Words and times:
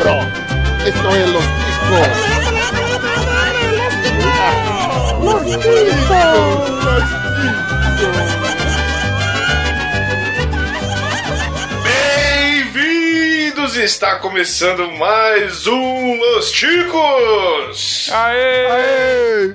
bro. 0.00 0.18
Esto 0.86 1.14
es 1.14 1.28
Los 1.28 1.44
Ticos. 1.44 2.08
Los 5.22 5.42
Ticos. 5.60 6.70
Bem-vindos! 11.84 13.76
Está 13.76 14.16
começando 14.16 14.90
mais 14.92 15.66
um 15.66 16.16
Los 16.16 16.50
Ticos! 16.50 18.08
Aê! 18.10 18.66
Aê! 18.70 19.54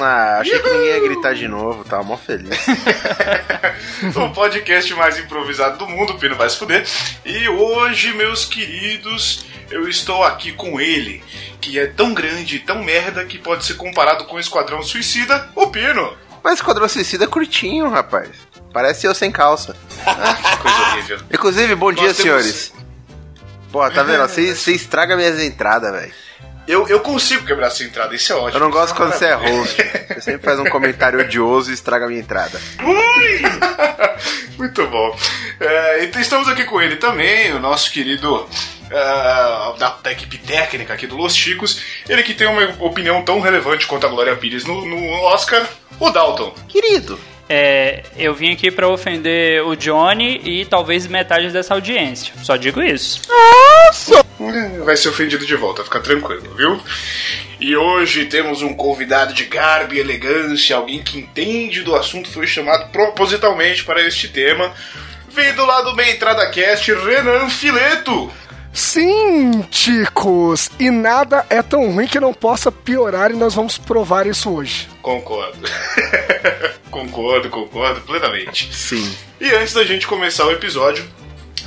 Ah, 0.00 0.38
achei 0.38 0.56
que 0.60 0.70
ninguém 0.70 0.88
ia 0.88 1.00
gritar 1.00 1.34
de 1.34 1.48
novo, 1.48 1.84
tava 1.84 2.04
mó 2.04 2.16
feliz. 2.16 2.56
o 4.14 4.30
podcast 4.30 4.94
mais 4.94 5.18
improvisado 5.18 5.78
do 5.78 5.88
mundo, 5.88 6.12
o 6.12 6.18
Pino 6.18 6.36
vai 6.36 6.48
se 6.48 6.56
fuder. 6.56 6.86
E 7.24 7.48
hoje, 7.48 8.14
meus 8.14 8.44
queridos, 8.44 9.44
eu 9.70 9.88
estou 9.88 10.22
aqui 10.24 10.52
com 10.52 10.80
ele, 10.80 11.22
que 11.60 11.78
é 11.78 11.86
tão 11.86 12.14
grande 12.14 12.56
e 12.56 12.58
tão 12.60 12.82
merda 12.82 13.24
que 13.24 13.38
pode 13.38 13.64
ser 13.64 13.74
comparado 13.74 14.24
com 14.24 14.36
o 14.36 14.40
Esquadrão 14.40 14.82
Suicida, 14.82 15.48
o 15.54 15.66
Pino. 15.68 16.16
Mas 16.42 16.54
Esquadrão 16.54 16.88
Suicida 16.88 17.24
é 17.24 17.28
curtinho, 17.28 17.88
rapaz. 17.90 18.30
Parece 18.72 19.06
eu 19.06 19.14
sem 19.14 19.30
calça. 19.30 19.76
Ah, 20.06 20.34
que 20.36 20.56
coisa 20.58 20.78
horrível. 20.92 21.18
Inclusive, 21.32 21.74
bom 21.74 21.92
dia, 21.92 22.08
Nós 22.08 22.16
temos- 22.16 22.22
senhores. 22.44 22.72
Pô, 23.72 23.88
tá 23.90 24.02
vendo? 24.02 24.26
Você 24.26 24.72
estraga 24.72 25.16
minhas 25.16 25.38
entradas, 25.42 25.92
velho. 25.92 26.12
Eu, 26.68 26.86
eu 26.86 27.00
consigo 27.00 27.46
quebrar 27.46 27.68
essa 27.68 27.82
entrada, 27.82 28.14
isso 28.14 28.30
é 28.30 28.36
ótimo. 28.36 28.58
Eu 28.58 28.60
não 28.60 28.70
gosto 28.70 28.94
quando 28.94 29.14
você 29.14 29.24
é 29.24 29.34
host. 29.34 29.82
Você 30.08 30.20
sempre 30.20 30.44
faz 30.44 30.60
um 30.60 30.64
comentário 30.70 31.18
odioso 31.18 31.70
e 31.70 31.74
estraga 31.74 32.04
a 32.04 32.08
minha 32.08 32.20
entrada. 32.20 32.60
Ui! 32.84 33.40
Muito 34.58 34.86
bom. 34.86 35.16
É, 35.58 36.04
então 36.04 36.20
estamos 36.20 36.46
aqui 36.46 36.64
com 36.64 36.80
ele 36.80 36.96
também, 36.96 37.54
o 37.54 37.58
nosso 37.58 37.90
querido 37.90 38.46
da, 39.78 39.96
da 40.02 40.12
equipe 40.12 40.38
técnica 40.38 40.94
aqui 40.94 41.06
do 41.06 41.16
Los 41.16 41.34
Chicos. 41.34 41.80
Ele 42.08 42.22
que 42.22 42.34
tem 42.34 42.46
uma 42.46 42.84
opinião 42.84 43.22
tão 43.22 43.40
relevante 43.40 43.86
quanto 43.86 44.06
a 44.06 44.10
Glória 44.10 44.36
Pires 44.36 44.64
no, 44.64 44.84
no 44.84 45.22
Oscar, 45.22 45.66
o 45.98 46.10
Dalton. 46.10 46.54
Querido. 46.68 47.18
É, 47.48 48.02
eu 48.16 48.34
vim 48.34 48.52
aqui 48.52 48.70
pra 48.70 48.88
ofender 48.88 49.64
o 49.64 49.74
Johnny 49.74 50.40
e 50.44 50.64
talvez 50.66 51.06
metade 51.06 51.50
dessa 51.50 51.74
audiência. 51.74 52.34
Só 52.42 52.56
digo 52.56 52.82
isso. 52.82 53.22
É, 53.30 54.82
Vai 54.84 54.96
ser 54.96 55.08
ofendido 55.08 55.46
de 55.46 55.56
volta, 55.56 55.82
fica 55.82 56.00
tranquilo, 56.00 56.54
viu? 56.54 56.80
E 57.60 57.76
hoje 57.76 58.26
temos 58.26 58.62
um 58.62 58.74
convidado 58.74 59.34
de 59.34 59.44
garbo 59.44 59.94
e 59.94 59.98
elegância, 59.98 60.76
alguém 60.76 61.02
que 61.02 61.18
entende 61.18 61.82
do 61.82 61.96
assunto, 61.96 62.30
foi 62.30 62.46
chamado 62.46 62.90
propositalmente 62.92 63.84
para 63.84 64.00
este 64.06 64.28
tema. 64.28 64.72
Vindo 65.30 65.64
lá 65.64 65.82
do 65.82 65.94
Meia 65.94 66.12
Entrada 66.12 66.48
Cast, 66.50 66.92
Renan 66.92 67.48
Fileto. 67.48 68.30
Sim, 68.72 69.62
ticos! 69.70 70.70
E 70.78 70.90
nada 70.90 71.44
é 71.50 71.62
tão 71.62 71.90
ruim 71.90 72.06
que 72.06 72.20
não 72.20 72.32
possa 72.32 72.70
piorar 72.70 73.30
e 73.30 73.34
nós 73.34 73.54
vamos 73.54 73.76
provar 73.76 74.26
isso 74.26 74.50
hoje. 74.54 74.88
Concordo. 75.02 75.58
concordo, 76.98 77.48
concordo 77.48 78.00
plenamente. 78.00 78.74
Sim. 78.74 79.16
E 79.40 79.50
antes 79.52 79.72
da 79.72 79.84
gente 79.84 80.06
começar 80.06 80.46
o 80.46 80.50
episódio, 80.50 81.08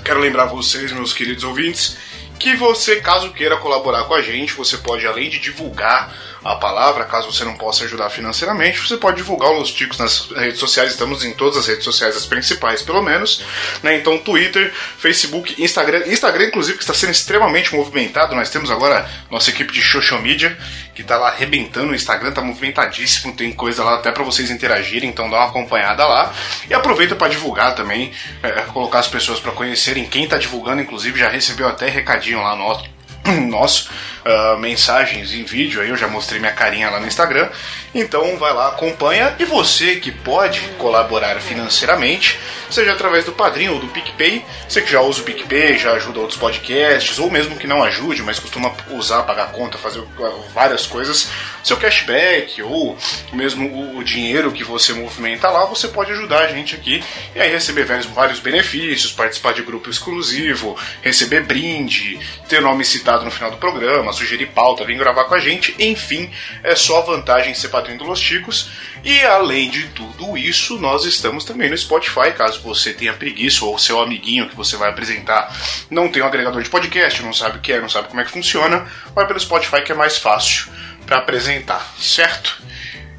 quero 0.04 0.20
lembrar 0.20 0.46
vocês, 0.46 0.92
meus 0.92 1.14
queridos 1.14 1.44
ouvintes, 1.44 1.98
que 2.38 2.56
você, 2.56 2.98
caso 2.98 3.32
queira 3.32 3.56
colaborar 3.58 4.06
com 4.06 4.16
a 4.16 4.22
gente, 4.22 4.54
você 4.54 4.78
pode, 4.78 5.06
além 5.06 5.30
de 5.30 5.40
divulgar 5.40 6.12
a 6.44 6.56
palavra, 6.56 7.06
caso 7.06 7.32
você 7.32 7.46
não 7.46 7.54
possa 7.54 7.84
ajudar 7.84 8.09
financeiramente, 8.09 8.80
você 8.80 8.98
pode 8.98 9.18
divulgar 9.18 9.52
os 9.52 9.72
Ticos 9.72 10.00
nas 10.00 10.32
redes 10.32 10.59
sociais, 10.59 10.92
estamos 10.92 11.24
em 11.24 11.34
todas 11.34 11.58
as 11.58 11.68
redes 11.68 11.84
sociais, 11.84 12.18
as 12.18 12.26
principais 12.26 12.82
pelo 12.82 13.02
menos, 13.04 13.44
né? 13.84 13.96
Então 13.96 14.18
Twitter, 14.18 14.74
Facebook, 14.98 15.62
Instagram, 15.62 16.08
Instagram 16.08 16.46
inclusive 16.46 16.78
que 16.80 16.84
está 16.84 16.96
sendo 16.96 17.12
extremamente 17.12 17.76
movimentado, 17.76 18.36
nós 18.36 18.50
temos 18.50 18.72
agora 18.72 19.08
nossa 19.30 19.52
equipe 19.52 19.72
de 19.72 19.84
social 19.84 20.20
media, 20.20 20.58
que 20.94 21.03
tá 21.03 21.18
lá 21.18 21.29
arrebentando, 21.29 21.91
o 21.91 21.96
Instagram 21.96 22.31
tá 22.31 22.41
movimentadíssimo, 22.41 23.34
tem 23.34 23.52
coisa 23.52 23.84
lá 23.84 23.96
até 23.96 24.12
para 24.12 24.24
vocês 24.24 24.50
interagirem, 24.50 25.09
então 25.09 25.29
dá 25.29 25.38
uma 25.38 25.47
acompanhada 25.47 26.06
lá. 26.06 26.34
E 26.69 26.74
aproveita 26.74 27.16
para 27.16 27.29
divulgar 27.29 27.75
também, 27.75 28.12
é, 28.44 28.52
colocar 28.63 29.00
as 29.00 29.07
pessoas 29.07 29.40
para 29.40 29.52
conhecerem 29.52 30.06
quem 30.06 30.28
tá 30.28 30.38
divulgando, 30.38 30.81
inclusive 30.81 31.19
já 31.19 31.29
recebeu 31.29 31.68
até 31.68 31.88
recadinho 31.90 32.41
lá 32.41 32.56
nosso, 32.56 32.90
nosso 33.25 33.90
ah, 34.26 34.58
mensagens 34.59 35.34
em 35.34 35.44
vídeo, 35.44 35.82
aí 35.82 35.90
eu 35.90 35.98
já 35.98 36.08
mostrei 36.08 36.40
minha 36.40 36.52
carinha 36.52 36.90
lá 36.90 37.00
no 37.00 37.08
Instagram. 37.08 37.50
Então 37.94 38.38
vai 38.38 38.54
lá, 38.54 38.70
acompanha. 38.70 39.36
E 39.40 39.44
você 39.46 39.96
que 39.98 40.12
pode 40.12 40.62
colaborar 40.78 41.40
financeiramente, 41.42 42.40
seja 42.70 42.94
através 42.94 43.26
do 43.26 43.34
Padrinho 43.34 43.74
ou 43.74 43.80
do 43.80 43.88
PicPay, 43.88 44.46
você 44.68 44.82
que 44.82 44.90
já 44.92 45.02
usa 45.02 45.22
o 45.22 45.24
PicPay, 45.26 45.78
já 45.78 45.92
ajuda 45.94 46.20
outros 46.20 46.40
podcasts, 46.40 47.20
ou 47.20 47.30
mesmo 47.30 47.58
que 47.58 47.68
não 47.68 47.84
ajude, 47.84 48.24
mas 48.24 48.40
costuma 48.40 48.72
usar, 48.92 49.24
pagar 49.24 49.52
conta, 49.52 49.78
fazer 49.78 50.02
ah, 50.20 50.32
várias 50.53 50.86
coisas, 50.88 51.28
seu 51.64 51.76
cashback 51.78 52.62
ou 52.64 52.98
mesmo 53.34 53.68
o- 53.68 53.98
o 53.98 54.03
dinheiro 54.03 54.52
que 54.52 54.64
você 54.64 54.94
movimenta 54.94 55.50
lá, 55.50 55.66
você 55.66 55.88
pode 55.90 56.12
ajudar 56.12 56.40
a 56.46 56.48
gente 56.48 56.76
aqui 56.76 57.03
e 57.36 57.42
aí 57.42 57.52
receber 57.52 57.84
vários, 57.84 58.06
vários 58.08 58.40
benefícios, 58.40 59.12
participar 59.12 59.53
de 59.53 59.62
grupo 59.64 59.90
exclusivo, 59.90 60.78
receber 61.02 61.44
brinde, 61.44 62.18
ter 62.48 62.62
nome 62.62 62.86
citado 62.86 63.26
no 63.26 63.32
final 63.32 63.52
do 63.52 63.58
programa, 63.58 64.10
sugerir 64.13 64.47
pauta, 64.47 64.85
vir 64.85 64.97
gravar 64.97 65.25
com 65.25 65.35
a 65.35 65.39
gente, 65.39 65.75
enfim, 65.79 66.29
é 66.63 66.75
só 66.75 67.01
vantagem 67.01 67.53
ser 67.53 67.69
padrinho 67.69 67.97
do 67.97 68.05
Los 68.05 68.19
Chicos. 68.19 68.69
E 69.03 69.22
além 69.22 69.69
de 69.69 69.88
tudo 69.88 70.38
isso, 70.38 70.77
nós 70.77 71.05
estamos 71.05 71.44
também 71.44 71.69
no 71.69 71.77
Spotify, 71.77 72.31
caso 72.35 72.61
você 72.61 72.94
tenha 72.94 73.13
preguiça 73.13 73.66
ou 73.66 73.77
seu 73.77 73.99
amiguinho 73.99 74.47
que 74.47 74.55
você 74.55 74.77
vai 74.77 74.89
apresentar 74.89 75.51
não 75.89 76.09
tem 76.09 76.22
um 76.22 76.25
agregador 76.25 76.61
de 76.61 76.69
podcast, 76.69 77.22
não 77.22 77.33
sabe 77.33 77.57
o 77.57 77.61
que 77.61 77.73
é, 77.73 77.81
não 77.81 77.89
sabe 77.89 78.07
como 78.07 78.22
é 78.22 78.23
que 78.23 78.31
funciona, 78.31 78.85
vai 79.13 79.27
pelo 79.27 79.39
Spotify 79.39 79.81
que 79.81 79.91
é 79.91 79.95
mais 79.95 80.17
fácil 80.17 80.72
para 81.05 81.17
apresentar, 81.17 81.93
certo? 81.99 82.61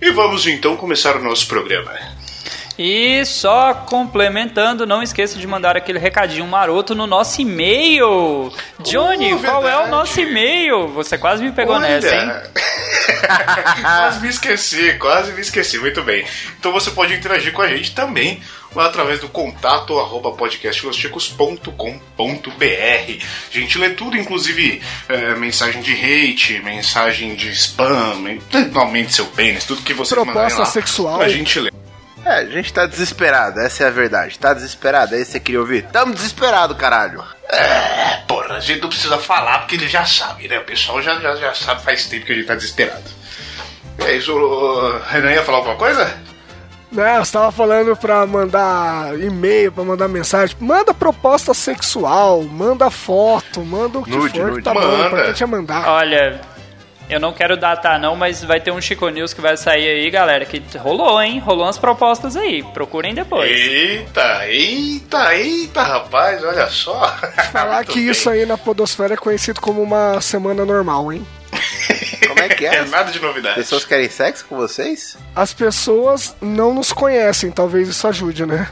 E 0.01 0.11
vamos 0.11 0.47
então 0.47 0.77
começar 0.77 1.17
o 1.17 1.23
nosso 1.23 1.47
programa. 1.47 2.12
E 2.79 3.25
só 3.25 3.75
complementando, 3.75 4.87
não 4.87 5.03
esqueça 5.03 5.39
de 5.39 5.47
mandar 5.47 5.77
aquele 5.77 5.99
recadinho 5.99 6.47
maroto 6.47 6.95
no 6.95 7.07
nosso 7.07 7.41
e-mail. 7.41 8.53
Johnny, 8.81 9.35
Uh, 9.35 9.41
qual 9.41 9.69
é 9.69 9.85
o 9.85 9.89
nosso 9.89 10.21
e-mail? 10.21 10.89
Você 10.89 11.19
quase 11.19 11.43
me 11.43 11.53
pegou 11.53 11.77
Olha, 11.77 11.89
nessa, 11.89 12.15
hein? 12.15 12.31
quase 13.83 14.21
me 14.21 14.29
esqueci, 14.29 14.95
quase 14.99 15.33
me 15.33 15.41
esqueci. 15.41 15.79
Muito 15.79 16.03
bem. 16.03 16.25
Então 16.59 16.73
você 16.73 16.91
pode 16.91 17.15
interagir 17.15 17.53
com 17.53 17.63
a 17.63 17.69
gente 17.69 17.95
também 17.95 18.41
lá 18.75 18.87
através 18.87 19.21
do 19.21 19.29
contato 19.29 19.99
arroba 19.99 20.33
podcastlosticos.com.br. 20.33 23.27
A 23.53 23.59
gente 23.59 23.79
lê 23.79 23.91
tudo, 23.91 24.17
inclusive 24.17 24.83
é, 25.09 25.35
mensagem 25.35 25.83
de 25.83 25.93
hate, 25.93 26.61
mensagem 26.61 27.35
de 27.35 27.51
spam, 27.51 28.39
não 28.73 28.81
aumente 28.81 29.13
seu 29.15 29.27
pênis, 29.27 29.65
tudo 29.65 29.83
que 29.83 29.95
você 29.95 30.15
Proposta 30.15 30.61
lá, 30.61 30.67
sexual. 30.67 31.21
A 31.21 31.29
gente 31.29 31.61
lê. 31.61 31.71
É, 32.25 32.35
a 32.39 32.45
gente 32.47 32.73
tá 32.73 32.87
desesperado, 32.87 33.59
essa 33.61 33.83
é 33.85 33.87
a 33.89 33.91
verdade. 33.91 34.39
Tá 34.39 34.55
desesperado, 34.55 35.15
é 35.15 35.19
isso 35.19 35.27
que 35.27 35.33
você 35.33 35.41
queria 35.41 35.61
ouvir? 35.61 35.83
Tamo 35.87 36.15
desesperado, 36.15 36.75
caralho. 36.77 37.23
É, 37.49 38.19
porra, 38.29 38.55
a 38.57 38.61
gente 38.61 38.81
não 38.81 38.89
precisa 38.89 39.19
falar 39.19 39.59
porque 39.61 39.75
ele 39.75 39.89
já 39.89 40.05
sabe, 40.05 40.47
né? 40.49 40.59
O 40.59 40.65
pessoal 40.65 41.03
já, 41.03 41.15
já, 41.19 41.35
já 41.37 41.53
sabe 41.55 41.83
faz 41.83 42.07
tempo 42.07 42.25
que 42.25 42.33
a 42.33 42.35
gente 42.37 42.47
tá 42.47 42.55
desesperado. 42.55 43.03
É 43.99 44.13
isso, 44.15 44.33
o 44.33 44.99
Renan 45.09 45.33
ia 45.33 45.43
falar 45.43 45.59
alguma 45.59 45.77
coisa? 45.77 46.13
Né, 46.93 47.19
você 47.19 47.33
tava 47.33 47.51
falando 47.51 47.97
pra 47.97 48.27
mandar 48.27 49.19
e-mail, 49.19 49.73
pra 49.73 49.83
mandar 49.83 50.09
mensagem. 50.09 50.55
Manda 50.61 50.93
proposta 50.93 51.55
sexual, 51.55 52.43
manda 52.43 52.91
foto, 52.91 53.65
manda 53.65 53.99
o 53.99 54.05
que 54.05 54.11
Nude, 54.11 54.39
for, 54.39 54.51
nude. 54.51 54.63
tá 54.63 54.75
bom. 54.75 54.81
O 54.81 54.87
Manda. 54.99 55.07
importante 55.07 55.43
é 55.43 55.47
mandar. 55.47 55.89
Olha, 55.89 56.41
eu 57.09 57.21
não 57.21 57.33
quero 57.33 57.57
datar 57.57 57.99
não, 58.01 58.17
mas 58.17 58.43
vai 58.43 58.61
ter 58.61 58.71
um 58.71 58.81
Chico 58.81 59.09
News 59.09 59.35
que 59.35 59.41
vai 59.41 59.57
sair 59.57 59.87
aí, 59.89 60.11
galera, 60.11 60.45
que 60.45 60.63
rolou, 60.79 61.21
hein? 61.21 61.39
Rolou 61.39 61.65
umas 61.65 61.79
propostas 61.79 62.37
aí. 62.37 62.63
Procurem 62.75 63.15
depois. 63.15 63.51
Eita, 63.51 64.47
eita, 64.49 65.35
eita, 65.37 65.83
rapaz, 65.83 66.43
olha 66.43 66.69
só. 66.69 67.09
Falar 67.53 67.85
que 67.87 67.97
bem. 68.01 68.09
isso 68.11 68.31
aí 68.31 68.47
na 68.47 68.57
podosfera 68.57 69.15
é 69.15 69.17
conhecido 69.17 69.61
como 69.61 69.83
uma 69.83 70.21
semana 70.21 70.65
normal, 70.65 71.13
hein? 71.13 71.27
Como 72.27 72.41
é 72.41 72.49
que 72.49 72.65
É 72.67 72.77
é? 72.77 72.85
nada 72.87 73.13
de 73.13 73.21
novidade. 73.21 73.57
Pessoas 73.57 73.85
querem 73.85 74.09
sexo 74.09 74.47
com 74.49 74.57
vocês? 74.57 75.19
As 75.37 75.53
pessoas 75.53 76.35
não 76.41 76.73
nos 76.73 76.93
conhecem, 76.93 77.51
talvez 77.51 77.89
isso 77.89 78.07
ajude, 78.09 78.47
né? 78.47 78.69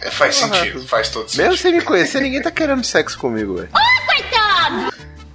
É, 0.00 0.10
faz 0.10 0.36
sentido, 0.36 0.86
faz 0.88 1.10
todo 1.10 1.28
sentido. 1.28 1.42
Mesmo 1.42 1.58
sem 1.58 1.72
me 1.72 1.82
conhecer, 1.82 2.20
ninguém 2.20 2.40
tá 2.40 2.50
querendo 2.50 2.82
sexo 2.84 3.18
comigo, 3.18 3.56
velho. 3.56 3.68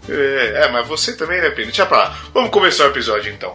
É, 0.09 0.63
é, 0.63 0.71
mas 0.71 0.87
você 0.87 1.15
também, 1.15 1.41
né, 1.41 1.49
Pino? 1.49 1.67
Deixa 1.67 1.85
pra 1.85 1.97
lá. 1.97 2.17
Vamos 2.33 2.49
começar 2.49 2.85
o 2.85 2.91
episódio 2.91 3.31
então. 3.31 3.53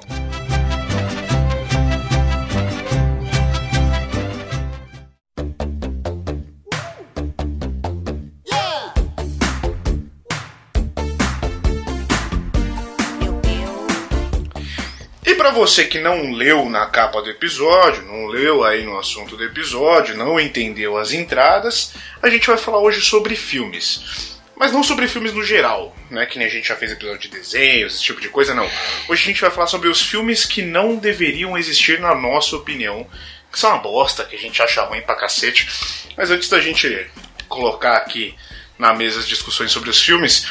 E 15.24 15.34
pra 15.34 15.50
você 15.50 15.84
que 15.84 15.98
não 15.98 16.32
leu 16.32 16.68
na 16.68 16.84
capa 16.86 17.22
do 17.22 17.30
episódio, 17.30 18.02
não 18.02 18.26
leu 18.26 18.64
aí 18.64 18.84
no 18.84 18.98
assunto 18.98 19.36
do 19.36 19.44
episódio, 19.44 20.16
não 20.16 20.38
entendeu 20.38 20.98
as 20.98 21.12
entradas, 21.12 21.94
a 22.20 22.28
gente 22.28 22.46
vai 22.46 22.58
falar 22.58 22.80
hoje 22.80 23.00
sobre 23.00 23.34
filmes. 23.34 24.31
Mas 24.56 24.70
não 24.72 24.82
sobre 24.82 25.08
filmes 25.08 25.32
no 25.32 25.42
geral, 25.42 25.94
né? 26.10 26.24
Que 26.26 26.38
nem 26.38 26.46
a 26.46 26.50
gente 26.50 26.68
já 26.68 26.76
fez 26.76 26.92
episódio 26.92 27.18
de 27.20 27.28
desenhos, 27.28 27.94
esse 27.94 28.02
tipo 28.02 28.20
de 28.20 28.28
coisa, 28.28 28.54
não. 28.54 28.68
Hoje 29.08 29.22
a 29.22 29.26
gente 29.26 29.40
vai 29.40 29.50
falar 29.50 29.66
sobre 29.66 29.88
os 29.88 30.00
filmes 30.02 30.44
que 30.44 30.62
não 30.62 30.96
deveriam 30.96 31.56
existir 31.58 31.98
na 32.00 32.14
nossa 32.14 32.54
opinião. 32.56 33.06
Que 33.50 33.58
são 33.58 33.70
uma 33.70 33.78
bosta, 33.82 34.24
que 34.24 34.34
a 34.36 34.38
gente 34.38 34.62
acha 34.62 34.82
ruim 34.84 35.02
pra 35.02 35.14
cacete. 35.14 35.68
Mas 36.16 36.30
antes 36.30 36.48
da 36.48 36.60
gente 36.60 37.06
colocar 37.48 37.96
aqui 37.96 38.34
na 38.78 38.94
mesa 38.94 39.20
as 39.20 39.28
discussões 39.28 39.70
sobre 39.70 39.90
os 39.90 40.00
filmes, 40.02 40.46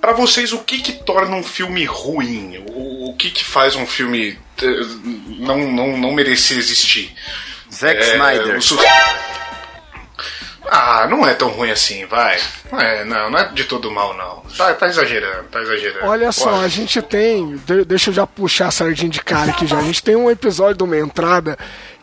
para 0.00 0.12
vocês 0.12 0.52
o 0.52 0.58
que 0.58 0.80
que 0.82 0.92
torna 1.04 1.34
um 1.36 1.42
filme 1.42 1.84
ruim? 1.86 2.62
O, 2.68 3.10
o 3.10 3.16
que 3.16 3.30
que 3.30 3.42
faz 3.44 3.74
um 3.76 3.86
filme 3.86 4.38
eh, 4.62 4.66
não, 5.38 5.58
não, 5.70 5.96
não 5.96 6.12
merecer 6.12 6.58
existir? 6.58 7.14
Zack 7.72 7.98
É, 8.02 8.12
Snyder. 8.12 8.58
o 8.58 8.62
su- 8.62 8.78
Ah, 10.66 11.06
não 11.08 11.26
é 11.26 11.34
tão 11.34 11.48
ruim 11.48 11.70
assim, 11.70 12.06
vai. 12.06 12.38
Não 12.72 12.80
é, 12.80 13.04
não, 13.04 13.30
não 13.30 13.38
é 13.38 13.48
de 13.48 13.64
todo 13.64 13.90
mal, 13.90 14.14
não. 14.16 14.42
Tá, 14.56 14.72
tá 14.74 14.86
exagerando, 14.86 15.44
tá 15.44 15.60
exagerando. 15.60 16.06
Olha 16.06 16.32
só, 16.32 16.50
Pode. 16.50 16.64
a 16.64 16.68
gente 16.68 17.00
tem. 17.02 17.56
de- 17.58 17.84
deixa 17.84 18.10
eu 18.10 18.14
já 18.14 18.26
puxar 18.26 18.68
a 18.68 18.70
sardinha 18.70 19.10
de 19.10 19.22
cara 19.22 19.50
aqui 19.50 19.66
já. 19.66 19.78
A 19.78 19.82
gente 19.82 20.02
tem 20.02 20.16
um 20.16 20.30
episódio 20.30 20.76
de 20.78 20.84
uma 20.84 20.96
entrada 20.98 21.58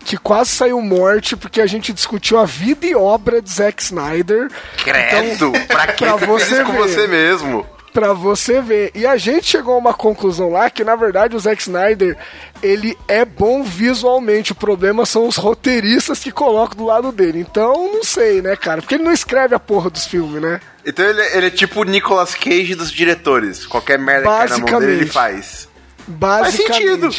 que 0.06 0.18
quase 0.18 0.50
saiu 0.52 0.82
morte 0.82 1.36
porque 1.36 1.62
a 1.62 1.68
gente 1.68 1.92
discutiu 1.94 2.40
a 2.40 2.46
vida 2.46 2.86
e 2.86 2.96
obra 2.96 3.42
de 3.42 3.50
Zack 3.52 3.82
Snyder. 3.84 4.48
Credo! 4.84 5.52
pra 5.68 5.88
que 5.94 6.06
pra 6.06 6.16
você 6.16 6.64
com 6.64 6.72
ver. 6.74 6.78
você 6.80 7.08
mesmo? 7.08 7.66
Pra 7.94 8.14
você 8.14 8.62
ver. 8.62 8.92
E 8.96 9.06
a 9.06 9.18
gente 9.18 9.48
chegou 9.48 9.76
a 9.76 9.78
uma 9.78 9.94
conclusão 9.94 10.50
lá 10.50 10.70
que, 10.70 10.84
na 10.84 10.96
verdade, 10.96 11.36
o 11.36 11.40
Zack 11.40 11.62
Snyder, 11.62 12.18
ele 12.64 12.98
é 13.08 13.26
bom 13.26 13.64
visualmente. 13.64 14.54
O 14.54 14.56
problema 14.56 15.06
são 15.06 15.28
os 15.28 15.36
roteiristas 15.36 16.20
que 16.20 16.32
colocam 16.32 16.78
do 16.78 16.86
lado 16.86 17.12
dele. 17.12 17.40
Então, 17.40 17.92
não 17.94 18.04
sei, 18.04 18.42
né, 18.42 18.56
cara? 18.56 18.82
Porque 18.82 18.96
ele 18.96 19.04
não 19.04 19.12
escreve 19.12 19.54
a 19.54 19.60
porra 19.60 19.90
dos 19.90 20.06
filmes, 20.06 20.42
né? 20.42 20.62
Então 20.86 21.04
ele, 21.06 21.22
ele 21.36 21.48
é 21.48 21.50
tipo 21.52 21.82
o 21.82 21.84
Nicolas 21.84 22.34
Cage 22.34 22.76
dos 22.76 22.92
diretores. 22.92 23.66
Qualquer 23.68 24.00
merda 24.00 24.24
que 24.30 24.38
cai 24.38 24.48
na 24.48 24.58
mão 24.58 24.80
dele, 24.80 24.92
ele 24.94 25.06
Basicamente. 25.06 25.12
faz. 25.12 25.70
Faz 25.98 26.08
Basicamente. 26.08 26.74
sentido. 26.78 27.16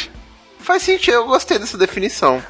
Faz 0.59 0.83
sentido, 0.83 1.13
eu 1.13 1.25
gostei 1.27 1.59
dessa 1.59 1.77
definição. 1.77 2.41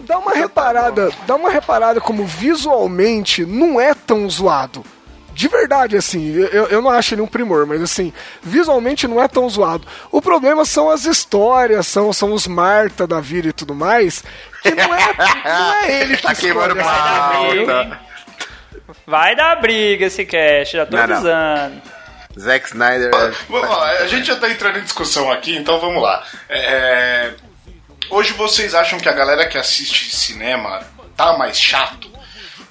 Dá 0.00 0.18
uma 0.18 0.30
Então 0.30 0.34
tá 0.34 0.38
reparada, 0.40 1.10
dá 1.26 1.34
uma 1.36 1.50
reparada 1.50 2.00
como 2.00 2.24
visualmente 2.26 3.44
não 3.44 3.80
é 3.80 3.94
tão 3.94 4.28
zoado. 4.28 4.84
De 5.34 5.48
verdade, 5.48 5.96
assim, 5.96 6.34
eu, 6.34 6.66
eu 6.68 6.82
não 6.82 6.90
acho 6.90 7.14
ele 7.14 7.22
um 7.22 7.26
primor, 7.26 7.66
mas 7.66 7.80
assim, 7.82 8.12
visualmente 8.42 9.08
não 9.08 9.22
é 9.22 9.26
tão 9.26 9.48
zoado. 9.48 9.86
O 10.10 10.20
problema 10.20 10.64
são 10.64 10.90
as 10.90 11.04
histórias, 11.06 11.86
são, 11.86 12.12
são 12.12 12.32
os 12.32 12.46
Marta 12.46 13.06
da 13.06 13.20
vida 13.20 13.48
e 13.48 13.52
tudo 13.52 13.74
mais, 13.74 14.22
que 14.62 14.70
não 14.74 14.94
é, 14.94 15.14
não 15.44 15.74
é 15.74 16.02
ele 16.02 16.16
que 16.16 16.22
Tá 16.22 16.34
queimando 16.34 16.76
pauta. 16.76 18.00
Vai 19.06 19.34
dar 19.34 19.56
briga 19.60 20.06
esse 20.06 20.24
cast, 20.24 20.76
já 20.76 20.86
tô 20.86 20.96
Não, 20.96 21.06
não. 21.06 21.14
avisando. 21.14 21.82
Zack 22.38 22.66
Snyder. 22.68 23.10
Vamos 23.48 23.68
lá, 23.68 23.90
a 23.90 24.06
gente 24.06 24.26
já 24.26 24.36
tá 24.36 24.50
entrando 24.50 24.78
em 24.78 24.82
discussão 24.82 25.30
aqui, 25.30 25.56
então 25.56 25.80
vamos 25.80 26.02
lá. 26.02 26.24
É, 26.48 27.32
Hoje 28.12 28.34
vocês 28.34 28.74
acham 28.74 28.98
que 28.98 29.08
a 29.08 29.12
galera 29.12 29.48
que 29.48 29.56
assiste 29.56 30.14
cinema 30.14 30.80
tá 31.16 31.38
mais 31.38 31.58
chato? 31.58 32.11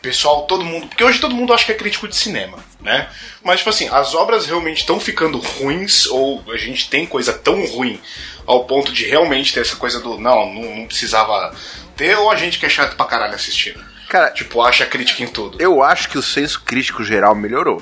Pessoal, 0.01 0.43
todo 0.47 0.65
mundo. 0.65 0.87
Porque 0.87 1.03
hoje 1.03 1.19
todo 1.19 1.35
mundo 1.35 1.53
acha 1.53 1.65
que 1.65 1.71
é 1.71 1.75
crítico 1.75 2.07
de 2.07 2.15
cinema, 2.15 2.57
né? 2.81 3.07
Mas, 3.43 3.59
tipo 3.59 3.69
assim, 3.69 3.87
as 3.89 4.15
obras 4.15 4.45
realmente 4.47 4.79
estão 4.79 4.99
ficando 4.99 5.37
ruins, 5.37 6.07
ou 6.07 6.43
a 6.51 6.57
gente 6.57 6.89
tem 6.89 7.05
coisa 7.05 7.31
tão 7.33 7.65
ruim 7.67 8.01
ao 8.47 8.65
ponto 8.65 8.91
de 8.91 9.05
realmente 9.05 9.53
ter 9.53 9.61
essa 9.61 9.75
coisa 9.75 9.99
do 9.99 10.17
não, 10.19 10.51
não, 10.53 10.75
não 10.77 10.85
precisava 10.87 11.55
ter, 11.95 12.17
ou 12.17 12.31
a 12.31 12.35
gente 12.35 12.57
que 12.57 12.65
é 12.65 12.69
chato 12.69 12.95
pra 12.95 13.05
caralho 13.05 13.35
assistindo? 13.35 13.79
Cara, 14.09 14.31
Tipo, 14.31 14.61
acha 14.61 14.85
crítica 14.85 15.23
em 15.23 15.27
tudo. 15.27 15.61
eu 15.61 15.81
acho 15.83 16.09
que 16.09 16.17
o 16.17 16.21
senso 16.23 16.61
crítico 16.61 17.03
geral 17.03 17.33
melhorou. 17.35 17.81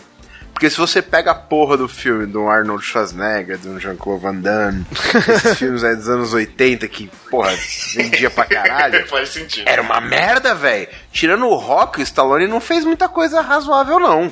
Porque 0.60 0.70
se 0.70 0.78
você 0.78 1.02
pega 1.02 1.32
a 1.32 1.36
porra 1.36 1.78
do 1.78 1.88
filme 1.88 2.26
do 2.26 2.50
Arnold 2.50 2.84
Schwarzenegger, 2.84 3.58
do 3.60 3.80
Jean-Claude 3.80 4.22
Van 4.22 4.36
Damme, 4.36 4.86
esses 4.92 5.56
filmes 5.58 5.86
aí 5.86 5.96
dos 5.96 6.10
anos 6.10 6.34
80 6.34 6.86
que, 6.90 7.10
porra, 7.32 7.58
vendia 7.96 8.30
pra 8.30 8.44
caralho. 8.44 9.04
Faz 9.08 9.30
sentido. 9.30 9.70
Era 9.70 9.82
uma 9.82 10.02
merda, 10.02 10.54
velho. 10.54 10.90
Tirando 11.14 11.46
o 11.48 11.56
Rock, 11.56 12.02
o 12.02 12.04
Stallone 12.04 12.46
não 12.46 12.60
fez 12.60 12.84
muita 12.84 13.08
coisa 13.08 13.40
razoável, 13.40 14.02
não. 14.02 14.30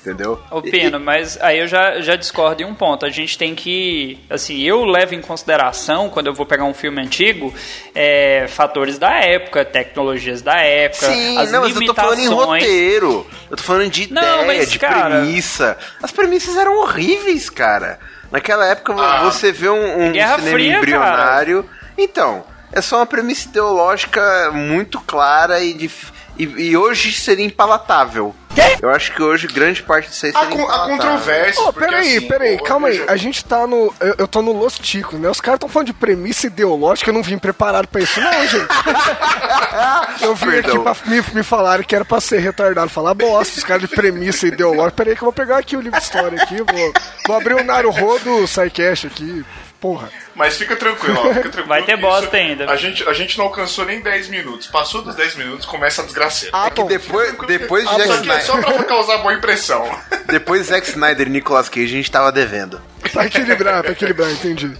Entendeu? 0.00 0.40
Ô, 0.50 0.62
Pino, 0.62 0.98
mas 0.98 1.38
aí 1.42 1.58
eu 1.58 1.66
já, 1.68 2.00
já 2.00 2.16
discordo 2.16 2.62
em 2.62 2.64
um 2.64 2.74
ponto. 2.74 3.04
A 3.04 3.10
gente 3.10 3.36
tem 3.36 3.54
que. 3.54 4.18
Assim, 4.30 4.62
eu 4.62 4.84
levo 4.86 5.14
em 5.14 5.20
consideração, 5.20 6.08
quando 6.08 6.26
eu 6.28 6.32
vou 6.32 6.46
pegar 6.46 6.64
um 6.64 6.72
filme 6.72 7.02
antigo, 7.02 7.52
é, 7.94 8.46
fatores 8.48 8.98
da 8.98 9.12
época, 9.20 9.62
tecnologias 9.62 10.40
da 10.40 10.56
época, 10.56 11.04
Sim, 11.06 11.36
as 11.36 11.52
não, 11.52 11.60
mas 11.62 11.76
eu 11.76 11.84
tô 11.84 11.94
falando 11.94 12.18
em 12.18 12.22
limitações. 12.22 12.62
roteiro. 12.62 13.26
Eu 13.50 13.56
tô 13.58 13.62
falando 13.62 13.90
de 13.90 14.10
Não, 14.10 14.22
ideia, 14.42 14.46
mas, 14.46 14.70
de 14.70 14.78
cara- 14.78 15.20
premissa. 15.20 15.76
As 16.02 16.10
premissas 16.10 16.56
eram 16.56 16.78
horríveis, 16.80 17.50
cara. 17.50 17.98
Naquela 18.32 18.64
época 18.66 18.94
Ah. 18.96 19.24
você 19.24 19.52
vê 19.52 19.68
um, 19.68 19.74
um 20.04 20.12
cinema 20.12 20.38
Fria, 20.38 20.76
embrionário. 20.78 21.68
Então, 21.98 22.42
é 22.72 22.80
só 22.80 22.96
uma 23.00 23.06
premissa 23.06 23.48
ideológica 23.48 24.50
muito 24.52 24.98
clara 25.00 25.60
e, 25.60 25.74
dif- 25.74 26.10
e, 26.38 26.44
e 26.44 26.76
hoje 26.76 27.12
seria 27.12 27.44
impalatável. 27.44 28.34
Eu 28.82 28.90
acho 28.90 29.12
que 29.14 29.22
hoje 29.22 29.46
grande 29.46 29.82
parte 29.82 30.08
disso 30.08 30.26
aí 30.26 30.32
A, 30.34 30.40
seria 30.40 30.50
con- 30.56 30.60
a 30.62 30.64
impalatável. 30.64 30.96
controvérsia. 30.98 31.62
Ô, 31.62 31.72
porque, 31.72 31.88
peraí, 31.88 32.16
assim, 32.16 32.28
peraí, 32.28 32.58
pô, 32.58 32.64
calma 32.64 32.88
aí. 32.88 33.04
A 33.08 33.16
gente 33.16 33.44
tá 33.44 33.66
no. 33.66 33.92
Eu, 34.00 34.14
eu 34.18 34.28
tô 34.28 34.40
no 34.42 34.52
Los 34.52 34.78
Ticos, 34.78 35.18
né? 35.18 35.28
Os 35.28 35.40
caras 35.40 35.60
tão 35.60 35.68
falando 35.68 35.86
de 35.88 35.92
premissa 35.92 36.46
ideológica, 36.46 37.10
eu 37.10 37.14
não 37.14 37.22
vim 37.22 37.38
preparado 37.38 37.86
pra 37.88 38.00
isso, 38.00 38.20
não, 38.20 38.32
gente. 38.46 38.66
Eu 40.22 40.34
vim 40.34 40.50
Perdão. 40.50 40.74
aqui 40.74 40.82
pra 41.02 41.10
me, 41.10 41.24
me 41.34 41.42
falaram 41.42 41.82
que 41.84 41.94
era 41.94 42.04
pra 42.04 42.20
ser 42.20 42.38
retardado, 42.40 42.90
falar 42.90 43.14
bosta, 43.14 43.58
os 43.58 43.64
caras 43.64 43.82
de 43.82 43.88
premissa 43.88 44.46
ideológica. 44.46 44.92
Peraí, 44.92 45.14
que 45.16 45.22
eu 45.22 45.26
vou 45.26 45.32
pegar 45.32 45.58
aqui 45.58 45.76
o 45.76 45.80
livro 45.80 45.98
de 45.98 46.04
história 46.04 46.42
aqui, 46.42 46.56
vou, 46.56 46.92
vou 47.26 47.36
abrir 47.36 47.54
o 47.54 47.64
Naruhodo 47.64 48.46
SciCast 48.46 49.06
aqui. 49.06 49.44
Porra. 49.80 50.10
Mas 50.34 50.58
fica 50.58 50.76
tranquilo, 50.76 51.18
ó, 51.18 51.28
fica 51.28 51.40
tranquilo. 51.48 51.68
Vai 51.68 51.82
ter 51.84 51.96
que 51.96 52.02
bosta 52.02 52.36
ainda. 52.36 52.70
A 52.70 52.76
gente, 52.76 53.02
a 53.08 53.14
gente 53.14 53.38
não 53.38 53.46
alcançou 53.46 53.86
nem 53.86 54.00
10 54.02 54.28
minutos. 54.28 54.66
Passou 54.66 55.00
dos 55.00 55.14
10 55.14 55.36
minutos, 55.36 55.64
começa 55.64 56.02
a 56.02 56.04
desgraceira. 56.04 56.54
Ah, 56.54 56.70
Que 56.70 56.82
bom. 56.82 56.86
depois, 56.86 57.34
depois 57.46 57.84
de 57.84 57.88
Ah, 57.88 57.92
Zack 57.96 58.04
Isso 58.04 58.12
é 58.12 58.20
Snyder, 58.20 58.44
só 58.46 58.58
pra 58.60 58.84
causar 58.84 59.16
boa 59.18 59.32
impressão. 59.32 59.88
depois 60.28 60.62
de 60.62 60.68
Zack 60.68 60.86
Snyder 60.86 61.28
e 61.28 61.30
Nicolas 61.30 61.70
Cage, 61.70 61.86
a 61.86 61.96
gente 61.96 62.10
tava 62.10 62.30
devendo. 62.30 62.80
Pra 63.10 63.24
equilibrar, 63.24 63.82
pra 63.82 63.92
equilibrar, 63.92 64.30
entendi. 64.30 64.76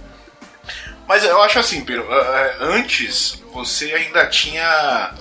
Mas 1.07 1.23
eu 1.23 1.41
acho 1.41 1.57
assim, 1.57 1.83
Pedro, 1.83 2.07
eh, 2.09 2.15
eh, 2.21 2.55
antes 2.61 3.41
você 3.51 3.91
ainda 3.93 4.27
tinha 4.27 5.13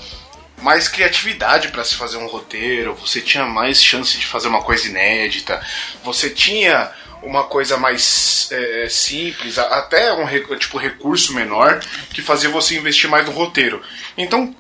mais 0.59 0.89
criatividade 0.89 1.69
pra 1.69 1.83
se 1.85 1.95
fazer 1.95 2.19
um 2.19 2.27
roteiro, 2.27 2.95
você 2.95 3.21
tinha 3.21 3.47
mais 3.47 3.83
chance 3.83 4.19
de 4.19 4.27
fazer 4.27 4.49
uma 4.49 4.63
coisa 4.63 4.87
inédita, 4.87 5.61
você 6.05 6.29
tinha 6.29 6.91
uma 7.23 7.45
coisa 7.45 7.77
mais 7.77 8.49
eh, 8.53 8.87
simples, 8.91 9.59
a- 9.59 9.79
até 9.79 10.13
um 10.13 10.27
tipo 10.59 10.79
recurso 10.79 11.35
menor 11.35 11.81
que 12.13 12.23
fazia 12.23 12.49
você 12.49 12.77
investir 12.79 13.09
mais 13.11 13.27
no 13.27 13.33
roteiro. 13.33 13.83
Então 14.17 14.55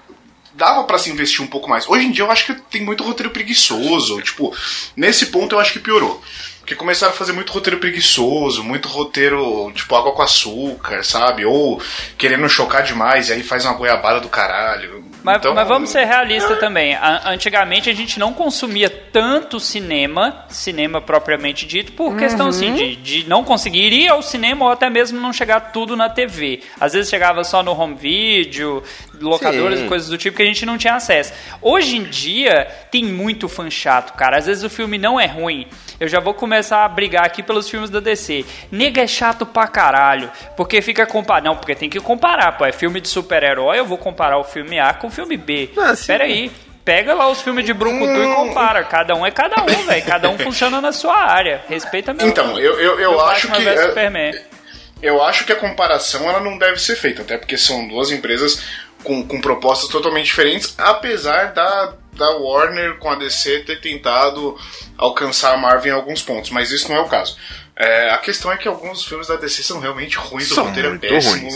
dava 0.55 0.85
pra 0.85 0.99
se 0.99 1.11
investir 1.11 1.43
um 1.43 1.47
pouco 1.47 1.69
mais. 1.69 1.88
Hoje 1.88 2.05
em 2.07 2.11
dia 2.11 2.25
eu 2.25 2.31
acho 2.31 2.45
que 2.47 2.55
tem 2.55 2.83
muito 2.83 3.02
roteiro 3.05 3.31
preguiçoso, 3.31 4.21
tipo, 4.21 4.55
nesse 4.97 5.26
ponto 5.26 5.55
eu 5.55 5.61
acho 5.61 5.73
que 5.73 5.79
piorou. 5.79 6.23
Porque 6.61 6.75
começaram 6.75 7.12
a 7.12 7.17
fazer 7.17 7.33
muito 7.33 7.52
roteiro 7.52 7.79
preguiçoso, 7.81 8.62
muito 8.62 8.88
roteiro, 8.88 9.73
tipo, 9.75 9.95
água 9.97 10.12
com 10.12 10.23
açúcar, 10.23 11.02
sabe? 11.02 11.45
Ou 11.45 11.81
querendo 12.17 12.49
chocar 12.49 12.83
demais 12.83 13.29
e 13.29 13.33
aí 13.33 13.43
faz 13.43 13.64
uma 13.64 13.75
goiabada 13.75 14.21
do 14.21 14.29
caralho. 14.29 15.05
Mas, 15.23 15.37
Então, 15.38 15.52
mas 15.55 15.67
vamos 15.69 15.90
ser 15.90 16.05
realistas 16.05 16.59
também. 16.61 16.95
A- 16.95 17.31
antigamente 17.31 17.90
a 17.90 17.93
gente 17.93 18.19
não 18.19 18.33
consumia 18.33 18.88
tanto 18.88 19.59
cinema, 19.59 20.45
cinema 20.49 21.00
propriamente 21.00 21.67
dito, 21.67 21.93
por 21.93 22.17
questão 22.17 22.49
assim, 22.49 22.73
de, 22.75 22.97
de 22.97 23.29
não 23.29 23.43
conseguir 23.45 23.93
ir 23.93 24.09
ao 24.09 24.23
cinema 24.23 24.64
ou 24.67 24.71
até 24.71 24.88
mesmo 24.88 25.21
não 25.21 25.33
chegar 25.33 25.73
tudo 25.73 25.97
na 25.97 26.09
TV. 26.09 26.62
Às 26.81 26.93
vezes 26.93 27.11
chegava 27.11 27.43
só 27.45 27.62
no 27.62 27.73
home 27.79 27.97
video, 27.97 28.83
locadoras 29.21 29.79
Sim. 29.81 29.87
e 29.87 29.88
coisas 29.88 30.09
do 30.09 30.17
tipo 30.17 30.37
que 30.37 30.43
a 30.43 30.47
gente 30.47 30.64
não 30.64 30.79
tinha 30.79 30.95
acesso. 30.95 31.33
Hoje 31.61 31.97
em 31.97 32.05
dia 32.05 32.64
tem 32.90 33.05
muito 33.05 33.49
fã 33.49 33.69
chato, 33.69 34.14
cara. 34.17 34.38
Às 34.38 34.47
vezes 34.47 34.62
o 34.64 34.71
filme 34.71 34.97
não 34.97 35.19
é 35.21 35.26
ruim. 35.26 35.67
Eu 36.00 36.09
já 36.09 36.19
vou 36.19 36.33
começar 36.33 36.83
a 36.83 36.88
brigar 36.88 37.26
aqui 37.26 37.42
pelos 37.42 37.69
filmes 37.69 37.90
da 37.90 38.00
DC. 38.00 38.47
Nega 38.73 39.02
é 39.02 39.07
chato 39.07 39.45
pra 39.45 39.69
caralho. 39.69 40.33
Porque 40.57 40.80
fica 40.80 41.04
comparando. 41.04 41.50
Não, 41.50 41.57
porque 41.57 41.75
tem 41.75 41.90
que 41.90 42.00
comparar, 42.00 42.52
pô. 42.52 42.64
É 42.64 42.73
filme 42.73 43.02
de 43.02 43.09
super-herói, 43.09 43.78
eu 43.78 43.85
vou 43.85 43.99
comparar 43.99 44.38
o 44.38 44.45
filme 44.45 44.80
A 44.80 44.95
com 44.95 45.09
o 45.09 45.11
filme 45.11 45.37
B. 45.37 45.69
Ah, 45.76 45.95
sim. 45.95 46.07
Pera 46.07 46.25
aí. 46.25 46.50
Pega 46.83 47.12
lá 47.12 47.28
os 47.28 47.42
filmes 47.42 47.66
de 47.66 47.75
Brucutu 47.75 48.23
e 48.23 48.35
compara. 48.35 48.83
Cada 48.83 49.14
um 49.14 49.26
é 49.26 49.30
cada 49.30 49.62
um, 49.62 49.66
velho. 49.85 50.07
Cada 50.07 50.30
um 50.30 50.38
funciona 50.38 50.80
na 50.80 50.90
sua 50.90 51.19
área. 51.19 51.62
Respeita 51.69 52.14
meu. 52.14 52.26
Então, 52.26 52.59
eu, 52.59 52.80
eu, 52.80 52.99
eu 52.99 53.21
acho 53.21 53.49
Batman 53.49 53.62
que. 53.62 53.78
é, 53.78 53.87
Superman. 53.87 54.35
Eu 55.02 55.23
acho 55.23 55.45
que 55.45 55.52
a 55.52 55.57
comparação 55.57 56.28
ela 56.30 56.40
não 56.40 56.57
deve 56.57 56.78
ser 56.78 56.97
feita, 56.97 57.21
até 57.21 57.37
porque 57.37 57.59
são 57.59 57.87
duas 57.87 58.11
empresas 58.11 58.62
com, 59.04 59.26
com 59.26 59.40
propostas 59.40 59.90
totalmente 59.90 60.26
diferentes, 60.26 60.75
apesar 60.78 61.52
da, 61.52 61.95
da 62.21 62.31
Warner 62.37 62.97
com 62.99 63.11
a 63.11 63.17
DC 63.17 63.61
ter 63.61 63.81
tentado 63.81 64.57
alcançar 64.97 65.55
a 65.55 65.57
Marvel 65.57 65.93
em 65.93 65.97
alguns 65.97 66.23
pontos, 66.23 66.50
mas 66.50 66.71
isso 66.71 66.89
não 66.89 66.97
é 66.97 67.00
o 67.00 67.09
caso. 67.09 67.37
É, 67.77 68.11
a 68.11 68.19
questão 68.19 68.53
é 68.53 68.59
que 68.59 68.69
alguns 68.69 69.03
filmes 69.07 69.27
da 69.29 69.37
DC 69.37 69.62
são 69.62 69.81
realmente 69.81 70.19
ruins, 70.19 70.49
São 70.49 70.65
o 70.65 70.67
roteiro 70.69 70.95
é 70.97 70.99
péssimo 70.99 71.49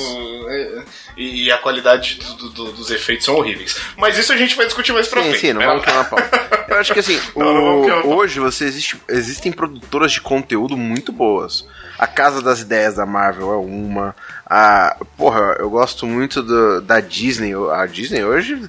é, 0.49 0.83
e, 1.19 1.45
e 1.45 1.53
a 1.53 1.59
qualidade 1.59 2.15
do- 2.15 2.35
do- 2.35 2.49
do- 2.51 2.73
dos 2.73 2.91
efeitos 2.91 3.27
são 3.27 3.35
horríveis. 3.37 3.77
Mas 3.99 4.17
isso 4.17 4.33
a 4.33 4.37
gente 4.39 4.57
vai 4.57 4.65
discutir 4.65 4.93
mais 4.95 5.07
pra 5.07 5.23
Sim, 5.23 5.29
frente. 5.29 5.41
sim, 5.43 5.53
não 5.53 5.61
né? 5.61 5.67
vamos 5.67 5.85
queimar 5.85 6.09
pau. 6.09 6.19
Eu 6.67 6.79
acho 6.79 6.95
que 6.95 6.99
assim, 7.01 7.21
Não, 7.37 7.53
não 7.53 8.01
o- 8.07 8.17
hoje 8.17 8.41
você 8.41 8.65
existe, 8.65 8.97
existem 9.09 9.53
produtoras 9.53 10.13
de 10.13 10.21
conteúdo 10.23 10.79
muito 10.79 11.13
boas. 11.13 11.67
A 11.99 12.07
Casa 12.07 12.41
das 12.41 12.61
Ideias 12.63 12.95
da 12.95 13.05
Marvel 13.05 13.53
é 13.53 13.57
uma. 13.59 14.17
A, 14.47 14.97
porra, 15.19 15.57
eu 15.61 15.69
gosto 15.69 16.07
muito 16.07 16.43
do- 16.43 16.81
da 16.81 17.01
Disney. 17.01 17.53
A 17.71 17.85
Disney 17.87 18.25
hoje 18.25 18.69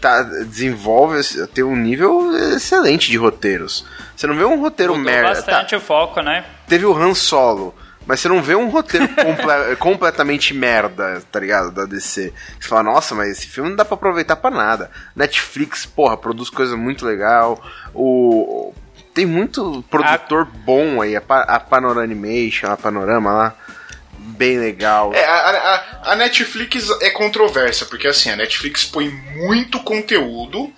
tá, 0.00 0.22
desenvolve, 0.22 1.20
tem 1.54 1.64
um 1.64 1.76
nível 1.76 2.34
excelente 2.54 3.10
de 3.10 3.16
roteiros. 3.16 3.84
Você 4.16 4.26
não 4.26 4.34
vê 4.36 4.44
um 4.44 4.60
roteiro 4.60 4.94
Mudou 4.96 5.04
merda. 5.12 5.28
Tá, 5.42 5.52
bastante 5.52 5.76
o 5.76 5.80
foco, 5.80 6.20
né? 6.20 6.44
teve 6.66 6.84
o 6.86 6.96
Han 6.96 7.14
Solo. 7.14 7.74
Mas 8.06 8.20
você 8.20 8.28
não 8.28 8.42
vê 8.42 8.54
um 8.54 8.70
roteiro 8.70 9.06
comple- 9.14 9.76
completamente 9.78 10.54
merda, 10.54 11.22
tá 11.30 11.38
ligado? 11.38 11.70
Da 11.70 11.84
DC. 11.84 12.32
Você 12.58 12.66
fala, 12.68 12.82
nossa, 12.82 13.14
mas 13.14 13.28
esse 13.32 13.46
filme 13.46 13.68
não 13.68 13.76
dá 13.76 13.84
pra 13.84 13.96
aproveitar 13.96 14.34
pra 14.36 14.50
nada. 14.50 14.90
Netflix, 15.14 15.84
porra, 15.84 16.16
produz 16.16 16.48
coisa 16.48 16.74
muito 16.76 17.04
legal. 17.04 17.62
O. 17.94 18.72
Tem 19.12 19.26
muito 19.26 19.84
produtor 19.90 20.44
bom 20.46 21.02
aí. 21.02 21.16
A, 21.16 21.20
Pa- 21.20 21.42
a 21.42 21.60
Panorama 21.60 22.02
Animation, 22.02 22.70
a 22.70 22.76
Panorama 22.78 23.30
lá. 23.32 23.54
Bem 24.36 24.58
legal. 24.58 25.12
É, 25.14 25.24
a, 25.24 25.34
a- 25.50 26.12
a 26.12 26.16
Netflix 26.16 26.88
é 27.02 27.10
controversa, 27.10 27.86
porque 27.86 28.06
assim, 28.08 28.30
a 28.30 28.36
Netflix 28.36 28.84
põe 28.84 29.08
muito 29.08 29.80
conteúdo, 29.80 30.72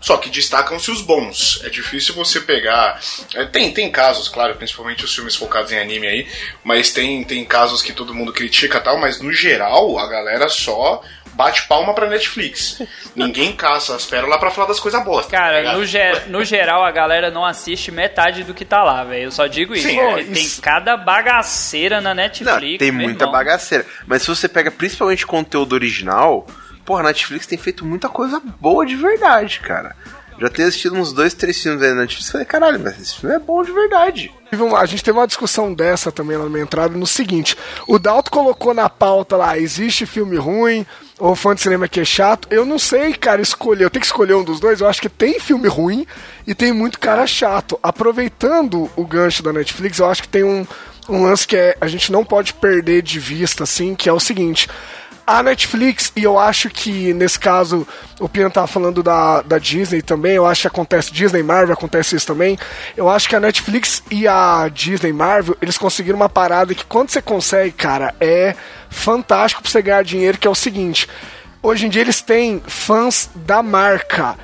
só 0.00 0.16
que 0.16 0.28
destacam-se 0.28 0.90
os 0.90 1.00
bons. 1.02 1.60
É 1.64 1.68
difícil 1.68 2.14
você 2.14 2.40
pegar. 2.40 3.00
é, 3.34 3.44
tem, 3.44 3.72
tem 3.72 3.90
casos, 3.90 4.28
claro, 4.28 4.54
principalmente 4.56 5.04
os 5.04 5.14
filmes 5.14 5.34
focados 5.36 5.72
em 5.72 5.78
anime 5.78 6.06
aí, 6.06 6.28
mas 6.64 6.92
tem, 6.92 7.22
tem 7.24 7.44
casos 7.44 7.80
que 7.82 7.92
todo 7.92 8.14
mundo 8.14 8.32
critica 8.32 8.80
tal, 8.80 8.98
mas 8.98 9.20
no 9.20 9.32
geral 9.32 9.98
a 9.98 10.06
galera 10.08 10.48
só 10.48 11.02
bate 11.36 11.68
palma 11.68 11.92
pra 11.94 12.08
Netflix. 12.08 12.80
Ninguém 13.14 13.54
caça 13.54 13.94
as 13.94 14.06
pérolas 14.06 14.38
pra 14.40 14.50
falar 14.50 14.68
das 14.68 14.80
coisas 14.80 15.04
boas. 15.04 15.26
tá 15.26 15.36
Cara, 15.36 15.58
ligado? 15.58 15.78
no, 15.78 15.84
ge- 15.84 16.22
no 16.28 16.44
geral 16.44 16.82
a 16.84 16.90
galera 16.90 17.30
não 17.30 17.44
assiste 17.44 17.92
metade 17.92 18.42
do 18.42 18.54
que 18.54 18.64
tá 18.64 18.82
lá, 18.82 19.04
velho. 19.04 19.24
Eu 19.24 19.30
só 19.32 19.46
digo 19.46 19.74
isso. 19.74 19.86
Sim, 19.86 19.98
é, 20.00 20.14
tem 20.24 20.32
isso- 20.32 20.62
cada 20.62 20.96
bagaceira 20.96 22.00
na 22.00 22.10
Não, 22.14 22.22
Netflix. 22.22 22.78
tem 22.78 22.90
meu 22.90 23.02
muita 23.06 23.24
irmão. 23.24 23.32
bagaceira. 23.32 23.84
Mas 24.06 24.22
se 24.22 24.28
você 24.28 24.48
pega 24.48 24.70
principalmente 24.70 25.26
conteúdo 25.26 25.74
original, 25.74 26.46
porra, 26.84 27.00
a 27.00 27.04
Netflix 27.04 27.46
tem 27.46 27.58
feito 27.58 27.84
muita 27.84 28.08
coisa 28.08 28.40
boa 28.60 28.86
de 28.86 28.96
verdade, 28.96 29.60
cara. 29.60 29.94
Já 30.38 30.50
tenho 30.50 30.68
assistido 30.68 30.94
uns 30.94 31.14
dois, 31.14 31.32
três 31.32 31.62
filmes 31.62 31.82
aí 31.82 31.90
na 31.94 32.02
Netflix 32.02 32.28
e 32.28 32.32
falei, 32.32 32.46
caralho, 32.46 32.78
mas 32.78 33.00
esse 33.00 33.16
filme 33.18 33.34
é 33.34 33.38
bom 33.38 33.62
de 33.62 33.72
verdade. 33.72 34.30
A 34.78 34.86
gente 34.86 35.02
teve 35.02 35.18
uma 35.18 35.26
discussão 35.26 35.72
dessa 35.72 36.12
também 36.12 36.36
lá 36.36 36.44
na 36.44 36.50
minha 36.50 36.62
entrada 36.62 36.96
no 36.96 37.06
seguinte: 37.06 37.56
o 37.88 37.98
Dalton 37.98 38.30
colocou 38.30 38.72
na 38.74 38.88
pauta 38.88 39.34
lá, 39.36 39.58
existe 39.58 40.04
filme 40.06 40.36
ruim 40.36 40.86
ou 41.18 41.34
fã 41.34 41.54
de 41.54 41.60
cinema 41.60 41.88
que 41.88 42.00
é 42.00 42.04
chato. 42.04 42.46
Eu 42.50 42.64
não 42.64 42.78
sei, 42.78 43.14
cara, 43.14 43.40
escolher. 43.40 43.84
Eu 43.84 43.90
tenho 43.90 44.00
que 44.00 44.06
escolher 44.06 44.34
um 44.34 44.44
dos 44.44 44.60
dois. 44.60 44.80
Eu 44.80 44.88
acho 44.88 45.00
que 45.00 45.08
tem 45.08 45.40
filme 45.40 45.68
ruim 45.68 46.06
e 46.46 46.54
tem 46.54 46.72
muito 46.72 46.98
cara 46.98 47.26
chato. 47.26 47.78
Aproveitando 47.82 48.90
o 48.96 49.04
gancho 49.04 49.42
da 49.42 49.52
Netflix, 49.52 49.98
eu 49.98 50.06
acho 50.06 50.22
que 50.22 50.28
tem 50.28 50.44
um, 50.44 50.66
um 51.08 51.22
lance 51.22 51.46
que 51.46 51.56
é, 51.56 51.76
a 51.80 51.86
gente 51.86 52.12
não 52.12 52.24
pode 52.24 52.54
perder 52.54 53.02
de 53.02 53.18
vista, 53.18 53.64
assim, 53.64 53.94
que 53.94 54.08
é 54.08 54.12
o 54.12 54.20
seguinte. 54.20 54.68
A 55.26 55.42
Netflix, 55.42 56.12
e 56.14 56.22
eu 56.22 56.38
acho 56.38 56.70
que 56.70 57.12
nesse 57.12 57.36
caso 57.36 57.86
o 58.20 58.28
Pina 58.28 58.48
tava 58.48 58.68
falando 58.68 59.02
da, 59.02 59.42
da 59.42 59.58
Disney 59.58 60.00
também, 60.00 60.34
eu 60.34 60.46
acho 60.46 60.60
que 60.60 60.66
acontece, 60.68 61.12
Disney 61.12 61.42
Marvel 61.42 61.74
acontece 61.74 62.14
isso 62.14 62.26
também. 62.26 62.56
Eu 62.96 63.10
acho 63.10 63.28
que 63.28 63.34
a 63.34 63.40
Netflix 63.40 64.04
e 64.08 64.28
a 64.28 64.68
Disney 64.72 65.12
Marvel, 65.12 65.56
eles 65.60 65.76
conseguiram 65.76 66.16
uma 66.16 66.28
parada 66.28 66.76
que 66.76 66.84
quando 66.84 67.10
você 67.10 67.20
consegue, 67.20 67.72
cara, 67.72 68.14
é 68.20 68.54
fantástico 68.88 69.62
pra 69.62 69.70
você 69.70 69.82
ganhar 69.82 70.04
dinheiro, 70.04 70.38
que 70.38 70.46
é 70.46 70.50
o 70.50 70.54
seguinte. 70.54 71.08
Hoje 71.60 71.86
em 71.86 71.88
dia 71.88 72.02
eles 72.02 72.22
têm 72.22 72.62
fãs 72.64 73.28
da 73.34 73.64
marca 73.64 74.36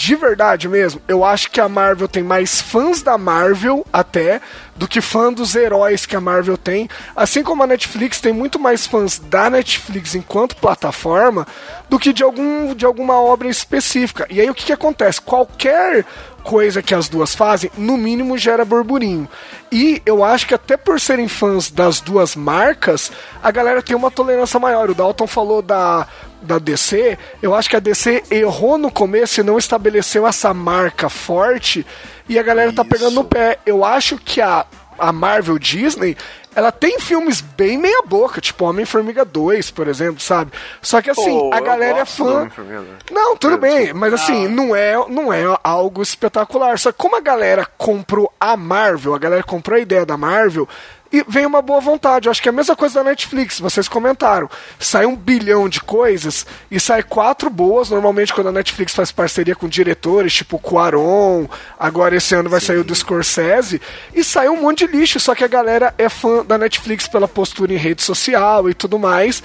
de 0.00 0.14
verdade 0.14 0.66
mesmo, 0.66 0.98
eu 1.06 1.22
acho 1.22 1.50
que 1.50 1.60
a 1.60 1.68
Marvel 1.68 2.08
tem 2.08 2.22
mais 2.22 2.58
fãs 2.58 3.02
da 3.02 3.18
Marvel 3.18 3.86
até 3.92 4.40
do 4.74 4.88
que 4.88 4.98
fã 4.98 5.30
dos 5.30 5.54
heróis 5.54 6.06
que 6.06 6.16
a 6.16 6.20
Marvel 6.22 6.56
tem. 6.56 6.88
Assim 7.14 7.42
como 7.42 7.62
a 7.62 7.66
Netflix 7.66 8.18
tem 8.18 8.32
muito 8.32 8.58
mais 8.58 8.86
fãs 8.86 9.18
da 9.18 9.50
Netflix 9.50 10.14
enquanto 10.14 10.56
plataforma 10.56 11.46
do 11.90 11.98
que 11.98 12.14
de, 12.14 12.22
algum, 12.22 12.74
de 12.74 12.86
alguma 12.86 13.20
obra 13.20 13.46
específica. 13.46 14.26
E 14.30 14.40
aí 14.40 14.48
o 14.48 14.54
que, 14.54 14.64
que 14.64 14.72
acontece? 14.72 15.20
Qualquer 15.20 16.06
coisa 16.42 16.80
que 16.82 16.94
as 16.94 17.06
duas 17.06 17.34
fazem, 17.34 17.70
no 17.76 17.98
mínimo 17.98 18.38
gera 18.38 18.64
burburinho. 18.64 19.28
E 19.70 20.00
eu 20.06 20.24
acho 20.24 20.46
que 20.46 20.54
até 20.54 20.78
por 20.78 20.98
serem 20.98 21.28
fãs 21.28 21.70
das 21.70 22.00
duas 22.00 22.34
marcas, 22.34 23.12
a 23.42 23.50
galera 23.50 23.82
tem 23.82 23.94
uma 23.94 24.10
tolerância 24.10 24.58
maior. 24.58 24.88
O 24.88 24.94
Dalton 24.94 25.26
falou 25.26 25.60
da, 25.60 26.08
da 26.42 26.58
DC, 26.58 27.18
eu 27.42 27.54
acho 27.54 27.68
que 27.68 27.76
a 27.76 27.80
DC 27.80 28.24
errou 28.30 28.78
no 28.78 28.90
começo 28.90 29.40
e 29.40 29.44
não 29.44 29.58
estabeleceu 29.58 30.26
essa 30.26 30.52
marca 30.54 31.08
forte 31.08 31.86
e 32.28 32.38
a 32.38 32.42
galera 32.42 32.72
tá 32.72 32.84
pegando 32.84 33.14
no 33.14 33.24
pé. 33.24 33.58
Eu 33.66 33.84
acho 33.84 34.16
que 34.18 34.40
a, 34.40 34.64
a 34.98 35.12
Marvel 35.12 35.58
Disney 35.58 36.16
ela 36.54 36.72
tem 36.72 36.98
filmes 36.98 37.40
bem 37.40 37.78
meia 37.78 38.02
boca, 38.04 38.40
tipo 38.40 38.64
Homem-Formiga 38.64 39.24
2, 39.24 39.70
por 39.70 39.86
exemplo, 39.86 40.20
sabe? 40.20 40.50
Só 40.82 41.00
que 41.00 41.10
assim, 41.10 41.30
Pô, 41.30 41.54
a 41.54 41.60
galera 41.60 42.00
é 42.00 42.04
fã. 42.04 42.40
Homem-Formiga 42.40 42.80
2. 42.80 42.88
Não, 43.12 43.36
tudo 43.36 43.54
Eu 43.54 43.58
bem, 43.58 43.78
desculpa. 43.78 43.98
mas 44.00 44.14
assim, 44.14 44.48
não 44.48 44.74
é, 44.74 44.94
não 45.08 45.32
é 45.32 45.44
algo 45.62 46.02
espetacular. 46.02 46.78
Só 46.78 46.90
que 46.90 46.98
como 46.98 47.16
a 47.16 47.20
galera 47.20 47.66
comprou 47.78 48.32
a 48.40 48.56
Marvel, 48.56 49.14
a 49.14 49.18
galera 49.18 49.42
comprou 49.44 49.76
a 49.76 49.80
ideia 49.80 50.04
da 50.04 50.16
Marvel, 50.16 50.68
e 51.12 51.24
vem 51.26 51.44
uma 51.44 51.60
boa 51.60 51.80
vontade. 51.80 52.26
Eu 52.28 52.30
acho 52.30 52.40
que 52.40 52.48
é 52.48 52.50
a 52.50 52.52
mesma 52.52 52.76
coisa 52.76 52.96
da 53.02 53.10
Netflix, 53.10 53.58
vocês 53.58 53.88
comentaram. 53.88 54.48
Sai 54.78 55.06
um 55.06 55.16
bilhão 55.16 55.68
de 55.68 55.80
coisas 55.80 56.46
e 56.70 56.78
sai 56.78 57.02
quatro 57.02 57.50
boas. 57.50 57.90
Normalmente, 57.90 58.32
quando 58.32 58.48
a 58.48 58.52
Netflix 58.52 58.94
faz 58.94 59.10
parceria 59.10 59.56
com 59.56 59.68
diretores, 59.68 60.32
tipo 60.34 60.58
Cuaron, 60.58 61.48
agora 61.78 62.16
esse 62.16 62.34
ano 62.34 62.48
vai 62.48 62.60
sair 62.60 62.78
o 62.78 62.84
do 62.84 62.94
Scorsese, 62.94 63.80
e 64.14 64.22
sai 64.22 64.48
um 64.48 64.60
monte 64.60 64.86
de 64.86 64.96
lixo. 64.96 65.18
Só 65.18 65.34
que 65.34 65.44
a 65.44 65.48
galera 65.48 65.94
é 65.98 66.08
fã 66.08 66.44
da 66.44 66.56
Netflix 66.56 67.08
pela 67.08 67.26
postura 67.26 67.72
em 67.72 67.76
rede 67.76 68.02
social 68.02 68.68
e 68.70 68.74
tudo 68.74 68.98
mais. 68.98 69.42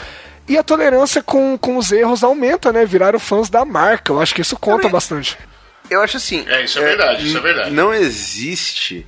E 0.48 0.58
a 0.60 0.64
tolerância 0.64 1.24
com, 1.24 1.58
com 1.58 1.78
os 1.78 1.92
erros 1.92 2.24
aumenta, 2.24 2.72
né? 2.72 2.86
Viraram 2.86 3.18
fãs 3.18 3.50
da 3.50 3.66
marca. 3.66 4.14
Eu 4.14 4.22
acho 4.22 4.36
que 4.36 4.42
isso 4.42 4.56
conta 4.56 4.84
Também- 4.84 4.92
bastante. 4.92 5.38
Eu 5.90 6.02
acho 6.02 6.18
assim. 6.18 6.46
É, 6.48 6.64
isso 6.64 6.80
é 6.80 6.84
verdade, 6.84 7.28
isso 7.28 7.38
é 7.38 7.42
verdade. 7.42 7.72
Não 7.72 7.94
existe. 7.94 9.06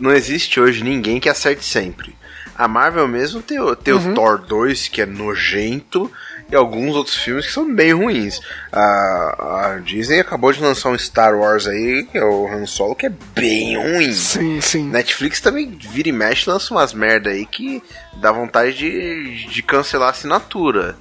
Não 0.00 0.12
existe 0.12 0.58
hoje 0.60 0.82
ninguém 0.82 1.20
que 1.20 1.28
acerte 1.28 1.64
sempre. 1.64 2.14
A 2.56 2.66
Marvel 2.68 3.06
mesmo 3.08 3.40
tem, 3.42 3.58
o- 3.60 3.74
tem 3.76 3.94
Uhum. 3.94 4.12
o 4.12 4.14
Thor 4.14 4.38
2, 4.38 4.88
que 4.88 5.00
é 5.02 5.06
nojento, 5.06 6.10
e 6.50 6.54
alguns 6.56 6.94
outros 6.96 7.16
filmes 7.16 7.46
que 7.46 7.52
são 7.52 7.72
bem 7.74 7.92
ruins. 7.92 8.40
A, 8.72 9.70
a 9.74 9.78
Disney 9.78 10.20
acabou 10.20 10.52
de 10.52 10.60
lançar 10.60 10.90
um 10.90 10.98
Star 10.98 11.34
Wars 11.38 11.66
aí, 11.66 12.06
que 12.10 12.18
é 12.18 12.24
o 12.24 12.46
Han 12.48 12.66
Solo, 12.66 12.94
que 12.96 13.06
é 13.06 13.12
bem 13.34 13.76
ruim. 13.78 14.12
Sim, 14.12 14.60
sim. 14.60 14.84
Netflix 14.88 15.40
também 15.40 15.70
vira 15.70 16.08
e 16.08 16.12
mexe 16.12 16.50
lança 16.50 16.74
umas 16.74 16.92
merda 16.92 17.30
aí 17.30 17.46
que 17.46 17.82
dá 18.14 18.32
vontade 18.32 18.76
de, 18.76 19.46
de 19.46 19.62
cancelar 19.62 20.08
a 20.08 20.10
assinatura. 20.10 20.96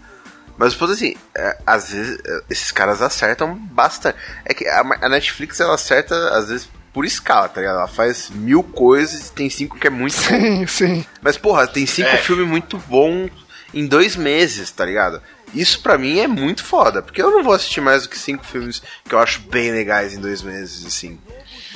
Mas, 0.57 0.75
pô, 0.75 0.85
assim, 0.85 1.15
é, 1.35 1.57
às 1.65 1.91
vezes 1.93 2.19
é, 2.25 2.41
esses 2.49 2.71
caras 2.71 3.01
acertam 3.01 3.55
bastante. 3.55 4.17
É 4.45 4.53
que 4.53 4.67
a, 4.67 4.81
a 5.01 5.09
Netflix 5.09 5.59
ela 5.59 5.75
acerta, 5.75 6.15
às 6.37 6.49
vezes, 6.49 6.69
por 6.99 7.05
escala, 7.05 7.47
tá 7.47 7.61
ligado? 7.61 7.77
Ela 7.77 7.87
faz 7.87 8.29
mil 8.29 8.61
coisas 8.61 9.29
e 9.29 9.31
tem 9.31 9.49
cinco 9.49 9.79
que 9.79 9.87
é 9.87 9.89
muito 9.89 10.17
bom. 10.17 10.27
Sim, 10.27 10.67
sim. 10.67 11.05
Mas, 11.21 11.37
porra, 11.37 11.65
tem 11.65 11.85
cinco 11.85 12.09
É. 12.09 12.17
filmes 12.17 12.45
muito 12.45 12.77
bons 12.77 13.31
em 13.73 13.87
dois 13.87 14.17
meses, 14.17 14.69
tá 14.69 14.83
ligado? 14.83 15.21
Isso 15.55 15.81
pra 15.81 15.97
mim 15.97 16.19
é 16.19 16.27
muito 16.27 16.61
foda, 16.61 17.01
porque 17.01 17.21
eu 17.21 17.31
não 17.31 17.41
vou 17.41 17.53
assistir 17.53 17.79
mais 17.79 18.03
do 18.03 18.09
que 18.09 18.19
cinco 18.19 18.45
filmes 18.45 18.81
que 19.07 19.15
eu 19.15 19.19
acho 19.19 19.39
bem 19.49 19.71
legais 19.71 20.13
em 20.13 20.19
dois 20.19 20.41
meses, 20.41 20.85
assim, 20.85 21.17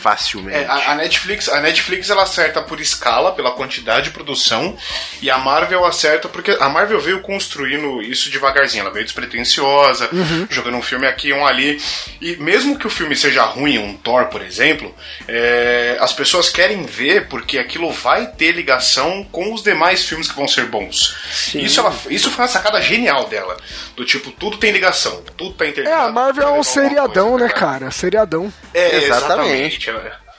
facilmente. 0.03 0.57
É, 0.57 0.65
a, 0.67 0.91
a 0.91 0.95
Netflix, 0.95 1.47
a 1.47 1.61
Netflix 1.61 2.09
ela 2.09 2.23
acerta 2.23 2.61
por 2.61 2.81
escala, 2.81 3.31
pela 3.31 3.51
quantidade 3.51 4.05
de 4.07 4.11
produção, 4.11 4.77
e 5.21 5.31
a 5.31 5.37
Marvel 5.37 5.85
acerta 5.85 6.27
porque 6.27 6.51
a 6.59 6.67
Marvel 6.67 6.99
veio 6.99 7.21
construindo 7.21 8.01
isso 8.01 8.29
devagarzinho, 8.29 8.81
ela 8.81 8.91
veio 8.91 9.05
despretensiosa, 9.05 10.09
jogando 10.49 10.75
um 10.77 10.81
filme 10.81 11.07
aqui, 11.07 11.31
um 11.31 11.45
ali, 11.47 11.81
e 12.19 12.35
mesmo 12.35 12.77
que 12.77 12.85
o 12.85 12.89
filme 12.89 13.15
seja 13.15 13.43
ruim, 13.43 13.77
um 13.77 13.93
Thor, 13.95 14.25
por 14.25 14.41
exemplo, 14.41 14.93
é, 15.27 15.97
as 16.01 16.11
pessoas 16.11 16.49
querem 16.49 16.83
ver 16.83 17.27
porque 17.29 17.57
aquilo 17.57 17.89
vai 17.91 18.27
ter 18.27 18.51
ligação 18.51 19.23
com 19.31 19.53
os 19.53 19.63
demais 19.63 20.03
filmes 20.03 20.27
que 20.29 20.35
vão 20.35 20.47
ser 20.47 20.65
bons. 20.65 21.15
Isso, 21.55 21.79
ela, 21.79 21.95
isso 22.09 22.29
foi 22.29 22.43
uma 22.43 22.51
sacada 22.51 22.81
genial 22.81 23.27
dela, 23.29 23.55
do 23.95 24.03
tipo, 24.03 24.31
tudo 24.31 24.57
tem 24.57 24.71
ligação, 24.71 25.23
tudo 25.37 25.53
tá 25.53 25.65
É, 25.65 25.69
interligado. 25.69 26.07
a 26.07 26.11
Marvel 26.11 26.47
é 26.47 26.51
um 26.51 26.63
seriadão, 26.63 27.31
coisa, 27.31 27.45
né, 27.47 27.53
cara? 27.53 27.91
Seriadão. 27.91 28.51
é, 28.73 28.97
Exatamente. 28.97 29.89
exatamente. 29.89 29.92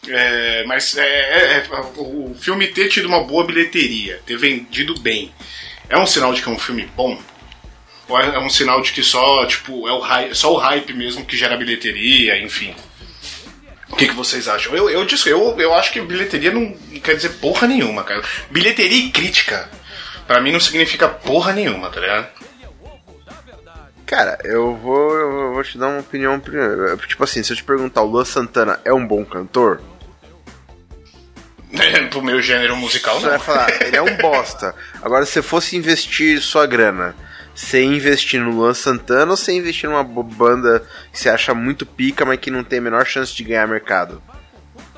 É, 0.08 0.64
mas 0.66 0.96
é, 0.98 1.02
é, 1.02 1.56
é, 1.56 1.66
o 1.96 2.34
filme 2.38 2.66
ter 2.68 2.88
tido 2.88 3.06
uma 3.08 3.24
boa 3.24 3.46
bilheteria, 3.46 4.20
ter 4.26 4.36
vendido 4.36 4.98
bem, 5.00 5.32
é 5.88 5.98
um 5.98 6.06
sinal 6.06 6.32
de 6.34 6.42
que 6.42 6.48
é 6.48 6.52
um 6.52 6.58
filme 6.58 6.86
bom? 6.94 7.18
Ou 8.08 8.20
é, 8.20 8.26
é 8.34 8.38
um 8.38 8.50
sinal 8.50 8.82
de 8.82 8.92
que 8.92 9.02
só, 9.02 9.46
tipo, 9.46 9.88
é 9.88 9.92
o 9.92 10.00
hype, 10.00 10.34
só 10.34 10.52
o 10.52 10.58
hype 10.58 10.92
mesmo 10.92 11.24
que 11.24 11.36
gera 11.38 11.56
bilheteria, 11.56 12.38
enfim? 12.38 12.74
O 13.88 13.96
que, 13.96 14.08
que 14.08 14.14
vocês 14.14 14.46
acham? 14.48 14.74
Eu, 14.74 14.90
eu, 14.90 15.04
disse- 15.06 15.28
eu, 15.30 15.58
eu 15.58 15.72
acho 15.72 15.92
que 15.92 16.00
bilheteria 16.00 16.52
não 16.52 16.72
quer 17.02 17.14
dizer 17.16 17.30
porra 17.40 17.66
nenhuma, 17.66 18.02
cara. 18.04 18.22
Bilheteria 18.50 18.98
e 19.06 19.10
crítica, 19.10 19.70
pra 20.26 20.40
mim 20.40 20.52
não 20.52 20.60
significa 20.60 21.08
porra 21.08 21.52
nenhuma, 21.52 21.88
tá 21.90 22.00
ligado? 22.00 22.28
Cara, 24.06 24.38
eu 24.44 24.76
vou, 24.76 25.14
eu 25.14 25.54
vou 25.54 25.64
te 25.64 25.78
dar 25.78 25.88
uma 25.88 26.00
opinião 26.00 26.38
primeiro. 26.38 26.96
Tipo 26.98 27.24
assim, 27.24 27.42
se 27.42 27.52
eu 27.52 27.56
te 27.56 27.64
perguntar, 27.64 28.02
o 28.02 28.06
Luan 28.06 28.24
Santana 28.24 28.78
é 28.84 28.92
um 28.92 29.06
bom 29.06 29.24
cantor? 29.24 29.80
Pro 32.10 32.22
meu 32.22 32.40
gênero 32.40 32.76
musical, 32.76 33.16
Você 33.18 33.26
não. 33.26 33.30
vai 33.30 33.38
falar, 33.40 33.82
ele 33.82 33.96
é 33.96 34.02
um 34.02 34.16
bosta. 34.18 34.74
Agora, 35.02 35.24
se 35.24 35.32
você 35.32 35.42
fosse 35.42 35.76
investir 35.76 36.40
sua 36.40 36.66
grana, 36.66 37.16
você 37.54 37.82
investir 37.82 38.40
no 38.40 38.50
Luan 38.50 38.74
Santana 38.74 39.32
ou 39.32 39.36
você 39.36 39.52
investir 39.52 39.88
numa 39.88 40.04
banda 40.04 40.84
que 41.12 41.18
você 41.18 41.28
acha 41.28 41.54
muito 41.54 41.84
pica, 41.86 42.24
mas 42.24 42.38
que 42.38 42.50
não 42.50 42.62
tem 42.62 42.78
a 42.78 42.82
menor 42.82 43.06
chance 43.06 43.34
de 43.34 43.42
ganhar 43.42 43.66
mercado? 43.66 44.22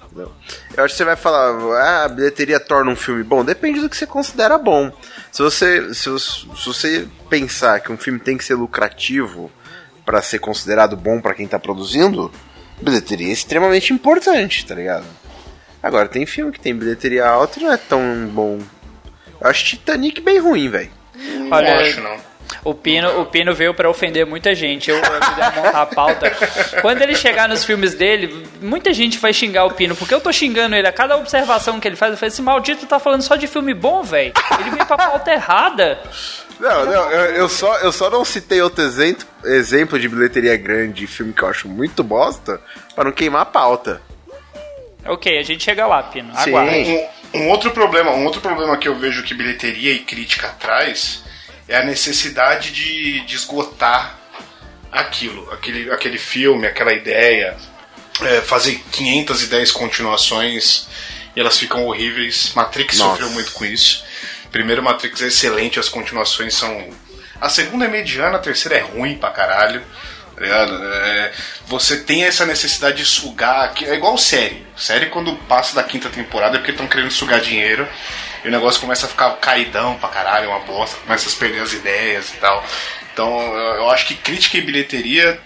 Entendeu? 0.04 0.32
Eu 0.76 0.84
acho 0.84 0.94
que 0.94 0.98
você 0.98 1.04
vai 1.04 1.16
falar, 1.16 1.54
ah, 1.78 2.04
a 2.04 2.08
bilheteria 2.08 2.58
torna 2.60 2.90
um 2.90 2.96
filme 2.96 3.22
bom. 3.22 3.44
Depende 3.44 3.80
do 3.80 3.88
que 3.88 3.96
você 3.96 4.06
considera 4.06 4.58
bom. 4.58 4.92
Se 5.36 5.42
você, 5.42 5.92
se 5.92 6.08
você, 6.08 6.46
se 6.56 6.66
você 6.66 7.08
pensar 7.28 7.80
que 7.80 7.92
um 7.92 7.98
filme 7.98 8.18
tem 8.18 8.38
que 8.38 8.44
ser 8.44 8.54
lucrativo 8.54 9.52
para 10.02 10.22
ser 10.22 10.38
considerado 10.38 10.96
bom 10.96 11.20
para 11.20 11.34
quem 11.34 11.46
tá 11.46 11.58
produzindo, 11.58 12.32
bilheteria 12.80 13.28
é 13.28 13.32
extremamente 13.32 13.92
importante, 13.92 14.64
tá 14.64 14.74
ligado? 14.74 15.04
Agora, 15.82 16.08
tem 16.08 16.24
filme 16.24 16.52
que 16.52 16.58
tem 16.58 16.74
bilheteria 16.74 17.28
alta 17.28 17.60
e 17.60 17.64
não 17.64 17.70
é 17.70 17.76
tão 17.76 18.26
bom. 18.28 18.60
Eu 19.38 19.46
acho 19.46 19.62
Titanic 19.66 20.22
bem 20.22 20.38
ruim, 20.38 20.70
velho. 20.70 20.90
Não 21.14 21.52
acho, 21.52 22.00
não. 22.00 22.16
O 22.64 22.74
Pino, 22.74 23.20
o 23.20 23.26
Pino 23.26 23.54
veio 23.54 23.72
pra 23.74 23.88
ofender 23.88 24.26
muita 24.26 24.54
gente. 24.54 24.90
Eu 24.90 24.98
a 24.98 25.10
montar 25.10 25.70
a 25.82 25.86
pauta. 25.86 26.30
Quando 26.80 27.02
ele 27.02 27.14
chegar 27.14 27.48
nos 27.48 27.64
filmes 27.64 27.94
dele, 27.94 28.46
muita 28.60 28.92
gente 28.92 29.18
vai 29.18 29.32
xingar 29.32 29.64
o 29.64 29.72
Pino, 29.72 29.94
porque 29.94 30.14
eu 30.14 30.20
tô 30.20 30.32
xingando 30.32 30.74
ele. 30.74 30.86
A 30.86 30.92
cada 30.92 31.16
observação 31.16 31.78
que 31.78 31.86
ele 31.86 31.96
faz, 31.96 32.12
eu 32.12 32.18
falei: 32.18 32.28
esse 32.28 32.42
maldito 32.42 32.86
tá 32.86 32.98
falando 32.98 33.22
só 33.22 33.36
de 33.36 33.46
filme 33.46 33.74
bom, 33.74 34.02
velho. 34.02 34.32
Ele 34.58 34.70
veio 34.70 34.86
pra 34.86 34.96
pauta 34.96 35.32
errada. 35.32 35.98
Não, 36.58 36.86
não, 36.86 37.10
eu, 37.10 37.34
eu 37.36 37.48
só, 37.48 37.76
eu 37.78 37.92
só 37.92 38.08
não 38.08 38.24
citei 38.24 38.62
outro 38.62 38.82
exemplo, 38.82 39.26
exemplo 39.44 39.98
de 39.98 40.08
bilheteria 40.08 40.56
grande 40.56 40.94
de 40.94 41.06
filme 41.06 41.32
que 41.32 41.42
eu 41.42 41.48
acho 41.48 41.68
muito 41.68 42.02
bosta, 42.02 42.60
pra 42.94 43.04
não 43.04 43.12
queimar 43.12 43.42
a 43.42 43.46
pauta. 43.46 44.00
Ok, 45.04 45.38
a 45.38 45.42
gente 45.42 45.62
chega 45.62 45.86
lá, 45.86 46.02
Pino. 46.02 46.34
Sim. 46.38 46.50
Aguarde. 46.50 47.08
Um, 47.34 47.40
um 47.42 47.48
outro 47.50 47.70
problema, 47.70 48.10
um 48.12 48.24
outro 48.24 48.40
problema 48.40 48.76
que 48.76 48.88
eu 48.88 48.94
vejo 48.94 49.22
que 49.22 49.34
bilheteria 49.34 49.92
e 49.92 49.98
crítica 49.98 50.48
traz 50.58 51.25
é 51.68 51.76
a 51.76 51.84
necessidade 51.84 52.70
de, 52.72 53.20
de 53.26 53.34
esgotar 53.34 54.18
aquilo, 54.90 55.50
aquele, 55.52 55.90
aquele 55.90 56.18
filme, 56.18 56.66
aquela 56.66 56.92
ideia, 56.92 57.56
é, 58.22 58.40
fazer 58.40 58.82
510 58.92 59.72
continuações 59.72 60.86
e 61.34 61.40
elas 61.40 61.58
ficam 61.58 61.84
horríveis. 61.84 62.52
Matrix 62.54 62.98
Nossa. 62.98 63.10
sofreu 63.10 63.30
muito 63.30 63.52
com 63.52 63.64
isso. 63.64 64.04
Primeiro, 64.50 64.82
Matrix 64.82 65.20
é 65.22 65.26
excelente, 65.26 65.78
as 65.78 65.88
continuações 65.88 66.54
são. 66.54 66.88
A 67.38 67.48
segunda 67.50 67.84
é 67.84 67.88
mediana, 67.88 68.36
a 68.36 68.40
terceira 68.40 68.78
é 68.78 68.80
ruim 68.80 69.18
pra 69.18 69.30
caralho. 69.30 69.82
tá 70.34 70.40
ligado? 70.40 70.72
É, 70.82 71.32
você 71.66 71.98
tem 71.98 72.24
essa 72.24 72.46
necessidade 72.46 72.96
de 72.96 73.04
sugar. 73.04 73.74
que 73.74 73.84
É 73.84 73.94
igual 73.94 74.16
série. 74.16 74.66
Série, 74.74 75.06
quando 75.06 75.36
passa 75.46 75.74
da 75.74 75.82
quinta 75.82 76.08
temporada, 76.08 76.56
é 76.56 76.58
porque 76.58 76.70
estão 76.70 76.86
querendo 76.86 77.10
sugar 77.10 77.40
dinheiro. 77.40 77.86
E 78.46 78.48
o 78.48 78.52
negócio 78.52 78.80
começa 78.80 79.06
a 79.06 79.08
ficar 79.08 79.30
caidão 79.38 79.96
pra 79.96 80.08
caralho, 80.08 80.44
é 80.44 80.48
uma 80.48 80.60
bosta, 80.60 80.96
começa 81.00 81.26
a 81.26 81.30
se 81.30 81.36
perder 81.36 81.62
as 81.62 81.72
ideias 81.72 82.32
e 82.32 82.36
tal. 82.36 82.64
Então, 83.12 83.40
eu 83.42 83.90
acho 83.90 84.06
que 84.06 84.14
crítica 84.14 84.56
e 84.56 84.60
bilheteria, 84.60 85.40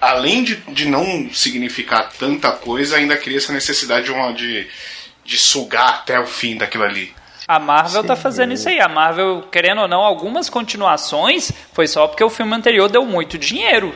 além 0.00 0.44
de, 0.44 0.54
de 0.68 0.86
não 0.86 1.28
significar 1.32 2.08
tanta 2.16 2.52
coisa, 2.52 2.98
ainda 2.98 3.16
cria 3.16 3.38
essa 3.38 3.52
necessidade 3.52 4.04
de, 4.04 4.12
uma, 4.12 4.32
de, 4.32 4.68
de 5.24 5.36
sugar 5.36 5.88
até 5.88 6.20
o 6.20 6.26
fim 6.26 6.56
daquilo 6.56 6.84
ali. 6.84 7.12
A 7.48 7.58
Marvel 7.58 8.04
tá 8.04 8.14
fazendo 8.14 8.52
isso 8.52 8.68
aí. 8.68 8.80
A 8.80 8.88
Marvel, 8.88 9.42
querendo 9.50 9.80
ou 9.80 9.88
não, 9.88 10.02
algumas 10.02 10.48
continuações 10.48 11.50
foi 11.72 11.88
só 11.88 12.06
porque 12.06 12.22
o 12.22 12.30
filme 12.30 12.54
anterior 12.54 12.88
deu 12.88 13.04
muito 13.04 13.36
dinheiro. 13.36 13.92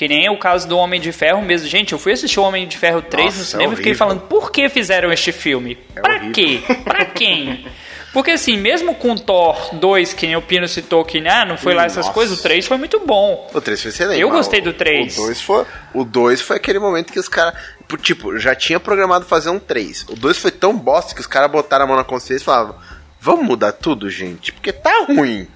Que 0.00 0.08
nem 0.08 0.30
o 0.30 0.38
caso 0.38 0.66
do 0.66 0.78
Homem 0.78 0.98
de 0.98 1.12
Ferro 1.12 1.42
mesmo. 1.42 1.68
Gente, 1.68 1.92
eu 1.92 1.98
fui 1.98 2.14
assistir 2.14 2.40
o 2.40 2.42
Homem 2.42 2.66
de 2.66 2.78
Ferro 2.78 3.02
3 3.02 3.26
Nossa, 3.26 3.36
no 3.36 3.42
é 3.42 3.44
cinema 3.44 3.72
e 3.74 3.76
fiquei 3.76 3.92
falando, 3.92 4.22
por 4.22 4.50
que 4.50 4.66
fizeram 4.70 5.12
este 5.12 5.30
filme? 5.30 5.76
pra 5.92 6.14
horrível. 6.14 6.32
quê? 6.32 6.62
Pra 6.82 7.04
quem? 7.04 7.66
Porque 8.10 8.30
assim, 8.30 8.56
mesmo 8.56 8.94
com 8.94 9.14
Thor 9.14 9.74
2, 9.74 10.14
que 10.14 10.26
nem 10.26 10.36
o 10.36 10.40
Pino 10.40 10.66
citou 10.66 11.04
que 11.04 11.18
ah, 11.28 11.44
não 11.44 11.58
foi 11.58 11.74
lá 11.74 11.84
essas 11.84 12.06
Nossa. 12.06 12.14
coisas, 12.14 12.38
o 12.38 12.42
3 12.42 12.66
foi 12.66 12.78
muito 12.78 12.98
bom. 13.00 13.50
O 13.52 13.60
3 13.60 13.82
foi 13.82 13.90
excelente. 13.90 14.20
Eu 14.22 14.30
gostei 14.30 14.62
do 14.62 14.72
três. 14.72 15.18
O 15.18 15.26
2 15.26 15.42
foi, 15.42 15.66
o 15.92 16.02
dois 16.02 16.40
foi 16.40 16.56
aquele 16.56 16.78
momento 16.78 17.12
que 17.12 17.20
os 17.20 17.28
caras. 17.28 17.52
Tipo, 18.00 18.38
já 18.38 18.54
tinha 18.54 18.80
programado 18.80 19.26
fazer 19.26 19.50
um 19.50 19.58
3. 19.58 20.06
O 20.08 20.16
2 20.16 20.38
foi 20.38 20.50
tão 20.50 20.78
bosta 20.78 21.14
que 21.14 21.20
os 21.20 21.26
caras 21.26 21.50
botaram 21.50 21.84
a 21.84 21.88
mão 21.88 21.96
na 21.96 22.04
consciência 22.04 22.42
e 22.42 22.46
falavam: 22.46 22.74
Vamos 23.20 23.44
mudar 23.44 23.72
tudo, 23.72 24.08
gente, 24.08 24.50
porque 24.50 24.72
tá 24.72 25.04
ruim. 25.06 25.46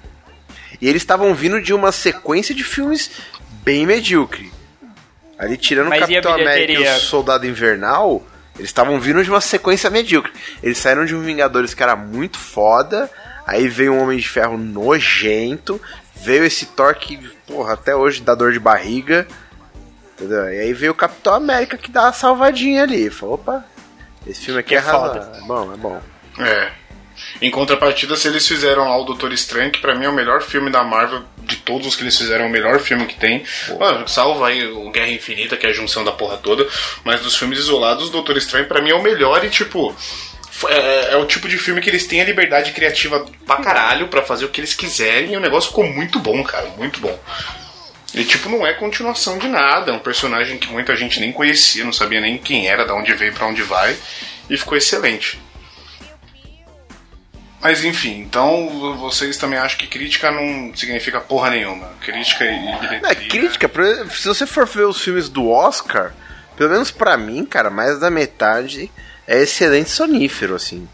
E 0.81 0.87
eles 0.87 1.01
estavam 1.01 1.33
vindo 1.33 1.61
de 1.61 1.73
uma 1.73 1.91
sequência 1.91 2.53
de 2.53 2.63
filmes 2.63 3.09
bem 3.65 3.85
medíocre. 3.85 4.53
Ali 5.37 5.57
tirando 5.57 5.87
o 5.87 5.89
Mas 5.89 6.01
e 6.01 6.03
a 6.03 6.21
Capitão 6.21 6.33
América 6.33 6.81
e 6.81 6.87
o 6.87 6.99
Soldado 6.99 7.45
Invernal, 7.45 8.23
eles 8.55 8.69
estavam 8.69 8.99
vindo 8.99 9.21
de 9.23 9.29
uma 9.29 9.41
sequência 9.41 9.89
medíocre. 9.89 10.31
Eles 10.63 10.77
saíram 10.77 11.03
de 11.03 11.13
um 11.13 11.21
Vingadores 11.21 11.73
que 11.73 11.83
era 11.83 11.95
muito 11.95 12.37
foda, 12.37 13.11
aí 13.45 13.67
veio 13.67 13.93
um 13.93 14.01
Homem 14.01 14.17
de 14.17 14.29
Ferro 14.29 14.57
nojento, 14.57 15.81
veio 16.15 16.45
esse 16.45 16.67
Thor 16.67 16.95
que, 16.95 17.17
porra, 17.45 17.73
até 17.73 17.93
hoje 17.93 18.21
dá 18.21 18.33
dor 18.33 18.53
de 18.53 18.59
barriga. 18.59 19.27
Entendeu? 20.13 20.45
E 20.53 20.59
aí 20.61 20.73
veio 20.73 20.93
o 20.93 20.95
Capitão 20.95 21.33
América 21.33 21.77
que 21.77 21.91
dá 21.91 22.03
uma 22.03 22.13
salvadinha 22.13 22.83
ali. 22.83 23.09
Falou, 23.09 23.35
opa, 23.35 23.65
esse 24.25 24.45
filme 24.45 24.61
aqui 24.61 24.69
Que 24.69 24.75
é, 24.75 24.77
é 24.77 24.81
foda. 24.81 25.31
É 25.35 25.41
bom, 25.41 25.73
é 25.73 25.77
bom. 25.77 26.01
É. 26.39 26.84
Em 27.41 27.49
contrapartida, 27.51 28.15
se 28.15 28.27
eles 28.27 28.47
fizeram 28.47 28.89
lá 28.89 28.97
o 28.97 29.03
Doutor 29.03 29.31
Estranho, 29.33 29.71
que 29.71 29.79
pra 29.79 29.95
mim 29.95 30.05
é 30.05 30.09
o 30.09 30.13
melhor 30.13 30.41
filme 30.41 30.69
da 30.69 30.83
Marvel, 30.83 31.23
de 31.39 31.57
todos 31.57 31.87
os 31.87 31.95
que 31.95 32.03
eles 32.03 32.17
fizeram, 32.17 32.45
é 32.45 32.47
o 32.47 32.51
melhor 32.51 32.79
filme 32.79 33.05
que 33.05 33.15
tem. 33.15 33.43
Mano, 33.79 34.07
salva 34.07 34.47
aí 34.49 34.65
o 34.67 34.89
Guerra 34.91 35.09
Infinita, 35.11 35.55
que 35.57 35.65
é 35.65 35.69
a 35.69 35.73
junção 35.73 36.03
da 36.03 36.11
porra 36.11 36.37
toda. 36.37 36.67
Mas 37.03 37.21
dos 37.21 37.35
filmes 37.37 37.59
isolados, 37.59 38.09
o 38.09 38.11
Doutor 38.11 38.37
Estranho 38.37 38.67
pra 38.67 38.81
mim 38.81 38.89
é 38.91 38.95
o 38.95 39.01
melhor 39.03 39.43
e, 39.45 39.49
tipo. 39.49 39.95
f- 40.51 40.67
É, 40.69 41.13
é 41.13 41.17
o 41.17 41.25
tipo 41.25 41.47
de 41.47 41.57
filme 41.57 41.81
que 41.81 41.89
eles 41.89 42.05
têm 42.07 42.21
a 42.21 42.25
liberdade 42.25 42.71
criativa 42.71 43.25
pra 43.45 43.57
caralho 43.57 44.07
pra 44.07 44.21
fazer 44.23 44.45
o 44.45 44.49
que 44.49 44.59
eles 44.61 44.73
quiserem 44.73 45.33
e 45.33 45.37
o 45.37 45.41
negócio 45.41 45.69
ficou 45.69 45.83
muito 45.85 46.19
bom, 46.19 46.43
cara, 46.43 46.67
muito 46.77 46.99
bom. 46.99 47.17
E 48.13 48.23
tipo, 48.23 48.47
não 48.49 48.65
é 48.65 48.73
continuação 48.73 49.37
de 49.37 49.47
nada, 49.47 49.91
é 49.91 49.93
um 49.93 49.99
personagem 49.99 50.57
que 50.57 50.67
muita 50.67 50.95
gente 50.95 51.19
nem 51.19 51.33
conhecia, 51.33 51.83
não 51.83 51.91
sabia 51.91 52.21
nem 52.21 52.37
quem 52.37 52.67
era, 52.67 52.85
de 52.85 52.91
onde 52.93 53.13
veio, 53.13 53.33
pra 53.33 53.45
onde 53.47 53.61
vai, 53.63 53.95
e 54.49 54.55
ficou 54.57 54.77
excelente. 54.77 55.37
Mas 57.65 57.83
enfim, 57.83 58.19
então 58.19 58.95
vocês 58.99 59.37
também 59.37 59.57
acham 59.57 59.79
que 59.79 59.87
crítica 59.87 60.29
não 60.29 60.71
significa 60.75 61.19
porra 61.19 61.49
nenhuma. 61.49 61.89
Crítica 61.99 62.45
e 62.45 62.59
bilheteria. 62.79 63.01
É, 63.09 63.15
crítica, 63.15 63.67
por 63.67 63.81
exemplo, 63.81 64.11
se 64.11 64.27
você 64.27 64.45
for 64.45 64.67
ver 64.67 64.83
os 64.83 65.01
filmes 65.01 65.29
do 65.29 65.49
Oscar, 65.49 66.13
pelo 66.55 66.69
menos 66.69 66.91
pra 66.91 67.17
mim, 67.17 67.43
cara, 67.43 67.71
mais 67.71 67.99
da 67.99 68.11
metade 68.11 68.91
é 69.27 69.41
excelente 69.41 69.89
sonífero, 69.89 70.53
assim. 70.53 70.87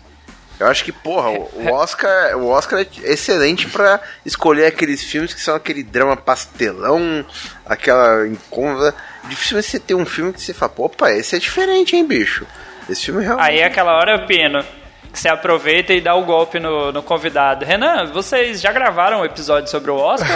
Eu 0.57 0.67
acho 0.67 0.85
que, 0.85 0.93
porra, 0.93 1.31
o 1.31 1.51
o 1.55 1.73
Oscar, 1.73 2.37
o 2.37 2.47
Oscar 2.47 2.79
é 2.79 2.87
excelente 3.03 3.67
pra 3.67 3.99
escolher 4.25 4.67
aqueles 4.67 5.03
filmes 5.03 5.33
que 5.33 5.41
são 5.41 5.55
aquele 5.55 5.83
drama 5.83 6.15
pastelão, 6.15 7.25
aquela 7.65 8.25
incômoda. 8.25 8.95
Dificilmente 9.25 9.67
você 9.67 9.77
ter 9.77 9.95
um 9.95 10.05
filme 10.05 10.31
que 10.31 10.39
você 10.39 10.53
fala, 10.53 10.71
pô, 10.71 10.85
opa, 10.85 11.11
esse 11.11 11.35
é 11.35 11.39
diferente, 11.39 11.97
hein, 11.97 12.07
bicho. 12.07 12.47
Esse 12.89 13.07
filme 13.07 13.25
realmente. 13.25 13.45
Aí 13.45 13.59
é 13.59 13.65
aquela 13.65 13.91
hora, 13.97 14.25
Pino, 14.25 14.63
que 15.11 15.19
você 15.19 15.27
aproveita 15.27 15.93
e 15.93 15.99
dá 15.99 16.15
o 16.15 16.23
golpe 16.23 16.59
no, 16.59 16.91
no 16.91 17.03
convidado. 17.03 17.65
Renan, 17.65 18.05
vocês 18.05 18.61
já 18.61 18.71
gravaram 18.71 19.21
um 19.21 19.25
episódio 19.25 19.69
sobre 19.69 19.91
o 19.91 19.95
Oscar? 19.95 20.31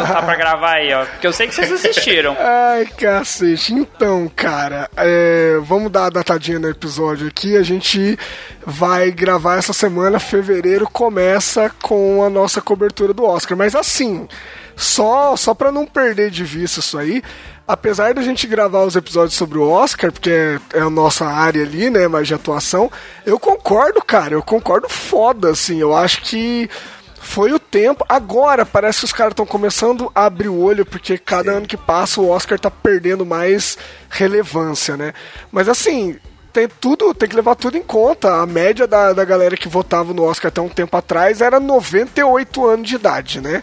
ou 0.00 0.06
tá 0.06 0.22
pra 0.22 0.34
gravar 0.34 0.76
aí, 0.76 0.92
ó? 0.92 1.04
Porque 1.04 1.26
eu 1.26 1.32
sei 1.32 1.46
que 1.46 1.54
vocês 1.54 1.70
assistiram. 1.70 2.36
Ai, 2.38 2.86
cacete. 2.86 3.74
Então, 3.74 4.30
cara, 4.34 4.88
é, 4.96 5.58
vamos 5.62 5.92
dar 5.92 6.06
a 6.06 6.10
datadinha 6.10 6.58
no 6.58 6.68
episódio 6.68 7.28
aqui. 7.28 7.56
A 7.56 7.62
gente 7.62 8.18
vai 8.64 9.10
gravar 9.10 9.58
essa 9.58 9.72
semana, 9.72 10.18
fevereiro, 10.18 10.88
começa 10.90 11.70
com 11.82 12.22
a 12.24 12.30
nossa 12.30 12.60
cobertura 12.62 13.12
do 13.12 13.24
Oscar. 13.24 13.56
Mas 13.56 13.74
assim, 13.74 14.26
só, 14.76 15.36
só 15.36 15.54
pra 15.54 15.70
não 15.70 15.86
perder 15.86 16.30
de 16.30 16.44
vista 16.44 16.80
isso 16.80 16.98
aí, 16.98 17.22
apesar 17.66 18.14
da 18.14 18.22
gente 18.22 18.46
gravar 18.46 18.84
os 18.84 18.96
episódios 18.96 19.34
sobre 19.34 19.58
o 19.58 19.68
Oscar, 19.68 20.12
porque 20.12 20.30
é, 20.30 20.60
é 20.74 20.80
a 20.80 20.90
nossa 20.90 21.26
área 21.26 21.62
ali, 21.62 21.90
né, 21.90 22.06
mais 22.06 22.28
de 22.28 22.34
atuação, 22.34 22.90
eu 23.24 23.38
concordo, 23.38 24.02
cara, 24.02 24.34
eu 24.34 24.42
concordo 24.42 24.88
foda, 24.88 25.50
assim. 25.50 25.78
Eu 25.78 25.94
acho 25.94 26.22
que 26.22 26.68
foi 27.24 27.52
o 27.52 27.58
tempo. 27.58 28.04
Agora 28.08 28.66
parece 28.66 29.00
que 29.00 29.04
os 29.06 29.12
caras 29.12 29.32
estão 29.32 29.46
começando 29.46 30.12
a 30.14 30.26
abrir 30.26 30.48
o 30.48 30.60
olho, 30.60 30.84
porque 30.84 31.16
cada 31.18 31.52
ano 31.52 31.66
que 31.66 31.76
passa 31.76 32.20
o 32.20 32.28
Oscar 32.28 32.58
tá 32.60 32.70
perdendo 32.70 33.24
mais 33.24 33.78
relevância, 34.10 34.96
né? 34.96 35.14
Mas 35.50 35.68
assim, 35.68 36.18
tem 36.52 36.68
tudo, 36.68 37.12
tem 37.12 37.28
que 37.28 37.34
levar 37.34 37.56
tudo 37.56 37.76
em 37.76 37.82
conta. 37.82 38.42
A 38.42 38.46
média 38.46 38.86
da, 38.86 39.12
da 39.12 39.24
galera 39.24 39.56
que 39.56 39.68
votava 39.68 40.12
no 40.12 40.22
Oscar 40.22 40.50
até 40.50 40.60
um 40.60 40.68
tempo 40.68 40.96
atrás 40.96 41.40
era 41.40 41.58
98 41.58 42.66
anos 42.66 42.88
de 42.88 42.94
idade, 42.94 43.40
né? 43.40 43.62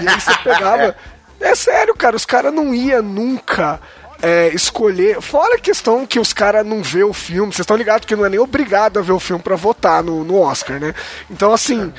E 0.00 0.08
aí 0.08 0.20
você 0.20 0.34
pegava. 0.42 0.96
É 1.40 1.54
sério, 1.54 1.94
cara, 1.94 2.14
os 2.16 2.26
caras 2.26 2.52
não 2.52 2.74
iam 2.74 3.02
nunca. 3.02 3.80
é, 4.22 4.48
escolher. 4.54 5.20
Fora 5.20 5.56
a 5.56 5.58
questão 5.58 6.06
que 6.06 6.18
os 6.20 6.32
caras 6.32 6.64
não 6.66 6.82
vê 6.82 7.02
o 7.02 7.12
filme, 7.12 7.52
vocês 7.52 7.60
estão 7.60 7.76
ligados 7.76 8.06
que 8.06 8.14
não 8.14 8.26
é 8.26 8.28
nem 8.28 8.38
obrigado 8.38 8.98
a 8.98 9.02
ver 9.02 9.12
o 9.12 9.20
filme 9.20 9.42
pra 9.42 9.56
votar 9.56 10.02
no, 10.02 10.24
no 10.24 10.38
Oscar, 10.38 10.78
né? 10.78 10.94
Então, 11.30 11.52
assim, 11.52 11.92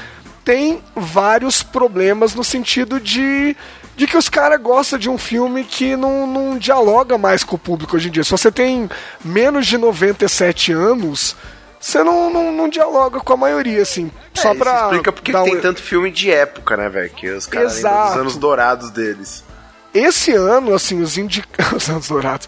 tem 0.45 0.83
vários 0.95 1.63
problemas 1.63 2.35
no 2.35 2.43
sentido 2.43 2.99
de 2.99 3.55
de 3.93 4.07
que 4.07 4.17
os 4.17 4.29
caras 4.29 4.59
gostam 4.59 4.97
de 4.97 5.09
um 5.09 5.17
filme 5.17 5.63
que 5.63 5.95
não, 5.95 6.25
não 6.25 6.57
dialoga 6.57 7.17
mais 7.17 7.43
com 7.43 7.55
o 7.55 7.59
público 7.59 7.95
hoje 7.95 8.07
em 8.07 8.11
dia. 8.11 8.23
Se 8.23 8.31
você 8.31 8.49
tem 8.49 8.89
menos 9.23 9.67
de 9.67 9.77
97 9.77 10.71
anos, 10.71 11.35
você 11.81 12.03
não, 12.03 12.29
não, 12.29 12.51
não 12.51 12.69
dialoga 12.69 13.19
com 13.19 13.33
a 13.33 13.37
maioria, 13.37 13.81
assim. 13.81 14.11
É, 14.35 14.39
só 14.39 14.53
pra. 14.53 14.83
explica 14.83 15.11
porque 15.11 15.33
tem 15.33 15.59
tanto 15.59 15.81
filme 15.81 16.11
de 16.11 16.31
época, 16.31 16.77
né, 16.77 16.87
velho? 16.87 17.09
Que 17.09 17.31
os 17.31 17.47
caras 17.47 17.75
dos 17.75 17.83
anos 17.85 18.37
dourados 18.37 18.91
deles. 18.91 19.43
Esse 19.93 20.31
ano, 20.31 20.73
assim, 20.73 21.01
os 21.01 21.17
indicados. 21.17 21.71
Os 21.83 21.89
anos 21.89 22.07
dourados. 22.07 22.47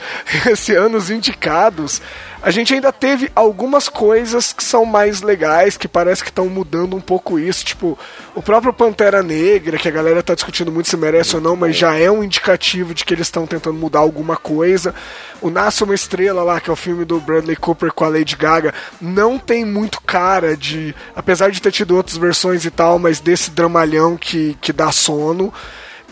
Esse 0.49 0.75
ano, 0.75 0.97
os 0.97 1.09
indicados. 1.09 2.01
A 2.41 2.51
gente 2.51 2.73
ainda 2.73 2.91
teve 2.91 3.31
algumas 3.33 3.87
coisas 3.87 4.51
que 4.51 4.63
são 4.63 4.85
mais 4.85 5.21
legais, 5.21 5.77
que 5.77 5.87
parece 5.87 6.21
que 6.21 6.29
estão 6.29 6.49
mudando 6.49 6.95
um 6.95 7.01
pouco 7.01 7.39
isso. 7.39 7.63
Tipo, 7.63 7.97
o 8.35 8.41
próprio 8.41 8.73
Pantera 8.73 9.23
Negra, 9.23 9.77
que 9.77 9.87
a 9.87 9.91
galera 9.91 10.21
tá 10.21 10.35
discutindo 10.35 10.71
muito 10.71 10.89
se 10.89 10.97
merece 10.97 11.35
ou 11.35 11.41
não, 11.41 11.55
mas 11.55 11.75
já 11.75 11.97
é 11.97 12.11
um 12.11 12.23
indicativo 12.23 12.93
de 12.93 13.05
que 13.05 13.13
eles 13.13 13.27
estão 13.27 13.47
tentando 13.47 13.77
mudar 13.77 13.99
alguma 13.99 14.35
coisa. 14.35 14.93
O 15.41 15.49
Nasce 15.49 15.83
uma 15.83 15.95
Estrela 15.95 16.43
lá, 16.43 16.59
que 16.59 16.69
é 16.69 16.73
o 16.73 16.77
filme 16.77 17.05
do 17.05 17.19
Bradley 17.19 17.55
Cooper 17.55 17.93
com 17.93 18.03
a 18.03 18.09
Lady 18.09 18.35
Gaga, 18.35 18.73
não 18.99 19.39
tem 19.39 19.63
muito 19.63 20.01
cara 20.01 20.57
de. 20.57 20.93
Apesar 21.15 21.49
de 21.49 21.61
ter 21.61 21.71
tido 21.71 21.95
outras 21.95 22.17
versões 22.17 22.65
e 22.65 22.71
tal, 22.71 22.99
mas 22.99 23.21
desse 23.21 23.51
dramalhão 23.51 24.17
que, 24.17 24.57
que 24.61 24.73
dá 24.73 24.91
sono. 24.91 25.53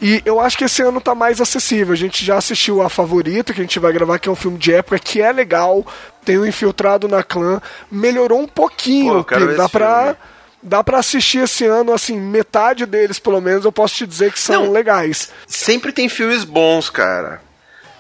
E 0.02 0.22
eu 0.26 0.40
acho 0.40 0.58
que 0.58 0.64
esse 0.64 0.82
ano 0.82 1.00
tá 1.00 1.14
mais 1.14 1.40
acessível. 1.40 1.94
A 1.94 1.98
gente 1.98 2.26
já 2.26 2.36
assistiu 2.38 2.82
a 2.82 2.90
Favorita, 2.90 3.54
que 3.54 3.62
a 3.62 3.64
gente 3.64 3.78
vai 3.80 3.94
gravar, 3.94 4.18
que 4.18 4.28
é 4.28 4.32
um 4.32 4.36
filme 4.36 4.58
de 4.58 4.74
época 4.74 4.98
que 4.98 5.22
é 5.22 5.32
legal. 5.32 5.86
Tem 6.26 6.38
o 6.38 6.46
Infiltrado 6.46 7.08
na 7.08 7.22
Clã. 7.24 7.62
Melhorou 7.92 8.40
um 8.42 8.48
pouquinho. 8.48 9.24
Pô, 9.24 9.36
dá 9.56 9.70
pra. 9.70 10.02
filme. 10.04 10.18
Dá 10.64 10.84
pra 10.84 11.00
assistir 11.00 11.40
esse 11.40 11.66
ano, 11.66 11.92
assim, 11.92 12.20
metade 12.20 12.86
deles, 12.86 13.18
pelo 13.18 13.42
menos, 13.42 13.66
eu 13.66 13.72
posso 13.72 13.96
te 13.96 14.06
dizer 14.06 14.32
que 14.32 14.40
são 14.40 14.66
Não. 14.66 14.72
legais. 14.72 15.32
Sempre 15.48 15.92
tem 15.92 16.08
filmes 16.08 16.44
bons, 16.44 16.88
cara. 16.88 17.42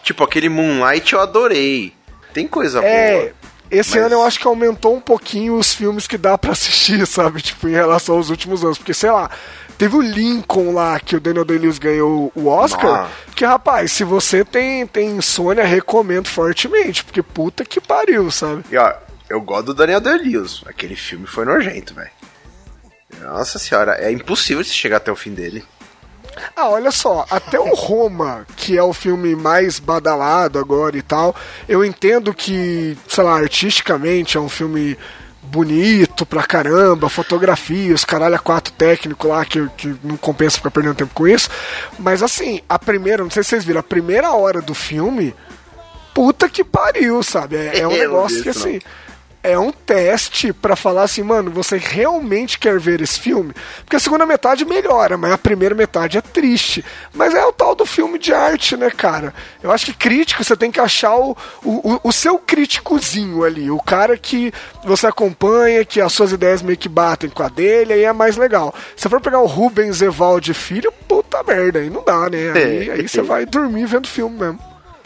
Tipo, 0.03 0.23
aquele 0.23 0.47
Moonlight 0.47 1.11
eu 1.13 1.19
adorei. 1.21 1.91
Tem 2.33 2.47
coisa 2.47 2.79
É. 2.85 3.13
boa. 3.19 3.31
Esse 3.71 3.95
Mas- 3.95 4.05
ano 4.07 4.15
eu 4.15 4.23
acho 4.23 4.37
que 4.39 4.45
aumentou 4.47 4.95
um 4.95 4.99
pouquinho 4.99 5.55
os 5.57 5.73
filmes 5.73 6.05
que 6.05 6.17
dá 6.17 6.37
pra 6.37 6.51
assistir, 6.51 7.05
sabe? 7.07 7.41
Tipo, 7.41 7.69
em 7.69 7.71
relação 7.71 8.15
aos 8.17 8.29
últimos 8.29 8.63
anos. 8.63 8.77
Porque, 8.77 8.93
sei 8.93 9.09
lá, 9.09 9.31
teve 9.77 9.95
o 9.95 10.01
Lincoln 10.01 10.73
lá, 10.73 10.99
que 10.99 11.15
o 11.15 11.19
Daniel 11.21 11.45
Day-Lewis 11.45 11.79
ganhou 11.79 12.31
o 12.35 12.47
Oscar. 12.47 13.05
Ah. 13.05 13.09
Que, 13.33 13.45
rapaz, 13.45 13.91
se 13.93 14.03
você 14.03 14.43
tem, 14.43 14.85
tem 14.85 15.11
insônia, 15.11 15.63
recomendo 15.63 16.27
fortemente. 16.27 17.03
Porque 17.03 17.23
puta 17.23 17.63
que 17.63 17.79
pariu, 17.79 18.29
sabe? 18.29 18.63
E 18.69 18.75
ó, 18.77 18.93
eu 19.29 19.39
gosto 19.41 19.67
do 19.67 19.73
Daniel 19.73 20.01
Day-Lewis. 20.01 20.61
Aquele 20.65 20.95
filme 20.95 21.25
foi 21.25 21.45
nojento, 21.45 21.93
velho. 21.93 22.11
Nossa 23.21 23.57
senhora, 23.59 23.93
é 23.99 24.11
impossível 24.11 24.63
se 24.63 24.73
chegar 24.73 24.97
até 24.97 25.11
o 25.11 25.15
fim 25.15 25.33
dele. 25.33 25.63
Ah, 26.55 26.69
olha 26.69 26.91
só, 26.91 27.25
até 27.29 27.59
o 27.59 27.73
Roma, 27.73 28.45
que 28.55 28.77
é 28.77 28.83
o 28.83 28.93
filme 28.93 29.35
mais 29.35 29.79
badalado 29.79 30.59
agora 30.59 30.97
e 30.97 31.01
tal, 31.01 31.35
eu 31.67 31.83
entendo 31.83 32.33
que, 32.33 32.97
sei 33.07 33.23
lá, 33.23 33.37
artisticamente 33.37 34.37
é 34.37 34.39
um 34.39 34.49
filme 34.49 34.97
bonito 35.43 36.25
pra 36.25 36.43
caramba, 36.43 37.09
fotografia, 37.09 37.93
os 37.93 38.05
caralho 38.05 38.35
a 38.35 38.39
quatro 38.39 38.71
técnico 38.73 39.27
lá, 39.27 39.43
que, 39.43 39.67
que 39.77 39.95
não 40.03 40.15
compensa 40.15 40.57
ficar 40.57 40.71
perdendo 40.71 40.95
tempo 40.95 41.13
com 41.13 41.27
isso. 41.27 41.49
Mas 41.99 42.23
assim, 42.23 42.61
a 42.69 42.79
primeira, 42.79 43.23
não 43.23 43.31
sei 43.31 43.43
se 43.43 43.49
vocês 43.49 43.65
viram, 43.65 43.79
a 43.79 43.83
primeira 43.83 44.31
hora 44.31 44.61
do 44.61 44.73
filme, 44.73 45.35
puta 46.13 46.47
que 46.47 46.63
pariu, 46.63 47.21
sabe? 47.23 47.57
É, 47.57 47.79
é 47.79 47.87
um 47.87 47.91
Eu 47.91 47.97
não 47.97 47.97
negócio 47.97 48.43
que 48.43 48.49
assim 48.49 48.79
é 49.43 49.57
um 49.57 49.71
teste 49.71 50.53
pra 50.53 50.75
falar 50.75 51.03
assim, 51.03 51.23
mano, 51.23 51.49
você 51.51 51.77
realmente 51.77 52.59
quer 52.59 52.79
ver 52.79 53.01
esse 53.01 53.19
filme? 53.19 53.53
Porque 53.83 53.95
a 53.95 53.99
segunda 53.99 54.25
metade 54.25 54.63
melhora, 54.65 55.17
mas 55.17 55.31
a 55.31 55.37
primeira 55.37 55.73
metade 55.73 56.17
é 56.17 56.21
triste. 56.21 56.85
Mas 57.13 57.33
é 57.33 57.43
o 57.45 57.51
tal 57.51 57.73
do 57.73 57.85
filme 57.85 58.19
de 58.19 58.33
arte, 58.33 58.77
né, 58.77 58.89
cara? 58.91 59.33
Eu 59.63 59.71
acho 59.71 59.85
que 59.87 59.93
crítico 59.93 60.43
você 60.43 60.55
tem 60.55 60.69
que 60.71 60.79
achar 60.79 61.15
o, 61.15 61.35
o, 61.63 61.99
o- 62.03 62.11
seu 62.11 62.37
críticozinho 62.37 63.43
ali, 63.43 63.69
o 63.71 63.79
cara 63.81 64.17
que 64.17 64.53
você 64.83 65.07
acompanha, 65.07 65.83
que 65.85 65.99
as 65.99 66.13
suas 66.13 66.31
ideias 66.31 66.61
meio 66.61 66.77
que 66.77 66.87
batem 66.89 67.29
com 67.29 67.43
a 67.43 67.49
dele, 67.49 67.93
aí 67.93 68.03
é 68.03 68.13
mais 68.13 68.37
legal. 68.37 68.73
Se 68.95 69.09
for 69.09 69.19
pegar 69.21 69.39
o 69.39 69.45
Rubens 69.47 70.01
Evaldi 70.01 70.53
Filho, 70.53 70.91
puta 71.07 71.41
merda, 71.43 71.79
aí 71.79 71.89
não 71.89 72.03
dá, 72.03 72.29
né? 72.29 72.51
Aí, 72.55 72.91
aí 72.91 73.07
você 73.07 73.21
vai 73.21 73.45
dormir 73.45 73.85
vendo 73.85 74.07
filme 74.07 74.37
mesmo. 74.39 74.59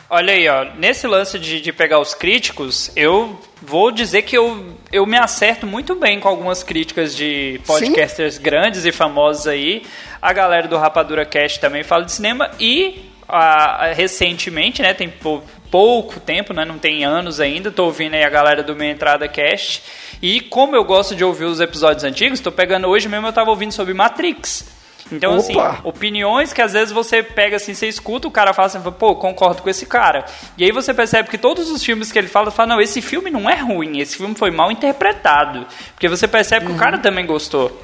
Olha 0.10 0.34
aí, 0.34 0.48
ó, 0.48 0.66
nesse 0.78 1.08
lance 1.08 1.40
de, 1.40 1.60
de 1.60 1.74
pegar 1.74 2.00
os 2.00 2.14
críticos, 2.14 2.92
eu 2.96 3.40
vou 3.66 3.92
dizer 3.92 4.22
que 4.24 4.38
eu, 4.38 4.74
eu 4.92 5.06
me 5.06 5.18
acerto 5.18 5.66
muito 5.66 5.96
bem 5.96 6.20
com 6.20 6.28
algumas 6.28 6.64
críticas 6.64 7.16
de 7.16 7.60
podcasters 7.66 8.38
grandes 8.38 8.86
e 8.86 8.92
famosos 8.92 9.48
aí. 9.48 9.84
A 10.22 10.32
galera 10.34 10.68
do 10.68 10.78
Rapadura 10.78 11.26
Cast 11.26 11.60
também 11.60 11.84
fala 11.84 12.04
de 12.06 12.12
cinema 12.12 12.50
e 12.60 13.10
a- 13.28 13.86
a- 13.88 13.94
recentemente, 13.94 14.82
né, 14.82 14.94
tem 14.94 15.10
pou- 15.10 15.44
pouco 15.72 16.20
tempo, 16.20 16.54
né, 16.54 16.64
não 16.64 16.78
tem 16.78 17.04
anos 17.04 17.40
ainda, 17.40 17.72
tô 17.72 17.86
ouvindo 17.86 18.14
aí 18.14 18.24
a 18.24 18.30
galera 18.30 18.62
do 18.64 18.76
Minha 18.76 18.92
Entrada 18.92 19.28
Cast. 19.28 19.82
E 20.22 20.40
como 20.40 20.76
eu 20.76 20.84
gosto 20.84 21.16
de 21.16 21.24
ouvir 21.24 21.46
os 21.46 21.60
episódios 21.60 22.04
antigos, 22.04 22.40
tô 22.40 22.52
pegando 22.52 22.88
hoje 22.88 23.08
mesmo, 23.10 23.28
eu 23.28 23.34
tava 23.34 23.50
ouvindo 23.50 23.72
sobre 23.72 23.94
Matrix. 23.94 24.75
Então, 25.12 25.36
assim, 25.36 25.56
Opa! 25.56 25.80
opiniões 25.84 26.52
que 26.52 26.62
às 26.62 26.74
vezes 26.74 26.92
você 26.92 27.22
pega 27.22 27.58
assim, 27.58 27.74
você 27.74 27.88
escuta, 27.88 28.28
o 28.28 28.32
cara 28.32 28.54
fala 28.54 28.68
assim, 28.68 28.82
pô, 28.92 29.16
concordo 29.16 29.62
com 29.62 29.70
esse 29.70 29.86
cara. 29.86 30.26
E 30.58 30.64
aí 30.64 30.72
você 30.72 30.94
percebe 30.94 31.30
que 31.30 31.38
todos 31.38 31.70
os 31.70 31.84
filmes 31.84 32.12
que 32.12 32.18
ele 32.18 32.28
fala, 32.28 32.50
fala, 32.50 32.70
não, 32.70 32.82
esse 32.82 33.02
filme 33.02 33.30
não 33.30 33.50
é 33.50 33.56
ruim, 33.56 34.00
esse 34.00 34.18
filme 34.18 34.34
foi 34.36 34.50
mal 34.50 34.72
interpretado. 34.72 35.66
Porque 35.94 36.10
você 36.10 36.28
percebe 36.28 36.66
que 36.66 36.72
o 36.72 36.78
cara 36.78 36.98
também 36.98 37.26
gostou. 37.26 37.80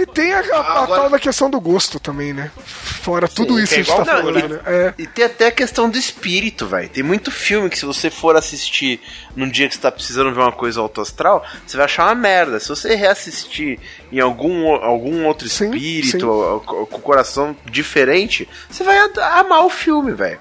E 0.00 0.06
tem 0.06 0.32
a, 0.32 0.38
a- 0.38 0.56
a 0.56 0.82
Agora- 0.82 1.00
tal 1.00 1.10
da 1.10 1.18
questão 1.18 1.50
do 1.50 1.60
gosto 1.60 1.98
também, 1.98 2.32
né? 2.32 2.50
Fora 2.64 3.26
tudo 3.26 3.56
Sim, 3.56 3.62
isso 3.62 3.74
que 3.74 3.80
é 3.80 3.82
a 3.82 3.84
gente 3.84 3.96
tá 3.96 4.02
igual 4.02 4.22
falando, 4.22 4.40
tudo, 4.42 4.54
né? 4.54 4.60
É. 4.66 4.94
E 4.96 5.06
tem 5.06 5.24
até 5.24 5.46
a 5.48 5.52
questão 5.52 5.90
do 5.90 5.98
espírito, 5.98 6.66
velho. 6.66 6.88
Tem 6.88 7.02
muito 7.02 7.30
filme 7.30 7.68
que 7.68 7.78
se 7.78 7.84
você 7.84 8.08
for 8.10 8.36
assistir 8.36 9.00
num 9.34 9.48
dia 9.48 9.68
que 9.68 9.74
você 9.74 9.80
tá 9.80 9.90
precisando 9.90 10.32
ver 10.32 10.40
uma 10.40 10.52
coisa 10.52 10.80
alto 10.80 11.00
astral, 11.00 11.44
você 11.66 11.76
vai 11.76 11.86
achar 11.86 12.04
uma 12.06 12.14
merda. 12.14 12.60
Se 12.60 12.68
você 12.68 12.94
reassistir 12.94 13.80
em 14.12 14.20
algum, 14.20 14.68
algum 14.74 15.26
outro 15.26 15.48
Sim, 15.48 15.64
espírito, 15.70 16.18
sim. 16.20 16.24
ou 16.24 16.60
com 16.60 16.96
o 16.96 17.00
coração 17.02 17.56
diferente, 17.66 18.48
você 18.70 18.84
vai 18.84 18.96
amar 19.38 19.64
o 19.64 19.70
filme, 19.70 20.12
velho. 20.12 20.38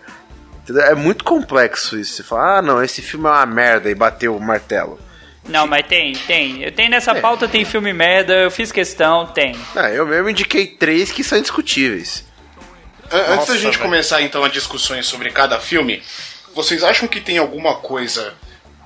É 0.70 0.94
muito 0.94 1.24
complexo 1.24 1.98
isso. 1.98 2.14
Você 2.16 2.24
fala, 2.24 2.58
ah, 2.58 2.62
não, 2.62 2.84
esse 2.84 3.02
filme 3.02 3.26
é 3.26 3.30
uma 3.32 3.46
merda 3.46 3.90
e 3.90 3.96
bateu 3.96 4.36
o 4.36 4.40
martelo. 4.42 5.00
Não, 5.48 5.66
mas 5.66 5.86
tem, 5.88 6.14
tem. 6.14 6.62
Eu 6.64 6.72
tenho 6.72 6.90
nessa 6.90 7.16
pauta, 7.16 7.48
tem 7.48 7.64
filme 7.64 7.94
merda, 7.94 8.34
eu 8.34 8.52
fiz 8.52 8.72
questão, 8.72 9.26
tem. 9.28 9.56
Ah, 9.76 9.90
eu 9.90 10.06
mesmo 10.06 10.30
indiquei 10.30 10.68
três 10.68 11.12
que 11.12 11.24
são 11.24 11.38
indiscutíveis. 11.38 12.26
An- 13.12 13.18
Antes 13.18 13.36
Nossa, 13.38 13.52
da 13.54 13.58
gente 13.60 13.72
velho. 13.78 13.84
começar 13.84 14.22
então 14.22 14.44
as 14.44 14.52
discussões 14.52 15.06
sobre 15.06 15.30
cada 15.32 15.60
filme, 15.60 16.04
vocês 16.54 16.84
acham 16.84 17.08
que 17.08 17.22
tem 17.22 17.38
alguma 17.38 17.76
coisa 17.76 18.34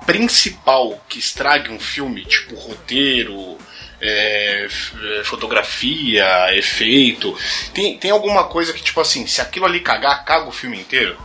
principal 0.05 1.03
que 1.09 1.19
estrague 1.19 1.71
um 1.71 1.79
filme, 1.79 2.25
tipo 2.25 2.55
roteiro, 2.55 3.57
é, 3.99 4.67
é, 4.67 5.23
fotografia, 5.23 6.25
efeito? 6.55 7.35
Tem, 7.73 7.97
tem 7.97 8.11
alguma 8.11 8.43
coisa 8.45 8.73
que, 8.73 8.81
tipo 8.83 8.99
assim, 9.01 9.25
se 9.27 9.41
aquilo 9.41 9.65
ali 9.65 9.79
cagar, 9.79 10.23
caga 10.25 10.47
o 10.47 10.51
filme 10.51 10.79
inteiro? 10.79 11.17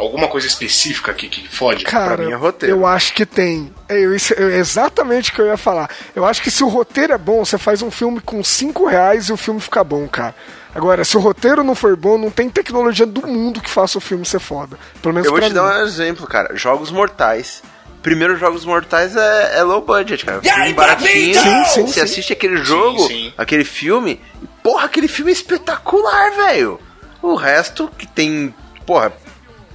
Alguma 0.00 0.28
coisa 0.28 0.46
específica 0.46 1.12
que, 1.12 1.28
que 1.28 1.46
fode? 1.48 1.84
Cara, 1.84 2.16
Pra 2.16 2.24
mim 2.26 2.32
é 2.32 2.34
roteiro. 2.34 2.74
eu 2.76 2.86
acho 2.86 3.12
que 3.12 3.26
tem. 3.26 3.70
É 3.88 3.98
eu- 3.98 4.14
isso- 4.14 4.32
é 4.34 4.56
exatamente 4.58 5.30
o 5.30 5.34
que 5.34 5.40
eu 5.42 5.46
ia 5.46 5.56
falar. 5.58 5.90
Eu 6.16 6.24
acho 6.24 6.40
que 6.42 6.50
se 6.50 6.64
o 6.64 6.68
roteiro 6.68 7.12
é 7.12 7.18
bom, 7.18 7.44
você 7.44 7.58
faz 7.58 7.82
um 7.82 7.90
filme 7.90 8.20
com 8.20 8.42
5 8.42 8.86
reais 8.86 9.26
e 9.28 9.32
o 9.32 9.36
filme 9.36 9.60
fica 9.60 9.84
bom, 9.84 10.08
cara. 10.08 10.34
Agora, 10.74 11.04
se 11.04 11.16
o 11.16 11.20
roteiro 11.20 11.62
não 11.64 11.74
for 11.74 11.94
bom, 11.96 12.16
não 12.16 12.30
tem 12.30 12.48
tecnologia 12.48 13.04
do 13.04 13.26
mundo 13.26 13.60
que 13.60 13.68
faça 13.68 13.98
o 13.98 14.00
filme 14.00 14.24
ser 14.24 14.38
foda. 14.38 14.78
Pelo 15.02 15.12
menos 15.12 15.26
Eu 15.26 15.32
vou 15.32 15.40
te 15.40 15.48
mim. 15.48 15.54
dar 15.54 15.64
um 15.64 15.82
exemplo, 15.82 16.26
cara. 16.26 16.56
Jogos 16.56 16.90
Mortais. 16.90 17.62
Primeiro 18.02 18.36
Jogos 18.38 18.64
Mortais 18.64 19.14
é, 19.14 19.58
é 19.58 19.62
low 19.62 19.82
budget, 19.82 20.24
cara. 20.24 20.40
Filme 20.40 20.72
baratinho. 20.72 21.34
Sim, 21.38 21.64
sim, 21.66 21.86
Você 21.86 21.92
sim. 21.92 22.00
assiste 22.00 22.32
aquele 22.32 22.56
jogo, 22.64 23.06
sim. 23.06 23.30
aquele 23.36 23.64
filme, 23.64 24.18
e, 24.42 24.46
porra, 24.62 24.86
aquele 24.86 25.08
filme 25.08 25.30
é 25.30 25.34
espetacular, 25.34 26.30
velho. 26.34 26.80
O 27.20 27.34
resto 27.34 27.90
que 27.98 28.06
tem, 28.06 28.54
porra, 28.86 29.12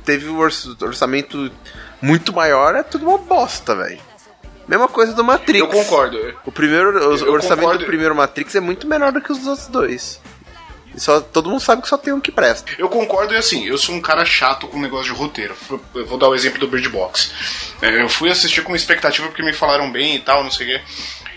teve 0.06 0.30
um 0.30 0.38
orç- 0.38 0.68
orçamento 0.82 1.52
muito 2.02 2.32
maior, 2.34 2.76
é 2.76 2.84
tudo 2.84 3.08
uma 3.08 3.18
bosta, 3.18 3.76
velho. 3.76 4.00
Mesma 4.68 4.88
coisa 4.88 5.14
do 5.14 5.24
Matrix. 5.24 5.60
Eu 5.60 5.68
concordo. 5.68 6.18
O 6.46 6.52
primeiro, 6.52 6.90
o 6.98 7.16
Eu 7.18 7.34
orçamento 7.34 7.60
concordo. 7.62 7.80
do 7.84 7.86
primeiro 7.86 8.16
Matrix 8.16 8.56
é 8.56 8.60
muito 8.60 8.88
menor 8.88 9.12
do 9.12 9.22
que 9.22 9.32
os 9.32 9.46
outros 9.46 9.68
dois. 9.68 10.20
E 10.96 11.00
só, 11.00 11.20
todo 11.20 11.50
mundo 11.50 11.60
sabe 11.60 11.82
que 11.82 11.90
só 11.90 11.98
tem 11.98 12.14
um 12.14 12.22
que 12.22 12.32
presta. 12.32 12.72
Eu 12.80 12.88
concordo 12.90 13.34
e 13.34 13.38
assim, 13.38 13.66
eu 13.66 13.78
sou 13.78 13.94
um 13.94 14.02
cara 14.02 14.24
chato 14.26 14.66
com 14.68 14.80
negócio 14.80 15.12
de 15.14 15.20
roteiro. 15.20 15.54
Eu 15.94 16.06
vou 16.08 16.18
dar 16.18 16.30
o 16.30 16.34
exemplo 16.36 16.58
do 16.60 16.68
Bird 16.68 16.88
Box. 16.90 17.32
É, 17.82 18.02
Eu 18.02 18.08
fui 18.10 18.32
assistir 18.32 18.64
com 18.64 18.76
expectativa 18.76 19.28
porque 19.28 19.44
me 19.44 19.54
falaram 19.54 19.92
bem 19.92 20.16
e 20.16 20.20
tal, 20.20 20.44
não 20.44 20.50
sei 20.50 20.66
o 20.66 20.70
quê. 20.80 20.86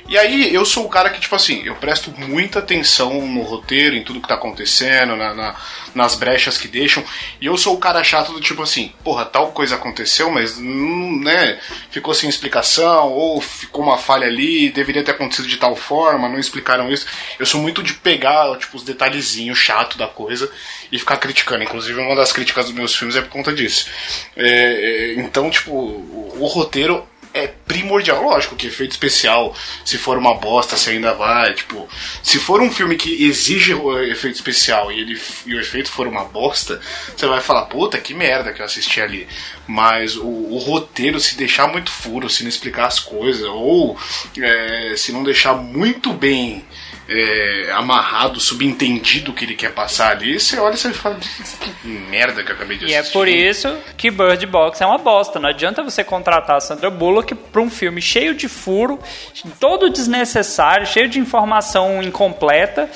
E 0.09 0.17
aí 0.17 0.55
eu 0.55 0.65
sou 0.65 0.87
o 0.87 0.89
cara 0.89 1.11
que, 1.11 1.21
tipo 1.21 1.35
assim, 1.35 1.63
eu 1.67 1.75
presto 1.75 2.11
muita 2.17 2.61
atenção 2.61 3.21
no 3.27 3.43
roteiro, 3.43 3.95
em 3.95 4.03
tudo 4.03 4.23
que 4.23 4.27
tá 4.27 4.37
acontecendo, 4.37 5.15
na, 5.15 5.35
na, 5.35 5.55
nas 5.95 6.15
brechas 6.15 6.57
que 6.57 6.67
deixam. 6.67 7.05
E 7.39 7.45
eu 7.45 7.59
sou 7.59 7.75
o 7.75 7.79
cara 7.79 8.03
chato 8.03 8.33
do 8.33 8.41
tipo 8.41 8.63
assim, 8.63 8.91
porra, 9.05 9.27
tal 9.27 9.53
coisa 9.53 9.75
aconteceu, 9.75 10.31
mas 10.31 10.57
hum, 10.57 11.21
né, 11.23 11.61
ficou 11.91 12.15
sem 12.15 12.27
explicação, 12.27 13.13
ou 13.13 13.39
ficou 13.39 13.85
uma 13.85 13.99
falha 13.99 14.27
ali, 14.27 14.71
deveria 14.71 15.05
ter 15.05 15.11
acontecido 15.11 15.47
de 15.47 15.59
tal 15.59 15.77
forma, 15.77 16.27
não 16.27 16.39
explicaram 16.39 16.91
isso. 16.91 17.07
Eu 17.39 17.45
sou 17.45 17.61
muito 17.61 17.83
de 17.83 17.93
pegar, 17.93 18.57
tipo, 18.57 18.79
os 18.79 18.83
detalhezinhos 18.83 19.59
chato 19.59 19.99
da 19.99 20.09
coisa 20.09 20.51
e 20.91 20.99
ficar 20.99 21.19
criticando. 21.19 21.65
Inclusive, 21.65 22.01
uma 22.01 22.17
das 22.17 22.33
críticas 22.33 22.65
dos 22.65 22.75
meus 22.75 22.97
filmes 22.97 23.15
é 23.15 23.21
por 23.21 23.29
conta 23.29 23.53
disso. 23.53 23.91
É, 24.35 24.49
é, 24.49 25.15
então, 25.21 25.51
tipo, 25.51 25.71
o, 25.71 26.39
o 26.41 26.47
roteiro 26.47 27.07
é 27.39 27.55
primordial. 27.67 28.23
Lógico 28.23 28.57
que 28.57 28.67
efeito 28.67 28.93
especial, 28.93 29.55
se 29.85 29.99
for 29.99 30.19
uma 30.19 30.35
bosta, 30.35 30.77
você 30.77 30.91
ainda 30.91 31.15
vai. 31.15 31.55
Tipo, 31.55 31.89
se 32.23 32.39
for 32.39 32.61
um 32.61 32.71
filme 32.71 32.97
que 32.97 33.25
exige 33.27 33.73
efeito 34.11 34.35
especial 34.35 34.91
e, 34.93 35.01
ele, 35.01 35.21
e 35.47 35.55
o 35.55 35.61
efeito 35.61 35.91
for 35.91 36.07
uma 36.07 36.25
bosta, 36.25 36.81
você 37.17 37.27
vai 37.27 37.41
falar, 37.41 37.67
puta, 37.67 37.99
que 37.99 38.15
merda 38.15 38.53
que 38.53 38.61
eu 38.61 38.67
assisti 38.67 39.01
ali. 39.01 39.29
Mas 39.69 40.17
o, 40.17 40.27
o 40.27 40.57
roteiro, 40.59 41.21
se 41.21 41.37
deixar 41.37 41.69
muito 41.69 41.91
furo, 41.91 42.29
se 42.31 42.43
não 42.43 42.49
explicar 42.49 42.87
as 42.87 42.99
coisas, 42.99 43.45
ou 43.45 43.99
é, 44.41 44.95
se 44.97 45.13
não 45.13 45.23
deixar 45.23 45.53
muito 45.55 46.11
bem 46.15 46.65
é, 47.07 47.71
amarrado, 47.73 48.41
subentendido 48.41 49.31
o 49.31 49.35
que 49.35 49.45
ele 49.45 49.55
quer 49.55 49.73
passar 49.73 50.13
ali, 50.13 50.41
você 50.41 50.59
olha 50.59 50.75
e 50.75 50.79
você 50.79 50.93
fala, 50.93 51.17
que 51.17 51.89
merda 51.89 52.43
que 52.43 52.51
eu 52.51 52.55
acabei 52.57 52.79
de 52.79 52.87
E 52.87 52.95
assistir. 52.95 53.11
é 53.11 53.13
por 53.13 53.29
isso 53.29 53.79
que 53.97 54.11
Bird 54.11 54.45
Box 54.47 54.81
é 54.81 54.87
uma 54.87 54.99
bosta. 54.99 55.39
Não 55.39 55.49
adianta 55.51 55.83
você 55.83 56.03
contratar 56.03 56.57
a 56.57 56.61
Sandra 56.61 56.89
Bullock 56.91 57.35
para 57.35 57.61
um 57.61 57.71
filme 57.71 58.01
cheio 58.01 58.35
de 58.35 58.49
furo, 58.49 58.99
todo 59.61 59.91
desnecessário, 59.91 60.87
cheio 60.87 61.09
de 61.09 61.19
informação 61.19 62.03
incompleta. 62.03 62.91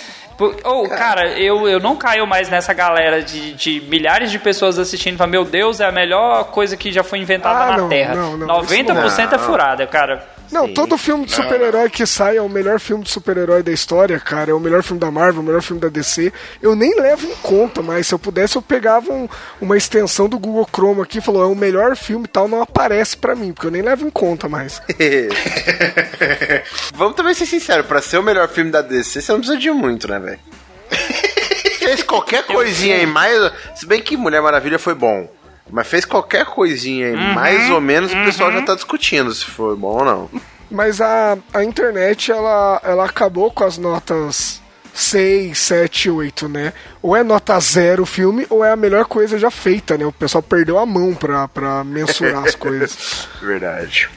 Ou, 0.64 0.88
cara, 0.88 1.28
eu, 1.38 1.68
eu 1.68 1.78
não 1.80 1.96
caio 1.96 2.26
mais 2.26 2.48
nessa 2.48 2.72
galera 2.72 3.22
de, 3.22 3.52
de 3.52 3.80
milhares 3.88 4.30
de 4.30 4.38
pessoas 4.38 4.78
assistindo 4.78 5.14
e 5.14 5.18
falam, 5.18 5.30
meu 5.30 5.44
Deus, 5.44 5.80
é 5.80 5.86
a 5.86 5.92
melhor 5.92 6.44
coisa 6.44 6.76
que 6.76 6.90
já 6.92 7.02
foi 7.04 7.18
inventada 7.18 7.64
Ah, 7.64 7.70
na 7.72 7.76
não, 7.78 7.88
Terra. 7.88 8.14
não, 8.14 8.36
não, 8.36 8.46
90% 8.62 9.18
é 9.18 9.26
não. 9.32 9.38
furada, 9.38 9.86
cara. 9.86 10.26
Não, 10.52 10.66
Sim. 10.66 10.74
todo 10.74 10.98
filme 10.98 11.24
de 11.24 11.32
super-herói 11.34 11.88
que 11.88 12.04
sai 12.06 12.36
é 12.36 12.42
o 12.42 12.48
melhor 12.48 12.78
filme 12.78 13.04
de 13.04 13.10
super-herói 13.10 13.62
da 13.62 13.72
história, 13.72 14.20
cara. 14.20 14.50
É 14.50 14.54
o 14.54 14.60
melhor 14.60 14.82
filme 14.82 15.00
da 15.00 15.10
Marvel, 15.10 15.40
o 15.40 15.44
melhor 15.44 15.62
filme 15.62 15.80
da 15.80 15.88
DC. 15.88 16.32
Eu 16.60 16.74
nem 16.76 16.94
levo 17.00 17.26
em 17.26 17.34
conta, 17.36 17.82
mas 17.82 18.06
se 18.06 18.14
eu 18.14 18.18
pudesse, 18.18 18.56
eu 18.56 18.62
pegava 18.62 19.10
um- 19.12 19.28
uma 19.60 19.76
extensão 19.76 20.28
do 20.28 20.38
Google 20.38 20.68
Chrome 20.70 21.00
aqui 21.00 21.18
e 21.18 21.22
falou, 21.22 21.42
é 21.42 21.46
o 21.46 21.54
melhor 21.54 21.96
filme 21.96 22.26
e 22.26 22.28
tal, 22.28 22.46
não 22.48 22.60
aparece 22.62 23.16
pra 23.16 23.34
mim, 23.34 23.52
porque 23.52 23.66
eu 23.66 23.70
nem 23.70 23.82
levo 23.82 24.06
em 24.06 24.10
conta 24.10 24.48
mais. 24.48 24.80
Vamos 26.94 27.16
também 27.16 27.34
ser 27.34 27.46
sinceros, 27.46 27.86
pra 27.86 28.00
ser 28.02 28.18
o 28.18 28.22
melhor 28.22 28.48
filme 28.48 28.70
da 28.70 28.82
DC, 28.82 29.20
você 29.20 29.32
não 29.32 29.38
precisa 29.40 29.58
de 29.58 29.70
muito, 29.70 30.08
né, 30.08 30.18
velho? 30.18 30.38
fez 31.78 32.02
qualquer 32.02 32.44
coisinha 32.46 32.96
aí 32.96 33.06
mais. 33.06 33.50
Se 33.74 33.86
bem 33.86 34.00
que 34.02 34.16
Mulher 34.16 34.42
Maravilha 34.42 34.78
foi 34.78 34.94
bom. 34.94 35.28
Mas 35.72 35.86
fez 35.88 36.04
qualquer 36.04 36.44
coisinha 36.44 37.06
aí, 37.08 37.34
mais 37.34 37.70
ou 37.70 37.80
menos, 37.80 38.12
o 38.12 38.24
pessoal 38.24 38.52
já 38.52 38.60
tá 38.60 38.74
discutindo 38.74 39.34
se 39.34 39.46
foi 39.46 39.74
bom 39.74 40.00
ou 40.00 40.04
não. 40.04 40.30
Mas 40.70 41.00
a, 41.00 41.38
a 41.54 41.64
internet, 41.64 42.30
ela, 42.30 42.78
ela 42.84 43.06
acabou 43.06 43.50
com 43.50 43.64
as 43.64 43.78
notas 43.78 44.60
6, 44.92 45.56
7, 45.58 46.10
8, 46.10 46.46
né? 46.46 46.74
Ou 47.00 47.16
é 47.16 47.22
nota 47.22 47.58
zero 47.58 48.02
o 48.02 48.06
filme, 48.06 48.46
ou 48.50 48.62
é 48.62 48.70
a 48.70 48.76
melhor 48.76 49.06
coisa 49.06 49.38
já 49.38 49.50
feita, 49.50 49.96
né? 49.96 50.04
O 50.04 50.12
pessoal 50.12 50.42
perdeu 50.42 50.78
a 50.78 50.84
mão 50.84 51.14
pra, 51.14 51.48
pra 51.48 51.82
mensurar 51.82 52.44
as 52.44 52.54
coisas. 52.54 53.26
Verdade. 53.40 54.10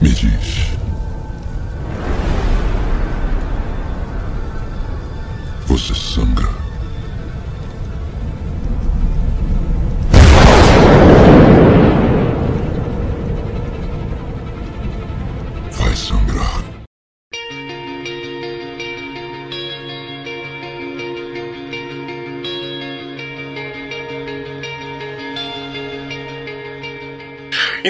Me 0.00 0.08
diz. 0.08 0.61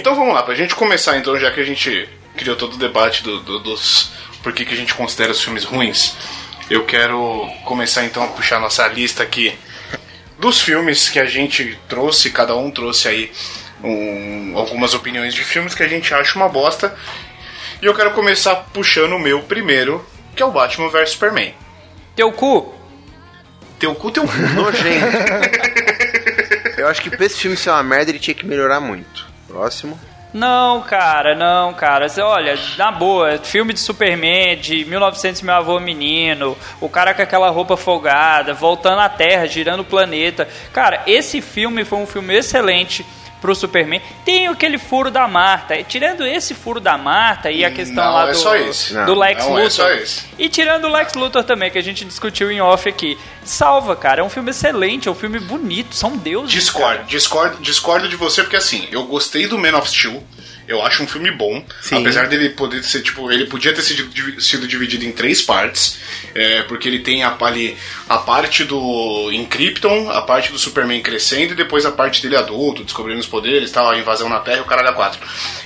Então 0.02 0.16
vamos 0.16 0.34
lá, 0.34 0.42
pra 0.42 0.56
gente 0.56 0.74
começar 0.74 1.16
então, 1.16 1.38
já 1.38 1.52
que 1.52 1.60
a 1.60 1.64
gente 1.64 2.08
criou 2.36 2.56
todo 2.56 2.74
o 2.74 2.76
debate 2.76 3.22
do, 3.22 3.38
do- 3.38 3.60
dos 3.60 4.10
por 4.42 4.52
que, 4.52 4.64
que 4.64 4.74
a 4.74 4.76
gente 4.76 4.94
considera 4.94 5.30
os 5.30 5.40
filmes 5.40 5.62
ruins, 5.62 6.16
eu 6.68 6.84
quero 6.84 7.48
começar 7.64 8.04
então 8.04 8.24
a 8.24 8.26
puxar 8.26 8.58
nossa 8.58 8.84
lista 8.88 9.22
aqui 9.22 9.56
dos 10.40 10.60
filmes 10.60 11.08
que 11.08 11.20
a 11.20 11.24
gente 11.24 11.78
trouxe, 11.88 12.30
cada 12.30 12.56
um 12.56 12.68
trouxe 12.68 13.06
aí 13.06 13.30
um- 13.80 14.54
algumas 14.56 14.92
opiniões 14.92 15.32
de 15.34 15.44
filmes 15.44 15.72
que 15.72 15.84
a 15.84 15.88
gente 15.88 16.12
acha 16.12 16.34
uma 16.34 16.48
bosta. 16.48 16.92
E 17.80 17.86
eu 17.86 17.94
quero 17.94 18.10
começar 18.10 18.56
puxando 18.74 19.12
o 19.12 19.20
meu 19.20 19.42
primeiro, 19.44 20.04
que 20.34 20.42
é 20.42 20.46
o 20.46 20.50
Batman 20.50 20.88
vs 20.88 21.10
Superman. 21.10 21.54
Teu 22.16 22.32
cu. 22.32 22.74
Teu 23.78 23.94
cu, 23.94 24.10
teu 24.10 24.24
cu. 24.24 24.32
Nojento. 24.54 25.16
Eu 26.76 26.88
acho 26.88 27.00
que 27.02 27.10
pra 27.10 27.24
esse 27.24 27.38
filme 27.38 27.56
ser 27.56 27.70
uma 27.70 27.82
merda, 27.84 28.10
ele 28.10 28.18
tinha 28.18 28.34
que 28.34 28.44
melhorar 28.44 28.80
muito. 28.80 29.30
Próximo. 29.52 30.00
Não, 30.32 30.80
cara, 30.80 31.34
não, 31.34 31.74
cara. 31.74 32.06
Olha, 32.22 32.58
na 32.78 32.90
boa, 32.90 33.36
filme 33.36 33.74
de 33.74 33.80
Superman 33.80 34.56
de 34.56 34.82
1900 34.86 35.42
Meu 35.42 35.54
Avô 35.54 35.78
Menino, 35.78 36.56
o 36.80 36.88
cara 36.88 37.12
com 37.12 37.20
aquela 37.20 37.50
roupa 37.50 37.76
folgada, 37.76 38.54
voltando 38.54 39.00
à 39.00 39.10
Terra, 39.10 39.46
girando 39.46 39.80
o 39.80 39.84
planeta. 39.84 40.48
Cara, 40.72 41.02
esse 41.06 41.42
filme 41.42 41.84
foi 41.84 41.98
um 41.98 42.06
filme 42.06 42.34
excelente 42.34 43.04
pro 43.42 43.54
Superman. 43.54 44.00
Tem 44.24 44.46
aquele 44.46 44.78
furo 44.78 45.10
da 45.10 45.26
Marta. 45.28 45.76
E 45.76 45.84
tirando 45.84 46.24
esse 46.24 46.54
furo 46.54 46.80
da 46.80 46.96
Marta 46.96 47.50
e 47.50 47.62
a 47.64 47.70
questão 47.70 48.02
Não, 48.02 48.14
lá 48.14 48.28
é 48.28 48.32
do, 48.32 48.38
só 48.38 48.56
esse. 48.56 48.94
do 49.04 49.14
Lex 49.14 49.42
Não, 49.44 49.50
Luthor. 49.50 49.66
é 49.66 49.70
só 49.70 49.90
esse. 49.90 50.24
E 50.38 50.48
tirando 50.48 50.84
o 50.84 50.92
Lex 50.92 51.12
Luthor 51.14 51.42
também, 51.44 51.70
que 51.70 51.76
a 51.76 51.82
gente 51.82 52.04
discutiu 52.04 52.50
em 52.50 52.60
off 52.60 52.88
aqui. 52.88 53.18
Salva, 53.44 53.96
cara. 53.96 54.20
É 54.20 54.24
um 54.24 54.30
filme 54.30 54.50
excelente, 54.50 55.08
é 55.08 55.10
um 55.10 55.14
filme 55.14 55.38
bonito. 55.38 55.94
São 55.94 56.16
deuses. 56.16 56.50
Discordo, 56.50 57.04
discordo, 57.04 57.62
discordo 57.62 58.08
de 58.08 58.16
você, 58.16 58.42
porque 58.42 58.56
assim, 58.56 58.86
eu 58.90 59.04
gostei 59.04 59.46
do 59.46 59.58
Man 59.58 59.76
of 59.76 59.88
Steel. 59.88 60.22
Eu 60.66 60.80
acho 60.80 61.02
um 61.02 61.08
filme 61.08 61.30
bom, 61.32 61.62
Sim. 61.80 61.98
apesar 61.98 62.28
dele 62.28 62.50
poder 62.50 62.84
ser 62.84 63.02
tipo, 63.02 63.30
ele 63.32 63.46
podia 63.46 63.74
ter 63.74 63.82
sido, 63.82 64.40
sido 64.40 64.66
dividido 64.66 65.04
em 65.04 65.10
três 65.10 65.42
partes, 65.42 65.98
é, 66.34 66.62
porque 66.62 66.88
ele 66.88 67.00
tem 67.00 67.24
a, 67.24 67.36
ali, 67.40 67.76
a 68.08 68.18
parte 68.18 68.62
do 68.62 69.30
em 69.32 69.44
Krypton, 69.44 70.08
a 70.08 70.22
parte 70.22 70.52
do 70.52 70.58
Superman 70.58 71.02
crescendo 71.02 71.52
e 71.52 71.56
depois 71.56 71.84
a 71.84 71.90
parte 71.90 72.22
dele 72.22 72.36
adulto, 72.36 72.84
descobrindo 72.84 73.18
os 73.18 73.26
poderes, 73.26 73.72
tal, 73.72 73.90
a 73.90 73.98
invasão 73.98 74.28
na 74.28 74.38
Terra, 74.38 74.58
e 74.58 74.60
o 74.60 74.64
caralho 74.64 74.90
a 74.90 74.92
quatro. 74.92 75.20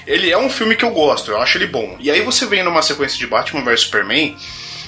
Ele 0.07 0.31
é 0.31 0.39
um 0.39 0.49
filme 0.49 0.75
que 0.75 0.85
eu 0.85 0.91
gosto, 0.91 1.31
eu 1.31 1.41
acho 1.41 1.59
ele 1.59 1.67
bom. 1.67 1.97
E 2.01 2.11
aí 2.11 2.23
você 2.23 2.47
vem 2.47 2.65
numa 2.65 2.81
sequência 2.81 3.19
de 3.19 3.27
Batman 3.27 3.63
vs 3.63 3.81
Superman 3.83 4.35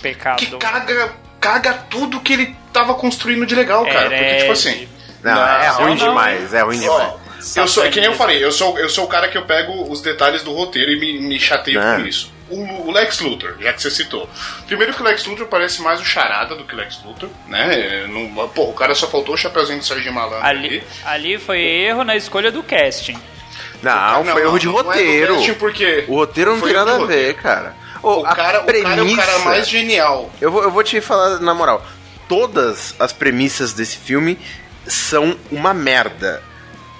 Pecado. 0.01 0.39
que 0.39 0.47
caga, 0.57 1.15
caga 1.41 1.73
tudo 1.75 2.21
que 2.21 2.33
ele 2.33 2.57
tava 2.73 2.95
construindo 2.95 3.47
de 3.47 3.55
legal, 3.55 3.85
cara, 3.87 4.11
porque 4.11 4.35
tipo 4.37 4.53
assim, 4.53 4.89
Não, 5.23 5.33
é 5.47 5.69
ruim 5.69 5.89
não, 5.97 6.09
demais, 6.09 6.55
é 6.55 6.63
ruim 6.63 6.79
demais. 6.79 7.01
Ó, 7.03 7.19
eu 7.57 7.69
sou, 7.69 7.85
é 7.85 7.89
que 7.89 8.01
nem 8.01 8.11
eu 8.11 8.17
falei, 8.17 8.43
eu 8.45 8.51
sou, 8.53 8.79
eu 8.79 8.89
sou 8.89 9.05
o 9.05 9.09
cara 9.09 9.29
que 9.29 9.39
eu 9.39 9.45
pego 9.45 9.91
os 9.91 10.01
detalhes 10.01 10.43
do 10.43 10.53
roteiro 10.53 10.91
e 10.93 10.99
me, 10.99 11.21
me 11.21 11.39
chateio 11.41 11.81
É. 11.81 11.97
com 11.97 12.07
isso. 12.07 12.33
O, 12.51 12.89
o 12.89 12.91
Lex 12.91 13.21
Luthor, 13.21 13.57
já 13.61 13.73
que 13.75 13.83
você 13.83 13.91
citou. 13.91 14.29
Primeiro 14.67 14.95
que 14.95 15.03
o 15.03 15.05
Lex 15.05 15.25
Luthor 15.27 15.47
parece 15.49 15.83
mais 15.83 16.01
o 16.01 16.05
Charada 16.05 16.55
do 16.57 16.65
que 16.65 16.75
o 16.75 16.79
Lex 16.79 16.99
Luthor, 17.05 17.29
né? 17.47 18.07
Não, 18.09 18.49
pô, 18.49 18.65
o 18.71 18.73
cara 18.73 18.95
só 18.95 19.07
faltou 19.07 19.35
o 19.35 19.39
chapeuzinho 19.39 19.79
do 19.79 19.85
Sérgio 19.85 20.13
Malandro 20.13 20.45
ali. 20.47 20.67
Ali, 20.67 20.83
ali 21.05 21.39
foi 21.39 21.61
erro 21.61 22.05
na 22.05 22.17
escolha 22.17 22.51
do 22.51 22.63
casting. 22.63 23.19
Não, 23.83 24.25
foi 24.25 24.43
erro 24.43 24.59
de 24.59 24.67
não 24.67 24.81
é 24.81 24.83
do 24.83 24.89
roteiro. 24.89 25.35
casting 25.37 25.55
porque 25.55 26.05
O 26.09 26.15
roteiro 26.17 26.53
não 26.53 26.59
foi 26.59 26.71
tem 26.73 26.79
nada 26.79 26.97
a 27.03 27.05
ver, 27.07 27.35
cara. 27.35 27.75
O 28.03 28.23
cara, 28.23 28.33
o 28.33 28.35
cara 28.35 28.59
é 28.59 28.61
o 28.61 28.65
cara 28.65 28.97
premissa- 28.97 29.39
mais 29.45 29.69
genial. 29.69 30.31
Eu 30.41 30.51
vou, 30.53 30.63
eu 30.63 30.71
vou 30.71 30.83
te 30.83 31.01
falar 31.01 31.41
na 31.41 31.53
moral. 31.55 31.85
Todas 32.29 32.95
as 32.99 33.13
premissas 33.13 33.73
desse 33.73 33.97
filme 33.97 34.39
são 34.87 35.37
uma 35.51 35.73
merda. 35.75 36.43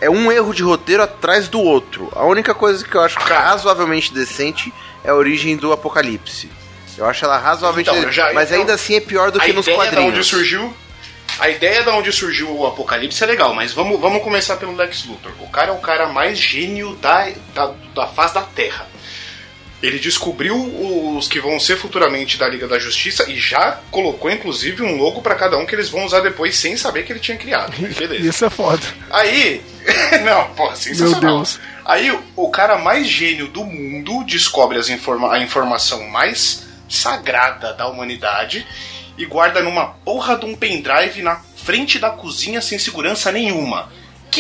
É 0.01 0.09
um 0.09 0.31
erro 0.31 0.55
de 0.55 0.63
roteiro 0.63 1.03
atrás 1.03 1.49
do 1.49 1.61
outro. 1.61 2.11
A 2.15 2.25
única 2.25 2.55
coisa 2.55 2.85
que 2.87 2.95
eu 2.95 3.01
acho 3.01 3.17
Cara. 3.19 3.41
razoavelmente 3.41 4.13
decente 4.15 4.73
é 5.05 5.11
a 5.11 5.15
origem 5.15 5.57
do 5.57 5.73
apocalipse. 5.73 6.51
Eu 6.97 7.07
acho 7.07 7.25
ela 7.25 7.39
razoavelmente 7.39 7.91
Então, 7.91 8.13
já- 8.13 8.33
Mas 8.33 8.49
então, 8.51 8.61
ainda 8.61 8.75
assim 8.75 8.95
é 8.97 9.01
pior 9.01 9.31
do 9.31 9.39
que 9.41 9.53
nos 9.53 9.67
ideia 9.67 9.77
quadrinhos. 9.79 10.05
Da 10.13 10.19
onde 10.19 10.25
surgiu, 10.25 10.75
a 11.39 11.49
ideia 11.49 11.83
da 11.85 11.95
onde 11.95 12.13
surgiu 12.13 12.51
o 12.51 12.67
Apocalipse 12.67 13.23
é 13.23 13.27
legal, 13.27 13.55
mas 13.55 13.73
vamos, 13.73 14.01
vamos 14.01 14.23
começar 14.23 14.57
pelo 14.57 14.75
Lex 14.75 15.05
Luthor. 15.05 15.31
O 15.41 15.49
cara 15.49 15.69
é 15.69 15.73
o 15.73 15.79
cara 15.79 16.09
mais 16.09 16.37
gênio 16.39 16.97
da, 16.97 17.29
da, 17.55 17.73
da 17.95 18.07
face 18.09 18.35
da 18.35 18.43
Terra. 18.43 18.87
Ele 19.81 19.99
descobriu 19.99 20.57
os 21.17 21.29
que 21.29 21.41
vão 21.41 21.61
ser 21.61 21.77
futuramente 21.77 22.37
da 22.37 22.49
Liga 22.49 22.67
da 22.67 22.79
Justiça 22.79 23.31
e 23.31 23.39
já 23.39 23.81
colocou, 23.91 24.31
inclusive, 24.31 24.83
um 24.83 24.97
logo 24.97 25.23
para 25.23 25.37
cada 25.37 25.57
um 25.57 25.65
que 25.65 25.75
eles 25.75 25.89
vão 25.89 26.05
usar 26.05 26.21
depois 26.21 26.57
sem 26.57 26.77
saber 26.77 27.05
que 27.05 27.13
ele 27.13 27.21
tinha 27.21 27.37
criado. 27.37 27.73
Beleza. 27.95 28.29
Isso 28.29 28.45
é 28.45 28.51
foda. 28.51 28.83
Aí. 29.11 29.63
Não, 30.25 30.49
pô, 30.55 30.75
sensacional. 30.75 31.21
Meu 31.21 31.37
Deus. 31.37 31.61
Aí 31.85 32.19
o 32.37 32.51
cara 32.51 32.77
mais 32.77 33.07
gênio 33.07 33.47
do 33.49 33.65
mundo 33.65 34.25
descobre 34.25 34.77
as 34.77 34.89
informa 34.89 35.33
a 35.33 35.39
informação 35.39 36.07
mais 36.09 36.67
sagrada 36.89 37.73
da 37.73 37.87
humanidade 37.87 38.67
e 39.17 39.25
guarda 39.25 39.63
numa 39.63 39.87
porra 39.87 40.37
de 40.37 40.45
um 40.45 40.55
pendrive 40.55 41.23
na 41.23 41.41
frente 41.57 41.99
da 41.99 42.11
cozinha 42.11 42.61
sem 42.61 42.79
segurança 42.79 43.31
nenhuma. 43.31 43.91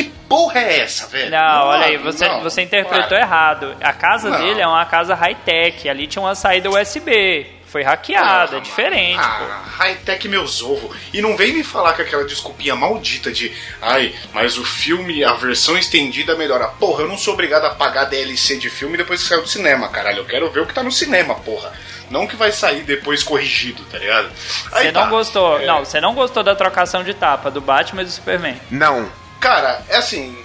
Que 0.02 0.04
porra 0.28 0.60
é 0.60 0.80
essa, 0.80 1.06
velho? 1.08 1.30
Não, 1.30 1.66
olha 1.66 1.86
aí, 1.86 1.96
você, 1.96 2.28
não, 2.28 2.42
você 2.42 2.62
interpretou 2.62 3.08
para. 3.08 3.20
errado. 3.20 3.76
A 3.80 3.92
casa 3.92 4.30
Não. 4.30 4.38
dele 4.38 4.60
é 4.60 4.66
uma 4.66 4.84
casa 4.86 5.14
high-tech. 5.14 5.88
Ali 5.88 6.06
tinha 6.06 6.22
uma 6.22 6.34
saída 6.34 6.70
USB. 6.70 7.46
Foi 7.66 7.82
hackeada, 7.82 8.54
é 8.56 8.58
Ah, 8.58 8.62
diferente, 8.62 9.18
pô. 9.18 9.24
Ah, 9.44 9.62
high-tech 9.76 10.26
meus 10.26 10.62
ovos. 10.62 10.96
E 11.12 11.20
não 11.20 11.36
vem 11.36 11.52
me 11.52 11.62
falar 11.62 11.92
com 11.92 12.00
aquela 12.00 12.24
desculpinha 12.24 12.74
maldita 12.74 13.30
de 13.30 13.54
ai, 13.82 14.14
mas 14.32 14.56
o 14.56 14.64
filme, 14.64 15.22
a 15.22 15.34
versão 15.34 15.76
estendida 15.76 16.34
melhora. 16.34 16.68
Porra, 16.68 17.02
eu 17.02 17.08
não 17.08 17.18
sou 17.18 17.34
obrigado 17.34 17.66
a 17.66 17.70
pagar 17.74 18.04
DLC 18.06 18.56
de 18.56 18.70
filme 18.70 18.96
depois 18.96 19.22
que 19.22 19.28
saiu 19.28 19.42
do 19.42 19.48
cinema, 19.48 19.86
caralho. 19.90 20.20
Eu 20.20 20.24
quero 20.24 20.50
ver 20.50 20.60
o 20.60 20.66
que 20.66 20.72
tá 20.72 20.82
no 20.82 20.90
cinema, 20.90 21.34
porra. 21.34 21.70
Não 22.10 22.26
que 22.26 22.36
vai 22.36 22.52
sair 22.52 22.84
depois 22.84 23.22
corrigido, 23.22 23.82
tá 23.92 23.98
ligado? 23.98 24.30
Você 24.32 24.90
não 24.90 25.02
tá. 25.02 25.08
gostou. 25.10 25.60
É, 25.60 25.66
Não, 25.66 25.84
você 25.84 26.00
não 26.00 26.14
gostou 26.14 26.42
da 26.42 26.54
trocação 26.54 27.04
de 27.04 27.12
tapa 27.12 27.50
do 27.50 27.60
Batman 27.60 28.00
e 28.00 28.04
do 28.06 28.10
Superman. 28.10 28.58
Não. 28.70 29.10
Cara, 29.40 29.82
é 29.88 29.96
assim, 29.96 30.36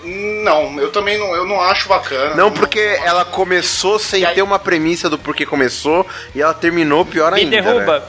não, 0.44 0.80
eu 0.80 0.92
também 0.92 1.18
não, 1.18 1.36
eu 1.36 1.46
não 1.48 1.60
acho 1.60 1.90
bacana. 1.90 2.36
Não, 2.36 2.52
porque 2.52 2.80
ela 3.04 3.26
começou 3.26 3.98
sem 3.98 4.24
aí- 4.24 4.36
ter 4.36 4.42
uma 4.44 4.60
premissa 4.60 5.10
do 5.10 5.18
porquê 5.18 5.46
começou 5.48 6.06
e 6.36 6.42
ela 6.42 6.54
terminou 6.54 7.04
pior 7.04 7.32
Me 7.34 7.40
ainda. 7.42 7.52
derruba. 7.62 8.00
né? 8.00 8.06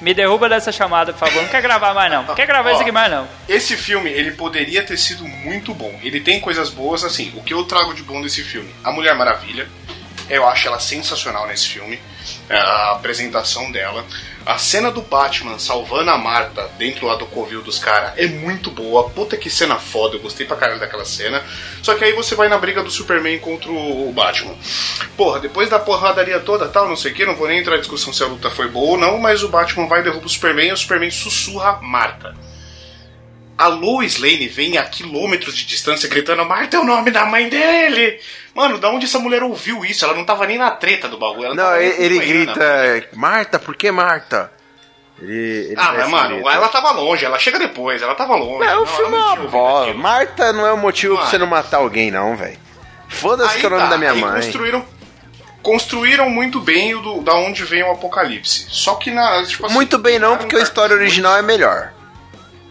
Me 0.00 0.12
derruba 0.14 0.48
dessa 0.48 0.70
chamada, 0.72 1.12
por 1.12 1.20
favor. 1.20 1.42
Não 1.42 1.48
quer 1.48 1.62
gravar 1.62 1.94
mais, 1.94 2.10
não. 2.10 2.22
Não 2.24 2.34
quer 2.34 2.46
gravar 2.46 2.70
Ó, 2.70 2.72
isso 2.72 2.82
aqui 2.82 2.90
mais, 2.92 3.10
não. 3.10 3.26
Esse 3.48 3.76
filme, 3.76 4.10
ele 4.10 4.32
poderia 4.32 4.82
ter 4.84 4.96
sido 4.96 5.26
muito 5.26 5.72
bom. 5.74 5.96
Ele 6.02 6.20
tem 6.20 6.40
coisas 6.40 6.70
boas, 6.70 7.04
assim. 7.04 7.32
O 7.36 7.42
que 7.42 7.54
eu 7.54 7.62
trago 7.64 7.94
de 7.94 8.02
bom 8.02 8.20
desse 8.20 8.42
filme? 8.42 8.72
A 8.82 8.90
Mulher 8.90 9.14
Maravilha. 9.14 9.68
Eu 10.28 10.46
acho 10.48 10.66
ela 10.66 10.80
sensacional 10.80 11.46
nesse 11.46 11.68
filme. 11.68 12.00
É, 12.48 12.56
A 12.56 12.92
apresentação 12.92 13.70
dela. 13.70 14.04
A 14.44 14.58
cena 14.58 14.90
do 14.90 15.02
Batman 15.02 15.58
salvando 15.58 16.10
a 16.10 16.18
Marta 16.18 16.68
dentro 16.76 17.06
lá 17.06 17.14
do 17.14 17.26
covil 17.26 17.62
dos 17.62 17.78
caras 17.78 18.12
é 18.16 18.26
muito 18.26 18.70
boa. 18.70 19.08
Puta 19.10 19.36
que 19.36 19.48
cena 19.48 19.76
foda. 19.76 20.16
Eu 20.16 20.20
gostei 20.20 20.46
pra 20.46 20.56
caralho 20.56 20.80
daquela 20.80 21.04
cena. 21.04 21.42
Só 21.82 21.94
que 21.94 22.04
aí 22.04 22.12
você 22.12 22.34
vai 22.34 22.48
na 22.48 22.58
briga 22.58 22.82
do 22.82 22.90
Superman 22.90 23.38
contra 23.38 23.70
o 23.70 24.12
Batman. 24.12 24.54
Porra, 25.16 25.40
depois 25.40 25.68
da 25.68 25.78
porradaria 25.78 26.40
toda 26.40 26.68
tal, 26.68 26.88
não 26.88 26.96
sei 26.96 27.12
o 27.12 27.14
que, 27.14 27.24
não 27.24 27.36
vou 27.36 27.46
nem 27.46 27.60
entrar 27.60 27.76
em 27.76 27.80
discussão 27.80 28.12
se 28.12 28.22
a 28.22 28.26
luta 28.26 28.50
foi 28.50 28.68
boa 28.68 28.92
ou 28.92 28.98
não, 28.98 29.18
mas 29.18 29.42
o 29.42 29.48
Batman 29.48 29.86
vai 29.86 30.02
derruba 30.02 30.26
o 30.26 30.28
Superman 30.28 30.68
e 30.68 30.72
o 30.72 30.76
Superman 30.76 31.10
sussurra 31.10 31.78
Marta. 31.80 32.34
A 33.62 33.68
Lois 33.68 34.18
Lane 34.18 34.48
vem 34.48 34.76
a 34.76 34.82
quilômetros 34.84 35.56
de 35.56 35.64
distância 35.64 36.08
gritando: 36.08 36.44
Marta 36.44 36.76
é 36.76 36.80
o 36.80 36.84
nome 36.84 37.10
da 37.12 37.24
mãe 37.26 37.48
dele! 37.48 38.18
Mano, 38.54 38.78
da 38.78 38.90
onde 38.90 39.06
essa 39.06 39.18
mulher 39.20 39.42
ouviu 39.42 39.84
isso? 39.84 40.04
Ela 40.04 40.14
não 40.14 40.24
tava 40.24 40.46
nem 40.46 40.58
na 40.58 40.70
treta 40.72 41.08
do 41.08 41.16
bagulho. 41.16 41.46
ela 41.46 41.54
Não, 41.54 41.76
ele, 41.76 41.94
ele 42.04 42.18
acompanhando. 42.18 42.54
grita, 42.54 43.08
Marta, 43.16 43.58
por 43.58 43.76
que 43.76 43.90
Marta? 43.92 44.52
Ele, 45.20 45.32
ele 45.68 45.74
Ah, 45.78 45.92
mas 45.96 46.08
mano, 46.08 46.34
grito. 46.34 46.48
ela 46.48 46.68
tava 46.68 46.90
longe, 46.90 47.24
ela 47.24 47.38
chega 47.38 47.58
depois, 47.58 48.02
ela 48.02 48.14
tava 48.16 48.34
longe. 48.34 48.66
Não, 48.66 48.74
Não, 48.76 48.82
o 48.82 48.86
filme 48.86 49.14
é 49.16 49.20
uma 49.20 49.36
bola. 49.36 49.94
Marta 49.94 50.52
não 50.52 50.66
é 50.66 50.72
o 50.72 50.76
motivo 50.76 51.14
pra 51.14 51.20
Mano. 51.22 51.30
você 51.30 51.38
não 51.38 51.46
matar 51.46 51.76
alguém, 51.76 52.10
não, 52.10 52.36
velho. 52.36 52.58
Foda-se 53.08 53.58
que 53.58 53.64
é 53.64 53.68
o 53.68 53.70
nome 53.70 53.82
tá, 53.84 53.90
da 53.90 53.98
minha 53.98 54.10
aí 54.10 54.20
mãe. 54.20 54.42
Construíram, 54.42 54.84
construíram 55.62 56.28
muito 56.28 56.60
bem 56.60 56.94
o 56.94 57.00
do, 57.00 57.20
da 57.22 57.34
onde 57.34 57.62
vem 57.62 57.84
o 57.84 57.92
apocalipse. 57.92 58.66
Só 58.68 58.96
que 58.96 59.10
na. 59.12 59.44
Tipo 59.46 59.66
assim, 59.66 59.74
Muito 59.74 59.98
bem 59.98 60.18
não, 60.18 60.36
porque 60.36 60.56
a 60.56 60.58
um 60.58 60.62
história 60.62 60.96
original 60.96 61.36
é 61.36 61.42
melhor. 61.42 61.92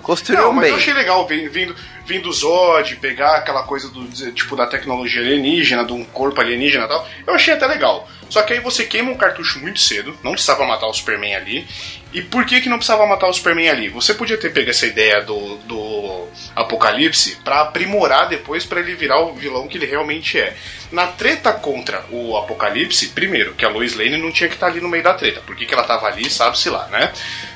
Construíram 0.01 0.45
Não, 0.47 0.53
mas 0.53 0.63
bem. 0.65 0.71
eu 0.71 0.77
achei 0.77 0.93
legal 0.93 1.27
vin- 1.27 1.47
vindo, 1.49 1.75
vindo 2.05 2.31
Zod, 2.31 2.95
pegar 2.97 3.37
aquela 3.37 3.63
coisa 3.63 3.89
do 3.89 4.05
tipo 4.33 4.55
da 4.55 4.65
tecnologia 4.67 5.21
alienígena, 5.21 5.85
de 5.85 5.93
um 5.93 6.03
corpo 6.03 6.39
alienígena 6.41 6.85
e 6.85 6.87
tal. 6.87 7.07
Eu 7.27 7.33
achei 7.33 7.53
até 7.53 7.67
legal. 7.67 8.07
Só 8.29 8.41
que 8.43 8.53
aí 8.53 8.59
você 8.61 8.85
queima 8.85 9.11
um 9.11 9.17
cartucho 9.17 9.59
muito 9.59 9.79
cedo, 9.79 10.17
não 10.23 10.31
precisava 10.31 10.65
matar 10.65 10.87
o 10.87 10.93
Superman 10.93 11.35
ali. 11.35 11.67
E 12.13 12.21
por 12.21 12.45
que 12.45 12.61
que 12.61 12.69
não 12.69 12.77
precisava 12.77 13.05
matar 13.05 13.27
o 13.27 13.33
Superman 13.33 13.69
ali? 13.69 13.89
Você 13.89 14.13
podia 14.13 14.37
ter 14.37 14.51
pego 14.53 14.69
essa 14.69 14.85
ideia 14.85 15.21
do, 15.21 15.57
do 15.59 16.27
Apocalipse 16.55 17.37
pra 17.43 17.61
aprimorar 17.61 18.27
depois 18.29 18.65
pra 18.65 18.79
ele 18.79 18.95
virar 18.95 19.19
o 19.19 19.33
vilão 19.33 19.67
que 19.67 19.77
ele 19.77 19.85
realmente 19.85 20.37
é. 20.39 20.55
Na 20.91 21.07
treta 21.07 21.51
contra 21.53 22.05
o 22.09 22.37
Apocalipse, 22.37 23.07
primeiro, 23.09 23.53
que 23.53 23.65
a 23.65 23.69
Lois 23.69 23.95
Lane 23.95 24.17
não 24.17 24.31
tinha 24.31 24.47
que 24.49 24.55
estar 24.55 24.67
ali 24.67 24.79
no 24.81 24.89
meio 24.89 25.03
da 25.03 25.13
treta. 25.13 25.41
Por 25.41 25.55
que, 25.55 25.65
que 25.65 25.73
ela 25.73 25.83
tava 25.83 26.07
ali, 26.07 26.29
sabe-se 26.29 26.69
lá, 26.69 26.87
né? 26.87 27.11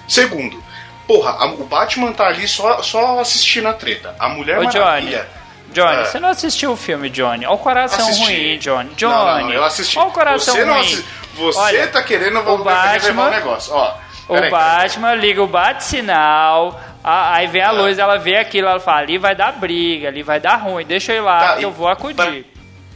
Segundo, 0.07 0.61
Porra, 1.07 1.31
a- 1.31 1.45
o 1.47 1.65
Batman 1.65 2.11
tá 2.13 2.27
ali 2.27 2.47
só, 2.47 2.81
só 2.81 3.19
assistindo 3.19 3.67
a 3.67 3.73
treta. 3.73 4.15
A 4.19 4.29
Mulher 4.29 4.59
Ô, 4.59 4.65
Johnny. 4.65 4.79
Maravilha. 4.79 5.27
Johnny, 5.71 6.01
É. 6.01 6.05
você 6.05 6.19
não 6.19 6.29
assistiu 6.29 6.71
o 6.71 6.75
filme, 6.75 7.09
Johnny? 7.09 7.45
Olha 7.45 7.53
o 7.55 7.57
coração 7.57 8.07
Assisti. 8.07 8.23
ruim, 8.25 8.57
Johnny. 8.59 8.89
Johnny. 8.95 9.13
Não, 9.13 9.39
não, 9.41 9.53
eu 9.53 9.63
assisti. 9.63 9.99
Olha 9.99 10.07
o 10.07 10.11
coração 10.11 10.53
você 10.55 10.61
ruim. 10.63 10.71
não 10.73 10.79
assi- 10.79 11.05
Você 11.35 11.59
Olha, 11.59 11.87
tá 11.87 12.01
querendo 12.01 12.39
o 12.39 12.57
Batman- 12.63 13.27
o 13.27 13.29
negócio. 13.31 13.73
Ó, 13.73 13.93
O 14.29 14.33
peraí, 14.35 14.49
Batman 14.49 15.15
liga 15.15 15.43
o 15.43 15.47
bate-sinal, 15.47 16.79
aí 17.03 17.45
vem 17.47 17.61
a 17.61 17.67
Ah. 17.69 17.71
luz, 17.71 17.99
ela 17.99 18.17
vê 18.17 18.37
aquilo, 18.37 18.69
ela 18.69 18.79
fala, 18.79 18.99
ali 18.99 19.17
vai 19.17 19.35
dar 19.35 19.51
briga, 19.51 20.07
ali 20.07 20.23
vai 20.23 20.39
dar 20.39 20.55
ruim, 20.55 20.85
deixa 20.85 21.11
eu 21.11 21.17
ir 21.17 21.19
lá 21.25 21.39
Tá, 21.49 21.55
que 21.57 21.63
eu 21.65 21.71
vou 21.71 21.89
acudir. 21.89 22.15
pra- 22.15 22.29
O 22.31 22.43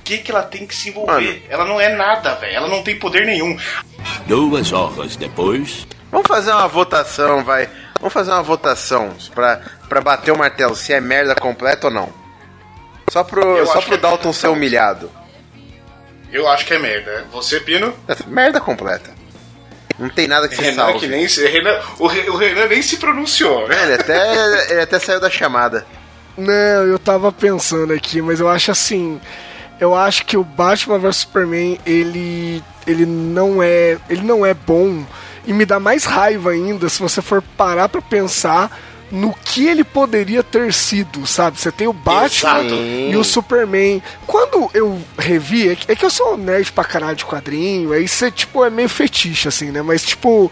que, 0.05 0.19
que 0.19 0.31
ela 0.31 0.41
tem 0.41 0.65
que 0.65 0.73
se 0.73 0.89
envolver? 0.89 1.11
Mano. 1.21 1.39
Ela 1.49 1.65
não 1.65 1.79
é 1.81 1.89
nada, 1.89 2.33
velho. 2.35 2.55
Ela 2.55 2.67
não 2.69 2.81
tem 2.81 2.97
poder 2.97 3.25
nenhum. 3.25 3.55
Duas 4.25 4.71
horas 4.73 5.15
depois. 5.17 5.85
Vamos 6.11 6.27
fazer 6.27 6.51
uma 6.51 6.67
votação, 6.67 7.43
vai. 7.43 7.69
Vamos 7.99 8.13
fazer 8.13 8.31
uma 8.31 8.41
votação 8.43 9.13
pra, 9.35 9.61
pra 9.87 10.01
bater 10.01 10.31
o 10.31 10.37
martelo 10.37 10.75
se 10.75 10.93
é 10.93 10.99
merda 11.01 11.35
completa 11.35 11.87
ou 11.87 11.93
não. 11.93 12.09
Só 13.11 13.23
pro, 13.23 13.57
Eu 13.57 13.65
só 13.65 13.81
pro 13.81 13.95
é 13.95 13.97
Dalton 13.97 14.25
merda. 14.29 14.39
ser 14.39 14.47
humilhado. 14.47 15.11
Eu 16.31 16.47
acho 16.47 16.65
que 16.65 16.73
é 16.73 16.79
merda. 16.79 17.25
Você, 17.31 17.59
Pino? 17.59 17.93
Merda 18.27 18.59
completa. 18.61 19.09
Não 19.97 20.07
tem 20.09 20.27
nada 20.27 20.47
que 20.47 20.55
se 20.55 20.61
Renan, 20.61 20.75
salve. 20.85 20.99
que 20.99 21.07
nem 21.07 21.27
se, 21.27 21.45
Renan, 21.47 21.77
o, 21.97 22.07
Re- 22.07 22.29
o 22.29 22.35
Renan 22.37 22.67
nem 22.67 22.81
se 22.81 22.97
pronunciou, 22.97 23.67
né? 23.67 23.83
Ele 23.83 23.93
até, 23.95 24.69
ele 24.71 24.81
até 24.81 24.99
saiu 24.99 25.19
da 25.19 25.29
chamada. 25.29 25.85
Não, 26.37 26.53
eu 26.85 26.97
tava 26.99 27.31
pensando 27.33 27.91
aqui, 27.91 28.21
mas 28.21 28.39
eu 28.39 28.47
acho 28.47 28.71
assim. 28.71 29.19
Eu 29.79 29.95
acho 29.95 30.23
que 30.25 30.37
o 30.37 30.43
Batman 30.43 30.99
vs 30.99 31.17
Superman, 31.17 31.79
ele. 31.85 32.63
ele 32.87 33.05
não 33.05 33.61
é. 33.61 33.97
ele 34.09 34.21
não 34.21 34.45
é 34.45 34.53
bom. 34.53 35.03
E 35.49 35.53
me 35.53 35.65
dá 35.65 35.79
mais 35.79 36.05
raiva 36.05 36.51
ainda 36.51 36.87
se 36.89 36.99
você 36.99 37.23
for 37.23 37.41
parar 37.41 37.89
pra 37.89 38.03
pensar 38.03 38.69
no 39.11 39.33
que 39.33 39.65
ele 39.65 39.83
poderia 39.83 40.43
ter 40.43 40.71
sido, 40.71 41.25
sabe? 41.25 41.59
Você 41.59 41.71
tem 41.71 41.87
o 41.87 41.93
Batman 41.93 42.59
Exato. 42.59 42.75
e 42.75 43.17
o 43.17 43.23
Superman. 43.23 43.99
Quando 44.27 44.69
eu 44.75 45.01
revi, 45.17 45.69
é 45.69 45.75
que, 45.75 45.91
é 45.91 45.95
que 45.95 46.05
eu 46.05 46.09
sou 46.11 46.37
nerd 46.37 46.71
pra 46.71 46.83
caralho 46.83 47.15
de 47.15 47.25
quadrinho, 47.25 47.91
aí 47.93 48.07
você, 48.07 48.29
tipo, 48.29 48.63
é 48.63 48.69
meio 48.69 48.87
fetiche, 48.87 49.47
assim, 49.47 49.71
né? 49.71 49.81
Mas, 49.81 50.03
tipo, 50.03 50.51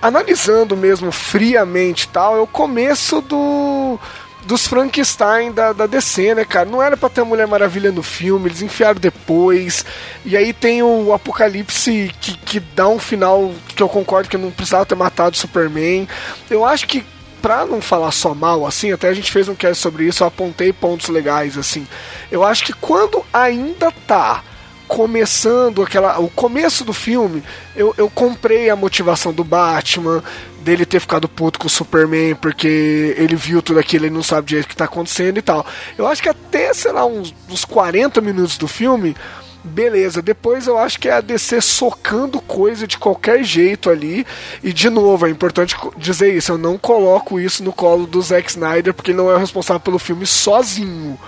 analisando 0.00 0.74
mesmo 0.78 1.12
friamente 1.12 2.04
e 2.04 2.08
tal, 2.08 2.38
é 2.38 2.40
o 2.40 2.46
começo 2.46 3.20
do 3.20 4.00
dos 4.46 4.66
Frankenstein 4.66 5.52
da, 5.52 5.72
da 5.72 5.86
DC, 5.86 6.34
né, 6.34 6.44
cara? 6.44 6.68
Não 6.68 6.82
era 6.82 6.96
pra 6.96 7.08
ter 7.08 7.20
a 7.20 7.24
Mulher 7.24 7.46
Maravilha 7.46 7.92
no 7.92 8.02
filme, 8.02 8.48
eles 8.48 8.62
enfiaram 8.62 9.00
depois. 9.00 9.84
E 10.24 10.36
aí 10.36 10.52
tem 10.52 10.82
o 10.82 11.12
Apocalipse 11.12 12.12
que, 12.20 12.36
que 12.38 12.60
dá 12.60 12.88
um 12.88 12.98
final 12.98 13.52
que 13.74 13.82
eu 13.82 13.88
concordo 13.88 14.28
que 14.28 14.36
não 14.36 14.50
precisava 14.50 14.86
ter 14.86 14.94
matado 14.94 15.34
o 15.34 15.38
Superman. 15.38 16.08
Eu 16.50 16.64
acho 16.64 16.86
que 16.86 17.04
pra 17.40 17.66
não 17.66 17.80
falar 17.80 18.12
só 18.12 18.34
mal, 18.34 18.64
assim, 18.64 18.92
até 18.92 19.08
a 19.08 19.14
gente 19.14 19.32
fez 19.32 19.48
um 19.48 19.54
cast 19.54 19.82
sobre 19.82 20.04
isso, 20.04 20.22
eu 20.22 20.28
apontei 20.28 20.72
pontos 20.72 21.08
legais, 21.08 21.58
assim. 21.58 21.86
Eu 22.30 22.44
acho 22.44 22.64
que 22.64 22.72
quando 22.72 23.24
ainda 23.32 23.90
tá 24.06 24.44
começando 24.92 25.82
aquela 25.82 26.18
o 26.18 26.28
começo 26.28 26.84
do 26.84 26.92
filme 26.92 27.42
eu, 27.74 27.94
eu 27.96 28.10
comprei 28.10 28.68
a 28.68 28.76
motivação 28.76 29.32
do 29.32 29.42
Batman 29.42 30.22
dele 30.60 30.84
ter 30.84 31.00
ficado 31.00 31.26
puto 31.26 31.58
com 31.58 31.66
o 31.66 31.70
Superman 31.70 32.34
porque 32.34 33.14
ele 33.16 33.34
viu 33.34 33.62
tudo 33.62 33.80
aquilo 33.80 34.04
e 34.04 34.10
não 34.10 34.22
sabe 34.22 34.48
direito 34.48 34.66
o 34.66 34.68
que 34.68 34.76
tá 34.76 34.84
acontecendo 34.84 35.38
e 35.38 35.42
tal 35.42 35.64
eu 35.96 36.06
acho 36.06 36.22
que 36.22 36.28
até 36.28 36.74
sei 36.74 36.92
lá 36.92 37.06
uns, 37.06 37.34
uns 37.48 37.64
40 37.64 38.20
minutos 38.20 38.58
do 38.58 38.68
filme 38.68 39.16
beleza 39.64 40.20
depois 40.20 40.66
eu 40.66 40.76
acho 40.76 41.00
que 41.00 41.08
é 41.08 41.12
a 41.12 41.22
DC 41.22 41.62
socando 41.62 42.38
coisa 42.38 42.86
de 42.86 42.98
qualquer 42.98 43.42
jeito 43.42 43.88
ali 43.88 44.26
e 44.62 44.74
de 44.74 44.90
novo 44.90 45.26
é 45.26 45.30
importante 45.30 45.74
dizer 45.96 46.34
isso 46.34 46.52
eu 46.52 46.58
não 46.58 46.76
coloco 46.76 47.40
isso 47.40 47.64
no 47.64 47.72
colo 47.72 48.06
do 48.06 48.20
Zack 48.20 48.50
Snyder 48.50 48.92
porque 48.92 49.12
ele 49.12 49.18
não 49.18 49.30
é 49.30 49.36
o 49.36 49.38
responsável 49.38 49.80
pelo 49.80 49.98
filme 49.98 50.26
sozinho 50.26 51.18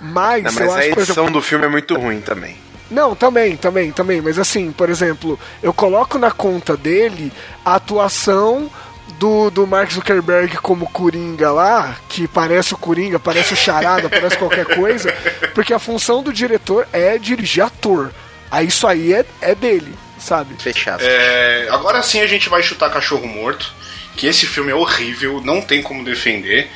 mas, 0.00 0.42
Não, 0.42 0.50
eu 0.50 0.58
mas 0.58 0.60
a 0.60 0.78
acho, 0.80 0.90
por 0.90 1.00
exemplo, 1.00 1.02
edição 1.02 1.32
do 1.32 1.40
filme 1.40 1.64
é 1.64 1.68
muito 1.68 1.94
ruim 1.96 2.20
também. 2.20 2.63
Não, 2.90 3.14
também, 3.14 3.56
também, 3.56 3.90
também. 3.90 4.20
Mas 4.20 4.38
assim, 4.38 4.70
por 4.70 4.90
exemplo, 4.90 5.38
eu 5.62 5.72
coloco 5.72 6.18
na 6.18 6.30
conta 6.30 6.76
dele 6.76 7.32
a 7.64 7.74
atuação 7.76 8.70
do, 9.18 9.50
do 9.50 9.66
Mark 9.66 9.90
Zuckerberg 9.90 10.56
como 10.58 10.90
Coringa 10.90 11.50
lá, 11.50 11.96
que 12.08 12.26
parece 12.28 12.74
o 12.74 12.78
Coringa, 12.78 13.18
parece 13.18 13.54
o 13.54 13.56
Charada, 13.56 14.08
parece 14.08 14.36
qualquer 14.36 14.66
coisa, 14.66 15.12
porque 15.54 15.72
a 15.72 15.78
função 15.78 16.22
do 16.22 16.32
diretor 16.32 16.86
é 16.92 17.18
dirigir 17.18 17.64
ator. 17.64 18.12
Aí 18.50 18.68
isso 18.68 18.86
aí 18.86 19.12
é, 19.12 19.24
é 19.40 19.54
dele, 19.54 19.94
sabe? 20.18 20.54
Fechado. 20.58 21.02
É, 21.02 21.68
agora 21.70 22.02
sim 22.02 22.20
a 22.20 22.26
gente 22.26 22.48
vai 22.48 22.62
chutar 22.62 22.90
cachorro 22.90 23.26
morto. 23.26 23.72
Que 24.16 24.28
esse 24.28 24.46
filme 24.46 24.70
é 24.70 24.74
horrível, 24.76 25.40
não 25.40 25.60
tem 25.60 25.82
como 25.82 26.04
defender. 26.04 26.70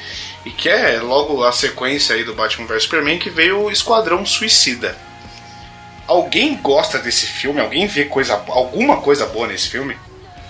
E 0.44 0.50
que 0.50 0.68
é 0.68 0.98
logo 1.00 1.44
a 1.44 1.52
sequência 1.52 2.16
aí 2.16 2.24
do 2.24 2.34
Batman 2.34 2.66
vs 2.66 2.82
Superman 2.82 3.16
que 3.16 3.30
veio 3.30 3.62
o 3.62 3.70
Esquadrão 3.70 4.26
Suicida. 4.26 4.98
Alguém 6.09 6.56
gosta 6.56 6.98
desse 6.98 7.26
filme? 7.26 7.61
Alguém 7.61 7.86
vê 7.86 8.06
coisa, 8.06 8.42
alguma 8.48 8.96
coisa 8.96 9.26
boa 9.26 9.46
nesse 9.46 9.68
filme? 9.68 9.96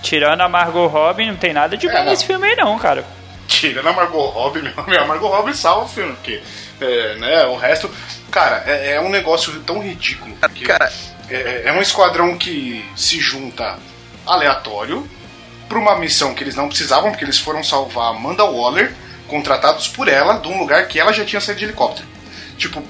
Tirando 0.00 0.40
a 0.40 0.48
Margot 0.48 0.86
Robbie, 0.86 1.26
não 1.26 1.36
tem 1.36 1.52
nada 1.52 1.76
de 1.76 1.88
É, 1.88 1.92
bom 1.92 2.04
nesse 2.04 2.24
filme 2.24 2.46
aí 2.46 2.54
não, 2.54 2.78
cara. 2.78 3.04
Tirando 3.48 3.88
a 3.88 3.92
Margot 3.92 4.26
Robbie, 4.26 4.62
meu, 4.86 5.02
a 5.02 5.06
Margot 5.06 5.26
Robbie 5.26 5.56
salva 5.56 5.86
o 5.86 5.88
filme, 5.88 6.12
porque 6.12 6.40
é, 6.80 7.16
né, 7.16 7.46
o 7.46 7.56
resto. 7.56 7.90
Cara, 8.30 8.62
é, 8.66 8.92
é 8.92 9.00
um 9.00 9.08
negócio 9.08 9.52
tão 9.62 9.82
ridículo. 9.82 10.36
Cara, 10.64 10.92
é, 11.28 11.62
é 11.66 11.72
um 11.72 11.82
esquadrão 11.82 12.38
que 12.38 12.84
se 12.94 13.18
junta 13.18 13.78
aleatório 14.24 15.08
pra 15.68 15.78
uma 15.78 15.98
missão 15.98 16.34
que 16.34 16.44
eles 16.44 16.54
não 16.54 16.68
precisavam, 16.68 17.10
porque 17.10 17.24
eles 17.24 17.38
foram 17.38 17.64
salvar 17.64 18.10
Amanda 18.14 18.44
Waller, 18.44 18.94
contratados 19.26 19.88
por 19.88 20.08
ela, 20.08 20.38
de 20.38 20.48
um 20.48 20.58
lugar 20.58 20.86
que 20.86 21.00
ela 21.00 21.12
já 21.12 21.24
tinha 21.24 21.40
saído 21.40 21.58
de 21.58 21.66
helicóptero. 21.66 22.06
Tipo, 22.56 22.82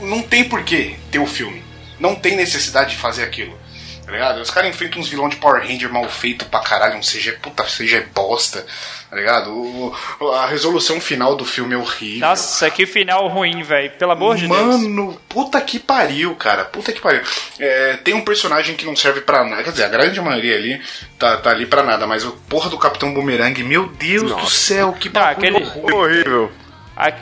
não 0.00 0.22
tem 0.22 0.44
porquê 0.44 0.96
ter 1.10 1.18
o 1.18 1.26
filme. 1.26 1.62
Não 2.02 2.14
tem 2.16 2.36
necessidade 2.36 2.90
de 2.90 2.96
fazer 2.96 3.22
aquilo. 3.22 3.56
Tá 4.04 4.10
ligado? 4.10 4.40
Os 4.40 4.50
caras 4.50 4.68
enfrentam 4.68 5.00
uns 5.00 5.08
vilão 5.08 5.28
de 5.28 5.36
Power 5.36 5.62
Ranger 5.62 5.90
mal 5.90 6.06
feito 6.08 6.44
pra 6.46 6.58
caralho, 6.58 6.96
um 6.98 7.00
CG, 7.02 7.32
puta, 7.40 7.62
CG 7.62 8.00
bosta, 8.12 8.66
tá 9.08 9.16
ligado? 9.16 9.48
O- 9.52 9.94
a 10.32 10.44
resolução 10.46 11.00
final 11.00 11.36
do 11.36 11.44
filme 11.44 11.72
é 11.74 11.78
horrível. 11.78 12.28
Nossa, 12.28 12.68
que 12.68 12.84
final 12.84 13.28
ruim, 13.28 13.62
velho. 13.62 13.92
Pelo 13.92 14.10
amor 14.10 14.34
de 14.36 14.48
Deus. 14.48 14.58
Mano, 14.58 15.18
puta 15.28 15.60
que 15.60 15.78
pariu, 15.78 16.34
cara. 16.34 16.64
Puta 16.64 16.92
que 16.92 17.00
pariu. 17.00 17.22
É, 17.60 17.96
tem 17.98 18.12
um 18.12 18.22
personagem 18.24 18.74
que 18.74 18.84
não 18.84 18.96
serve 18.96 19.20
pra 19.20 19.44
nada. 19.44 19.62
Quer 19.62 19.70
dizer, 19.70 19.84
a 19.84 19.88
grande 19.88 20.20
maioria 20.20 20.56
ali 20.56 20.82
tá, 21.16 21.36
tá 21.36 21.50
ali 21.50 21.64
pra 21.64 21.84
nada. 21.84 22.04
Mas 22.04 22.24
o 22.24 22.32
porra 22.48 22.68
do 22.68 22.76
Capitão 22.78 23.14
Boomerang, 23.14 23.62
meu 23.62 23.86
Deus 23.86 24.34
do 24.34 24.50
céu, 24.50 24.92
que 24.94 25.08
Tá, 25.08 25.32
bagulho 25.32 25.58
aquele- 25.58 25.92
horrível. 25.94 26.52
A- 26.96 27.12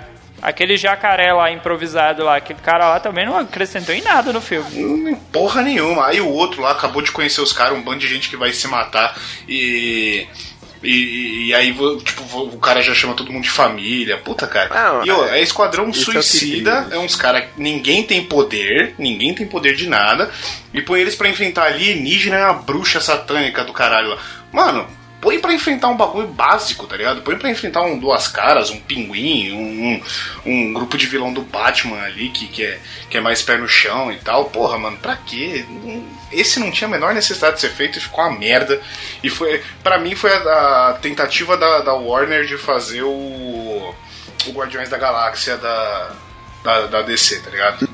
Aquele 0.42 0.76
jacaré 0.76 1.32
lá 1.32 1.50
improvisado 1.50 2.24
lá, 2.24 2.36
aquele 2.36 2.60
cara 2.60 2.88
lá 2.88 3.00
também 3.00 3.26
não 3.26 3.36
acrescentou 3.36 3.94
em 3.94 4.02
nada 4.02 4.32
no 4.32 4.40
filme. 4.40 5.16
Porra 5.32 5.62
nenhuma. 5.62 6.06
Aí 6.06 6.20
o 6.20 6.28
outro 6.28 6.62
lá 6.62 6.70
acabou 6.72 7.02
de 7.02 7.12
conhecer 7.12 7.40
os 7.40 7.52
caras, 7.52 7.76
um 7.76 7.82
bando 7.82 7.98
de 7.98 8.08
gente 8.08 8.28
que 8.28 8.36
vai 8.36 8.52
se 8.52 8.66
matar 8.68 9.16
e. 9.48 10.26
E, 10.82 11.48
e 11.48 11.54
aí, 11.54 11.74
tipo, 12.02 12.22
o 12.38 12.58
cara 12.58 12.80
já 12.80 12.94
chama 12.94 13.12
todo 13.12 13.30
mundo 13.30 13.42
de 13.42 13.50
família. 13.50 14.16
Puta, 14.16 14.46
cara. 14.46 14.70
Não, 14.72 15.04
e 15.04 15.10
ó, 15.10 15.26
é- 15.26 15.38
é 15.38 15.42
Esquadrão 15.42 15.90
é 15.90 15.92
Suicida. 15.92 16.84
diz. 16.84 16.92
É, 16.94 16.98
uns 16.98 17.14
caras. 17.14 17.44
Ninguém 17.54 18.02
tem 18.02 18.24
poder. 18.24 18.94
Ninguém 18.98 19.34
tem 19.34 19.46
poder 19.46 19.76
de 19.76 19.86
nada. 19.86 20.30
E 20.72 20.80
põe 20.80 21.00
eles 21.02 21.14
pra 21.14 21.28
enfrentar 21.28 21.64
alienígena 21.64 22.38
e 22.38 22.42
uma 22.44 22.54
bruxa 22.54 22.98
satânica 22.98 23.62
do 23.62 23.74
caralho 23.74 24.08
lá. 24.08 24.18
Mano. 24.50 24.86
Põe 25.20 25.38
pra 25.38 25.52
enfrentar 25.52 25.88
um 25.88 25.96
bagulho 25.96 26.28
básico, 26.28 26.86
tá 26.86 26.96
ligado? 26.96 27.20
Põe 27.20 27.36
pra 27.36 27.50
enfrentar 27.50 27.82
um 27.82 27.98
Duas 27.98 28.26
Caras, 28.26 28.70
um 28.70 28.80
Pinguim, 28.80 29.52
um, 29.52 30.02
um, 30.46 30.50
um 30.50 30.72
grupo 30.72 30.96
de 30.96 31.06
vilão 31.06 31.30
do 31.30 31.42
Batman 31.42 32.00
ali 32.00 32.30
que, 32.30 32.48
que, 32.48 32.64
é, 32.64 32.80
que 33.10 33.18
é 33.18 33.20
mais 33.20 33.42
pé 33.42 33.58
no 33.58 33.68
chão 33.68 34.10
e 34.10 34.16
tal. 34.16 34.46
Porra, 34.46 34.78
mano, 34.78 34.96
pra 34.96 35.16
quê? 35.16 35.66
Esse 36.32 36.58
não 36.58 36.70
tinha 36.70 36.88
a 36.88 36.90
menor 36.90 37.12
necessidade 37.12 37.56
de 37.56 37.60
ser 37.60 37.70
feito 37.70 37.98
e 37.98 38.00
ficou 38.00 38.24
uma 38.24 38.38
merda. 38.38 38.80
E 39.22 39.28
foi, 39.28 39.62
para 39.82 39.98
mim, 39.98 40.14
foi 40.14 40.32
a, 40.32 40.88
a 40.88 40.92
tentativa 40.94 41.54
da, 41.54 41.80
da 41.80 41.92
Warner 41.92 42.46
de 42.46 42.56
fazer 42.56 43.02
o, 43.02 43.94
o 44.46 44.52
Guardiões 44.52 44.88
da 44.88 44.96
Galáxia 44.96 45.58
da, 45.58 46.12
da, 46.64 46.86
da 46.86 47.02
DC, 47.02 47.40
tá 47.40 47.50
ligado? 47.50 47.88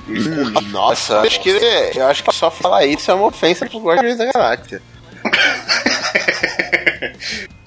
Nossa, 0.71 1.23
acho 1.23 1.41
que 1.41 1.51
eu 1.51 2.07
acho 2.07 2.23
que 2.23 2.33
só 2.33 2.53
falar 2.53 2.87
isso 2.87 3.11
é 3.11 3.15
uma 3.15 3.27
ofensa 3.27 3.67
pro 3.67 3.81
Guardiões 3.81 4.17
da 4.17 4.27
Galáxia. 4.27 4.81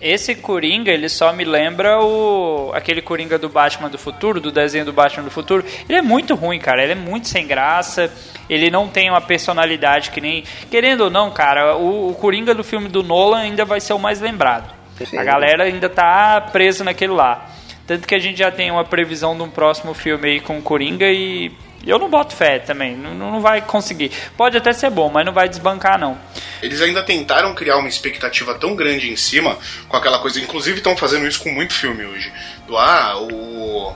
Esse 0.02 0.34
Coringa, 0.36 0.92
ele 0.92 1.10
só 1.10 1.34
me 1.34 1.44
lembra 1.44 2.00
o 2.00 2.72
aquele 2.74 3.02
Coringa 3.02 3.38
do 3.38 3.50
Batman 3.50 3.90
do 3.90 3.98
futuro, 3.98 4.40
do 4.40 4.52
desenho 4.52 4.86
do 4.86 4.94
Batman 4.94 5.24
do 5.24 5.32
futuro. 5.32 5.66
Ele 5.88 5.98
é 5.98 6.02
muito 6.02 6.36
ruim, 6.36 6.60
cara. 6.60 6.82
Ele 6.82 6.94
é 6.94 6.96
muito 6.96 7.28
sem 7.28 7.46
graça. 7.46 8.12
Ele 8.50 8.70
não 8.70 8.88
tem 8.88 9.10
uma 9.10 9.22
personalidade 9.22 10.12
que 10.12 10.22
nem. 10.22 10.44
Querendo 10.72 11.02
ou 11.02 11.10
não, 11.10 11.32
cara, 11.32 11.76
o, 11.76 12.12
o 12.12 12.16
Coringa 12.16 12.56
do 12.56 12.64
filme 12.64 12.88
do 12.88 13.04
Nolan 13.04 13.40
ainda 13.40 13.66
vai 13.66 13.82
ser 13.82 13.94
o 13.94 14.00
mais 14.00 14.22
lembrado. 14.22 14.74
A 15.18 15.24
galera 15.24 15.64
ainda 15.64 15.90
tá 15.90 16.42
presa 16.42 16.84
naquele 16.84 17.14
lá. 17.14 17.50
Tanto 17.86 18.08
que 18.08 18.14
a 18.14 18.20
gente 18.20 18.38
já 18.38 18.52
tem 18.52 18.70
uma 18.70 18.84
previsão 18.84 19.36
de 19.36 19.42
um 19.42 19.50
próximo 19.50 19.94
filme 19.94 20.30
aí 20.30 20.40
com 20.40 20.58
o 20.58 20.62
Coringa 20.62 21.10
e. 21.10 21.52
Eu 21.86 21.98
não 21.98 22.10
boto 22.10 22.36
fé 22.36 22.60
também, 22.60 22.96
não, 22.96 23.14
não 23.16 23.42
vai 23.42 23.62
conseguir. 23.62 24.12
Pode 24.36 24.58
até 24.58 24.74
ser 24.74 24.90
bom, 24.90 25.10
mas 25.10 25.26
não 25.26 25.34
vai 25.34 25.48
desbancar, 25.48 25.98
não. 25.98 26.18
Eles 26.62 26.82
ainda 26.82 27.02
tentaram 27.04 27.56
criar 27.56 27.78
uma 27.78 27.88
expectativa 27.88 28.54
tão 28.56 28.76
grande 28.76 29.12
em 29.12 29.16
cima 29.16 29.58
com 29.88 29.96
aquela 29.96 30.20
coisa. 30.20 30.40
Inclusive 30.40 30.78
estão 30.78 30.96
fazendo 30.98 31.28
isso 31.28 31.40
com 31.42 31.52
muito 31.52 31.74
filme 31.74 32.06
hoje. 32.06 32.32
Do 32.68 32.78
ah, 32.78 33.18
o. 33.20 33.96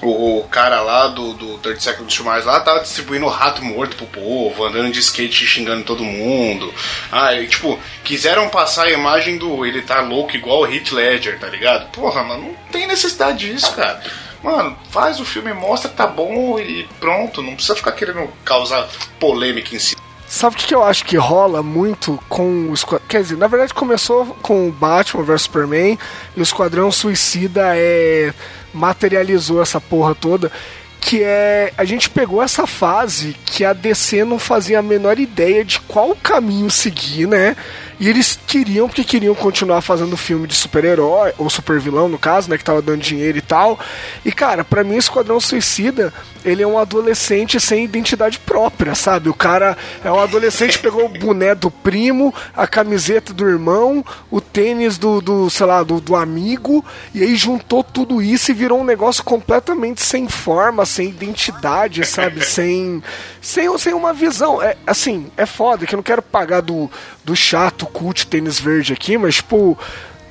O, 0.00 0.46
cara 0.48 0.80
lá 0.80 1.08
do, 1.08 1.34
do 1.34 1.58
Third 1.58 1.82
Second 1.82 2.16
to 2.16 2.22
lá 2.22 2.60
tava 2.60 2.78
distribuindo 2.78 3.26
rato 3.26 3.64
morto 3.64 3.96
pro 3.96 4.06
povo, 4.06 4.64
andando 4.64 4.92
de 4.92 5.00
skate 5.00 5.44
xingando 5.44 5.82
todo 5.82 6.04
mundo. 6.04 6.72
Ah, 7.10 7.34
e, 7.34 7.48
tipo, 7.48 7.76
quiseram 8.04 8.48
passar 8.48 8.86
a 8.86 8.92
imagem 8.92 9.38
do 9.38 9.66
ele 9.66 9.82
tá 9.82 10.00
louco 10.00 10.36
igual 10.36 10.60
o 10.60 10.72
Heath 10.72 10.92
Ledger, 10.92 11.40
tá 11.40 11.48
ligado? 11.48 11.90
Porra, 11.90 12.22
mano, 12.22 12.44
não 12.44 12.54
tem 12.70 12.86
necessidade 12.86 13.50
disso, 13.50 13.74
cara. 13.74 14.00
Mano, 14.42 14.76
faz 14.90 15.18
o 15.20 15.24
filme, 15.24 15.52
mostra 15.52 15.90
que 15.90 15.96
tá 15.96 16.06
bom 16.06 16.58
e 16.58 16.86
pronto. 17.00 17.42
Não 17.42 17.54
precisa 17.54 17.76
ficar 17.76 17.92
querendo 17.92 18.28
causar 18.44 18.88
polêmica 19.18 19.74
em 19.74 19.78
si. 19.78 19.96
Sabe 20.28 20.56
o 20.56 20.58
que 20.58 20.74
eu 20.74 20.84
acho 20.84 21.06
que 21.06 21.16
rola 21.16 21.62
muito 21.62 22.22
com 22.28 22.68
o 22.68 22.74
Esquadrão? 22.74 23.08
Quer 23.08 23.22
dizer, 23.22 23.38
na 23.38 23.46
verdade 23.46 23.72
começou 23.72 24.26
com 24.42 24.68
o 24.68 24.72
Batman 24.72 25.22
vs 25.22 25.42
Superman 25.42 25.98
e 26.36 26.40
o 26.40 26.42
Esquadrão 26.42 26.92
Suicida 26.92 27.72
é 27.74 28.34
materializou 28.72 29.62
essa 29.62 29.80
porra 29.80 30.14
toda. 30.14 30.52
Que 31.00 31.22
é. 31.22 31.72
A 31.78 31.84
gente 31.84 32.10
pegou 32.10 32.42
essa 32.42 32.66
fase 32.66 33.34
que 33.46 33.64
a 33.64 33.72
DC 33.72 34.24
não 34.24 34.38
fazia 34.38 34.80
a 34.80 34.82
menor 34.82 35.18
ideia 35.18 35.64
de 35.64 35.80
qual 35.80 36.14
caminho 36.14 36.70
seguir, 36.70 37.26
né? 37.26 37.56
E 38.00 38.08
eles 38.08 38.38
queriam, 38.46 38.86
porque 38.86 39.02
queriam 39.02 39.34
continuar 39.34 39.80
fazendo 39.80 40.16
filme 40.16 40.46
de 40.46 40.54
super-herói, 40.54 41.32
ou 41.36 41.50
super-vilão, 41.50 42.08
no 42.08 42.18
caso, 42.18 42.48
né? 42.48 42.56
Que 42.56 42.64
tava 42.64 42.80
dando 42.80 43.00
dinheiro 43.00 43.38
e 43.38 43.42
tal. 43.42 43.78
E, 44.24 44.30
cara, 44.30 44.64
pra 44.64 44.84
mim, 44.84 44.96
Esquadrão 44.96 45.40
Suicida, 45.40 46.12
ele 46.44 46.62
é 46.62 46.66
um 46.66 46.78
adolescente 46.78 47.58
sem 47.60 47.84
identidade 47.84 48.38
própria, 48.38 48.94
sabe? 48.94 49.28
O 49.28 49.34
cara 49.34 49.76
é 50.04 50.10
um 50.10 50.20
adolescente 50.20 50.78
pegou 50.78 51.06
o 51.06 51.08
boné 51.08 51.54
do 51.54 51.70
primo, 51.70 52.32
a 52.56 52.66
camiseta 52.66 53.32
do 53.32 53.48
irmão, 53.48 54.04
o 54.30 54.40
tênis 54.40 54.96
do, 54.96 55.20
do 55.20 55.50
sei 55.50 55.66
lá, 55.66 55.82
do, 55.82 56.00
do 56.00 56.14
amigo, 56.14 56.84
e 57.14 57.22
aí 57.22 57.34
juntou 57.34 57.82
tudo 57.82 58.22
isso 58.22 58.50
e 58.50 58.54
virou 58.54 58.80
um 58.80 58.84
negócio 58.84 59.24
completamente 59.24 60.02
sem 60.02 60.28
forma, 60.28 60.86
sem 60.86 61.08
identidade, 61.08 62.06
sabe? 62.06 62.44
sem, 62.44 63.02
sem, 63.48 63.78
sem 63.78 63.94
uma 63.94 64.12
visão. 64.12 64.62
É, 64.62 64.76
assim, 64.86 65.32
é 65.34 65.46
foda 65.46 65.86
que 65.86 65.94
eu 65.94 65.96
não 65.96 66.02
quero 66.02 66.20
pagar 66.20 66.60
do, 66.60 66.90
do 67.24 67.34
chato 67.34 67.86
cult 67.86 68.26
tênis 68.26 68.60
verde 68.60 68.92
aqui, 68.92 69.16
mas, 69.16 69.36
tipo, 69.36 69.76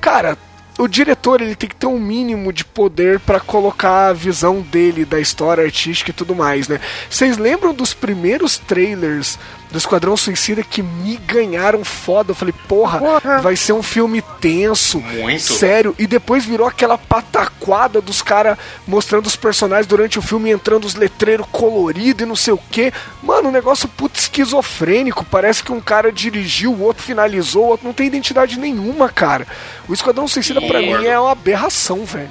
cara, 0.00 0.38
o 0.78 0.86
diretor 0.86 1.40
ele 1.40 1.56
tem 1.56 1.68
que 1.68 1.74
ter 1.74 1.88
um 1.88 1.98
mínimo 1.98 2.52
de 2.52 2.64
poder 2.64 3.18
pra 3.18 3.40
colocar 3.40 4.10
a 4.10 4.12
visão 4.12 4.60
dele 4.60 5.04
da 5.04 5.18
história 5.18 5.64
artística 5.64 6.10
e 6.10 6.14
tudo 6.14 6.32
mais, 6.32 6.68
né? 6.68 6.80
Vocês 7.10 7.36
lembram 7.36 7.74
dos 7.74 7.92
primeiros 7.92 8.56
trailers 8.56 9.36
do 9.70 9.78
Esquadrão 9.78 10.16
Suicida 10.16 10.62
que 10.62 10.82
me 10.82 11.16
ganharam 11.16 11.84
foda? 11.84 12.30
Eu 12.30 12.34
falei, 12.34 12.54
porra, 12.66 13.00
vai 13.42 13.54
ser 13.56 13.72
um 13.72 13.82
filme 13.82 14.22
tenso, 14.40 15.00
Muito. 15.00 15.42
sério, 15.42 15.94
e 15.98 16.06
depois 16.06 16.44
virou 16.44 16.66
aquela 16.66 16.96
pataquada 16.96 18.00
dos 18.00 18.22
caras 18.22 18.56
mostrando 18.86 19.26
os 19.26 19.36
personagens 19.36 19.86
durante 19.86 20.18
o 20.18 20.22
filme 20.22 20.50
entrando 20.50 20.84
os 20.84 20.94
letreiros 20.94 21.46
coloridos 21.52 22.22
e 22.22 22.26
não 22.26 22.36
sei 22.36 22.52
o 22.54 22.58
que. 22.70 22.92
Mano, 23.22 23.48
um 23.48 23.52
negócio 23.52 23.88
puto 23.88 24.18
esquizofrênico. 24.18 25.24
Parece 25.24 25.62
que 25.62 25.72
um 25.72 25.80
cara 25.80 26.10
dirigiu, 26.10 26.72
o 26.72 26.82
outro 26.82 27.02
finalizou, 27.02 27.64
o 27.64 27.68
outro 27.68 27.86
não 27.86 27.94
tem 27.94 28.06
identidade 28.06 28.58
nenhuma, 28.58 29.08
cara. 29.08 29.46
O 29.88 29.92
Esquadrão 29.94 30.26
Suicida 30.26 30.60
pra 30.60 30.80
Concordo. 30.80 31.02
mim 31.02 31.08
é 31.08 31.18
uma 31.18 31.32
aberração, 31.32 32.04
velho. 32.04 32.30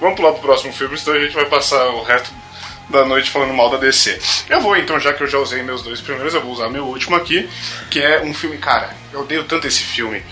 Vamos 0.00 0.16
pular 0.16 0.32
pro 0.32 0.42
próximo 0.42 0.72
filme, 0.72 0.96
senão 0.96 1.16
a 1.16 1.20
gente 1.20 1.34
vai 1.34 1.44
passar 1.46 1.84
o 1.88 2.02
resto 2.02 2.30
da 2.90 3.04
noite 3.04 3.30
falando 3.30 3.52
mal 3.54 3.70
da 3.70 3.76
DC. 3.76 4.18
Eu 4.48 4.60
vou 4.60 4.76
então, 4.76 4.98
já 4.98 5.12
que 5.12 5.22
eu 5.22 5.26
já 5.26 5.38
usei 5.38 5.62
meus 5.62 5.82
dois 5.82 6.00
primeiros, 6.00 6.34
eu 6.34 6.40
vou 6.40 6.52
usar 6.52 6.68
meu 6.68 6.84
último 6.84 7.16
aqui, 7.16 7.48
que 7.90 8.00
é 8.00 8.20
um 8.22 8.32
filme, 8.32 8.56
cara, 8.58 8.96
eu 9.12 9.20
odeio 9.20 9.44
tanto 9.44 9.66
esse 9.66 9.82
filme, 9.82 10.22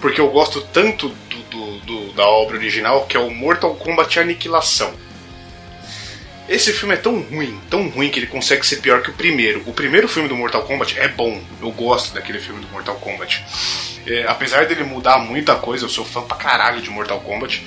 porque 0.00 0.20
eu 0.20 0.28
gosto 0.28 0.60
tanto 0.72 1.08
do, 1.08 1.36
do- 1.50 1.78
do- 1.80 2.12
da 2.12 2.26
obra 2.26 2.56
original, 2.56 3.06
que 3.06 3.16
é 3.16 3.20
o 3.20 3.30
Mortal 3.30 3.74
Kombat 3.74 4.18
Aniquilação. 4.20 4.92
Esse 6.46 6.74
filme 6.74 6.94
é 6.94 6.98
tão 6.98 7.20
ruim, 7.22 7.58
tão 7.70 7.88
ruim 7.88 8.10
que 8.10 8.18
ele 8.18 8.26
consegue 8.26 8.66
ser 8.66 8.76
pior 8.76 9.00
que 9.02 9.08
o 9.08 9.14
primeiro. 9.14 9.62
O 9.66 9.72
primeiro 9.72 10.06
filme 10.06 10.28
do 10.28 10.36
Mortal 10.36 10.62
Kombat 10.64 10.98
é 11.00 11.08
bom, 11.08 11.42
eu 11.62 11.70
gosto 11.70 12.12
daquele 12.12 12.38
filme 12.38 12.60
do 12.60 12.68
Mortal 12.70 12.96
Kombat. 12.96 13.42
É, 14.06 14.26
apesar 14.28 14.66
dele 14.66 14.84
mudar 14.84 15.18
muita 15.18 15.54
coisa, 15.54 15.86
eu 15.86 15.88
sou 15.88 16.04
fã 16.04 16.20
pra 16.20 16.36
caralho 16.36 16.82
de 16.82 16.90
Mortal 16.90 17.18
Kombat. 17.20 17.64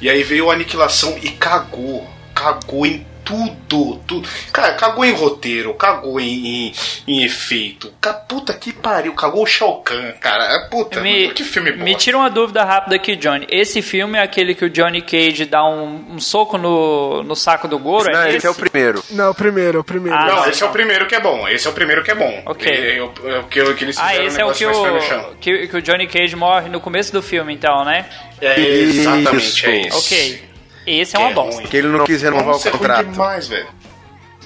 E 0.00 0.08
aí 0.08 0.22
veio 0.22 0.48
a 0.48 0.54
Aniquilação 0.54 1.18
e 1.20 1.30
cagou, 1.30 2.08
cagou 2.32 2.86
em 2.86 3.04
tudo, 3.30 3.96
tudo. 4.06 4.28
Cara, 4.52 4.74
cagou 4.74 5.04
em 5.04 5.12
roteiro, 5.12 5.72
cagou 5.74 6.20
em, 6.20 6.66
em, 6.68 6.72
em 7.06 7.24
efeito. 7.24 7.92
Puta 8.28 8.52
que 8.54 8.72
pariu, 8.72 9.12
cagou 9.14 9.42
o 9.42 9.46
Shao 9.46 9.80
Kahn, 9.82 10.12
cara. 10.20 10.68
Puta, 10.70 11.00
Me, 11.00 11.22
mano, 11.22 11.34
que 11.34 11.44
filme 11.44 11.72
bom. 11.72 11.84
me 11.84 11.94
tira 11.94 12.16
uma 12.16 12.30
dúvida 12.30 12.64
rápida 12.64 12.96
aqui, 12.96 13.16
Johnny. 13.16 13.46
Esse 13.50 13.82
filme 13.82 14.18
é 14.18 14.22
aquele 14.22 14.54
que 14.54 14.64
o 14.64 14.70
Johnny 14.70 15.02
Cage 15.02 15.44
dá 15.44 15.64
um, 15.64 16.14
um 16.14 16.20
soco 16.20 16.56
no, 16.58 17.22
no 17.22 17.34
saco 17.36 17.66
do 17.68 17.78
Goro? 17.78 18.10
Não, 18.10 18.22
é 18.22 18.34
esse 18.34 18.46
é 18.46 18.50
o 18.50 18.54
primeiro. 18.54 19.02
Não, 19.10 19.30
o 19.30 19.34
primeiro, 19.34 19.80
o 19.80 19.84
primeiro. 19.84 20.16
Ah, 20.16 20.26
Não, 20.26 20.36
não, 20.36 20.48
esse 20.48 20.60
é 20.62 20.64
não. 20.64 20.70
o 20.70 20.72
primeiro 20.72 21.06
que 21.06 21.14
é 21.14 21.20
bom. 21.20 21.48
Esse 21.48 21.66
é 21.66 21.70
o 21.70 21.72
primeiro 21.72 22.02
que 22.02 22.10
é 22.10 22.14
bom. 22.14 22.42
Ok. 22.46 22.70
É, 22.70 22.96
é 22.98 23.02
o- 23.02 23.12
é 23.28 23.38
o 23.38 23.44
que, 23.44 23.74
que 23.74 23.84
eles 23.84 23.98
Ah, 23.98 24.16
esse 24.16 24.40
é 24.40 24.44
o 24.44 24.52
que 24.52 24.66
o, 24.66 25.34
que, 25.40 25.68
que 25.68 25.76
o 25.76 25.82
Johnny 25.82 26.06
Cage 26.06 26.34
morre 26.36 26.68
no 26.68 26.80
começo 26.80 27.12
do 27.12 27.22
filme, 27.22 27.52
então, 27.54 27.84
né? 27.84 28.06
É, 28.40 28.58
exatamente, 28.60 29.36
Isso. 29.46 29.66
é 29.66 29.76
isso. 29.86 29.98
Ok. 29.98 30.49
Esse 30.86 31.16
é 31.16 31.18
uma 31.18 31.28
Que 31.28 31.34
bosta. 31.34 31.60
ruim. 31.60 31.66
Que 31.70 31.76
ele 31.76 31.88
não 31.88 32.04
quis 32.04 32.22
renovar 32.22 32.46
Nossa, 32.46 32.64
o 32.64 32.68
é 32.68 32.70
ruim 32.70 32.78
contrato. 32.78 33.10
demais, 33.10 33.48
velho. 33.48 33.68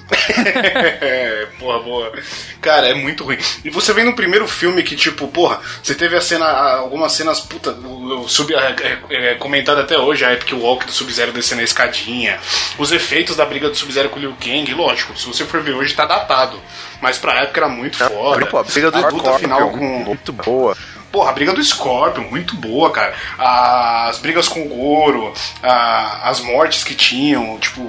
é, 1.01 1.47
porra, 1.59 1.78
boa. 1.80 2.12
Cara, 2.61 2.89
é 2.89 2.95
muito 2.95 3.24
ruim. 3.24 3.39
E 3.64 3.70
você 3.70 3.93
vê 3.93 4.05
no 4.05 4.14
primeiro 4.14 4.47
filme 4.47 4.82
que, 4.82 4.95
tipo, 4.97 5.26
porra, 5.28 5.61
você 5.82 5.95
teve 5.95 6.14
a 6.14 6.20
cena, 6.20 6.47
algumas 6.47 7.12
cenas, 7.12 7.41
puta, 7.41 7.70
o, 7.70 8.20
o 8.20 8.28
sub, 8.28 8.55
é, 8.55 8.76
é, 9.09 9.26
é 9.30 9.35
comentado 9.37 9.80
até 9.80 9.99
hoje, 9.99 10.24
a 10.24 10.32
Epic 10.35 10.53
Walk 10.53 10.85
do 10.85 10.93
Sub-Zero 10.93 11.32
descendo 11.32 11.62
a 11.62 11.64
escadinha, 11.64 12.39
os 12.78 12.93
efeitos 12.93 13.37
da 13.37 13.47
briga 13.47 13.70
do 13.70 13.76
Sub-Zero 13.76 14.11
com 14.11 14.18
o 14.18 14.20
Liu 14.20 14.37
Kang, 14.39 14.74
lógico, 14.74 15.18
se 15.18 15.26
você 15.26 15.45
for 15.45 15.62
ver 15.62 15.72
hoje 15.72 15.95
tá 15.95 16.05
datado. 16.05 16.61
Mas 17.01 17.18
pra 17.18 17.43
época 17.43 17.61
era 17.61 17.68
muito 17.68 17.97
foda. 17.97 18.47
Pô, 18.47 18.59
a 18.59 18.62
briga 18.62 18.91
do 18.91 18.99
a 18.99 19.09
luta 19.09 19.39
final 19.39 19.70
com. 19.70 19.78
muito 20.05 20.32
boa. 20.32 20.76
Porra, 21.14 21.30
a 21.30 21.32
briga 21.32 21.52
do 21.52 21.62
Scorpion, 21.62 22.24
muito 22.24 22.56
boa, 22.56 22.90
cara. 22.90 23.14
As 23.38 24.18
brigas 24.18 24.48
com 24.48 24.62
o 24.62 24.68
Goro, 24.68 25.32
as 25.62 26.40
mortes 26.40 26.82
que 26.82 26.92
tinham, 26.92 27.56
tipo, 27.60 27.88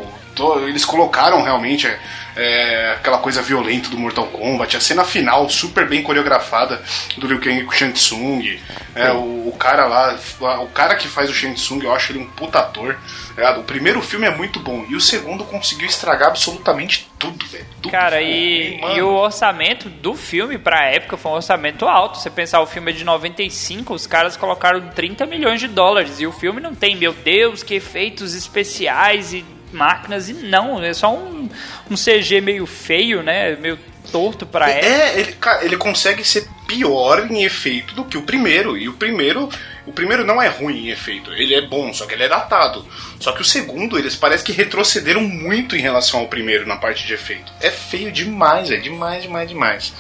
eles 0.67 0.85
colocaram 0.85 1.41
realmente 1.41 1.87
é, 1.87 1.99
é, 2.35 2.91
aquela 2.91 3.17
coisa 3.17 3.41
violenta 3.41 3.89
do 3.89 3.97
Mortal 3.97 4.27
Kombat. 4.27 4.75
A 4.75 4.81
cena 4.81 5.03
final, 5.03 5.49
super 5.49 5.87
bem 5.87 6.03
coreografada 6.03 6.81
do 7.17 7.27
Liu 7.27 7.39
Kang 7.39 7.63
com 7.63 7.71
o 7.71 7.73
Shang 7.73 7.93
Tsung. 7.93 8.59
É, 8.93 9.11
o, 9.11 9.47
o 9.47 9.55
cara 9.57 9.85
lá, 9.85 10.17
o 10.61 10.67
cara 10.67 10.95
que 10.95 11.07
faz 11.07 11.29
o 11.29 11.33
Shang 11.33 11.55
Tsung, 11.55 11.83
eu 11.83 11.93
acho 11.93 12.11
ele 12.11 12.19
um 12.19 12.27
puta 12.27 12.59
ator. 12.59 12.97
ligado? 13.35 13.61
O 13.61 13.63
primeiro 13.63 14.01
filme 14.01 14.25
é 14.25 14.35
muito 14.35 14.59
bom 14.59 14.85
e 14.89 14.95
o 14.95 15.01
segundo 15.01 15.43
conseguiu 15.45 15.87
estragar 15.87 16.29
absolutamente 16.29 17.09
tudo, 17.17 17.45
velho. 17.45 17.65
Cara, 17.89 18.21
e, 18.21 18.79
e 18.95 19.01
o 19.01 19.13
orçamento 19.13 19.89
do 19.89 20.13
filme 20.15 20.57
pra 20.57 20.85
época 20.85 21.17
foi 21.17 21.31
um 21.31 21.35
orçamento 21.35 21.87
alto. 21.87 22.17
Você 22.17 22.29
pensar, 22.29 22.61
o 22.61 22.67
filme 22.67 22.91
é 22.91 22.95
de 22.95 23.03
95, 23.03 23.93
os 23.93 24.07
caras 24.07 24.35
colocaram 24.35 24.89
30 24.89 25.25
milhões 25.25 25.59
de 25.59 25.67
dólares. 25.67 26.19
E 26.19 26.27
o 26.27 26.31
filme 26.31 26.59
não 26.59 26.75
tem, 26.75 26.95
meu 26.95 27.13
Deus, 27.13 27.63
que 27.63 27.75
efeitos 27.75 28.33
especiais 28.33 29.33
e 29.33 29.45
máquinas. 29.75 30.29
E 30.29 30.33
não, 30.33 30.83
é 30.83 30.93
só 30.93 31.13
um, 31.13 31.49
um 31.89 31.95
CG 31.95 32.41
meio 32.41 32.65
feio, 32.65 33.21
né? 33.21 33.55
Meio 33.55 33.77
torto 34.11 34.45
pra 34.45 34.69
época. 34.69 34.87
É, 34.87 35.19
ele, 35.19 35.31
cara, 35.33 35.65
ele 35.65 35.77
consegue 35.77 36.23
ser 36.23 36.47
pior 36.67 37.29
em 37.29 37.43
efeito 37.43 37.93
do 37.93 38.05
que 38.05 38.17
o 38.17 38.21
primeiro. 38.21 38.77
E 38.77 38.87
o 38.87 38.93
primeiro, 38.93 39.49
o 39.85 39.91
primeiro 39.91 40.25
não 40.25 40.41
é 40.41 40.47
ruim 40.47 40.87
em 40.87 40.89
efeito. 40.89 41.31
Ele 41.33 41.53
é 41.53 41.61
bom, 41.61 41.93
só 41.93 42.05
que 42.05 42.13
ele 42.13 42.23
é 42.23 42.27
datado. 42.29 42.85
Só 43.19 43.31
que 43.31 43.41
o 43.41 43.45
segundo, 43.45 43.97
eles 43.97 44.15
parece 44.15 44.43
que 44.43 44.51
retrocederam 44.51 45.21
muito 45.21 45.75
em 45.75 45.81
relação 45.81 46.21
ao 46.21 46.27
primeiro 46.27 46.67
na 46.67 46.75
parte 46.77 47.05
de 47.05 47.13
efeito. 47.13 47.51
É 47.61 47.69
feio 47.69 48.11
demais, 48.11 48.71
é 48.71 48.77
demais, 48.77 49.23
demais, 49.23 49.49
demais. 49.49 49.93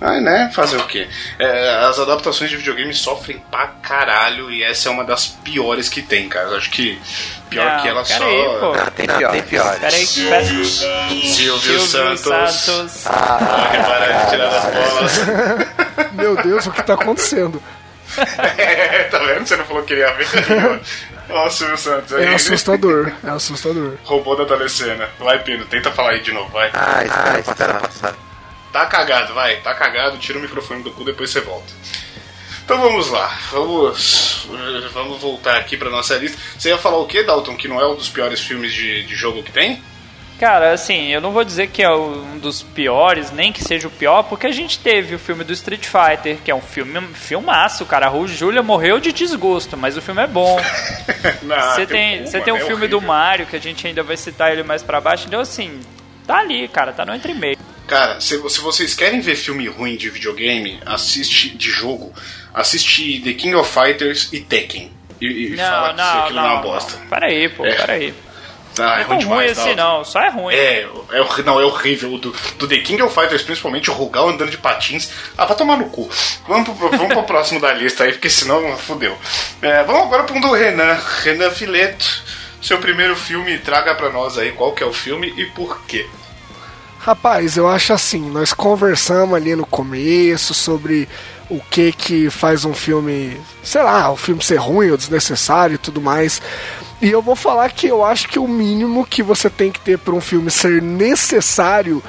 Ai, 0.00 0.20
né? 0.20 0.50
Fazer 0.54 0.78
o 0.78 0.86
quê? 0.86 1.06
É, 1.38 1.84
as 1.84 1.98
adaptações 1.98 2.48
de 2.50 2.56
videogame 2.56 2.92
sofrem 2.94 3.40
pra 3.50 3.66
caralho 3.66 4.50
e 4.50 4.62
essa 4.62 4.88
é 4.88 4.92
uma 4.92 5.04
das 5.04 5.26
piores 5.26 5.88
que 5.88 6.00
tem, 6.00 6.28
cara. 6.28 6.48
Eu 6.48 6.56
acho 6.56 6.70
que 6.70 6.98
pior 7.50 7.70
Não, 7.76 7.82
que 7.82 7.88
ela 7.88 8.04
só. 8.04 8.24
aí, 8.24 8.44
pô. 8.60 8.72
Ah, 8.72 8.90
tem 8.90 9.06
pior, 9.06 9.30
tem 9.32 9.42
pior. 9.42 9.78
Pera 9.78 9.94
aí, 9.94 10.06
pera 10.06 10.36
aí. 10.38 10.64
Silvio, 10.64 11.80
Silvio 11.80 11.80
Santos. 11.80 12.54
Santos. 12.54 13.04
Vai 13.04 13.82
parar 13.84 14.24
de 14.24 14.30
tirar 14.30 14.48
as 14.48 14.64
bolas. 14.74 16.10
Meu 16.14 16.36
Deus, 16.42 16.66
o 16.66 16.72
que 16.72 16.82
tá 16.82 16.94
acontecendo? 16.94 17.62
É, 18.58 19.04
tá 19.10 19.18
vendo? 19.18 19.46
Você 19.46 19.56
não 19.56 19.64
falou 19.64 19.82
que 19.82 19.88
queria 19.88 20.12
ver. 20.12 20.26
Ó, 21.30 21.46
o 21.46 21.50
Silvio 21.50 21.78
Santos 21.78 22.12
aí. 22.12 22.24
É 22.24 22.34
assustador, 22.34 23.12
é 23.22 23.30
assustador. 23.30 23.94
Roubou 24.04 24.36
da 24.36 24.44
telecena. 24.44 25.08
Vai, 25.18 25.38
Pino, 25.42 25.64
tenta 25.66 25.90
falar 25.92 26.10
aí 26.10 26.20
de 26.20 26.32
novo, 26.32 26.50
vai. 26.50 26.70
Ai, 26.72 27.06
ai, 27.08 27.42
passado, 27.42 27.80
passado. 27.80 28.18
Tá 28.72 28.86
cagado, 28.86 29.34
vai. 29.34 29.56
Tá 29.56 29.74
cagado, 29.74 30.18
tira 30.18 30.38
o 30.38 30.42
microfone 30.42 30.82
do 30.82 30.90
cu, 30.90 31.04
depois 31.04 31.30
você 31.30 31.40
volta. 31.40 31.72
Então 32.64 32.80
vamos 32.80 33.10
lá, 33.10 33.36
vamos, 33.50 34.46
vamos 34.92 35.20
voltar 35.20 35.56
aqui 35.56 35.76
pra 35.76 35.90
nossa 35.90 36.16
lista. 36.16 36.38
Você 36.56 36.68
ia 36.68 36.78
falar 36.78 36.98
o 36.98 37.06
que, 37.06 37.20
Dalton? 37.24 37.56
Que 37.56 37.66
não 37.66 37.80
é 37.80 37.88
um 37.88 37.96
dos 37.96 38.08
piores 38.08 38.40
filmes 38.40 38.72
de, 38.72 39.02
de 39.04 39.16
jogo 39.16 39.42
que 39.42 39.50
tem? 39.50 39.82
Cara, 40.40 40.72
assim, 40.72 41.08
eu 41.08 41.20
não 41.20 41.32
vou 41.32 41.44
dizer 41.44 41.66
que 41.66 41.82
é 41.82 41.90
um 41.94 42.38
dos 42.38 42.62
piores, 42.62 43.30
nem 43.30 43.52
que 43.52 43.62
seja 43.62 43.86
o 43.88 43.90
pior, 43.90 44.22
porque 44.22 44.46
a 44.46 44.50
gente 44.50 44.78
teve 44.78 45.14
o 45.14 45.18
filme 45.18 45.44
do 45.44 45.52
Street 45.52 45.84
Fighter, 45.84 46.38
que 46.42 46.50
é 46.50 46.54
um 46.54 46.62
filme 46.62 46.98
um 46.98 47.12
filmaço, 47.12 47.84
cara. 47.84 48.06
A 48.06 48.08
Ru 48.08 48.26
Júlia 48.26 48.62
morreu 48.62 48.98
de 48.98 49.12
desgosto, 49.12 49.76
mas 49.76 49.98
o 49.98 50.00
filme 50.00 50.22
é 50.22 50.26
bom. 50.26 50.58
Você 51.74 51.84
tem, 51.86 52.22
um, 52.22 52.26
você 52.26 52.40
tem 52.40 52.54
o 52.54 52.56
mano, 52.56 52.64
é 52.64 52.68
filme 52.68 52.88
do 52.88 52.96
horrível. 52.96 53.14
Mario, 53.14 53.46
que 53.46 53.54
a 53.54 53.60
gente 53.60 53.86
ainda 53.86 54.02
vai 54.02 54.16
citar 54.16 54.50
ele 54.50 54.62
mais 54.62 54.82
pra 54.82 54.98
baixo, 54.98 55.26
então 55.26 55.40
assim, 55.40 55.78
tá 56.26 56.38
ali, 56.38 56.66
cara, 56.68 56.92
tá 56.94 57.04
no 57.04 57.14
entre 57.14 57.34
meio. 57.34 57.58
Cara, 57.86 58.18
se, 58.18 58.38
se 58.48 58.60
vocês 58.62 58.94
querem 58.94 59.20
ver 59.20 59.36
filme 59.36 59.68
ruim 59.68 59.96
de 59.96 60.08
videogame, 60.08 60.80
assiste 60.86 61.50
de 61.50 61.68
jogo, 61.70 62.14
assiste 62.54 63.20
The 63.20 63.34
King 63.34 63.54
of 63.56 63.70
Fighters 63.70 64.32
e 64.32 64.40
Tekken. 64.40 64.90
E, 65.20 65.26
e 65.26 65.50
Não, 65.50 65.64
fala 65.64 65.90
que 65.90 65.96
não, 65.96 66.22
aquilo 66.22 66.40
não, 66.40 66.46
é 66.46 66.52
uma 66.52 66.62
bosta. 66.62 66.96
não. 66.98 67.06
Pera 67.08 67.26
aí, 67.26 67.48
pô, 67.50 67.66
É. 67.66 67.74
pera 67.74 67.92
aí. 67.92 68.14
Ah, 68.80 69.00
é 69.00 69.04
Não 69.04 69.04
é 69.04 69.04
ruim 69.04 69.18
demais, 69.18 69.58
assim 69.58 69.74
Dalton. 69.74 69.98
não, 69.98 70.04
só 70.04 70.20
é 70.20 70.30
ruim. 70.30 70.54
É, 70.54 70.88
é, 71.12 71.42
não, 71.44 71.60
é 71.60 71.64
horrível. 71.64 72.12
O 72.14 72.18
do, 72.18 72.34
do 72.58 72.68
The 72.68 72.78
King 72.78 73.02
of 73.02 73.14
Fighters, 73.14 73.42
principalmente 73.42 73.90
o 73.90 73.94
Rugal 73.94 74.28
andando 74.28 74.50
de 74.50 74.58
patins. 74.58 75.10
Ah, 75.36 75.44
vai 75.44 75.56
tomar 75.56 75.76
no 75.76 75.86
cu. 75.90 76.08
Vamos 76.48 76.68
pro, 76.68 76.90
vamos 76.90 77.12
pro 77.14 77.22
próximo 77.24 77.60
da 77.60 77.72
lista 77.72 78.04
aí, 78.04 78.12
porque 78.12 78.30
senão 78.30 78.76
fudeu. 78.78 79.16
É, 79.62 79.82
vamos 79.84 80.02
agora 80.02 80.24
pro 80.24 80.36
um 80.36 80.40
do 80.40 80.52
Renan. 80.52 80.98
Renan 81.22 81.50
Fileto. 81.50 82.22
Seu 82.62 82.78
primeiro 82.78 83.16
filme, 83.16 83.56
traga 83.58 83.94
pra 83.94 84.10
nós 84.10 84.36
aí 84.36 84.52
qual 84.52 84.72
que 84.72 84.82
é 84.82 84.86
o 84.86 84.92
filme 84.92 85.32
e 85.36 85.46
por 85.46 85.80
quê. 85.86 86.06
Rapaz, 86.98 87.56
eu 87.56 87.66
acho 87.66 87.94
assim, 87.94 88.30
nós 88.30 88.52
conversamos 88.52 89.34
ali 89.34 89.56
no 89.56 89.64
começo 89.64 90.52
sobre 90.52 91.08
o 91.48 91.58
que 91.58 91.92
que 91.92 92.28
faz 92.28 92.66
um 92.66 92.74
filme, 92.74 93.40
sei 93.62 93.82
lá, 93.82 94.10
o 94.10 94.16
filme 94.16 94.44
ser 94.44 94.56
ruim 94.56 94.90
ou 94.90 94.98
desnecessário 94.98 95.76
e 95.76 95.78
tudo 95.78 96.02
mais. 96.02 96.42
E 97.00 97.10
eu 97.10 97.22
vou 97.22 97.34
falar 97.34 97.70
que 97.72 97.86
eu 97.86 98.04
acho 98.04 98.28
que 98.28 98.38
o 98.38 98.46
mínimo 98.46 99.06
que 99.06 99.22
você 99.22 99.48
tem 99.48 99.72
que 99.72 99.80
ter 99.80 99.98
para 99.98 100.14
um 100.14 100.20
filme 100.20 100.50
ser 100.50 100.82
necessário 100.82 102.02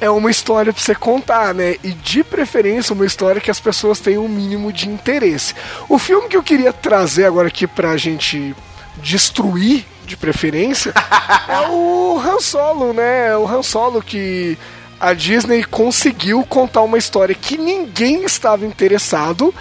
é 0.00 0.08
uma 0.08 0.30
história 0.30 0.72
pra 0.72 0.80
você 0.80 0.94
contar, 0.94 1.52
né? 1.52 1.76
E 1.82 1.90
de 1.90 2.22
preferência 2.22 2.94
uma 2.94 3.04
história 3.06 3.40
que 3.40 3.50
as 3.50 3.58
pessoas 3.58 3.98
tenham 3.98 4.24
um 4.24 4.28
mínimo 4.28 4.72
de 4.72 4.88
interesse. 4.88 5.54
O 5.88 5.98
filme 5.98 6.28
que 6.28 6.36
eu 6.36 6.42
queria 6.42 6.72
trazer 6.72 7.24
agora 7.24 7.48
aqui 7.48 7.66
pra 7.66 7.96
gente 7.96 8.54
destruir, 8.96 9.84
de 10.06 10.16
preferência, 10.16 10.94
é 11.48 11.68
o 11.68 12.18
Han 12.18 12.40
Solo, 12.40 12.92
né? 12.92 13.36
O 13.36 13.46
Han 13.46 13.62
Solo 13.62 14.00
que 14.00 14.56
a 15.00 15.12
Disney 15.12 15.64
conseguiu 15.64 16.44
contar 16.44 16.82
uma 16.82 16.98
história 16.98 17.34
que 17.34 17.58
ninguém 17.58 18.24
estava 18.24 18.64
interessado 18.64 19.54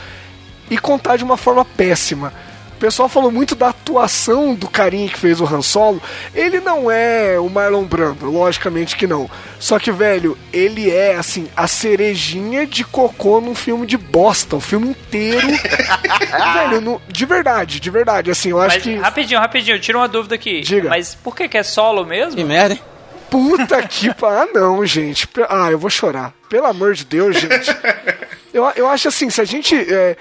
e 0.70 0.78
contar 0.78 1.18
de 1.18 1.24
uma 1.24 1.38
forma 1.38 1.66
péssima. 1.66 2.34
O 2.78 2.80
pessoal 2.80 3.10
falou 3.10 3.32
muito 3.32 3.56
da 3.56 3.70
atuação 3.70 4.54
do 4.54 4.68
carinha 4.70 5.10
que 5.10 5.18
fez 5.18 5.42
o 5.42 5.46
Han 5.46 5.64
Solo. 5.64 6.00
Ele 6.36 6.60
não 6.60 6.92
é 6.92 7.40
o 7.40 7.50
Marlon 7.50 7.84
Brando, 7.86 8.30
logicamente 8.30 8.96
que 8.96 9.08
não. 9.08 9.28
Só 9.60 9.80
que, 9.80 9.92
velho, 9.92 10.38
ele 10.54 10.92
é, 10.92 11.16
assim, 11.16 11.50
a 11.58 11.68
cerejinha 11.68 12.68
de 12.68 12.84
cocô 12.84 13.42
num 13.42 13.56
filme 13.56 13.88
de 13.88 13.98
bosta. 13.98 14.56
O 14.58 14.62
filme 14.62 14.90
inteiro. 14.90 15.48
velho, 16.54 16.80
no- 16.82 17.02
de 17.08 17.26
verdade, 17.26 17.80
de 17.80 17.90
verdade. 17.90 18.30
Assim, 18.30 18.50
eu 18.52 18.62
acho 18.62 18.76
Mas 18.76 18.84
que. 18.84 18.96
rapidinho, 18.96 19.40
rapidinho, 19.40 19.80
tira 19.80 19.98
uma 19.98 20.08
dúvida 20.08 20.36
aqui. 20.36 20.62
Diga. 20.62 20.90
Mas 20.90 21.16
por 21.16 21.36
que 21.36 21.48
que 21.50 21.58
é 21.58 21.64
solo 21.64 22.06
mesmo? 22.06 22.46
merda, 22.46 22.76
hein? 22.76 22.82
Puta 23.30 23.82
que 23.88 24.14
pa... 24.14 24.44
Ah, 24.44 24.48
não, 24.54 24.86
gente. 24.86 25.28
Ah, 25.50 25.70
eu 25.72 25.80
vou 25.80 25.90
chorar. 25.90 26.32
Pelo 26.48 26.68
amor 26.68 26.94
de 26.94 27.04
Deus, 27.06 27.36
gente. 27.40 27.76
Eu, 28.54 28.64
eu 28.76 28.88
acho 28.88 29.10
assim, 29.10 29.30
se 29.30 29.40
a 29.40 29.44
gente. 29.44 29.76
é, 29.76 30.16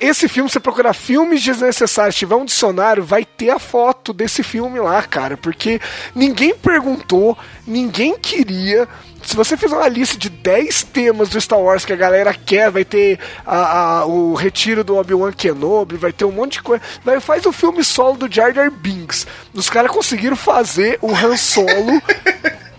Esse 0.00 0.28
filme, 0.28 0.48
você 0.48 0.60
procurar 0.60 0.92
filmes 0.92 1.42
desnecessários, 1.42 2.14
tiver 2.16 2.36
um 2.36 2.44
dicionário, 2.44 3.02
vai 3.02 3.24
ter 3.24 3.50
a 3.50 3.58
foto 3.58 4.12
desse 4.12 4.42
filme 4.42 4.78
lá, 4.78 5.02
cara. 5.02 5.36
Porque 5.36 5.80
ninguém 6.14 6.54
perguntou, 6.54 7.36
ninguém 7.66 8.16
queria. 8.18 8.88
Se 9.22 9.34
você 9.36 9.56
fizer 9.56 9.74
uma 9.76 9.88
lista 9.88 10.16
de 10.16 10.30
10 10.30 10.84
temas 10.84 11.28
do 11.28 11.40
Star 11.40 11.58
Wars 11.58 11.84
que 11.84 11.92
a 11.92 11.96
galera 11.96 12.32
quer, 12.32 12.70
vai 12.70 12.84
ter 12.84 13.18
a- 13.44 13.98
a- 14.00 14.06
o 14.06 14.34
retiro 14.34 14.84
do 14.84 14.96
Obi-Wan 14.96 15.32
Kenobi, 15.32 15.96
vai 15.96 16.12
ter 16.12 16.24
um 16.24 16.32
monte 16.32 16.52
de 16.52 16.62
coisa. 16.62 16.82
Vai, 17.04 17.18
faz 17.20 17.44
o 17.44 17.52
filme 17.52 17.82
solo 17.82 18.16
do 18.16 18.32
Jar 18.32 18.54
Jar 18.54 18.70
Binks. 18.70 19.26
Os 19.52 19.68
caras 19.68 19.90
conseguiram 19.90 20.36
fazer 20.36 20.98
o 21.02 21.10
Han 21.14 21.36
Solo, 21.36 22.00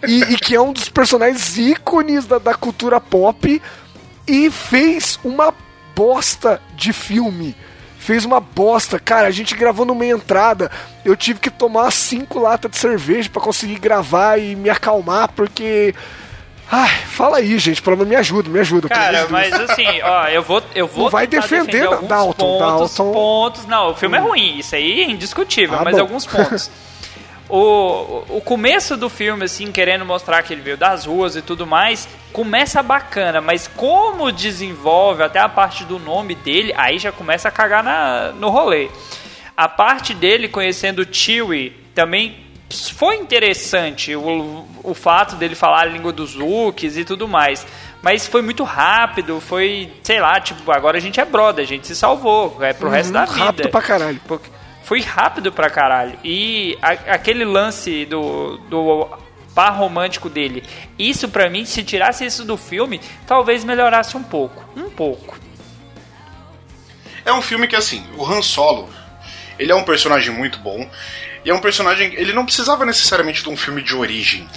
e, 0.07 0.21
e 0.23 0.37
que 0.37 0.55
é 0.55 0.61
um 0.61 0.71
dos 0.71 0.87
personagens 0.89 1.57
ícones 1.57 2.25
da, 2.25 2.39
da 2.39 2.53
cultura 2.55 2.99
pop, 3.01 3.61
e 4.25 4.49
fez 4.49 5.19
uma 5.23 5.53
bosta 5.99 6.61
de 6.75 6.93
filme. 6.93 7.53
fez 7.99 8.23
uma 8.23 8.39
bosta. 8.39 8.97
Cara, 8.97 9.27
a 9.27 9.31
gente 9.31 9.53
gravou 9.53 9.85
numa 9.85 10.05
entrada. 10.05 10.71
Eu 11.03 11.15
tive 11.17 11.39
que 11.41 11.49
tomar 11.49 11.91
cinco 11.91 12.39
latas 12.39 12.71
de 12.71 12.77
cerveja 12.77 13.29
para 13.29 13.41
conseguir 13.41 13.77
gravar 13.79 14.37
e 14.37 14.55
me 14.55 14.69
acalmar, 14.69 15.29
porque. 15.33 15.93
Ai, 16.71 16.89
fala 17.07 17.37
aí, 17.37 17.57
gente, 17.57 17.81
pelo 17.81 17.97
menos 17.97 18.09
me 18.09 18.15
ajuda, 18.15 18.47
me 18.49 18.59
ajuda. 18.59 18.87
Cara, 18.87 19.27
mas 19.29 19.51
assim, 19.53 19.85
ó, 20.03 20.27
eu 20.27 20.41
vou, 20.43 20.61
eu 20.75 20.87
vou 20.87 21.05
Não 21.05 21.09
vai 21.11 21.25
defender, 21.27 21.81
defender 21.89 22.07
Dalton, 22.07 22.33
pontos, 22.59 22.95
Dalton. 22.95 23.11
pontos. 23.11 23.65
Não, 23.65 23.89
o 23.89 23.95
filme 23.95 24.17
é 24.17 24.21
ruim, 24.21 24.59
isso 24.59 24.75
aí 24.75 25.01
é 25.01 25.09
indiscutível, 25.09 25.77
Ah, 25.79 25.83
mas 25.83 25.95
bom. 25.95 26.01
alguns 26.01 26.25
pontos. 26.27 26.69
O, 27.49 28.23
o 28.29 28.41
começo 28.41 28.95
do 28.95 29.09
filme, 29.09 29.43
assim, 29.43 29.71
querendo 29.71 30.05
mostrar 30.05 30.43
que 30.43 30.53
ele 30.53 30.61
veio 30.61 30.77
das 30.77 31.05
ruas 31.05 31.35
e 31.35 31.41
tudo 31.41 31.65
mais, 31.65 32.07
começa 32.31 32.83
bacana, 32.83 33.41
mas 33.41 33.67
como 33.67 34.31
desenvolve 34.31 35.23
até 35.23 35.39
a 35.39 35.49
parte 35.49 35.83
do 35.83 35.97
nome 35.97 36.35
dele, 36.35 36.71
aí 36.77 36.99
já 36.99 37.11
começa 37.11 37.47
a 37.47 37.51
cagar 37.51 37.83
na, 37.83 38.31
no 38.33 38.49
rolê. 38.49 38.89
A 39.57 39.67
parte 39.67 40.13
dele 40.13 40.47
conhecendo 40.47 41.01
o 41.01 41.07
Chewie 41.11 41.71
também 41.95 42.45
foi 42.95 43.15
interessante, 43.15 44.15
o, 44.15 44.67
o 44.83 44.93
fato 44.93 45.35
dele 45.35 45.55
falar 45.55 45.81
a 45.81 45.85
língua 45.85 46.11
dos 46.11 46.35
Wookiees 46.35 46.97
e 46.97 47.03
tudo 47.03 47.27
mais. 47.27 47.65
Mas 48.01 48.27
foi 48.27 48.43
muito 48.43 48.63
rápido, 48.63 49.41
foi, 49.41 49.91
sei 50.03 50.21
lá, 50.21 50.39
tipo, 50.39 50.71
agora 50.71 50.97
a 50.97 51.01
gente 51.01 51.19
é 51.19 51.25
brother, 51.25 51.65
a 51.65 51.67
gente 51.67 51.87
se 51.87 51.95
salvou, 51.95 52.63
é 52.63 52.73
pro 52.73 52.89
resto 52.89 53.11
da 53.11 53.25
vida. 53.25 53.39
Uhum, 53.39 53.45
rápido 53.45 53.69
pra 53.69 53.81
caralho. 53.81 54.21
Porque 54.27 54.49
foi 54.89 55.01
rápido 55.01 55.51
pra 55.51 55.69
caralho. 55.69 56.17
E 56.23 56.75
a- 56.81 57.13
aquele 57.13 57.45
lance 57.45 58.05
do, 58.07 58.57
do 58.67 59.07
par 59.53 59.69
romântico 59.77 60.27
dele, 60.27 60.63
isso 60.97 61.29
pra 61.29 61.47
mim, 61.47 61.63
se 61.63 61.83
tirasse 61.83 62.25
isso 62.25 62.43
do 62.43 62.57
filme, 62.57 62.99
talvez 63.27 63.63
melhorasse 63.63 64.17
um 64.17 64.23
pouco. 64.23 64.67
Um 64.75 64.89
pouco. 64.89 65.37
É 67.23 67.31
um 67.31 67.39
filme 67.41 67.67
que, 67.67 67.75
assim, 67.75 68.03
o 68.17 68.25
Han 68.25 68.41
Solo, 68.41 68.89
ele 69.59 69.71
é 69.71 69.75
um 69.75 69.83
personagem 69.83 70.33
muito 70.33 70.57
bom. 70.57 70.89
E 71.45 71.51
é 71.51 71.53
um 71.53 71.59
personagem. 71.61 72.15
Ele 72.15 72.33
não 72.33 72.43
precisava 72.43 72.83
necessariamente 72.83 73.43
de 73.43 73.49
um 73.49 73.55
filme 73.55 73.83
de 73.83 73.95
origem. 73.95 74.49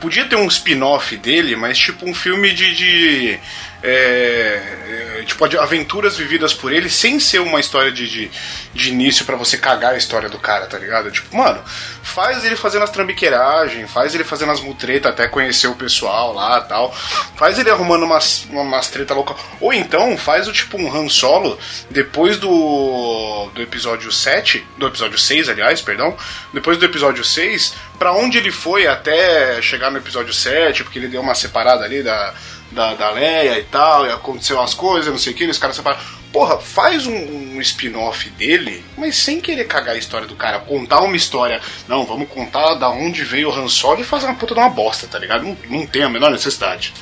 Podia 0.00 0.24
ter 0.26 0.36
um 0.36 0.46
spin-off 0.46 1.16
dele, 1.16 1.56
mas 1.56 1.76
tipo 1.76 2.08
um 2.08 2.14
filme 2.14 2.52
de. 2.54 2.74
de 2.76 3.40
é, 3.86 5.22
tipo, 5.26 5.44
aventuras 5.58 6.16
vividas 6.16 6.54
por 6.54 6.72
ele, 6.72 6.88
sem 6.88 7.20
ser 7.20 7.40
uma 7.40 7.60
história 7.60 7.92
de, 7.92 8.08
de, 8.08 8.30
de 8.72 8.88
início 8.88 9.26
pra 9.26 9.36
você 9.36 9.58
cagar 9.58 9.92
a 9.92 9.96
história 9.98 10.28
do 10.30 10.38
cara, 10.38 10.66
tá 10.66 10.78
ligado? 10.78 11.10
Tipo, 11.10 11.36
mano, 11.36 11.62
faz 12.02 12.44
ele 12.46 12.56
fazendo 12.56 12.84
as 12.84 12.90
trambiqueiragens, 12.90 13.90
faz 13.90 14.14
ele 14.14 14.24
fazendo 14.24 14.52
as 14.52 14.60
mutretas 14.60 15.12
até 15.12 15.28
conhecer 15.28 15.66
o 15.66 15.74
pessoal 15.74 16.32
lá 16.32 16.62
tal. 16.62 16.94
Faz 17.36 17.58
ele 17.58 17.68
arrumando 17.68 18.04
umas, 18.04 18.46
umas 18.48 18.88
treta 18.88 19.12
louca. 19.12 19.34
Ou 19.60 19.70
então 19.72 20.16
faz 20.16 20.48
o 20.48 20.52
tipo 20.52 20.78
um 20.78 20.90
Han 20.90 21.10
Solo 21.10 21.58
depois 21.90 22.38
do, 22.38 23.50
do 23.54 23.60
episódio 23.60 24.10
7, 24.10 24.66
do 24.78 24.86
episódio 24.86 25.18
6, 25.18 25.50
aliás, 25.50 25.82
perdão, 25.82 26.16
depois 26.54 26.78
do 26.78 26.86
episódio 26.86 27.22
6, 27.22 27.74
pra 27.98 28.14
onde 28.14 28.38
ele 28.38 28.50
foi 28.50 28.86
até 28.86 29.60
chegar 29.60 29.90
no 29.90 29.98
episódio 29.98 30.32
7, 30.32 30.84
porque 30.84 30.98
ele 30.98 31.08
deu 31.08 31.20
uma 31.20 31.34
separada 31.34 31.84
ali 31.84 32.02
da, 32.02 32.32
da, 32.74 32.94
da 32.94 33.10
Leia 33.10 33.58
e 33.58 33.64
tal, 33.64 34.06
e 34.06 34.10
aconteceu 34.10 34.58
umas 34.58 34.74
coisas, 34.74 35.10
não 35.10 35.18
sei 35.18 35.32
o 35.32 35.36
que, 35.36 35.46
os 35.46 35.58
caras 35.58 35.76
separaram. 35.76 36.02
Porra, 36.32 36.58
faz 36.58 37.06
um, 37.06 37.14
um 37.14 37.60
spin-off 37.60 38.28
dele, 38.30 38.84
mas 38.98 39.16
sem 39.16 39.40
querer 39.40 39.66
cagar 39.66 39.94
a 39.94 39.98
história 39.98 40.26
do 40.26 40.34
cara. 40.34 40.58
Contar 40.58 41.00
uma 41.00 41.14
história. 41.14 41.60
Não, 41.86 42.04
vamos 42.04 42.28
contar 42.28 42.74
da 42.74 42.90
onde 42.90 43.22
veio 43.22 43.48
o 43.48 43.54
Han 43.54 43.68
Solo 43.68 44.00
e 44.00 44.04
fazer 44.04 44.26
uma 44.26 44.34
puta 44.34 44.52
de 44.52 44.60
uma 44.60 44.68
bosta, 44.68 45.06
tá 45.06 45.16
ligado? 45.16 45.44
Não, 45.44 45.56
não 45.70 45.86
tem 45.86 46.02
a 46.02 46.08
menor 46.08 46.32
necessidade. 46.32 46.92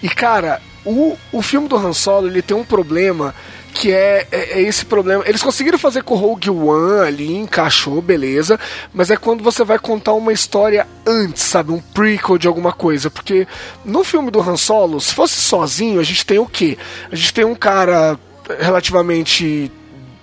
E 0.00 0.08
cara, 0.08 0.62
o, 0.84 1.18
o 1.32 1.42
filme 1.42 1.66
do 1.66 1.76
Han 1.76 1.92
Solo 1.92 2.28
ele 2.28 2.40
tem 2.40 2.56
um 2.56 2.64
problema 2.64 3.34
que 3.76 3.92
é, 3.92 4.26
é, 4.32 4.58
é 4.58 4.62
esse 4.62 4.86
problema. 4.86 5.22
Eles 5.26 5.42
conseguiram 5.42 5.78
fazer 5.78 6.02
com 6.02 6.14
o 6.14 6.16
Rogue 6.16 6.50
One 6.50 7.06
ali, 7.06 7.36
encaixou, 7.36 8.00
beleza. 8.00 8.58
Mas 8.92 9.10
é 9.10 9.16
quando 9.16 9.44
você 9.44 9.62
vai 9.64 9.78
contar 9.78 10.14
uma 10.14 10.32
história 10.32 10.86
antes, 11.06 11.42
sabe? 11.42 11.72
Um 11.72 11.80
prequel 11.80 12.38
de 12.38 12.48
alguma 12.48 12.72
coisa. 12.72 13.10
Porque 13.10 13.46
no 13.84 14.02
filme 14.02 14.30
do 14.30 14.40
Han 14.40 14.56
Solo, 14.56 15.00
se 15.00 15.14
fosse 15.14 15.36
sozinho, 15.36 16.00
a 16.00 16.02
gente 16.02 16.24
tem 16.24 16.38
o 16.38 16.46
quê? 16.46 16.78
A 17.12 17.14
gente 17.14 17.34
tem 17.34 17.44
um 17.44 17.54
cara 17.54 18.18
relativamente 18.58 19.70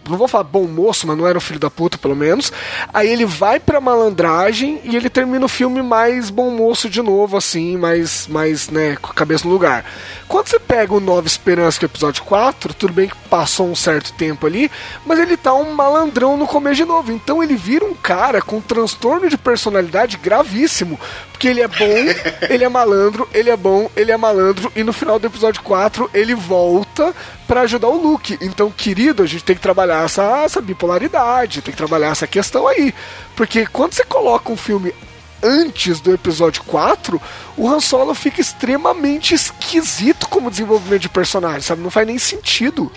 não 0.08 0.18
vou 0.18 0.28
falar 0.28 0.44
bom 0.44 0.68
moço, 0.68 1.08
mas 1.08 1.18
não 1.18 1.28
era 1.28 1.38
um 1.38 1.42
filho 1.42 1.60
da 1.60 1.70
puta, 1.70 1.98
pelo 1.98 2.16
menos. 2.16 2.52
Aí 2.94 3.10
ele 3.10 3.26
vai 3.26 3.60
pra 3.60 3.80
malandragem 3.80 4.82
e 4.84 4.96
ele 4.96 5.10
termina 5.10 5.46
o 5.46 5.50
filme 5.50 5.82
mais 5.82 6.30
bom 6.30 6.52
moço 6.52 6.90
de 6.90 7.02
novo, 7.02 7.38
assim, 7.38 7.78
mais, 7.78 8.28
mais 8.28 8.70
né, 8.70 8.96
com 8.98 9.12
a 9.12 9.16
cabeça 9.16 9.48
no 9.48 9.54
lugar. 9.54 9.86
Quando 10.28 10.48
você 10.48 10.60
pega 10.60 10.94
o 10.94 11.00
Nova 11.00 11.28
Esperança, 11.28 11.78
que 11.78 11.86
é 11.86 11.88
o 11.88 11.92
episódio 11.92 12.24
4, 12.24 12.74
tudo 12.74 12.94
bem 12.94 13.08
que 13.08 13.16
passou 13.30 13.70
um 13.70 13.76
certo 13.76 14.14
tempo 14.14 14.46
ali, 14.46 14.70
mas 15.06 15.20
ele 15.20 15.38
tá 15.38 15.54
um 15.54 15.74
malandrão 15.74 16.36
no 16.38 16.48
começo 16.48 16.78
de 16.78 16.86
novo. 16.86 17.12
Então 17.12 17.44
ele 17.44 17.56
vira 17.56 17.86
um 17.86 17.94
cara 17.94 18.42
com 18.42 18.60
transtorno 18.60 19.30
de 19.30 19.38
personalidade 19.38 20.18
gravíssimo. 20.18 21.00
Porque 21.44 21.48
ele 21.50 21.62
é 21.62 21.68
bom, 21.68 22.50
ele 22.50 22.64
é 22.64 22.70
malandro, 22.70 23.28
ele 23.34 23.50
é 23.50 23.58
bom, 23.58 23.92
ele 23.98 24.12
é 24.14 24.18
malandro, 24.18 24.72
e 24.78 24.82
no 24.82 24.94
final 24.94 25.20
do 25.20 25.28
episódio 25.28 25.62
4 25.62 26.10
ele 26.14 26.34
volta 26.34 27.14
pra 27.46 27.62
ajudar 27.62 27.90
o 27.90 27.98
Luke. 28.02 28.38
Então, 28.40 28.72
querido, 28.72 29.22
a 29.22 29.26
gente 29.26 29.44
tem 29.44 29.54
que 29.54 29.62
trabalhar 29.62 30.06
essa, 30.06 30.24
essa 30.46 30.62
bipolaridade, 30.62 31.62
tem 31.62 31.74
que 31.74 31.78
trabalhar 31.78 32.12
essa 32.12 32.26
questão 32.26 32.66
aí. 32.66 32.94
Porque 33.36 33.66
quando 33.66 33.92
você 33.92 34.06
coloca 34.06 34.54
um 34.54 34.56
filme 34.56 34.96
antes 35.44 36.00
do 36.00 36.14
episódio 36.14 36.64
4, 36.64 37.22
o 37.58 37.68
Han 37.68 37.82
Solo 37.82 38.16
fica 38.16 38.40
extremamente 38.40 39.34
esquisito 39.34 40.30
como 40.30 40.50
desenvolvimento 40.50 41.02
de 41.02 41.10
personagem, 41.10 41.60
sabe? 41.62 41.82
Não 41.82 41.92
faz 41.92 42.08
nem 42.08 42.18
sentido. 42.18 42.90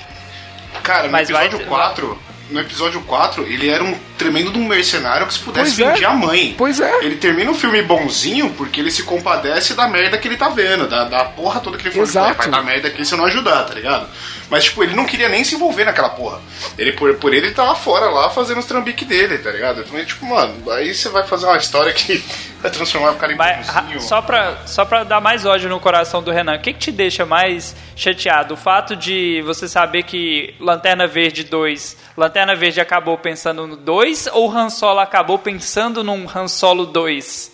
Cara, 0.84 1.06
no 1.06 1.10
Mas 1.10 1.28
vai 1.30 1.46
episódio 1.46 1.64
ter- 1.66 1.68
4, 1.68 2.18
no 2.50 2.60
episódio 2.60 3.00
4, 3.00 3.42
ele 3.42 3.68
era 3.68 3.82
um 3.82 3.98
tremendo 4.18 4.50
de 4.52 4.58
um 4.58 4.66
mercenário 4.66 5.26
que 5.26 5.34
se 5.34 5.40
pudesse 5.40 5.76
Pois 5.76 5.80
é. 5.80 5.92
vendia 5.92 6.08
a 6.08 6.14
mãe. 6.14 6.54
Pois 6.56 6.80
é. 6.80 7.04
Ele 7.04 7.16
termina 7.16 7.50
o 7.50 7.54
filme 7.54 7.82
bonzinho 7.82 8.50
porque 8.54 8.80
ele 8.80 8.90
se 8.90 9.02
compadece 9.02 9.74
da 9.74 9.86
merda 9.88 10.18
que 10.18 10.26
ele 10.28 10.36
tá 10.36 10.48
vendo, 10.48 10.88
da, 10.88 11.04
da 11.04 11.24
porra 11.24 11.60
toda 11.60 11.76
que 11.78 11.88
ele. 11.88 12.00
Exato. 12.00 12.36
Vai 12.38 12.48
dar 12.48 12.62
merda 12.62 12.88
aqui 12.88 13.04
se 13.04 13.12
eu 13.14 13.18
não 13.18 13.26
ajudar, 13.26 13.64
tá 13.64 13.74
ligado? 13.74 14.06
Mas, 14.48 14.62
tipo, 14.64 14.82
ele 14.84 14.94
não 14.94 15.04
queria 15.06 15.28
nem 15.28 15.42
se 15.42 15.56
envolver 15.56 15.84
naquela 15.84 16.08
porra. 16.10 16.40
Ele, 16.78 16.92
por, 16.92 17.12
por 17.16 17.34
ele, 17.34 17.46
ele 17.46 17.54
tava 17.54 17.74
fora 17.74 18.06
lá 18.06 18.30
fazendo 18.30 18.58
os 18.58 18.64
trambiques 18.64 19.06
dele, 19.06 19.38
tá 19.38 19.50
ligado? 19.50 19.80
Então, 19.80 20.04
tipo, 20.04 20.24
mano, 20.24 20.70
aí 20.70 20.94
você 20.94 21.08
vai 21.08 21.24
fazer 21.26 21.46
uma 21.46 21.56
história 21.56 21.92
que 21.92 22.22
vai 22.62 22.70
transformar 22.70 23.10
o 23.10 23.16
cara 23.16 23.32
em 23.32 23.36
Mas, 23.36 23.66
ra- 23.68 23.80
bonzinho. 23.82 24.00
só, 24.00 24.22
pra, 24.22 24.58
só 24.66 24.84
pra 24.84 25.02
dar 25.02 25.20
mais 25.20 25.44
ódio 25.44 25.68
no 25.68 25.80
coração 25.80 26.22
do 26.22 26.30
Renan, 26.30 26.54
o 26.54 26.60
que, 26.60 26.72
que 26.72 26.78
te 26.78 26.92
deixa 26.92 27.26
mais 27.26 27.74
chateado? 27.96 28.54
O 28.54 28.56
fato 28.56 28.94
de 28.94 29.42
você 29.44 29.66
saber 29.66 30.04
que 30.04 30.54
Lanterna 30.60 31.08
Verde 31.08 31.42
2, 31.42 31.96
Lanterna 32.16 32.54
Verde 32.54 32.80
acabou 32.80 33.18
pensando 33.18 33.66
no 33.66 33.76
2 33.76 34.05
ou 34.32 34.50
Han 34.50 34.70
Solo 34.70 35.00
acabou 35.00 35.38
pensando 35.38 36.04
num 36.04 36.26
Han 36.32 36.48
Solo 36.48 36.86
2? 36.86 37.52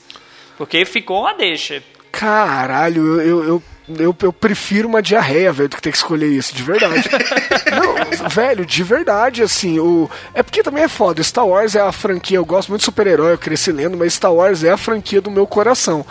Porque 0.57 0.85
ficou 0.85 1.21
uma 1.21 1.35
deixa. 1.35 1.83
Caralho, 2.11 3.21
eu, 3.21 3.45
eu, 3.45 3.63
eu, 3.99 4.17
eu, 4.21 4.33
prefiro 4.33 4.87
uma 4.87 5.03
diarreia, 5.03 5.53
velho, 5.53 5.69
do 5.69 5.77
que 5.77 5.83
ter 5.83 5.91
que 5.91 5.97
escolher 5.97 6.29
isso, 6.29 6.55
de 6.55 6.63
verdade. 6.63 7.09
Não, 7.73 8.29
velho, 8.29 8.67
de 8.67 8.83
verdade, 8.83 9.43
assim, 9.43 9.79
o. 9.79 10.11
É 10.35 10.43
porque 10.43 10.63
também 10.63 10.85
é 10.85 10.89
foda. 10.89 11.23
Star 11.23 11.47
Wars 11.47 11.75
é 11.75 11.81
a 11.81 11.91
franquia, 11.91 12.37
eu 12.37 12.45
gosto 12.45 12.69
muito 12.69 12.81
de 12.81 12.85
super-herói, 12.85 13.33
eu 13.33 13.39
cresci 13.39 13.73
lendo, 13.73 13.97
mas 13.97 14.15
Star 14.15 14.33
Wars 14.33 14.63
é 14.63 14.71
a 14.71 14.77
franquia 14.77 15.21
do 15.21 15.31
meu 15.31 15.47
coração. 15.47 16.05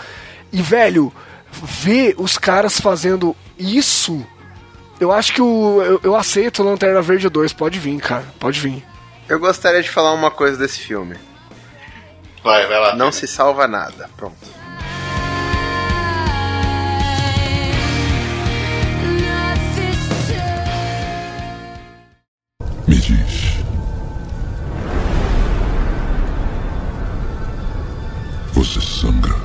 E, 0.51 0.61
velho, 0.61 1.13
ver 1.51 2.15
os 2.17 2.37
caras 2.37 2.79
fazendo 2.79 3.35
isso. 3.57 4.25
Eu 4.99 5.11
acho 5.11 5.33
que 5.33 5.41
o, 5.41 5.81
eu, 5.81 5.99
eu 6.03 6.15
aceito 6.15 6.61
o 6.61 6.65
Lanterna 6.65 7.01
Verde 7.01 7.29
2. 7.29 7.53
Pode 7.53 7.79
vir, 7.79 7.99
cara. 7.99 8.25
Pode 8.39 8.59
vir. 8.59 8.90
Eu 9.32 9.39
gostaria 9.39 9.82
de 9.82 9.89
falar 9.89 10.11
uma 10.11 10.29
coisa 10.29 10.57
desse 10.57 10.79
filme. 10.79 11.15
Vai, 12.43 12.67
vai 12.67 12.79
lá. 12.82 12.95
Não 12.97 13.13
se 13.13 13.25
salva 13.25 13.65
nada. 13.65 14.09
Pronto. 14.17 14.36
Me 22.86 22.97
diz. 22.97 23.63
Você 28.51 28.82
sangra. 28.82 29.40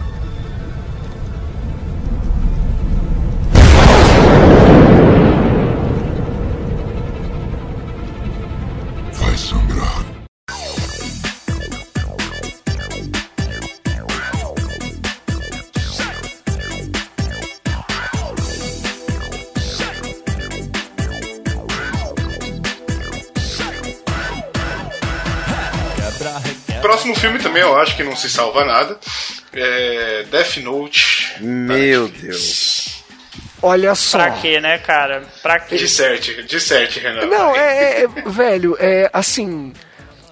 Próximo 27.07 27.14
filme 27.14 27.38
também 27.38 27.62
eu 27.62 27.76
acho 27.78 27.96
que 27.96 28.02
não 28.02 28.16
se 28.16 28.28
salva 28.28 28.64
nada. 28.64 28.98
É 29.52 30.24
Death 30.30 30.57
Note. 30.59 31.36
Meu 31.40 32.09
Deus. 32.09 33.04
Olha 33.62 33.94
só. 33.94 34.18
Pra 34.18 34.30
quê, 34.32 34.61
né, 34.61 34.78
cara? 34.78 35.22
Pra 35.42 35.61
quê? 35.61 35.76
Disserte, 35.76 36.42
disserte, 36.42 36.98
Renan. 36.98 37.26
Não, 37.26 37.54
é, 37.54 38.02
é- 38.02 38.02
é- 38.04 38.28
velho, 38.28 38.76
é 38.80 39.09
assim. 39.12 39.72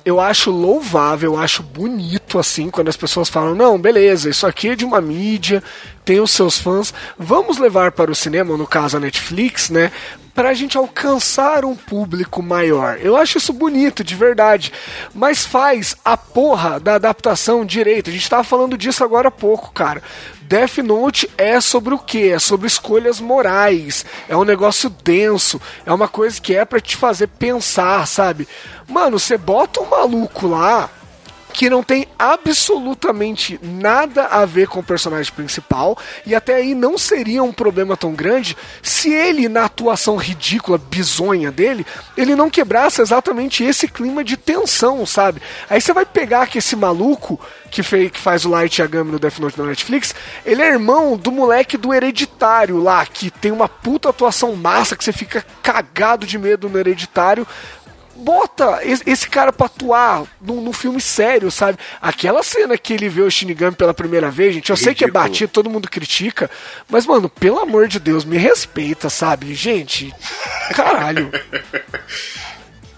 Eu 0.05 0.21
acho 0.21 0.51
louvável, 0.51 1.33
eu 1.33 1.41
acho 1.41 1.63
bonito 1.63 2.39
assim 2.39 2.69
quando 2.69 2.89
as 2.89 2.97
pessoas 2.97 3.29
falam: 3.29 3.55
não, 3.55 3.79
beleza, 3.79 4.29
isso 4.29 4.47
aqui 4.47 4.69
é 4.71 4.77
de 4.77 4.85
uma 4.85 5.01
mídia, 5.01 5.63
tem 6.05 6.21
os 6.21 6.31
seus 6.31 6.59
fãs, 6.59 6.93
vamos 7.19 7.57
levar 7.57 7.93
para 7.93 8.11
o 8.11 8.15
cinema, 8.15 8.57
no 8.57 8.67
caso 8.67 8.99
a 8.99 9.01
Netflix, 9.01 9.71
né? 9.71 9.91
Pra 10.35 10.53
gente 10.53 10.77
alcançar 10.77 11.65
um 11.65 11.77
público 11.77 12.43
maior. 12.43 12.99
Eu 13.01 13.17
acho 13.17 13.39
isso 13.39 13.53
bonito, 13.53 14.03
de 14.03 14.17
verdade. 14.17 14.73
Mas 15.15 15.45
faz 15.45 15.97
a 16.05 16.17
porra 16.17 16.81
da 16.81 16.97
adaptação 16.97 17.65
direito. 17.65 18.11
A 18.11 18.13
gente 18.13 18.29
tava 18.29 18.43
falando 18.43 18.77
disso 18.77 19.05
agora 19.05 19.29
há 19.29 19.31
pouco, 19.31 19.73
cara. 19.73 20.03
Death 20.47 20.79
Note 20.79 21.31
é 21.39 21.61
sobre 21.61 21.95
o 21.95 21.99
que? 21.99 22.31
É 22.31 22.39
sobre 22.39 22.67
escolhas 22.67 23.21
morais. 23.21 24.05
É 24.29 24.37
um 24.37 24.45
negócio 24.45 24.91
denso. 24.91 25.61
É 25.87 25.93
uma 25.93 26.09
coisa 26.09 26.41
que 26.41 26.55
é 26.55 26.65
pra 26.65 26.81
te 26.81 26.97
fazer 26.97 27.29
pensar, 27.29 28.07
sabe? 28.07 28.47
Mano, 28.87 29.19
você 29.19 29.39
bota 29.39 29.81
um 29.81 29.89
maluco 29.89 30.47
lá 30.47 30.91
que 31.55 31.71
não 31.71 31.85
tem 31.85 32.09
absolutamente 32.19 33.61
nada 33.63 34.27
a 34.27 34.45
ver 34.45 34.67
com 34.67 34.81
o 34.81 34.85
personagem 34.85 35.33
principal 35.33 35.97
e 36.27 36.35
até 36.35 36.57
aí 36.57 36.75
não 36.75 36.99
seria 36.99 37.45
um 37.45 37.53
problema 37.53 37.97
tão 37.97 38.13
grande 38.13 38.57
se 38.83 39.13
ele 39.13 39.49
na 39.49 39.65
atuação 39.65 40.17
ridícula, 40.17 40.77
bizonha 40.77 41.53
dele, 41.53 41.87
ele 42.17 42.35
não 42.35 42.51
quebrasse 42.51 43.01
exatamente 43.01 43.63
esse 43.63 43.87
clima 43.87 44.25
de 44.25 44.37
tensão, 44.37 45.07
sabe? 45.07 45.41
Aí 45.71 45.81
você 45.81 45.93
vai 45.93 46.05
pegar 46.05 46.49
que 46.49 46.59
esse 46.59 46.75
maluco 46.75 47.41
que, 47.71 47.85
fez, 47.85 48.11
que 48.11 48.19
faz 48.19 48.45
o 48.45 48.51
Light 48.51 48.81
Yagami 48.81 49.13
no 49.13 49.19
Death 49.21 49.39
Note 49.39 49.57
da 49.57 49.65
Netflix, 49.65 50.13
ele 50.45 50.61
é 50.61 50.67
irmão 50.67 51.17
do 51.17 51.31
moleque 51.31 51.77
do 51.77 51.95
Hereditário 51.95 52.83
lá, 52.83 53.07
que 53.07 53.31
tem 53.31 53.53
uma 53.53 53.69
puta 53.69 54.09
atuação 54.09 54.57
massa 54.57 54.97
que 54.97 55.05
você 55.05 55.13
fica 55.13 55.45
cagado 55.63 56.27
de 56.27 56.37
medo 56.37 56.69
no 56.69 56.79
Hereditário 56.79 57.47
bota 58.17 58.81
es- 58.85 59.03
esse 59.07 59.29
cara 59.29 59.53
pra 59.53 59.67
atuar 59.67 60.25
num, 60.41 60.61
num 60.61 60.73
filme 60.73 61.01
sério, 61.01 61.51
sabe? 61.51 61.79
Aquela 62.01 62.43
cena 62.43 62.77
que 62.79 62.93
ele 62.93 63.09
vê 63.09 63.23
o 63.23 63.31
Shinigami 63.31 63.75
pela 63.77 63.93
primeira 63.95 64.31
vez, 64.31 64.55
gente, 64.55 64.71
eu 64.71 64.77
sei 64.77 64.95
que 64.95 65.05
é 65.05 65.07
Ridículo. 65.07 65.25
batido, 65.25 65.53
todo 65.53 65.71
mundo 65.71 65.89
critica, 65.91 66.51
mas, 66.89 67.07
mano, 67.07 67.29
pelo 67.29 67.59
amor 67.61 67.89
de 67.89 67.99
Deus, 67.99 68.25
me 68.25 68.37
respeita, 68.37 69.09
sabe? 69.11 69.55
Gente, 69.55 70.15
caralho. 70.75 71.31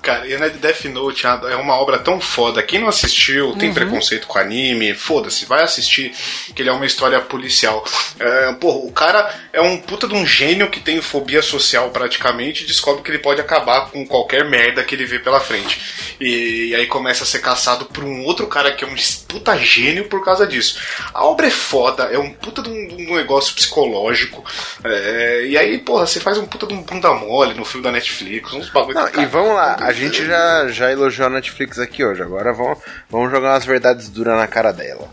Cara, 0.06 0.24
e 0.24 0.36
né, 0.38 0.50
Death 0.50 0.84
Note 0.84 1.26
é 1.26 1.56
uma 1.56 1.74
obra 1.74 1.98
tão 1.98 2.20
foda. 2.20 2.62
Quem 2.62 2.78
não 2.78 2.86
assistiu, 2.86 3.48
Uhum. 3.48 3.58
tem 3.58 3.74
preconceito 3.74 4.28
com 4.28 4.38
anime, 4.38 4.94
foda-se, 4.94 5.44
vai 5.46 5.64
assistir, 5.64 6.14
que 6.54 6.62
ele 6.62 6.68
é 6.68 6.72
uma 6.72 6.86
história 6.86 7.20
policial. 7.20 7.84
É, 8.20 8.52
porra, 8.52 8.86
o 8.86 8.92
cara 8.92 9.34
é 9.52 9.60
um 9.60 9.76
puta 9.78 10.06
de 10.06 10.14
um 10.14 10.24
gênio 10.24 10.70
que 10.70 10.78
tem 10.78 11.02
fobia 11.02 11.42
social 11.42 11.90
praticamente 11.90 12.62
e 12.62 12.66
descobre 12.68 13.02
que 13.02 13.10
ele 13.10 13.18
pode 13.18 13.40
acabar 13.40 13.90
com 13.90 14.06
qualquer 14.06 14.44
merda 14.44 14.84
que 14.84 14.94
ele 14.94 15.04
vê 15.04 15.18
pela 15.18 15.40
frente. 15.40 15.80
E, 16.20 16.72
aí 16.76 16.86
começa 16.86 17.24
a 17.24 17.26
ser 17.26 17.40
caçado 17.40 17.86
por 17.86 18.04
um 18.04 18.22
outro 18.22 18.46
cara 18.46 18.70
que 18.70 18.84
é 18.84 18.86
um 18.86 18.94
puta 19.26 19.58
gênio 19.58 20.04
por 20.04 20.24
causa 20.24 20.46
disso. 20.46 20.78
A 21.12 21.24
obra 21.24 21.48
é 21.48 21.50
foda, 21.50 22.04
é 22.04 22.18
um 22.18 22.32
puta 22.32 22.62
de 22.62 22.70
um, 22.70 22.86
de 22.96 23.10
um 23.10 23.16
negócio 23.16 23.52
psicológico. 23.56 24.44
é, 24.84 25.46
e 25.48 25.58
aí, 25.58 25.78
porra, 25.78 26.06
você 26.06 26.20
faz 26.20 26.38
um 26.38 26.46
puta 26.46 26.64
de 26.64 26.74
um 26.74 26.82
bunda 26.82 27.12
mole 27.12 27.54
no 27.54 27.64
filme 27.64 27.82
da 27.82 27.90
Netflix, 27.90 28.52
uns 28.52 28.70
bagulho 28.70 28.94
Não, 28.94 29.22
e 29.22 29.26
vamos 29.26 29.54
lá, 29.54 29.76
a. 29.80 29.95
gente 29.96 30.24
já, 30.26 30.68
já 30.68 30.90
elogiou 30.92 31.26
a 31.26 31.30
Netflix 31.30 31.78
aqui 31.78 32.04
hoje, 32.04 32.22
agora 32.22 32.52
vamos, 32.52 32.78
vamos 33.10 33.30
jogar 33.30 33.52
umas 33.54 33.64
verdades 33.64 34.08
duras 34.08 34.36
na 34.36 34.46
cara 34.46 34.72
dela. 34.72 35.08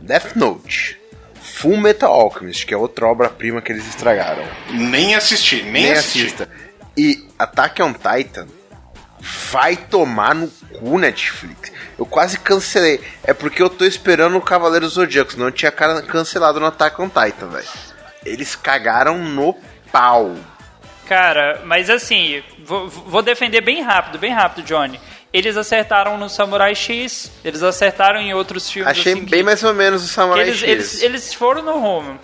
Death 0.00 0.34
Note, 0.34 0.98
Full 1.40 1.76
Metal 1.76 2.10
Alchemist, 2.10 2.66
que 2.66 2.74
é 2.74 2.76
outra 2.76 3.06
obra-prima 3.06 3.60
que 3.60 3.72
eles 3.72 3.86
estragaram. 3.86 4.44
Nem 4.70 5.14
assisti, 5.14 5.62
nem, 5.62 5.84
Nem 5.84 5.92
assisti. 5.92 6.20
assista. 6.22 6.48
E 6.96 7.26
Attack 7.38 7.82
on 7.82 7.92
Titan 7.92 8.46
vai 9.50 9.76
tomar 9.76 10.34
no 10.34 10.48
cu 10.48 10.98
Netflix. 10.98 11.70
Eu 11.98 12.06
quase 12.06 12.38
cancelei. 12.38 13.00
É 13.22 13.34
porque 13.34 13.62
eu 13.62 13.68
tô 13.68 13.84
esperando 13.84 14.36
o 14.36 14.40
Cavaleiro 14.40 14.88
Zodíaco, 14.88 15.32
senão 15.32 15.46
eu 15.46 15.52
tinha 15.52 15.70
cancelado 15.70 16.58
no 16.58 16.66
Attack 16.66 17.00
on 17.00 17.08
Titan, 17.08 17.48
velho. 17.48 17.68
Eles 18.24 18.56
cagaram 18.56 19.18
no 19.18 19.54
pau. 19.92 20.34
Cara, 21.10 21.62
mas 21.64 21.90
assim, 21.90 22.40
vou, 22.64 22.88
vou 22.88 23.20
defender 23.20 23.60
bem 23.60 23.82
rápido, 23.82 24.16
bem 24.16 24.32
rápido, 24.32 24.64
Johnny. 24.64 25.00
Eles 25.32 25.56
acertaram 25.56 26.16
no 26.16 26.28
Samurai 26.28 26.72
X, 26.72 27.32
eles 27.44 27.64
acertaram 27.64 28.20
em 28.20 28.32
outros 28.32 28.70
filmes. 28.70 28.88
Achei 28.92 29.14
assim, 29.14 29.24
bem 29.24 29.40
que, 29.40 29.42
mais 29.42 29.64
ou 29.64 29.74
menos 29.74 30.04
o 30.04 30.06
que 30.06 30.12
Samurai 30.14 30.42
eles, 30.44 30.58
X. 30.60 30.68
eles, 30.68 31.02
eles 31.02 31.34
foram 31.34 31.62
no 31.64 31.80
rumo. 31.80 32.16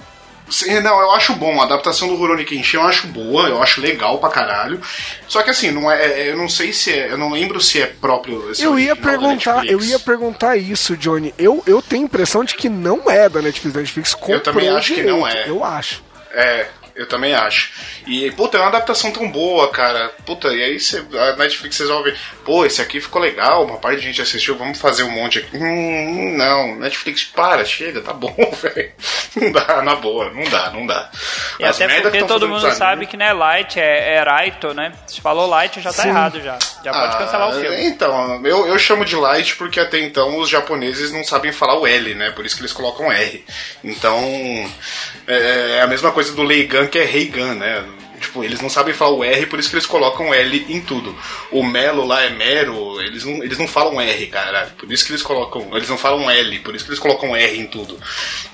Sim, 0.49 0.79
Não, 0.79 1.01
eu 1.01 1.11
acho 1.11 1.33
bom. 1.35 1.61
A 1.61 1.65
adaptação 1.65 2.07
do 2.07 2.15
Rurouni 2.15 2.45
Kenshin 2.45 2.77
eu 2.77 2.85
acho 2.85 3.09
boa, 3.09 3.49
eu 3.49 3.61
acho 3.61 3.81
legal 3.81 4.21
pra 4.21 4.29
caralho. 4.29 4.81
Só 5.27 5.43
que 5.43 5.51
assim, 5.51 5.73
não 5.73 5.91
é, 5.91 6.07
é- 6.07 6.31
eu 6.31 6.37
não 6.37 6.49
sei 6.49 6.73
se 6.73 6.93
é. 6.93 7.11
Eu 7.11 7.19
não 7.19 7.33
lembro 7.33 7.61
se 7.61 7.83
é 7.83 7.87
próprio. 7.87 8.53
Eu 8.57 8.79
ia 8.79 8.95
perguntar, 8.95 9.67
eu 9.67 9.81
ia 9.83 9.99
perguntar 9.99 10.57
isso, 10.57 10.97
Johnny. 10.97 11.35
Eu, 11.37 11.61
eu 11.67 11.83
tenho 11.83 12.03
a 12.03 12.05
impressão 12.05 12.45
de 12.45 12.55
que 12.55 12.69
não 12.69 13.11
é 13.11 13.29
da 13.29 13.43
Netflix. 13.43 13.75
Da 13.75 13.81
Netflix 13.81 14.15
comprou 14.15 14.39
também 14.39 14.69
acho 14.69 14.91
que 14.91 14.95
direito, 14.95 15.17
não 15.17 15.27
é. 15.27 15.49
Eu 15.49 15.65
acho. 15.65 16.05
É, 16.31 16.69
eu 16.95 17.07
também 17.07 17.35
acho. 17.35 17.73
E, 18.07 18.31
puta, 18.31 18.57
é 18.57 18.61
uma 18.61 18.69
adaptação 18.69 19.11
tão 19.11 19.29
boa, 19.31 19.69
cara. 19.71 20.11
Puta, 20.25 20.49
e 20.49 20.63
aí 20.63 20.79
cê, 20.79 21.03
a 21.13 21.37
Netflix 21.37 21.79
resolve, 21.79 22.15
pô, 22.45 22.65
esse 22.65 22.81
aqui 22.81 23.01
ficou 23.01 23.21
legal, 23.21 23.65
uma 23.65 23.79
parte 23.79 23.99
de 24.01 24.07
gente 24.07 24.23
assistiu, 24.23 24.57
vamos 24.57 24.79
fazer 24.79 25.03
um 25.03 25.11
monte 25.11 25.41
aqui. 25.41 25.57
Hum, 25.57 26.37
não, 26.37 26.77
Netflix, 26.77 27.25
para, 27.25 27.65
chega, 27.65 28.01
tá 28.01 28.13
bom, 28.13 28.35
velho. 28.63 28.93
Não 29.35 29.53
dá, 29.53 29.83
na 29.83 29.97
boa, 29.97 30.31
não 30.31 30.45
dá, 30.45 30.71
não 30.71 30.87
dá. 30.87 31.11
E 31.59 31.65
As 31.65 31.81
até 31.81 32.01
porque 32.01 32.23
todo 32.25 32.49
mundo 32.49 32.71
sabe 32.73 33.07
que 33.07 33.17
não 33.17 33.27
é 33.27 33.33
Light, 33.33 33.79
é, 33.79 34.15
é 34.15 34.23
Raito, 34.23 34.73
né? 34.73 34.93
Se 35.07 35.21
falou 35.21 35.47
Light, 35.49 35.81
já 35.81 35.93
tá 35.93 36.03
Sim. 36.03 36.09
errado 36.09 36.41
já. 36.41 36.59
Já 36.85 36.93
pode 36.93 37.19
cancelar 37.19 37.49
o 37.49 37.51
Ah, 37.59 37.61
filme. 37.61 37.87
Então, 37.87 38.47
eu, 38.47 38.69
eu 38.69 38.79
chamo 38.79 39.05
de 39.05 39.17
light 39.17 39.57
porque 39.57 39.81
até 39.81 39.99
então 39.99 40.39
os 40.39 40.49
japoneses 40.49 41.11
não 41.11 41.25
sabem 41.25 41.51
falar 41.51 41.79
o 41.79 41.87
L, 41.87 42.15
né? 42.15 42.31
Por 42.31 42.47
isso 42.47 42.55
que 42.55 42.63
eles 42.63 42.73
colocam 42.73 43.11
R. 43.11 43.45
Então, 43.83 44.21
é, 45.27 45.79
é 45.79 45.83
a 45.83 45.87
mesma 45.87 46.13
coisa 46.13 46.33
do 46.33 46.43
Leigan 46.43 46.87
que 46.87 46.99
é 46.99 47.05
Reigan, 47.05 47.55
né? 47.55 47.85
Tipo, 48.21 48.43
eles 48.43 48.61
não 48.61 48.71
sabem 48.71 48.95
falar 48.95 49.13
o 49.13 49.25
R, 49.25 49.47
por 49.47 49.59
isso 49.59 49.69
que 49.69 49.77
eles 49.77 49.87
colocam 49.87 50.33
L 50.33 50.67
em 50.69 50.81
tudo. 50.81 51.15
O 51.51 51.63
Melo 51.63 52.05
lá 52.07 52.23
é 52.23 52.31
Mero, 52.31 53.01
eles 53.01 53.25
não, 53.25 53.43
eles 53.43 53.59
não 53.59 53.69
falam 53.69 54.01
R, 54.01 54.27
cara. 54.27 54.75
Por 54.79 54.91
isso 54.91 55.05
que 55.05 55.13
eles 55.13 55.23
colocam. 55.23 55.69
Eles 55.77 55.89
não 55.89 55.99
falam 55.99 56.31
L, 56.31 56.59
por 56.61 56.75
isso 56.75 56.85
que 56.85 56.91
eles 56.91 57.01
colocam 57.01 57.35
R 57.37 57.59
em 57.59 57.67
tudo. 57.67 57.99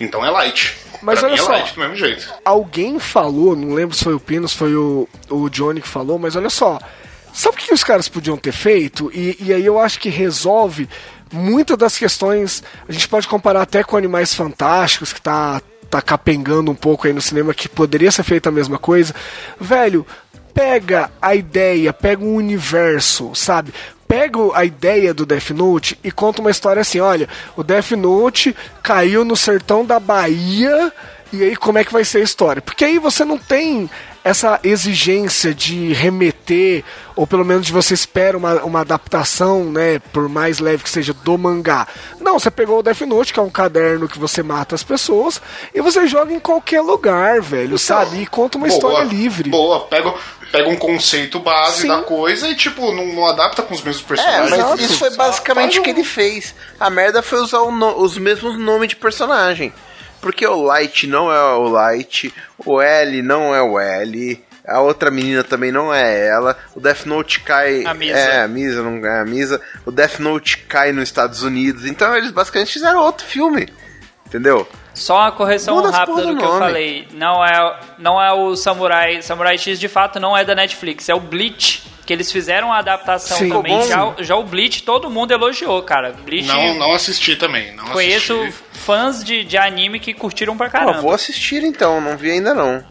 Então 0.00 0.24
é 0.24 0.30
light. 0.30 0.76
Mas 1.02 1.18
pra 1.18 1.28
olha 1.28 1.34
é 1.34 1.42
só. 1.42 1.52
light 1.52 1.74
do 1.74 1.80
mesmo 1.80 1.96
jeito. 1.96 2.32
Alguém 2.44 2.98
falou, 2.98 3.56
não 3.56 3.74
lembro 3.74 3.96
se 3.96 4.04
foi 4.04 4.14
o 4.14 4.20
Pino, 4.20 4.48
se 4.48 4.56
foi 4.56 4.74
o, 4.74 5.08
o 5.28 5.48
Johnny 5.48 5.80
que 5.80 5.88
falou, 5.88 6.18
mas 6.18 6.36
olha 6.36 6.50
só. 6.50 6.78
Sabe 7.32 7.56
o 7.56 7.58
que 7.58 7.72
os 7.72 7.82
caras 7.82 8.08
podiam 8.08 8.36
ter 8.36 8.52
feito? 8.52 9.10
E, 9.14 9.36
e 9.40 9.52
aí 9.52 9.64
eu 9.64 9.78
acho 9.78 9.98
que 9.98 10.10
resolve 10.10 10.88
muitas 11.32 11.78
das 11.78 11.96
questões. 11.96 12.62
A 12.86 12.92
gente 12.92 13.08
pode 13.08 13.26
comparar 13.26 13.62
até 13.62 13.82
com 13.82 13.96
Animais 13.96 14.34
Fantásticos, 14.34 15.12
que 15.12 15.20
tá, 15.20 15.62
tá 15.92 16.00
capengando 16.00 16.70
um 16.70 16.74
pouco 16.74 17.06
aí 17.06 17.12
no 17.12 17.20
cinema, 17.20 17.52
que 17.52 17.68
poderia 17.68 18.10
ser 18.10 18.22
feita 18.22 18.48
a 18.48 18.52
mesma 18.52 18.78
coisa. 18.78 19.14
Velho, 19.60 20.06
pega 20.54 21.10
a 21.20 21.34
ideia, 21.34 21.92
pega 21.92 22.24
um 22.24 22.34
universo, 22.34 23.34
sabe? 23.34 23.74
Pega 24.08 24.38
a 24.54 24.64
ideia 24.64 25.12
do 25.12 25.26
Death 25.26 25.50
Note 25.50 25.98
e 26.02 26.10
conta 26.10 26.40
uma 26.40 26.50
história 26.50 26.80
assim: 26.80 26.98
olha, 26.98 27.28
o 27.54 27.62
Death 27.62 27.90
Note 27.90 28.56
caiu 28.82 29.22
no 29.22 29.36
sertão 29.36 29.84
da 29.84 30.00
Bahia. 30.00 30.90
E 31.30 31.42
aí, 31.42 31.56
como 31.56 31.76
é 31.76 31.84
que 31.84 31.92
vai 31.92 32.04
ser 32.04 32.18
a 32.18 32.24
história? 32.24 32.62
Porque 32.62 32.84
aí 32.86 32.98
você 32.98 33.22
não 33.22 33.36
tem 33.36 33.90
essa 34.24 34.60
exigência 34.62 35.52
de 35.54 35.92
remeter, 35.92 36.84
ou 37.16 37.26
pelo 37.26 37.44
menos 37.44 37.66
de 37.66 37.72
você 37.72 37.92
espera 37.94 38.36
uma, 38.38 38.62
uma 38.62 38.80
adaptação, 38.80 39.64
né, 39.64 39.98
por 40.12 40.28
mais 40.28 40.58
leve 40.60 40.84
que 40.84 40.90
seja, 40.90 41.12
do 41.12 41.36
mangá. 41.36 41.86
Não, 42.20 42.38
você 42.38 42.50
pegou 42.50 42.78
o 42.78 42.82
Death 42.82 43.00
Note, 43.02 43.32
que 43.32 43.40
é 43.40 43.42
um 43.42 43.50
caderno 43.50 44.08
que 44.08 44.18
você 44.18 44.42
mata 44.42 44.74
as 44.74 44.82
pessoas, 44.82 45.40
e 45.74 45.80
você 45.80 46.06
joga 46.06 46.32
em 46.32 46.38
qualquer 46.38 46.80
lugar, 46.82 47.40
velho, 47.40 47.78
sabe? 47.78 48.22
E 48.22 48.26
conta 48.26 48.58
uma 48.58 48.68
Boa, 48.68 48.76
história 48.76 49.04
livre. 49.04 49.50
Boa, 49.50 49.80
pega, 49.86 50.14
pega 50.52 50.68
um 50.68 50.76
conceito 50.76 51.40
base 51.40 51.82
Sim. 51.82 51.88
da 51.88 52.02
coisa 52.02 52.48
e, 52.48 52.54
tipo, 52.54 52.92
não, 52.92 53.06
não 53.06 53.26
adapta 53.26 53.62
com 53.62 53.74
os 53.74 53.82
mesmos 53.82 54.04
É, 54.04 54.06
personagens. 54.06 54.50
mas 54.50 54.58
Exato. 54.60 54.82
isso 54.82 54.98
foi 54.98 55.10
basicamente 55.16 55.80
o 55.80 55.82
que 55.82 55.90
ele 55.90 56.04
fez. 56.04 56.54
A 56.78 56.88
merda 56.88 57.22
foi 57.22 57.40
usar 57.40 57.60
o 57.60 57.72
no- 57.72 57.98
os 58.00 58.16
mesmos 58.16 58.56
nomes 58.58 58.88
de 58.90 58.96
personagem. 58.96 59.72
Porque 60.22 60.46
o 60.46 60.62
Light 60.62 61.06
não 61.06 61.30
é 61.30 61.42
o 61.54 61.68
Light, 61.68 62.32
o 62.64 62.80
L 62.80 63.22
não 63.22 63.54
é 63.54 63.60
o 63.60 63.78
L, 63.78 64.42
a 64.64 64.80
outra 64.80 65.10
menina 65.10 65.42
também 65.42 65.72
não 65.72 65.92
é 65.92 66.28
ela, 66.28 66.56
o 66.74 66.80
Death 66.80 67.04
Note 67.06 67.40
cai. 67.40 67.84
A 67.84 67.92
Misa. 67.92 68.16
É, 68.16 68.42
a 68.42 68.48
Misa 68.48 68.82
não 68.82 69.04
é 69.04 69.20
a 69.20 69.24
Misa. 69.24 69.60
O 69.84 69.90
Death 69.90 70.20
Note 70.20 70.58
cai 70.68 70.92
nos 70.92 71.08
Estados 71.08 71.42
Unidos. 71.42 71.84
Então 71.84 72.16
eles 72.16 72.30
basicamente 72.30 72.72
fizeram 72.72 73.00
outro 73.00 73.26
filme. 73.26 73.68
Entendeu? 74.24 74.66
Só 75.02 75.16
uma 75.18 75.32
correção 75.32 75.76
Muda 75.76 75.90
rápida 75.90 76.22
do 76.22 76.32
do 76.34 76.38
que 76.38 76.44
eu 76.44 76.58
falei. 76.58 77.08
Não 77.12 77.44
é, 77.44 77.80
não 77.98 78.22
é 78.22 78.32
o 78.32 78.54
Samurai. 78.56 79.20
Samurai 79.20 79.58
X 79.58 79.78
de 79.80 79.88
fato 79.88 80.20
não 80.20 80.36
é 80.36 80.44
da 80.44 80.54
Netflix, 80.54 81.08
é 81.08 81.14
o 81.14 81.20
Bleach. 81.20 81.82
Que 82.04 82.12
eles 82.12 82.32
fizeram 82.32 82.72
a 82.72 82.78
adaptação 82.78 83.38
Sim. 83.38 83.48
também. 83.48 83.86
Já, 83.86 84.14
já 84.18 84.36
o 84.36 84.42
Bleach 84.42 84.82
todo 84.82 85.08
mundo 85.08 85.30
elogiou, 85.32 85.80
cara. 85.82 86.12
Bleach. 86.12 86.48
Não, 86.48 86.74
não 86.74 86.92
assisti 86.92 87.36
também. 87.36 87.72
Não 87.76 87.84
Conheço 87.86 88.34
assisti. 88.42 88.62
fãs 88.72 89.22
de, 89.22 89.44
de 89.44 89.56
anime 89.56 90.00
que 90.00 90.12
curtiram 90.12 90.56
pra 90.56 90.68
caramba. 90.68 91.00
vou 91.00 91.12
assistir 91.12 91.62
então, 91.62 92.00
não 92.00 92.16
vi 92.16 92.32
ainda 92.32 92.54
não. 92.54 92.84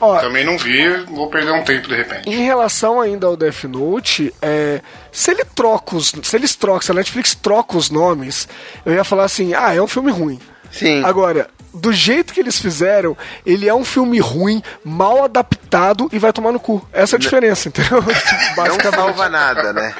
Ó, 0.00 0.18
Também 0.18 0.44
não 0.46 0.56
vi, 0.56 0.88
vou 1.04 1.28
perder 1.28 1.52
um 1.52 1.62
tempo 1.62 1.88
de 1.88 1.94
repente. 1.94 2.26
Em 2.30 2.42
relação 2.42 3.02
ainda 3.02 3.26
ao 3.26 3.36
Death 3.36 3.64
Note, 3.64 4.32
é, 4.40 4.80
se 5.12 5.30
ele 5.30 5.44
troca 5.44 5.94
os, 5.94 6.14
se 6.22 6.36
eles 6.36 6.56
trocam, 6.56 6.80
se 6.80 6.90
a 6.90 6.94
Netflix 6.94 7.34
troca 7.34 7.76
os 7.76 7.90
nomes, 7.90 8.48
eu 8.86 8.94
ia 8.94 9.04
falar 9.04 9.24
assim, 9.24 9.52
ah, 9.52 9.74
é 9.74 9.82
um 9.82 9.86
filme 9.86 10.10
ruim. 10.10 10.40
Sim. 10.70 11.02
Agora, 11.04 11.48
do 11.72 11.92
jeito 11.92 12.32
que 12.32 12.40
eles 12.40 12.58
fizeram, 12.58 13.16
ele 13.44 13.68
é 13.68 13.74
um 13.74 13.84
filme 13.84 14.18
ruim, 14.18 14.62
mal 14.84 15.24
adaptado 15.24 16.08
e 16.12 16.18
vai 16.18 16.32
tomar 16.32 16.52
no 16.52 16.60
cu. 16.60 16.86
Essa 16.92 17.16
é 17.16 17.18
a 17.18 17.20
diferença, 17.20 17.68
entendeu? 17.68 18.02
Não 18.56 18.92
salva 18.92 19.28
nada, 19.28 19.72
né? 19.72 19.94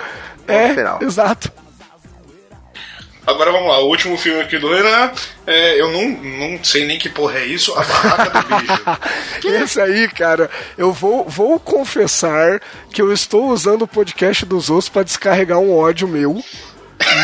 É, 0.49 1.05
exato. 1.05 1.53
Agora 3.27 3.53
vamos 3.53 3.69
lá, 3.69 3.79
o 3.81 3.87
último 3.87 4.17
filme 4.17 4.41
aqui 4.41 4.59
do 4.59 4.73
Renan. 4.73 5.13
é, 5.47 5.81
eu 5.81 5.93
não, 5.93 6.09
não 6.09 6.65
sei 6.65 6.85
nem 6.85 6.99
que 6.99 7.09
porra 7.09 7.39
é 7.39 7.45
isso, 7.45 7.73
A 7.79 7.85
Barraca 7.85 8.43
do 8.43 8.57
Bicho. 8.57 8.83
Esse 9.63 9.81
aí, 9.81 10.09
cara, 10.09 10.51
eu 10.77 10.93
vou, 10.93 11.29
vou 11.29 11.61
confessar 11.61 12.61
que 12.93 13.01
eu 13.01 13.13
estou 13.13 13.51
usando 13.51 13.83
o 13.83 13.89
podcast 13.89 14.45
dos 14.45 14.69
outros 14.69 14.89
pra 14.89 15.05
descarregar 15.05 15.59
um 15.59 15.73
ódio 15.73 16.09
meu. 16.09 16.43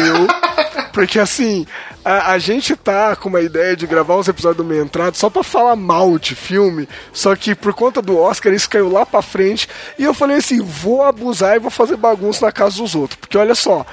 Meu. 0.01 0.27
Porque 0.93 1.19
assim, 1.19 1.67
a, 2.05 2.33
a 2.33 2.39
gente 2.39 2.77
tá 2.77 3.17
com 3.17 3.29
uma 3.29 3.41
ideia 3.41 3.77
de 3.77 3.87
gravar 3.87 4.17
uns 4.17 4.29
episódios 4.29 4.59
do 4.59 4.65
Meia 4.65 4.83
Entrada 4.83 5.17
só 5.17 5.29
pra 5.29 5.43
falar 5.43 5.75
mal 5.75 6.19
de 6.19 6.35
filme. 6.35 6.89
Só 7.13 7.35
que 7.35 7.55
por 7.55 7.75
conta 7.75 8.01
do 8.01 8.17
Oscar 8.17 8.53
isso 8.53 8.71
caiu 8.71 8.91
lá 8.91 9.05
pra 9.05 9.21
frente. 9.21 9.69
E 9.99 10.05
eu 10.05 10.15
falei 10.15 10.37
assim: 10.37 10.61
vou 10.63 11.03
abusar 11.03 11.57
e 11.57 11.61
vou 11.61 11.71
fazer 11.71 11.97
bagunça 11.97 12.47
na 12.47 12.53
casa 12.53 12.79
dos 12.79 12.95
outros. 12.95 13.19
Porque 13.19 13.37
olha 13.37 13.55
só, 13.55 13.85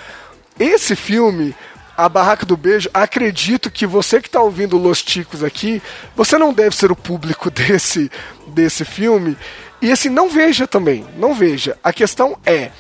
esse 0.59 0.95
filme. 0.95 1.55
A 1.95 2.09
Barraca 2.09 2.43
do 2.43 2.57
Beijo, 2.57 2.89
acredito 2.91 3.69
que 3.69 3.85
você 3.85 4.19
que 4.19 4.27
está 4.27 4.41
ouvindo 4.41 4.79
Los 4.79 5.03
Ticos 5.03 5.43
aqui, 5.43 5.79
você 6.15 6.39
não 6.39 6.51
deve 6.51 6.75
ser 6.75 6.91
o 6.91 6.95
público 6.95 7.49
desse, 7.53 8.11
desse 8.47 8.83
filme. 8.83 9.37
E 9.79 9.91
assim, 9.91 10.09
não 10.09 10.27
veja 10.27 10.65
também, 10.65 11.05
não 11.17 11.35
veja. 11.35 11.77
A 11.83 11.93
questão 11.93 12.35
é, 12.45 12.71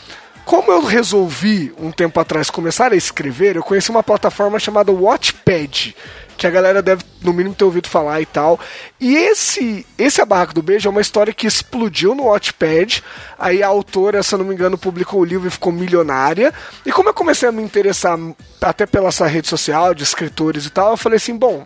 como 0.45 0.71
eu 0.71 0.83
resolvi 0.83 1.73
um 1.77 1.91
tempo 1.91 2.19
atrás 2.19 2.49
começar 2.49 2.91
a 2.91 2.95
escrever, 2.95 3.55
eu 3.55 3.63
conheci 3.63 3.89
uma 3.89 4.03
plataforma 4.03 4.59
chamada 4.59 4.91
Watchpad, 4.91 5.95
que 6.37 6.47
a 6.47 6.49
galera 6.49 6.81
deve 6.81 7.03
no 7.21 7.31
mínimo 7.31 7.55
ter 7.55 7.63
ouvido 7.63 7.87
falar 7.87 8.19
e 8.21 8.25
tal. 8.25 8.59
E 8.99 9.15
esse, 9.15 9.85
esse 9.97 10.21
A 10.21 10.25
Barraca 10.25 10.53
do 10.53 10.61
Beijo 10.61 10.87
é 10.87 10.91
uma 10.91 11.01
história 11.01 11.33
que 11.33 11.47
explodiu 11.47 12.13
no 12.13 12.25
Watchpad. 12.25 13.03
Aí 13.39 13.63
a 13.63 13.67
autora, 13.67 14.21
se 14.21 14.35
eu 14.35 14.39
não 14.39 14.45
me 14.45 14.53
engano, 14.53 14.77
publicou 14.77 15.21
o 15.21 15.25
livro 15.25 15.47
e 15.47 15.51
ficou 15.51 15.71
milionária. 15.71 16.53
E 16.85 16.91
como 16.91 17.09
eu 17.09 17.13
comecei 17.13 17.47
a 17.47 17.51
me 17.51 17.63
interessar 17.63 18.17
até 18.61 18.85
pela 18.85 19.09
essa 19.09 19.27
rede 19.27 19.47
social 19.47 19.93
de 19.93 20.03
escritores 20.03 20.65
e 20.65 20.69
tal, 20.69 20.91
eu 20.91 20.97
falei 20.97 21.17
assim, 21.17 21.37
bom, 21.37 21.65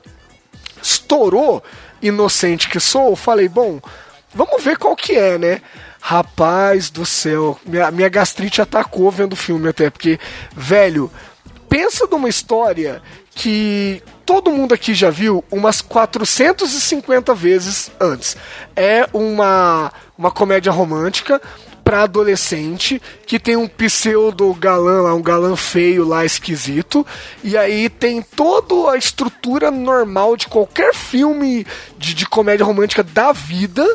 estourou, 0.81 1.63
inocente 2.01 2.69
que 2.69 2.79
sou, 2.79 3.15
falei, 3.15 3.47
bom, 3.47 3.79
vamos 4.35 4.63
ver 4.63 4.77
qual 4.77 4.95
que 4.95 5.13
é, 5.13 5.37
né? 5.37 5.61
Rapaz 5.99 6.89
do 6.89 7.05
céu, 7.05 7.59
minha, 7.65 7.91
minha 7.91 8.09
gastrite 8.09 8.61
atacou 8.61 9.11
vendo 9.11 9.33
o 9.33 9.37
filme 9.37 9.67
até, 9.67 9.89
porque, 9.89 10.19
velho, 10.55 11.11
pensa 11.67 12.07
numa 12.09 12.29
história 12.29 13.01
que 13.31 14.01
todo 14.25 14.51
mundo 14.51 14.73
aqui 14.73 14.93
já 14.93 15.09
viu 15.09 15.43
umas 15.51 15.81
450 15.81 17.33
vezes 17.35 17.91
antes. 17.99 18.35
É 18.75 19.07
uma, 19.13 19.91
uma 20.17 20.31
comédia 20.31 20.71
romântica 20.71 21.41
para 21.87 22.03
adolescente 22.03 23.01
que 23.25 23.39
tem 23.39 23.55
um 23.55 23.65
pseudo 23.65 24.53
galã 24.55 25.03
lá, 25.03 25.13
um 25.13 25.21
galã 25.21 25.55
feio 25.55 26.05
lá 26.05 26.25
esquisito, 26.25 27.07
e 27.41 27.57
aí 27.57 27.87
tem 27.87 28.21
toda 28.21 28.91
a 28.91 28.97
estrutura 28.97 29.71
normal 29.71 30.35
de 30.35 30.47
qualquer 30.47 30.93
filme 30.93 31.65
de, 31.97 32.13
de 32.13 32.25
comédia 32.25 32.65
romântica 32.65 33.01
da 33.01 33.31
vida, 33.31 33.87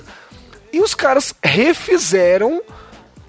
e 0.73 0.81
os 0.81 0.95
caras 0.95 1.35
refizeram 1.43 2.63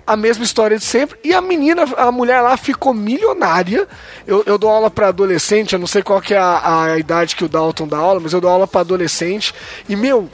a 0.06 0.16
mesma 0.16 0.44
história 0.44 0.78
de 0.78 0.84
sempre. 0.84 1.18
E 1.24 1.34
a 1.34 1.42
menina, 1.42 1.84
a 1.98 2.12
mulher 2.12 2.42
lá 2.42 2.56
ficou 2.58 2.94
milionária. 2.94 3.88
Eu, 4.28 4.44
eu 4.46 4.58
dou 4.58 4.70
aula 4.70 4.92
para 4.92 5.08
adolescente, 5.08 5.74
eu 5.74 5.80
não 5.80 5.88
sei 5.88 6.04
qual 6.04 6.22
que 6.22 6.34
é 6.34 6.38
a, 6.38 6.84
a 6.84 6.98
idade 6.98 7.36
que 7.36 7.46
o 7.46 7.50
Dalton 7.50 7.88
dá 7.88 7.98
aula, 7.98 8.20
mas 8.20 8.34
eu 8.34 8.42
dou 8.42 8.50
aula 8.50 8.68
para 8.68 8.82
adolescente. 8.82 9.54
E, 9.88 9.96
meu, 9.96 10.30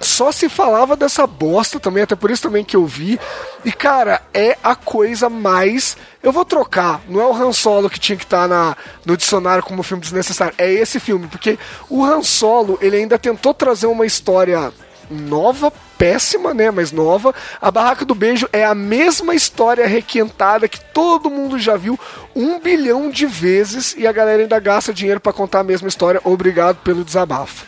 só 0.00 0.30
se 0.30 0.48
falava 0.48 0.96
dessa 0.96 1.26
bosta 1.26 1.80
também, 1.80 2.02
até 2.02 2.14
por 2.14 2.30
isso 2.30 2.42
também 2.42 2.64
que 2.64 2.76
eu 2.76 2.84
vi. 2.84 3.18
E, 3.64 3.72
cara, 3.72 4.22
é 4.34 4.56
a 4.62 4.74
coisa 4.74 5.28
mais. 5.28 5.96
Eu 6.22 6.32
vou 6.32 6.44
trocar, 6.44 7.00
não 7.08 7.20
é 7.20 7.26
o 7.26 7.34
Han 7.34 7.52
Solo 7.52 7.88
que 7.88 8.00
tinha 8.00 8.16
que 8.16 8.24
estar 8.24 8.48
na, 8.48 8.76
no 9.04 9.16
dicionário 9.16 9.62
como 9.62 9.82
filme 9.82 10.02
desnecessário, 10.02 10.54
é 10.58 10.70
esse 10.70 10.98
filme, 10.98 11.28
porque 11.28 11.58
o 11.88 12.04
Han 12.04 12.22
Solo, 12.22 12.78
ele 12.80 12.96
ainda 12.96 13.18
tentou 13.18 13.54
trazer 13.54 13.86
uma 13.86 14.04
história 14.04 14.72
nova, 15.08 15.72
péssima, 15.98 16.54
né, 16.54 16.70
mas 16.70 16.92
nova. 16.92 17.34
A 17.60 17.70
Barraca 17.70 18.04
do 18.04 18.14
Beijo 18.14 18.48
é 18.52 18.64
a 18.64 18.74
mesma 18.74 19.34
história 19.34 19.86
requentada 19.86 20.68
que 20.68 20.80
todo 20.80 21.30
mundo 21.30 21.58
já 21.58 21.76
viu 21.76 21.98
um 22.34 22.58
bilhão 22.60 23.10
de 23.10 23.26
vezes 23.26 23.94
e 23.96 24.06
a 24.06 24.12
galera 24.12 24.42
ainda 24.42 24.58
gasta 24.60 24.92
dinheiro 24.92 25.20
pra 25.20 25.32
contar 25.32 25.60
a 25.60 25.64
mesma 25.64 25.88
história. 25.88 26.20
Obrigado 26.24 26.76
pelo 26.76 27.04
desabafo. 27.04 27.66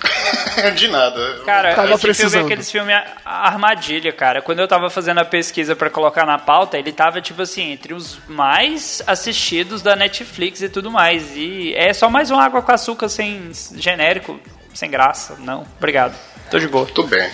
de 0.74 0.88
nada. 0.88 1.40
Cara, 1.44 1.74
Tava 1.74 1.94
esse 1.94 1.98
filme 1.98 2.14
precisando. 2.14 2.42
é 2.42 2.44
aqueles 2.44 2.70
filmes 2.70 2.96
armadilha, 3.24 4.12
cara. 4.12 4.42
Quando 4.42 4.60
eu 4.60 4.68
tava 4.68 4.90
fazendo 4.90 5.18
a 5.18 5.24
pesquisa 5.24 5.74
pra 5.74 5.90
colocar 5.90 6.24
na 6.26 6.38
pauta, 6.38 6.78
ele 6.78 6.92
tava, 6.92 7.20
tipo 7.20 7.42
assim, 7.42 7.72
entre 7.72 7.94
os 7.94 8.18
mais 8.28 9.02
assistidos 9.06 9.82
da 9.82 9.96
Netflix 9.96 10.62
e 10.62 10.68
tudo 10.68 10.90
mais. 10.90 11.36
E 11.36 11.74
é 11.74 11.92
só 11.92 12.08
mais 12.08 12.30
um 12.30 12.38
água 12.38 12.62
com 12.62 12.72
açúcar 12.72 13.08
sem 13.08 13.50
genérico, 13.74 14.38
sem 14.74 14.90
graça. 14.90 15.36
Não, 15.38 15.66
obrigado. 15.78 16.14
Tô 16.50 16.58
de 16.58 16.68
boa. 16.68 16.86
Tudo 16.86 17.08
bem. 17.08 17.30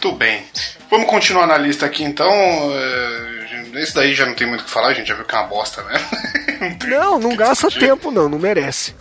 Tudo 0.00 0.16
bem. 0.16 0.44
Vamos 0.90 1.08
continuar 1.08 1.46
na 1.46 1.56
lista 1.58 1.86
aqui 1.86 2.02
então. 2.04 2.30
É, 2.30 3.80
Esse 3.82 3.94
daí 3.94 4.14
já 4.14 4.26
não 4.26 4.34
tem 4.34 4.46
muito 4.46 4.62
o 4.62 4.64
que 4.64 4.70
falar, 4.70 4.88
a 4.88 4.94
gente 4.94 5.08
já 5.08 5.14
viu 5.14 5.24
que 5.24 5.34
é 5.34 5.38
uma 5.38 5.46
bosta, 5.48 5.82
né? 5.84 5.98
tem 6.80 6.90
Não, 6.90 7.18
não 7.18 7.36
gasta 7.36 7.66
discutir. 7.68 7.86
tempo, 7.86 8.10
não, 8.10 8.28
não 8.28 8.38
merece. 8.38 8.94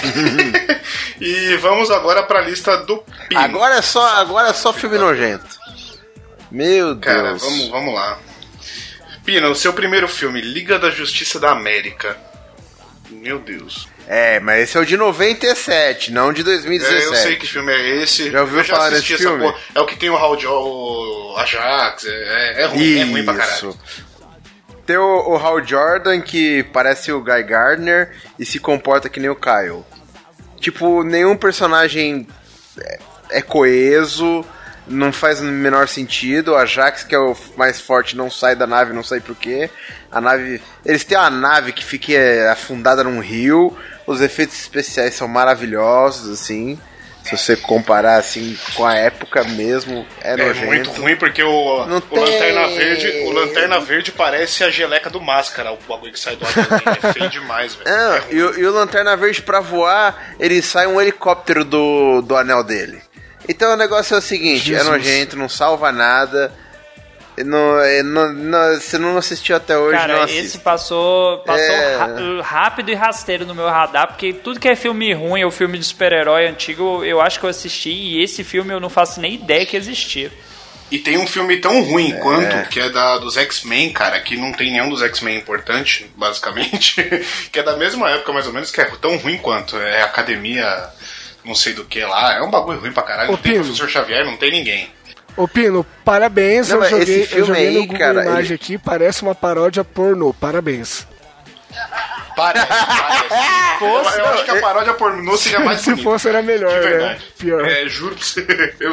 E 1.20 1.56
vamos 1.56 1.90
agora 1.90 2.22
pra 2.22 2.40
lista 2.42 2.76
do 2.84 2.98
Pino. 3.28 3.40
Agora 3.40 3.74
é 3.76 3.82
só, 3.82 4.06
agora 4.20 4.48
é 4.50 4.52
só 4.52 4.72
filme 4.72 4.96
nojento. 4.96 5.58
Meu 6.50 6.96
Cara, 6.98 7.30
Deus. 7.30 7.42
vamos, 7.42 7.68
vamos 7.68 7.94
lá. 7.94 8.18
Pino, 9.24 9.50
o 9.50 9.54
seu 9.56 9.72
primeiro 9.72 10.06
filme, 10.06 10.40
Liga 10.40 10.78
da 10.78 10.90
Justiça 10.90 11.40
da 11.40 11.50
América. 11.50 12.16
Meu 13.10 13.40
Deus. 13.40 13.88
É, 14.10 14.40
mas 14.40 14.62
esse 14.62 14.78
é 14.78 14.80
o 14.80 14.86
de 14.86 14.96
97, 14.96 16.10
não 16.12 16.32
de 16.32 16.40
É, 16.40 16.44
2017. 16.44 17.04
eu 17.04 17.14
sei 17.14 17.36
que 17.36 17.46
filme 17.46 17.70
é 17.70 18.02
esse. 18.02 18.30
Já 18.30 18.40
ouviu 18.40 18.60
eu 18.60 18.64
falar 18.64 18.88
desse 18.88 19.18
filme? 19.18 19.42
porra. 19.44 19.58
É 19.74 19.80
o 19.80 19.86
que 19.86 19.96
tem 19.96 20.08
o 20.08 20.16
Hal 20.16 20.32
o 20.32 21.36
Ajax. 21.36 22.06
É, 22.06 22.62
é 22.62 22.64
ruim, 22.64 22.98
é 22.98 23.04
ruim 23.04 23.24
pra 23.26 23.34
caralho. 23.34 23.54
Isso. 23.54 23.78
Tem 24.86 24.96
o, 24.96 25.28
o 25.28 25.36
Hal 25.36 25.62
Jordan, 25.62 26.22
que 26.22 26.62
parece 26.72 27.12
o 27.12 27.20
Guy 27.20 27.42
Gardner 27.42 28.10
e 28.38 28.46
se 28.46 28.58
comporta 28.58 29.10
que 29.10 29.20
nem 29.20 29.28
o 29.28 29.36
Kyle. 29.36 29.84
Tipo, 30.58 31.02
nenhum 31.04 31.36
personagem 31.36 32.26
é, 32.80 32.98
é 33.30 33.42
coeso, 33.42 34.42
não 34.86 35.12
faz 35.12 35.40
o 35.40 35.44
menor 35.44 35.86
sentido. 35.86 36.52
O 36.52 36.56
Ajax, 36.56 37.04
que 37.04 37.14
é 37.14 37.18
o 37.18 37.36
mais 37.58 37.78
forte, 37.78 38.16
não 38.16 38.30
sai 38.30 38.56
da 38.56 38.66
nave, 38.66 38.94
não 38.94 39.04
sei 39.04 39.20
porquê. 39.20 39.68
A 40.10 40.18
nave. 40.18 40.62
Eles 40.82 41.04
têm 41.04 41.18
uma 41.18 41.28
nave 41.28 41.72
que 41.72 41.84
fica 41.84 42.12
é, 42.12 42.48
afundada 42.48 43.04
num 43.04 43.20
rio. 43.20 43.76
Os 44.08 44.20
efeitos 44.20 44.58
especiais 44.58 45.14
são 45.14 45.28
maravilhosos, 45.28 46.28
assim. 46.40 46.78
Se 47.24 47.36
você 47.36 47.56
comparar 47.56 48.16
assim 48.16 48.56
com 48.74 48.86
a 48.86 48.94
época 48.94 49.44
mesmo, 49.44 50.06
é, 50.22 50.32
É 50.32 50.36
nojento. 50.36 50.66
muito 50.66 50.90
ruim 50.92 51.14
porque 51.16 51.42
o, 51.42 51.84
Não 51.86 51.98
o 51.98 52.00
tem. 52.00 52.18
Lanterna 52.20 52.68
Verde, 52.68 53.08
o 53.26 53.30
Lanterna 53.32 53.80
Verde 53.80 54.12
parece 54.12 54.64
a 54.64 54.70
geleca 54.70 55.10
do 55.10 55.20
Máscara, 55.20 55.70
o 55.72 55.78
bagulho 55.86 56.10
que 56.12 56.18
sai 56.18 56.36
do 56.36 56.46
avião. 56.46 56.66
é 57.02 57.12
feio 57.12 57.28
demais, 57.28 57.74
velho. 57.74 57.86
É 57.88 58.22
e, 58.30 58.42
o- 58.42 58.58
e 58.60 58.64
o 58.66 58.72
Lanterna 58.72 59.14
Verde 59.14 59.42
pra 59.42 59.60
voar, 59.60 60.34
ele 60.40 60.62
sai 60.62 60.86
um 60.86 60.98
helicóptero 60.98 61.66
do, 61.66 62.22
do 62.22 62.34
anel 62.34 62.64
dele. 62.64 62.98
Então 63.46 63.74
o 63.74 63.76
negócio 63.76 64.14
é 64.14 64.18
o 64.18 64.22
seguinte, 64.22 64.60
Jesus. 64.60 64.86
é 64.86 64.90
nojento, 64.90 65.36
não 65.36 65.50
salva 65.50 65.92
nada. 65.92 66.50
Não, 67.44 67.80
é, 67.80 68.02
não, 68.02 68.32
não, 68.32 68.74
você 68.80 68.98
não 68.98 69.16
assistiu 69.16 69.56
até 69.56 69.76
hoje, 69.78 69.92
não 69.92 70.00
Cara, 70.00 70.24
assiste. 70.24 70.40
esse 70.44 70.58
passou, 70.58 71.38
passou 71.38 71.60
É. 71.74 72.40
rápido 72.42 72.90
e 72.90 72.94
rasteiro 72.94 73.44
no 73.46 73.54
meu 73.54 73.66
radar, 73.66 74.08
porque 74.08 74.32
tudo 74.32 74.60
que 74.60 74.68
é 74.68 74.74
filme 74.76 75.12
ruim 75.12 75.44
ou 75.44 75.50
filme 75.50 75.78
de 75.78 75.84
super-herói 75.84 76.46
antigo, 76.46 77.04
eu 77.04 77.20
acho 77.20 77.38
que 77.40 77.46
eu 77.46 77.50
assisti, 77.50 77.90
e 77.90 78.22
esse 78.22 78.42
filme 78.44 78.72
eu 78.72 78.80
não 78.80 78.88
faço 78.90 79.20
nem 79.20 79.34
ideia 79.34 79.64
que 79.66 79.76
existia. 79.76 80.30
E 80.90 80.98
tem 80.98 81.18
um 81.18 81.26
filme 81.26 81.58
tão 81.58 81.82
ruim 81.82 82.12
quanto, 82.18 82.66
que 82.70 82.80
é 82.80 82.88
da, 82.88 83.18
dos 83.18 83.36
X-Men, 83.36 83.92
cara, 83.92 84.18
que 84.20 84.36
não 84.38 84.52
tem 84.52 84.70
nenhum 84.72 84.88
dos 84.88 85.02
X-Men 85.02 85.36
importante, 85.36 86.10
basicamente, 86.16 86.94
que 87.52 87.58
é 87.58 87.62
da 87.62 87.76
mesma 87.76 88.10
época, 88.10 88.32
mais 88.32 88.46
ou 88.46 88.54
menos, 88.54 88.70
que 88.70 88.80
é 88.80 88.84
tão 89.00 89.16
ruim 89.18 89.36
quanto. 89.36 89.76
É 89.76 90.00
Academia, 90.02 90.88
não 91.44 91.54
sei 91.54 91.74
do 91.74 91.84
que 91.84 92.00
lá. 92.00 92.36
É 92.36 92.42
um 92.42 92.50
bagulho 92.50 92.80
ruim 92.80 92.92
pra 92.92 93.02
caralho. 93.02 93.28
Ô, 93.28 93.32
Não 93.32 93.38
tem 93.38 93.52
Pino. 93.52 93.64
Professor 93.64 93.86
Xavier, 93.90 94.24
não 94.24 94.38
tem 94.38 94.50
ninguém. 94.50 94.88
Ô 95.38 95.46
Pino, 95.46 95.86
parabéns, 96.04 96.68
Não, 96.68 96.82
eu 96.82 96.90
joguei, 96.90 97.02
esse 97.02 97.20
eu 97.20 97.26
filme 97.28 97.46
joguei 97.46 97.66
aí, 97.68 97.74
no 97.74 97.80
Google 97.82 97.98
cara, 97.98 98.22
Imagem 98.24 98.44
ele- 98.46 98.54
aqui, 98.54 98.76
parece 98.78 99.22
uma 99.22 99.34
paródia 99.34 99.84
pornô, 99.84 100.34
parabéns. 100.34 101.06
Parece, 102.34 102.66
parece. 102.66 103.28
fosse- 103.78 104.18
eu, 104.18 104.24
eu 104.24 104.30
acho 104.32 104.44
que 104.44 104.50
a 104.50 104.60
paródia 104.60 104.94
pornô 104.94 105.36
seria 105.36 105.60
mais 105.60 105.80
Se 105.80 105.90
bonita. 105.90 106.02
fosse, 106.02 106.28
era 106.28 106.42
melhor, 106.42 106.70
De 106.70 106.76
né? 106.76 106.90
verdade. 106.90 107.24
Pior. 107.38 107.64
É, 107.66 107.88
juro 107.88 108.14
pra 108.16 108.24
você. 108.24 108.74
Eu, 108.80 108.92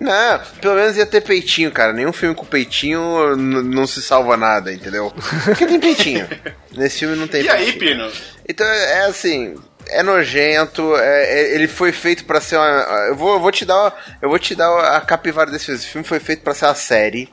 Não, 0.00 0.40
pelo 0.60 0.74
menos 0.76 0.96
ia 0.96 1.06
ter 1.06 1.20
peitinho, 1.20 1.70
cara. 1.70 1.92
Nenhum 1.92 2.12
filme 2.12 2.34
com 2.34 2.44
peitinho 2.44 3.36
não 3.36 3.86
se 3.86 4.00
salva 4.02 4.36
nada, 4.36 4.72
entendeu? 4.72 5.12
Porque 5.44 5.66
tem 5.66 5.78
peitinho. 5.80 6.28
Nesse 6.72 7.00
filme 7.00 7.16
não 7.16 7.26
tem 7.28 7.42
e 7.42 7.44
peitinho. 7.48 7.66
aí, 7.68 7.72
Pino? 7.74 8.10
Então 8.48 8.66
é 8.66 9.06
assim, 9.06 9.54
é 9.90 10.02
nojento, 10.02 10.96
é- 10.96 11.24
é- 11.24 11.54
ele 11.54 11.68
foi 11.68 11.92
feito 11.92 12.24
pra 12.24 12.40
ser 12.40 12.56
uma. 12.56 12.64
Eu 13.08 13.16
vou, 13.16 13.34
eu 13.34 13.40
vou 13.40 13.52
te 13.52 13.64
dar, 13.64 13.94
eu 14.20 14.28
vou 14.28 14.38
te 14.38 14.54
dar 14.54 14.96
a 14.96 15.00
capivara 15.00 15.50
desse 15.50 15.66
filme. 15.66 15.78
Esse 15.80 15.88
filme 15.88 16.06
foi 16.06 16.20
feito 16.20 16.42
pra 16.42 16.54
ser 16.54 16.66
uma 16.66 16.74
série. 16.74 17.32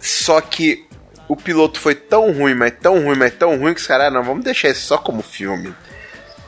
Só 0.00 0.40
que 0.40 0.86
o 1.28 1.36
piloto 1.36 1.78
foi 1.78 1.94
tão 1.94 2.32
ruim, 2.32 2.54
mas 2.54 2.72
tão 2.80 3.04
ruim, 3.04 3.16
mas 3.16 3.34
tão 3.34 3.56
ruim 3.56 3.74
que 3.74 3.80
os 3.80 3.86
caras, 3.86 4.06
ah, 4.06 4.10
não, 4.10 4.22
vamos 4.24 4.44
deixar 4.44 4.70
isso 4.70 4.86
só 4.86 4.98
como 4.98 5.22
filme. 5.22 5.74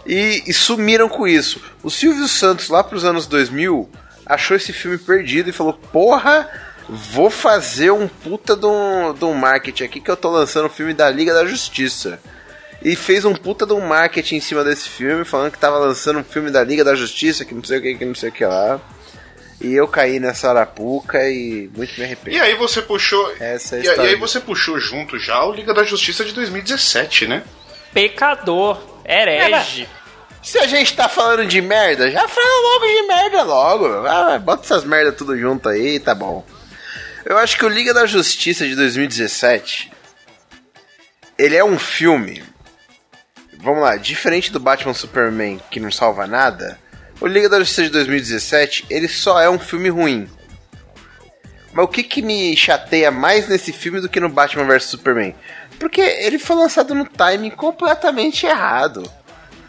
E, 0.07 0.43
e 0.47 0.53
sumiram 0.53 1.09
com 1.09 1.29
isso. 1.29 1.63
O 1.83 1.91
Silvio 1.91 2.27
Santos, 2.27 2.69
lá 2.69 2.83
pros 2.83 3.05
anos 3.05 3.27
2000, 3.27 3.89
achou 4.27 4.57
esse 4.57 4.73
filme 4.73 4.99
perdido 4.99 5.51
e 5.51 5.53
falou: 5.53 5.75
Porra, 5.75 6.49
vou 6.89 7.31
fazer 7.31 7.93
um 7.93 8.09
puta 8.09 8.57
de 8.57 8.67
um 8.67 9.35
marketing 9.35 9.85
aqui 9.85 10.01
que 10.01 10.11
eu 10.11 10.17
tô 10.17 10.31
lançando 10.31 10.67
o 10.67 10.71
filme 10.71 10.93
da 10.93 11.09
Liga 11.09 11.33
da 11.33 11.45
Justiça. 11.45 12.19
E 12.85 12.97
fez 12.97 13.25
um 13.25 13.35
puta 13.35 13.65
de 13.65 13.73
um 13.73 13.81
marketing 13.87 14.37
em 14.37 14.41
cima 14.41 14.65
desse 14.65 14.89
filme, 14.89 15.25
falando 15.25 15.53
que 15.53 15.59
tava 15.59 15.79
lançando 15.79 16.19
um 16.19 16.25
filme 16.25 16.51
da 16.51 16.65
Liga 16.65 16.83
da 16.83 16.95
Justiça, 16.95 17.45
que 17.45 17.55
não 17.55 17.63
sei 17.63 17.79
o 17.79 17.83
que, 17.83 17.95
que 17.95 18.05
não 18.05 18.15
sei 18.15 18.31
o 18.31 18.33
que 18.33 18.45
lá. 18.45 18.81
E 19.61 19.73
eu 19.75 19.87
caí 19.87 20.19
nessa 20.19 20.51
arapuca 20.51 21.23
e 21.29 21.71
muito 21.77 21.93
me 21.97 22.05
arrependo. 22.05 22.37
E 22.37 22.41
aí 22.41 22.55
você 22.57 22.83
puxou. 22.83 23.33
Essa 23.39 23.77
é 23.77 23.79
a 23.79 23.83
e, 23.83 23.85
e 23.85 23.89
história 23.89 24.11
aí 24.11 24.17
do- 24.17 24.21
você 24.21 24.41
puxou 24.41 24.79
junto 24.81 25.17
já 25.19 25.45
o 25.45 25.53
Liga 25.53 25.73
da 25.73 25.85
Justiça 25.85 26.25
de 26.25 26.33
2017, 26.33 27.29
né? 27.29 27.45
Pecador, 27.95 28.81
herege. 29.05 29.89
Se 30.43 30.59
a 30.59 30.67
gente 30.67 30.93
tá 30.97 31.09
falando 31.09 31.47
de 31.47 31.61
merda, 31.61 32.11
já 32.11 32.27
fala 32.27 32.73
logo 32.73 32.87
de 32.87 33.03
merda 33.07 33.43
logo. 33.45 33.87
Ah, 34.09 34.37
bota 34.41 34.65
essas 34.65 34.83
merdas 34.85 35.15
tudo 35.15 35.39
junto 35.39 35.69
aí, 35.69 36.01
tá 36.01 36.13
bom. 36.17 36.45
Eu 37.25 37.39
acho 37.39 37.57
que 37.57 37.65
o 37.65 37.69
Liga 37.69 37.95
da 37.95 38.05
Justiça 38.07 38.67
de 38.67 38.75
2017 38.75 39.93
ele 41.39 41.55
é 41.57 41.65
um 41.65 41.79
filme. 41.79 42.43
Vamos 43.63 43.81
lá, 43.81 43.97
diferente 43.97 44.51
do 44.51 44.59
Batman 44.59 44.93
Superman 44.93 45.61
que 45.71 45.79
não 45.79 45.93
salva 45.93 46.27
nada, 46.27 46.77
o 47.21 47.29
Liga 47.29 47.49
da 47.49 47.61
Justiça 47.61 47.85
de 47.85 47.91
2017 47.91 48.87
ele 48.91 49.07
só 49.07 49.41
é 49.41 49.49
um 49.49 49.59
filme 49.59 49.89
ruim. 49.89 50.29
Mas 51.73 51.85
o 51.85 51.89
que, 51.89 52.03
que 52.03 52.21
me 52.21 52.57
chateia 52.57 53.13
mais 53.13 53.49
nesse 53.49 53.73
filme 53.73 54.01
do 54.01 54.09
que 54.09 54.19
no 54.19 54.29
Batman 54.29 54.65
vs 54.65 54.87
Superman? 54.87 55.37
Porque 55.79 56.01
ele 56.01 56.41
foi 56.41 56.57
lançado 56.57 56.93
no 56.93 57.05
timing 57.05 57.51
completamente 57.51 58.47
errado. 58.47 59.09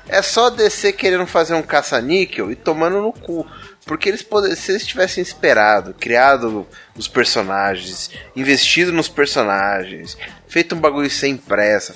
É 0.09 0.23
só 0.23 0.49
DC 0.49 0.93
querendo 0.93 1.27
fazer 1.27 1.53
um 1.53 1.61
caça-níquel 1.61 2.51
e 2.51 2.55
tomando 2.55 2.99
no 2.99 3.13
cu. 3.13 3.45
Porque 3.85 4.09
eles 4.09 4.23
poderiam, 4.23 4.57
se 4.57 4.71
eles 4.71 4.87
tivessem 4.87 5.21
esperado, 5.21 5.93
criado 5.93 6.65
os 6.95 7.07
personagens, 7.07 8.09
investido 8.35 8.91
nos 8.91 9.07
personagens, 9.07 10.17
feito 10.47 10.73
um 10.73 10.79
bagulho 10.79 11.09
sem 11.09 11.37
pressa, 11.37 11.93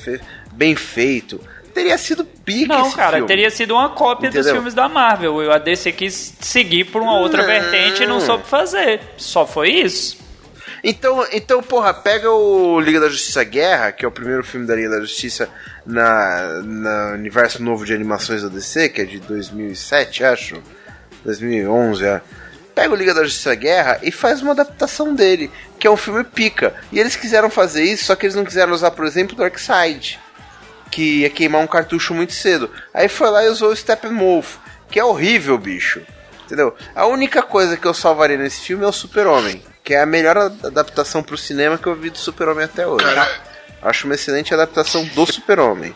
bem 0.54 0.76
feito, 0.76 1.42
teria 1.78 1.98
sido 1.98 2.26
pique 2.26 2.68
Não, 2.68 2.92
cara, 2.92 3.18
filme. 3.18 3.28
teria 3.28 3.52
sido 3.52 3.76
uma 3.76 3.90
cópia 3.90 4.30
dos 4.30 4.38
Entendeu? 4.40 4.56
filmes 4.56 4.74
da 4.74 4.90
Marvel. 4.90 5.52
A 5.52 5.60
DC 5.60 5.92
quis 5.92 6.34
seguir 6.40 6.86
por 6.86 7.04
uma 7.04 7.20
outra 7.20 7.42
Não. 7.44 7.48
vertente 7.48 8.02
e 8.02 8.08
não 8.08 8.20
soube 8.20 8.46
fazer. 8.48 9.00
Só 9.16 9.46
foi 9.46 9.70
isso. 9.70 10.18
Então, 10.84 11.24
então, 11.32 11.62
porra, 11.62 11.94
pega 11.94 12.32
o 12.32 12.80
Liga 12.80 13.00
da 13.00 13.10
Justiça 13.10 13.44
Guerra, 13.44 13.92
que 13.92 14.04
é 14.04 14.08
o 14.08 14.12
primeiro 14.12 14.44
filme 14.44 14.66
da 14.66 14.76
Liga 14.76 14.90
da 14.90 15.02
Justiça 15.02 15.50
na, 15.86 16.62
na 16.64 17.12
universo 17.14 17.62
novo 17.62 17.86
de 17.86 17.94
animações 17.94 18.42
da 18.42 18.50
DC, 18.50 18.90
que 18.90 19.02
é 19.02 19.06
de 19.06 19.20
2007, 19.20 20.24
acho. 20.24 20.62
2011, 21.24 22.06
é. 22.06 22.22
Pega 22.74 22.94
o 22.94 22.96
Liga 22.96 23.14
da 23.14 23.24
Justiça 23.24 23.54
Guerra 23.56 24.00
e 24.02 24.12
faz 24.12 24.42
uma 24.42 24.52
adaptação 24.52 25.14
dele, 25.14 25.52
que 25.80 25.86
é 25.86 25.92
um 25.92 25.98
filme 25.98 26.24
pica. 26.24 26.74
E 26.92 27.00
eles 27.00 27.16
quiseram 27.16 27.50
fazer 27.50 27.84
isso, 27.84 28.06
só 28.06 28.16
que 28.16 28.26
eles 28.26 28.36
não 28.36 28.46
quiseram 28.46 28.72
usar, 28.74 28.92
por 28.92 29.06
exemplo, 29.06 29.36
Darkseid, 29.36 30.20
que 30.92 31.22
ia 31.22 31.30
queimar 31.30 31.62
um 31.62 31.68
cartucho 31.68 32.14
muito 32.14 32.34
cedo. 32.34 32.70
Aí 32.94 33.08
foi 33.08 33.30
lá 33.30 33.44
e 33.44 33.50
usou 33.50 33.72
o 33.72 33.76
Steppenwolf, 33.76 34.56
que 34.90 35.00
é 35.00 35.04
horrível, 35.04 35.58
bicho. 35.58 36.02
Entendeu? 36.46 36.74
A 36.96 37.06
única 37.06 37.42
coisa 37.44 37.76
que 37.76 37.86
eu 37.86 37.94
salvaria 37.94 38.38
nesse 38.38 38.62
filme 38.62 38.84
é 38.86 38.88
o 38.88 38.92
Super-Homem, 38.94 39.62
que 39.84 39.94
é 39.94 40.02
a 40.02 40.06
melhor 40.06 40.38
adaptação 40.38 41.22
pro 41.22 41.38
cinema 41.38 41.78
que 41.78 41.88
eu 41.88 41.96
vi 41.96 42.10
do 42.10 42.18
Super-Homem 42.18 42.64
até 42.66 42.88
hoje. 42.88 43.04
Cara, 43.04 43.30
Acho 43.82 44.06
uma 44.08 44.16
excelente 44.16 44.54
adaptação 44.54 45.04
do 45.06 45.26
Super-Homem. 45.32 45.94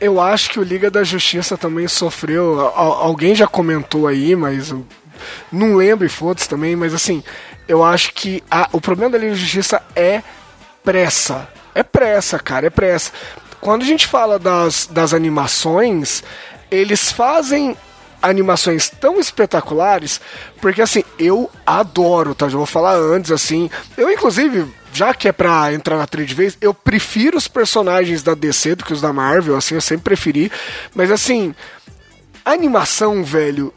Eu 0.00 0.20
acho 0.20 0.50
que 0.50 0.58
o 0.58 0.62
Liga 0.62 0.90
da 0.90 1.04
Justiça 1.04 1.56
também 1.56 1.86
sofreu. 1.86 2.60
al- 2.60 2.92
Alguém 2.94 3.34
já 3.34 3.46
comentou 3.46 4.06
aí, 4.06 4.34
mas 4.34 4.70
eu 4.70 4.86
não 5.52 5.76
lembro 5.76 6.06
e 6.06 6.08
foda-se 6.10 6.48
também. 6.48 6.74
Mas 6.74 6.94
assim, 6.94 7.22
eu 7.68 7.84
acho 7.84 8.12
que 8.14 8.42
a- 8.50 8.68
o 8.72 8.80
problema 8.80 9.10
da 9.12 9.18
Liga 9.18 9.32
da 9.32 9.38
Justiça 9.38 9.82
é 9.94 10.22
pressa. 10.82 11.48
É 11.80 11.82
pressa, 11.82 12.38
cara, 12.38 12.66
é 12.66 12.70
pressa. 12.70 13.10
Quando 13.58 13.82
a 13.82 13.86
gente 13.86 14.06
fala 14.06 14.38
das, 14.38 14.86
das 14.86 15.14
animações, 15.14 16.22
eles 16.70 17.10
fazem 17.10 17.74
animações 18.20 18.90
tão 18.90 19.18
espetaculares, 19.18 20.20
porque 20.60 20.82
assim, 20.82 21.02
eu 21.18 21.50
adoro, 21.64 22.34
tá? 22.34 22.50
Já 22.50 22.58
vou 22.58 22.66
falar 22.66 22.96
antes, 22.96 23.30
assim. 23.30 23.70
Eu, 23.96 24.10
inclusive, 24.10 24.66
já 24.92 25.14
que 25.14 25.26
é 25.26 25.32
pra 25.32 25.72
entrar 25.72 25.96
na 25.96 26.06
trilha 26.06 26.26
de 26.26 26.34
vez, 26.34 26.58
eu 26.60 26.74
prefiro 26.74 27.38
os 27.38 27.48
personagens 27.48 28.22
da 28.22 28.34
DC 28.34 28.74
do 28.74 28.84
que 28.84 28.92
os 28.92 29.00
da 29.00 29.10
Marvel, 29.10 29.56
assim, 29.56 29.74
eu 29.74 29.80
sempre 29.80 30.04
preferi. 30.04 30.52
Mas 30.94 31.10
assim, 31.10 31.54
animação, 32.44 33.24
velho, 33.24 33.72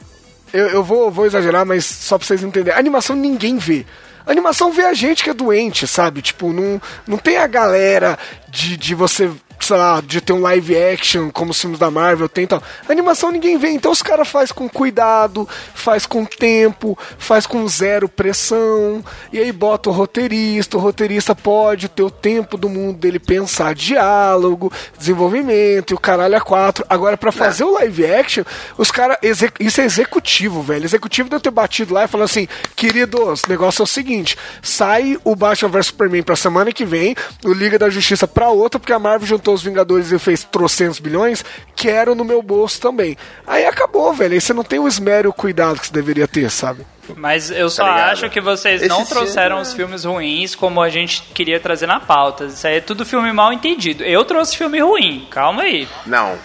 eu, 0.51 0.67
eu 0.67 0.83
vou, 0.83 1.09
vou 1.09 1.25
exagerar, 1.25 1.65
mas 1.65 1.85
só 1.85 2.17
pra 2.17 2.27
vocês 2.27 2.43
entenderem. 2.43 2.77
Animação 2.77 3.15
ninguém 3.15 3.57
vê. 3.57 3.85
A 4.25 4.31
animação 4.31 4.71
vê 4.71 4.83
a 4.83 4.93
gente 4.93 5.23
que 5.23 5.29
é 5.29 5.33
doente, 5.33 5.85
sabe? 5.85 6.21
Tipo, 6.21 6.53
não, 6.53 6.81
não 7.05 7.17
tem 7.17 7.37
a 7.37 7.47
galera 7.47 8.17
de, 8.49 8.77
de 8.77 8.95
você, 8.95 9.29
sei 9.63 9.77
lá, 9.77 10.01
de 10.01 10.21
ter 10.21 10.33
um 10.33 10.41
live 10.41 10.77
action 10.77 11.29
como 11.31 11.51
os 11.51 11.59
filmes 11.59 11.79
da 11.79 11.89
Marvel 11.89 12.29
tem 12.29 12.45
tal. 12.45 12.61
Animação 12.89 13.31
ninguém 13.31 13.57
vê, 13.57 13.69
então 13.69 13.91
os 13.91 14.01
caras 14.01 14.27
faz 14.27 14.51
com 14.51 14.67
cuidado, 14.69 15.47
faz 15.73 16.05
com 16.05 16.25
tempo, 16.25 16.97
faz 17.17 17.45
com 17.45 17.67
zero 17.67 18.07
pressão, 18.09 19.03
e 19.31 19.39
aí 19.39 19.51
bota 19.51 19.89
o 19.89 19.93
roteirista, 19.93 20.77
o 20.77 20.79
roteirista 20.79 21.35
pode 21.35 21.87
ter 21.87 22.03
o 22.03 22.11
tempo 22.11 22.57
do 22.57 22.69
mundo 22.69 22.97
dele 22.97 23.19
pensar 23.19 23.73
diálogo, 23.73 24.71
desenvolvimento 24.97 25.91
e 25.91 25.93
o 25.93 25.99
caralho 25.99 26.35
a 26.35 26.41
quatro. 26.41 26.85
Agora, 26.89 27.17
pra 27.17 27.31
fazer 27.31 27.63
o 27.63 27.73
live 27.73 28.05
action, 28.05 28.43
os 28.77 28.91
caras. 28.91 29.17
Isso 29.59 29.81
é 29.81 29.85
executivo, 29.85 30.61
velho. 30.61 30.85
Executivo 30.85 31.29
deve 31.29 31.43
ter 31.43 31.51
batido 31.51 31.93
lá 31.93 32.05
e 32.05 32.07
falando 32.07 32.25
assim: 32.25 32.47
queridos, 32.75 33.41
o 33.43 33.49
negócio 33.49 33.81
é 33.81 33.85
o 33.85 33.87
seguinte: 33.87 34.37
sai 34.61 35.17
o 35.23 35.35
Batman 35.35 35.69
vs 35.69 35.87
Superman 35.87 36.23
pra 36.23 36.35
semana 36.35 36.71
que 36.71 36.85
vem, 36.85 37.15
o 37.43 37.53
Liga 37.53 37.79
da 37.79 37.89
Justiça 37.89 38.27
pra 38.27 38.49
outra, 38.49 38.79
porque 38.79 38.93
a 38.93 38.99
Marvel 38.99 39.27
juntou 39.27 39.52
os 39.53 39.63
Vingadores 39.63 40.11
e 40.11 40.19
fez 40.19 40.43
trocentos 40.43 40.99
bilhões, 40.99 41.43
quero 41.75 42.15
no 42.15 42.23
meu 42.23 42.41
bolso 42.41 42.79
também. 42.81 43.17
Aí 43.45 43.65
acabou, 43.65 44.13
velho. 44.13 44.33
Aí 44.33 44.41
você 44.41 44.53
não 44.53 44.63
tem 44.63 44.79
o 44.79 44.87
esmero 44.87 45.27
e 45.27 45.29
o 45.29 45.33
cuidado 45.33 45.79
que 45.79 45.87
você 45.87 45.93
deveria 45.93 46.27
ter, 46.27 46.49
sabe? 46.49 46.85
Mas 47.17 47.51
eu 47.51 47.69
só 47.69 47.83
ligado? 47.83 48.11
acho 48.11 48.29
que 48.29 48.39
vocês 48.39 48.81
Esse 48.81 48.89
não 48.89 49.05
trouxeram 49.05 49.57
é- 49.57 49.61
os 49.61 49.73
filmes 49.73 50.05
ruins 50.05 50.55
como 50.55 50.81
a 50.81 50.89
gente 50.89 51.21
queria 51.33 51.59
trazer 51.59 51.85
na 51.85 51.99
pauta. 51.99 52.45
Isso 52.45 52.65
aí 52.65 52.77
é 52.77 52.81
tudo 52.81 53.05
filme 53.05 53.31
mal 53.33 53.51
entendido. 53.51 54.03
Eu 54.03 54.23
trouxe 54.23 54.55
filme 54.57 54.79
ruim, 54.79 55.27
calma 55.29 55.63
aí. 55.63 55.87
Não, 56.05 56.37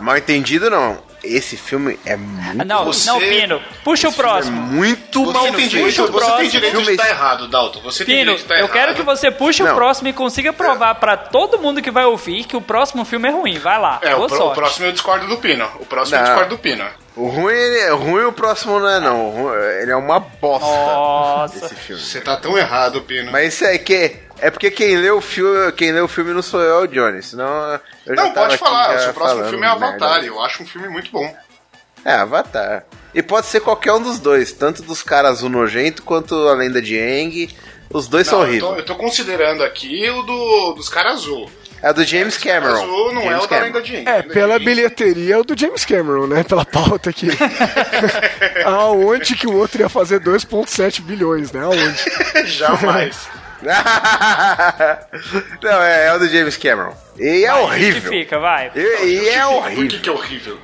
mal 0.00 0.16
entendido 0.16 0.70
não. 0.70 0.98
Esse 1.34 1.56
filme 1.56 1.98
é 2.04 2.16
muito, 2.16 2.60
Ah, 2.60 2.64
Não, 2.64 2.84
Você- 2.86 3.10
não, 3.10 3.18
Pino, 3.18 3.60
puxa 3.84 4.08
o 4.08 4.12
é 4.12 4.14
próximo. 4.14 4.60
muito 4.60 5.24
Você 5.24 5.32
mal 5.32 5.42
tem 5.44 5.52
puxa 5.52 5.76
o 5.78 5.80
você 5.90 6.02
tem 6.02 6.12
próximo. 6.12 6.50
direito 6.50 6.76
de 6.76 6.84
Filme- 6.84 6.92
estar 6.92 7.08
errado, 7.08 7.48
Dalton. 7.48 7.80
Você 7.80 8.04
tem 8.04 8.14
Pino, 8.14 8.18
direito 8.32 8.36
de 8.38 8.42
estar 8.44 8.54
eu 8.54 8.58
errado. 8.64 8.72
quero 8.72 8.94
que 8.94 9.02
você 9.02 9.30
puxe 9.30 9.62
o 9.62 9.66
Não. 9.66 9.74
próximo 9.74 10.08
e 10.08 10.12
consiga 10.12 10.52
provar 10.52 10.94
pra 10.96 11.16
todo 11.16 11.58
mundo 11.58 11.82
que 11.82 11.90
vai 11.90 12.04
ouvir 12.04 12.44
que 12.44 12.56
o 12.56 12.60
próximo 12.60 13.04
filme 13.04 13.28
é 13.28 13.32
ruim. 13.32 13.58
Vai 13.58 13.78
lá, 13.80 13.98
É, 14.02 14.14
o, 14.14 14.26
pro- 14.26 14.34
o 14.34 14.38
sorte. 14.38 14.54
próximo 14.54 14.86
eu 14.86 14.92
discordo 14.92 15.26
do 15.26 15.36
Pino. 15.38 15.68
O 15.80 15.86
próximo 15.86 16.16
eu 16.16 16.20
Não. 16.20 16.26
discordo 16.28 16.56
do 16.56 16.58
Pino. 16.60 16.84
O 17.16 17.28
ruim, 17.28 17.54
ele 17.54 17.78
é 17.78 17.90
ruim, 17.92 18.24
o 18.24 18.32
próximo 18.32 18.78
não 18.78 18.88
é 18.88 19.00
não. 19.00 19.44
O 19.46 19.54
Ele 19.54 19.90
é 19.90 19.96
uma 19.96 20.20
bosta. 20.20 20.66
Nossa. 20.66 21.64
Esse 21.64 21.74
filme. 21.74 22.02
Você 22.02 22.20
tá 22.20 22.36
tão 22.36 22.56
errado, 22.58 23.00
Pino. 23.02 23.32
Mas 23.32 23.54
isso 23.54 23.64
é 23.64 23.78
que 23.78 24.16
é 24.40 24.50
porque 24.50 24.70
quem 24.70 24.96
lê 24.96 25.10
o 25.10 25.20
filme, 25.20 25.72
quem 25.72 25.92
lê 25.92 26.00
o 26.00 26.08
filme 26.08 26.32
não 26.32 26.42
sou 26.42 26.60
eu, 26.60 26.86
Johnny. 26.86 27.22
Senão 27.22 27.80
eu 28.06 28.16
já 28.16 28.22
Não, 28.24 28.32
tava 28.32 28.46
pode 28.48 28.58
falar. 28.58 28.96
O 28.96 29.00
seu 29.00 29.14
próximo 29.14 29.44
filme 29.46 29.64
é 29.66 29.68
Avatar. 29.68 30.10
merda. 30.12 30.26
Eu 30.26 30.40
acho 30.42 30.62
um 30.62 30.66
filme 30.66 30.88
muito 30.88 31.10
bom. 31.10 31.34
É, 32.04 32.12
Avatar. 32.14 32.84
E 33.14 33.22
pode 33.22 33.46
ser 33.46 33.60
qualquer 33.60 33.92
um 33.92 34.02
dos 34.02 34.18
dois, 34.18 34.52
tanto 34.52 34.82
dos 34.82 35.02
caras 35.02 35.38
azul 35.38 35.48
nojento 35.48 36.02
quanto 36.02 36.34
a 36.48 36.52
lenda 36.54 36.80
de 36.82 36.98
Aang. 36.98 37.48
Os 37.92 38.08
dois 38.08 38.26
são 38.26 38.40
Não, 38.40 38.46
eu, 38.52 38.58
tô, 38.60 38.66
horríveis. 38.66 38.88
eu 38.88 38.94
tô 38.94 39.02
considerando 39.02 39.62
aqui 39.64 40.08
o 40.10 40.22
do, 40.22 40.72
dos 40.74 40.88
caras 40.88 41.14
azul. 41.14 41.50
É 41.82 41.92
do 41.92 42.04
James 42.04 42.36
Cameron. 42.38 42.82
Azul 42.82 43.12
não 43.14 43.22
é 43.22 43.24
James 43.26 43.38
o 43.38 43.42
da 43.42 43.48
Cameron. 43.48 43.66
lenda 43.66 43.82
de 43.82 43.96
Aang. 43.96 44.08
É, 44.08 44.16
Lenda 44.16 44.34
pela 44.34 44.58
bilheteria 44.58 45.34
é 45.34 45.38
o 45.38 45.44
do 45.44 45.58
James 45.58 45.84
Cameron, 45.84 46.26
né? 46.26 46.42
Pela 46.44 46.64
pauta 46.64 47.10
aqui. 47.10 47.28
Aonde 48.64 49.34
que 49.34 49.46
o 49.46 49.56
outro 49.56 49.80
ia 49.80 49.88
fazer 49.88 50.20
2,7 50.20 51.00
bilhões, 51.02 51.52
né? 51.52 51.60
Aonde? 51.62 52.04
Jamais. 52.50 53.28
Não, 55.62 55.82
é, 55.82 56.06
é 56.08 56.14
o 56.14 56.18
do 56.18 56.28
James 56.28 56.56
Cameron. 56.56 56.94
E 57.18 57.44
é 57.44 57.54
horrível. 57.54 58.00
Justifica, 58.02 58.38
vai. 58.38 58.70
E, 58.74 58.80
e 59.04 59.28
é 59.28 59.42
Por 59.44 59.50
que, 59.50 59.54
horrível. 59.56 60.00
que 60.00 60.08
é 60.08 60.12
horrível? 60.12 60.58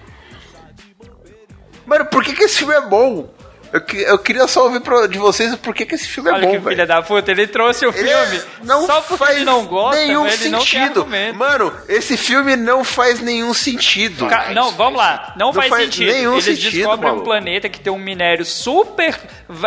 Mano, 1.87 2.07
por 2.07 2.23
que, 2.23 2.35
que 2.35 2.45
esse 2.45 2.59
filme 2.59 2.75
é 2.75 2.81
bom? 2.83 3.33
Eu, 3.73 3.81
eu 4.01 4.19
queria 4.19 4.47
só 4.47 4.65
ouvir 4.65 4.81
pro- 4.81 5.07
de 5.09 5.17
vocês 5.19 5.53
o 5.55 5.57
porquê 5.57 5.87
que 5.87 5.95
esse 5.95 6.07
filme 6.07 6.29
é 6.29 6.35
Olha 6.35 6.43
bom, 6.47 6.53
filha 6.53 6.61
velho. 6.61 6.87
da 6.87 7.01
puta, 7.01 7.31
ele 7.31 7.47
trouxe 7.47 7.87
o 7.87 7.93
filme 7.93 8.43
não 8.63 8.85
só 8.87 9.01
porque 9.01 9.17
faz 9.17 9.37
ele 9.37 9.45
não 9.47 9.65
gosta, 9.65 9.99
nenhum 10.05 10.27
ele 10.27 10.49
não 10.51 10.61
sentido. 10.61 11.01
argumento. 11.01 11.39
Mano, 11.39 11.73
esse 11.89 12.17
filme 12.19 12.55
não 12.55 12.85
faz 12.85 13.21
nenhum 13.21 13.55
sentido. 13.55 14.27
Ca- 14.27 14.51
Não, 14.51 14.73
vamos 14.73 14.99
lá. 14.99 15.33
Não, 15.39 15.47
Não 15.47 15.53
faz, 15.55 15.71
faz 15.71 15.85
sentido. 15.85 16.13
nenhum 16.13 16.33
Eles 16.35 16.45
sentido, 16.45 16.71
descobrem 16.71 16.99
um 17.07 17.15
maluco. 17.15 17.25
planeta 17.25 17.69
que 17.71 17.81
tem 17.81 17.91
um 17.93 17.99
minério 17.99 18.45
super 18.45 19.19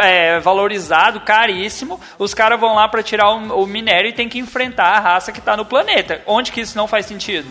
é, 0.01 0.39
valorizado, 0.39 1.21
caríssimo. 1.21 1.99
Os 2.19 2.33
caras 2.33 2.59
vão 2.59 2.75
lá 2.75 2.87
pra 2.87 3.01
tirar 3.01 3.29
o, 3.31 3.63
o 3.63 3.65
minério 3.65 4.09
e 4.09 4.13
tem 4.13 4.29
que 4.29 4.37
enfrentar 4.37 4.85
a 4.89 4.99
raça 4.99 5.31
que 5.31 5.41
tá 5.41 5.57
no 5.57 5.65
planeta. 5.65 6.21
Onde 6.27 6.51
que 6.51 6.61
isso 6.61 6.77
não 6.77 6.87
faz 6.87 7.07
sentido? 7.07 7.47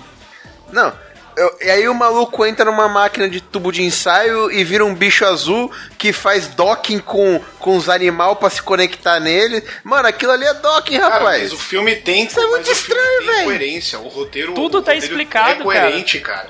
Não. 0.72 0.92
Eu- 1.36 1.56
e 1.60 1.70
aí 1.70 1.88
o 1.88 1.94
maluco 1.94 2.44
entra 2.46 2.64
numa 2.64 2.88
máquina 2.88 3.28
de 3.28 3.40
tubo 3.40 3.70
de 3.72 3.82
ensaio 3.82 4.50
e 4.50 4.62
vira 4.64 4.84
um 4.84 4.94
bicho 4.94 5.24
azul 5.24 5.70
que 5.98 6.12
faz 6.12 6.48
docking 6.48 6.98
com, 6.98 7.40
com 7.58 7.76
os 7.76 7.88
animais 7.88 8.36
pra 8.38 8.50
se 8.50 8.62
conectar 8.62 9.18
nele. 9.20 9.62
Mano, 9.82 10.08
aquilo 10.08 10.32
ali 10.32 10.44
é 10.44 10.54
docking, 10.54 10.98
Cara, 10.98 11.14
rapaz. 11.14 11.42
mas 11.42 11.52
o 11.52 11.58
filme 11.58 11.96
tem, 11.96 12.24
Isso 12.26 12.40
é 12.40 12.46
muito 12.46 12.70
estranho, 12.70 13.26
velho. 13.26 13.44
coerência. 13.44 13.98
O 13.98 14.08
roteiro. 14.08 14.52
Tudo 14.54 14.78
o 14.78 14.82
tá 14.82 14.92
roteiro 14.92 15.04
explicado, 15.12 15.50
É 15.60 15.62
coerente, 15.62 16.20
cara. 16.20 16.48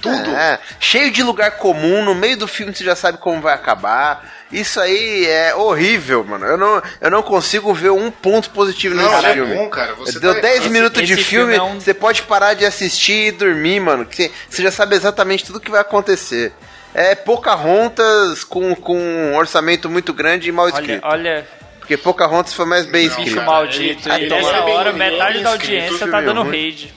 Tudo. 0.00 0.30
É, 0.34 0.58
cheio 0.80 1.10
de 1.12 1.22
lugar 1.22 1.52
comum, 1.52 2.04
no 2.04 2.12
meio 2.14 2.36
do 2.36 2.48
filme 2.48 2.74
você 2.74 2.82
já 2.82 2.96
sabe 2.96 3.18
como 3.18 3.40
vai 3.40 3.54
acabar. 3.54 4.41
Isso 4.52 4.78
aí 4.78 5.24
é 5.26 5.54
horrível, 5.54 6.22
mano. 6.24 6.44
Eu 6.44 6.58
não, 6.58 6.82
eu 7.00 7.10
não 7.10 7.22
consigo 7.22 7.72
ver 7.72 7.90
um 7.90 8.10
ponto 8.10 8.50
positivo 8.50 8.94
Não, 8.94 9.10
nesse 9.10 9.26
é 9.26 9.32
filme. 9.32 9.54
bom, 9.54 9.68
cara. 9.70 9.94
Você 9.94 10.20
Deu 10.20 10.34
tá- 10.34 10.40
10 10.40 10.60
esse- 10.60 10.68
minutos 10.68 11.06
de 11.06 11.14
esse 11.14 11.24
filme, 11.24 11.54
filme 11.54 11.56
é 11.56 11.62
um- 11.74 11.80
você 11.80 11.94
pode 11.94 12.22
parar 12.22 12.52
de 12.54 12.66
assistir 12.66 13.28
e 13.28 13.32
dormir, 13.32 13.80
mano. 13.80 14.04
Que 14.04 14.30
você, 14.48 14.62
já 14.62 14.70
sabe 14.70 14.94
exatamente 14.94 15.44
tudo 15.44 15.58
que 15.58 15.70
vai 15.70 15.80
acontecer. 15.80 16.52
É 16.94 17.14
Pocahontas 17.14 18.44
com, 18.44 18.74
com 18.74 18.98
um 18.98 19.34
orçamento 19.34 19.88
muito 19.88 20.12
grande 20.12 20.50
e 20.50 20.52
mal 20.52 20.66
Olha, 20.66 20.74
escrito. 20.74 21.00
olha, 21.06 21.48
Porque 21.78 21.96
Pocahontas 21.96 22.52
foi 22.54 22.64
mais 22.66 22.84
bem 22.86 23.06
Não, 23.08 23.10
escrito. 23.18 23.34
cara, 23.34 23.46
maldito. 23.46 24.08
ele- 24.08 24.18
e 24.18 24.26
ele 24.26 24.34
nessa 24.34 24.50
é 24.56 24.60
hora, 24.60 24.90
é 24.90 24.92
metade 24.92 25.40
da 25.42 25.50
audiência 25.50 26.06
tá 26.08 26.18
é 26.20 26.22
dando 26.22 26.42
ruim. 26.42 26.50
raid. 26.50 26.94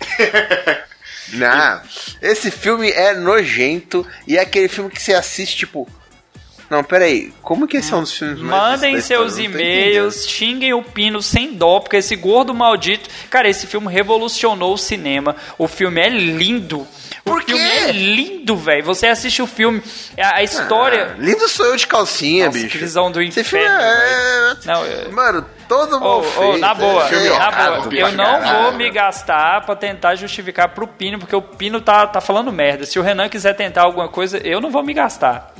Não, 1.32 1.80
esse 2.22 2.50
filme 2.50 2.90
é 2.90 3.14
nojento 3.14 4.06
e 4.26 4.36
é 4.36 4.40
aquele 4.40 4.68
filme 4.68 4.90
que 4.90 5.00
você 5.02 5.14
assiste, 5.14 5.56
tipo. 5.58 5.88
Não, 6.68 6.82
peraí, 6.82 7.32
como 7.42 7.66
que 7.68 7.76
esse 7.76 7.92
é 7.92 7.96
um 7.96 8.00
dos 8.00 8.12
filmes 8.12 8.40
mais 8.40 8.80
Mandem 8.80 9.00
seus 9.00 9.38
e-mails, 9.38 10.26
xinguem 10.28 10.74
o 10.74 10.82
Pino 10.82 11.22
sem 11.22 11.52
dó, 11.54 11.78
porque 11.80 11.96
esse 11.98 12.16
gordo 12.16 12.52
maldito. 12.52 13.08
Cara, 13.30 13.48
esse 13.48 13.66
filme 13.66 13.92
revolucionou 13.92 14.74
o 14.74 14.78
cinema. 14.78 15.36
O 15.58 15.68
filme 15.68 16.00
é 16.00 16.08
lindo. 16.08 16.80
O 17.24 17.30
Por 17.30 17.42
quê? 17.44 17.52
filme 17.54 17.68
é 17.68 17.92
lindo, 17.92 18.56
velho. 18.56 18.84
Você 18.84 19.06
assiste 19.08 19.42
o 19.42 19.46
filme, 19.46 19.82
a, 20.18 20.36
a 20.36 20.42
história. 20.44 21.14
Ah, 21.16 21.20
lindo 21.20 21.48
sou 21.48 21.66
eu 21.66 21.76
de 21.76 21.86
calcinha, 21.86 22.46
Nossa, 22.46 22.58
bicho. 22.58 22.70
que 22.70 22.78
visão 22.78 23.10
do 23.10 23.20
inferno, 23.22 23.58
é... 23.80 24.56
Não, 24.64 24.84
eu- 24.84 25.12
Mano, 25.12 25.44
todo 25.68 25.98
mal 26.00 26.20
Ô, 26.20 26.22
feito. 26.22 26.54
ô, 26.54 26.58
na 26.58 26.74
boa, 26.74 27.04
é 27.08 27.38
na 27.38 27.50
boa. 27.50 27.88
Eu 27.94 28.12
não 28.12 28.62
vou 28.62 28.72
me 28.74 28.88
gastar 28.90 29.64
pra 29.66 29.74
tentar 29.74 30.14
justificar 30.14 30.68
pro 30.68 30.86
Pino, 30.86 31.18
porque 31.18 31.34
o 31.34 31.42
Pino 31.42 31.80
tá, 31.80 32.06
tá 32.06 32.20
falando 32.20 32.52
merda. 32.52 32.86
Se 32.86 32.96
o 32.98 33.02
Renan 33.02 33.28
quiser 33.28 33.54
tentar 33.54 33.82
alguma 33.82 34.08
coisa, 34.08 34.38
eu 34.38 34.60
não 34.60 34.70
vou 34.70 34.82
me 34.84 34.94
gastar. 34.94 35.52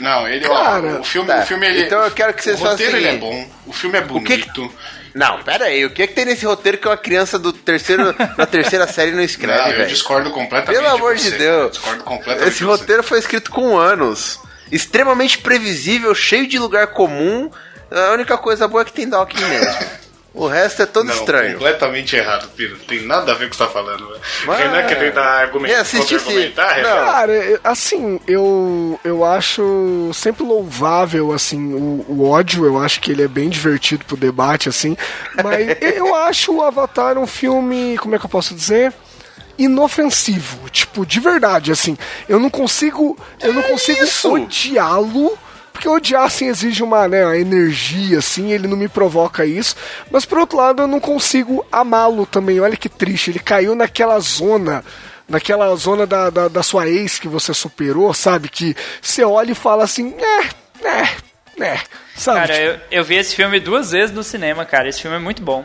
Não, 0.00 0.28
ele, 0.28 0.46
Cara, 0.46 0.96
ó, 0.96 1.00
o 1.00 1.04
filme, 1.04 1.28
tá. 1.28 1.38
o 1.40 1.46
filme 1.46 1.66
ele, 1.66 1.82
Então 1.84 2.02
eu 2.04 2.10
quero 2.10 2.34
que 2.34 2.42
vocês 2.42 2.60
o 2.60 2.64
roteiro 2.64 2.92
façam 2.92 3.06
o 3.08 3.10
ele 3.10 3.16
é 3.16 3.20
bom, 3.20 3.48
o 3.66 3.72
filme 3.72 3.98
é 3.98 4.02
que 4.02 4.08
que- 4.08 4.12
bonito. 4.52 4.72
Não, 5.14 5.42
pera 5.42 5.64
aí, 5.64 5.82
o 5.84 5.90
que 5.90 6.02
é 6.02 6.06
que 6.06 6.12
tem 6.12 6.26
nesse 6.26 6.44
roteiro 6.44 6.76
que 6.76 6.86
uma 6.86 6.96
criança 6.96 7.38
do 7.38 7.50
terceiro, 7.52 8.12
da 8.36 8.44
terceira 8.44 8.86
série 8.86 9.12
não 9.12 9.22
escreve, 9.22 9.58
Não, 9.72 9.78
eu 9.78 9.86
discordo 9.86 10.30
completamente. 10.30 10.78
Pelo 10.82 10.94
amor 10.94 11.14
de. 11.16 11.26
Eu 11.28 11.38
Deus. 11.38 11.70
discordo 11.72 12.04
completamente. 12.04 12.48
Esse 12.48 12.58
de 12.58 12.64
roteiro 12.64 13.02
foi 13.02 13.18
escrito 13.18 13.50
com 13.50 13.78
anos. 13.78 14.38
Extremamente 14.70 15.38
previsível, 15.38 16.14
cheio 16.14 16.46
de 16.46 16.58
lugar 16.58 16.88
comum. 16.88 17.50
A 17.90 18.12
única 18.12 18.36
coisa 18.36 18.68
boa 18.68 18.82
é 18.82 18.84
que 18.84 18.92
tem 18.92 19.08
Dawkins 19.08 19.40
mesmo. 19.40 19.74
O 20.38 20.46
resto 20.46 20.82
é 20.82 20.86
todo 20.86 21.06
Não, 21.06 21.14
estranho. 21.14 21.54
completamente 21.54 22.14
errado, 22.14 22.48
Piro. 22.54 22.76
Não 22.76 22.84
tem 22.84 23.00
nada 23.06 23.32
a 23.32 23.34
ver 23.34 23.44
com 23.44 23.46
o 23.46 23.50
que 23.50 23.56
você 23.56 23.64
tá 23.64 23.70
falando. 23.70 24.06
Mas- 24.44 24.58
Renan 24.58 24.86
quer 24.86 24.98
tentar 24.98 25.24
argumentar, 25.24 25.74
Reassiste 25.76 26.06
sim. 26.08 26.14
contra-argumentar, 26.18 26.72
Renan? 26.74 26.94
Não. 26.94 27.04
Cara, 27.06 27.32
eu- 27.32 27.60
assim, 27.64 28.20
eu, 28.28 29.00
eu 29.02 29.24
acho 29.24 30.10
sempre 30.12 30.44
louvável, 30.44 31.32
assim, 31.32 31.72
o, 31.72 32.04
o 32.06 32.28
ódio, 32.28 32.66
eu 32.66 32.78
acho 32.78 33.00
que 33.00 33.10
ele 33.12 33.22
é 33.22 33.28
bem 33.28 33.48
divertido 33.48 34.04
pro 34.04 34.14
debate, 34.16 34.68
assim, 34.68 34.94
mas 35.42 35.66
eu 35.80 36.14
acho 36.14 36.52
o 36.54 36.62
Avatar 36.62 37.16
um 37.16 37.26
filme, 37.26 37.96
como 37.98 38.14
é 38.14 38.18
que 38.18 38.26
eu 38.26 38.30
posso 38.30 38.54
dizer? 38.54 38.92
Inofensivo, 39.58 40.68
tipo, 40.68 41.06
de 41.06 41.18
verdade, 41.18 41.72
assim, 41.72 41.96
eu 42.28 42.38
não 42.38 42.50
consigo, 42.50 43.18
eu 43.42 43.54
não 43.54 43.62
consigo 43.62 44.00
odiá-lo, 44.24 45.36
porque 45.76 45.88
odiar, 45.88 46.24
assim, 46.24 46.48
exige 46.48 46.82
uma, 46.82 47.06
né, 47.06 47.22
uma 47.22 47.36
energia, 47.36 48.18
assim, 48.18 48.50
ele 48.50 48.66
não 48.66 48.78
me 48.78 48.88
provoca 48.88 49.44
isso, 49.44 49.76
mas 50.10 50.24
por 50.24 50.38
outro 50.38 50.56
lado 50.56 50.82
eu 50.82 50.86
não 50.86 50.98
consigo 50.98 51.64
amá-lo 51.70 52.24
também, 52.24 52.58
olha 52.58 52.78
que 52.78 52.88
triste, 52.88 53.30
ele 53.30 53.38
caiu 53.38 53.74
naquela 53.74 54.18
zona 54.18 54.82
naquela 55.28 55.74
zona 55.74 56.06
da, 56.06 56.30
da, 56.30 56.48
da 56.48 56.62
sua 56.62 56.88
ex 56.88 57.18
que 57.18 57.26
você 57.28 57.52
superou, 57.52 58.14
sabe? 58.14 58.48
Que 58.48 58.76
você 59.02 59.24
olha 59.24 59.50
e 59.52 59.56
fala 59.56 59.84
assim, 59.84 60.14
é, 60.18 60.88
é, 60.88 61.72
é, 61.74 61.80
sabe? 62.14 62.46
Cara, 62.46 62.54
Tipo, 62.54 62.66
eu, 62.66 62.80
eu 62.98 63.04
vi 63.04 63.16
esse 63.16 63.34
filme 63.34 63.58
duas 63.58 63.90
vezes 63.90 64.14
no 64.14 64.22
cinema, 64.22 64.64
cara. 64.64 64.88
Esse 64.88 65.02
filme 65.02 65.16
é 65.16 65.20
muito 65.20 65.42
bom. 65.42 65.64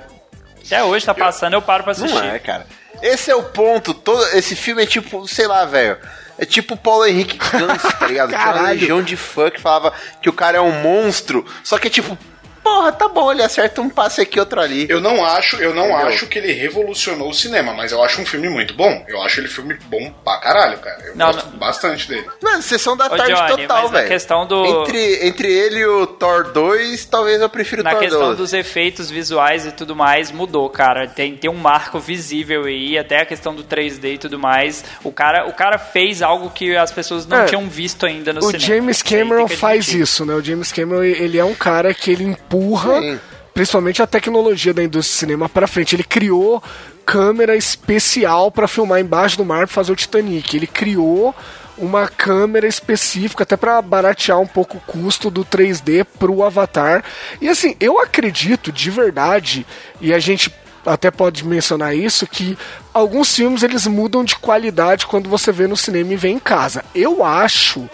Até 0.66 0.84
hoje 0.84 1.06
tá 1.06 1.14
passando, 1.14 1.54
eu 1.54 1.62
paro 1.62 1.84
pra 1.84 1.92
assistir. 1.92 2.12
Não 2.12 2.24
é, 2.24 2.40
cara. 2.40 2.66
Esse 3.04 3.30
é 3.30 3.36
o 3.36 3.44
ponto. 3.44 3.94
Todo, 3.94 4.24
esse 4.36 4.56
filme 4.56 4.82
é 4.82 4.86
tipo, 4.88 5.28
sei 5.28 5.46
lá, 5.46 5.64
velho. 5.66 5.96
É 6.42 6.46
tipo 6.46 6.74
o 6.74 6.78
Paulo 6.78 7.06
Henrique 7.06 7.38
Gans, 7.38 7.84
tá 8.00 8.08
ligado? 8.08 8.30
Tinha 8.30 8.52
uma 8.52 8.70
legião 8.70 9.04
de 9.04 9.16
fã 9.16 9.52
que 9.52 9.62
falava 9.62 9.94
que 10.20 10.28
o 10.28 10.34
cara 10.34 10.58
é 10.58 10.62
um 10.62 10.82
monstro. 10.82 11.46
Só 11.64 11.78
que 11.78 11.86
é 11.86 11.90
tipo, 11.92 12.18
porra, 12.64 12.92
tá 12.92 13.08
bom, 13.08 13.32
ele 13.32 13.44
acerta 13.44 13.82
um 13.82 13.90
passe 13.90 14.22
aqui, 14.22 14.40
outro 14.40 14.60
ali. 14.62 14.86
Eu 14.90 15.00
não 15.02 15.24
acho, 15.26 15.56
eu 15.58 15.74
não 15.74 15.86
Entendeu? 15.90 16.08
acho 16.08 16.28
que 16.28 16.38
ele 16.40 16.52
revolucionou 16.54 17.30
o 17.30 17.34
cinema, 17.34 17.74
mas 17.74 17.92
eu 17.92 18.04
acho 18.04 18.22
um 18.22 18.26
filme 18.26 18.50
muito 18.50 18.74
bom. 18.74 19.06
Eu 19.08 19.22
acho 19.22 19.40
ele 19.40 19.48
filme 19.48 19.74
bom 19.86 20.12
pra 20.24 20.38
caralho, 20.38 20.78
cara. 20.80 21.02
Eu 21.06 21.16
Não, 21.16 21.32
gosto 21.32 21.50
não. 21.50 21.58
bastante 21.58 22.08
dele. 22.08 22.26
Mano, 22.42 22.62
sessão 22.62 22.96
da 22.96 23.06
Ô, 23.08 23.10
tarde 23.10 23.34
Johnny, 23.34 23.62
total, 23.68 23.84
na 23.84 23.90
velho. 23.98 24.08
questão 24.08 24.46
do- 24.48 24.66
Entre, 24.66 25.28
entre 25.28 25.52
ele 25.52 25.80
e 25.80 25.86
o 25.86 26.08
Thor 26.08 26.52
2, 26.52 27.06
talvez 27.06 27.42
eu 27.42 27.50
prefiro 27.50 27.82
o 27.82 27.84
Na 27.84 27.92
Thor 27.92 28.00
questão 28.00 28.22
2. 28.28 28.38
dos 28.38 28.54
efeitos 28.54 29.10
visuais 29.10 29.66
e 29.66 29.72
tudo 29.72 29.96
mais, 29.96 30.32
mudou, 30.32 30.70
cara. 30.70 31.08
Tem, 31.08 31.36
tem 31.36 31.50
um 31.50 31.56
marco 31.56 32.00
visível 32.00 32.66
aí, 32.66 32.98
até 32.98 33.20
a 33.22 33.26
questão 33.26 33.54
do 33.56 33.64
3D 33.64 34.14
e 34.14 34.18
tudo 34.18 34.38
mais. 34.40 34.84
O 35.04 35.12
cara, 35.12 35.48
o 35.48 35.54
cara 35.54 35.78
fez 35.78 36.22
algo 36.22 36.50
que 36.50 36.76
as 36.76 36.92
pessoas 36.92 37.26
não 37.26 37.42
É, 37.42 37.46
tinham 37.46 37.68
visto 37.68 38.06
ainda 38.06 38.32
no 38.34 38.40
o 38.40 38.44
cinema. 38.44 38.60
James 38.66 38.98
Isso 38.98 39.14
aí 39.14 39.20
Cameron 39.20 39.48
faz 39.48 39.88
isso, 39.94 40.26
né? 40.26 40.34
O 40.34 40.44
James 40.44 40.72
Cameron, 40.72 41.04
ele 41.04 41.38
é 41.38 41.44
um 41.44 41.56
cara 41.56 41.94
que 41.94 42.12
ele 42.12 42.36
empurra, 42.52 43.00
Sim. 43.00 43.20
principalmente 43.54 44.02
a 44.02 44.08
tecnologia 44.08 44.74
da 44.74 44.84
indústria 44.84 45.16
do 45.16 45.20
cinema 45.20 45.50
pra 45.50 45.68
frente. 45.68 45.96
Ele 45.96 46.04
criou 46.04 46.62
câmera 47.06 47.56
especial 47.56 48.52
pra 48.52 48.68
filmar 48.68 49.00
embaixo 49.00 49.38
do 49.38 49.46
mar 49.46 49.66
pra 49.66 49.68
fazer 49.68 49.92
o 49.92 49.96
Titanic. 49.96 50.56
Ele 50.56 50.68
criou 50.68 51.34
uma 51.78 52.08
câmera 52.08 52.68
específica 52.68 53.44
até 53.44 53.58
pra 53.58 53.82
baratear 53.82 54.40
um 54.40 54.48
pouco 54.48 54.78
o 54.78 54.82
custo 54.82 55.32
do 55.32 55.44
3D 55.44 56.06
pro 56.20 56.44
Avatar. 56.44 57.04
E 57.40 57.48
assim, 57.50 57.76
eu 57.80 58.00
acredito 58.00 58.72
de 58.72 58.90
verdade, 58.92 59.66
e 60.00 60.14
a 60.14 60.20
gente 60.20 60.54
até 60.86 61.10
pode 61.12 61.46
mencionar 61.46 61.96
isso, 61.96 62.28
que 62.28 62.58
alguns 62.94 63.36
filmes 63.36 63.64
eles 63.64 63.88
mudam 63.88 64.24
de 64.24 64.36
qualidade 64.36 65.06
quando 65.06 65.30
você 65.30 65.52
vê 65.52 65.68
no 65.68 65.78
cinema 65.78 66.14
e 66.14 66.18
vê 66.18 66.30
em 66.30 66.40
casa. 66.40 66.84
Eu 66.94 67.24
acho 67.24 67.90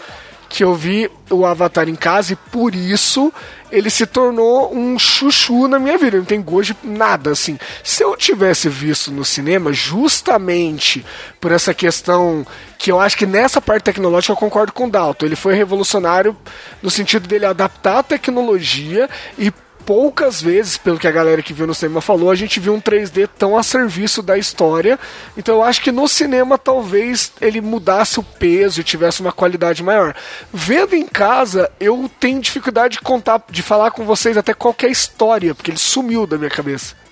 que 0.49 0.63
eu 0.63 0.73
vi 0.73 1.09
o 1.29 1.45
Avatar 1.45 1.89
em 1.89 1.95
casa 1.95 2.33
e 2.33 2.35
por 2.35 2.73
isso 2.73 3.31
ele 3.71 3.89
se 3.89 4.05
tornou 4.05 4.73
um 4.73 4.97
chuchu 4.97 5.67
na 5.67 5.77
minha 5.77 5.97
vida. 5.97 6.17
Não 6.17 6.25
tem 6.25 6.41
gosto 6.41 6.75
de 6.81 6.87
nada 6.87 7.31
assim. 7.31 7.59
Se 7.83 8.03
eu 8.03 8.15
tivesse 8.15 8.69
visto 8.69 9.11
no 9.11 9.25
cinema, 9.25 9.73
justamente 9.73 11.05
por 11.39 11.51
essa 11.51 11.73
questão 11.73 12.45
que 12.77 12.91
eu 12.91 12.99
acho 12.99 13.17
que 13.17 13.25
nessa 13.25 13.61
parte 13.61 13.83
tecnológica 13.83 14.31
eu 14.31 14.37
concordo 14.37 14.71
com 14.71 14.85
o 14.85 14.89
Dalton. 14.89 15.25
Ele 15.25 15.35
foi 15.35 15.53
revolucionário 15.53 16.35
no 16.81 16.89
sentido 16.89 17.27
dele 17.27 17.45
adaptar 17.45 17.99
a 17.99 18.03
tecnologia 18.03 19.09
e 19.37 19.51
poucas 19.87 20.41
vezes, 20.41 20.75
pelo 20.75 20.99
que 20.99 21.07
a 21.07 21.11
galera 21.11 21.41
que 21.41 21.53
viu 21.53 21.65
no 21.65 21.73
cinema 21.73 22.01
falou, 22.01 22.29
a 22.29 22.35
gente 22.35 22.59
viu 22.59 22.73
um 22.73 22.81
3D 22.81 23.29
tão 23.37 23.57
a 23.57 23.63
serviço 23.63 24.21
da 24.21 24.37
história. 24.37 24.99
Então 25.37 25.55
eu 25.55 25.63
acho 25.63 25.81
que 25.81 25.93
no 25.93 26.09
cinema 26.09 26.57
talvez 26.57 27.31
ele 27.39 27.61
mudasse 27.61 28.19
o 28.19 28.23
peso 28.23 28.81
e 28.81 28.83
tivesse 28.83 29.21
uma 29.21 29.31
qualidade 29.31 29.81
maior. 29.81 30.13
Vendo 30.53 30.93
em 30.93 31.07
casa, 31.07 31.71
eu 31.79 32.11
tenho 32.19 32.41
dificuldade 32.41 32.97
de 32.97 33.01
contar, 33.01 33.41
de 33.49 33.63
falar 33.63 33.91
com 33.91 34.03
vocês 34.03 34.35
até 34.35 34.53
qualquer 34.53 34.91
história, 34.91 35.55
porque 35.55 35.71
ele 35.71 35.79
sumiu 35.79 36.27
da 36.27 36.37
minha 36.37 36.49
cabeça. 36.49 37.06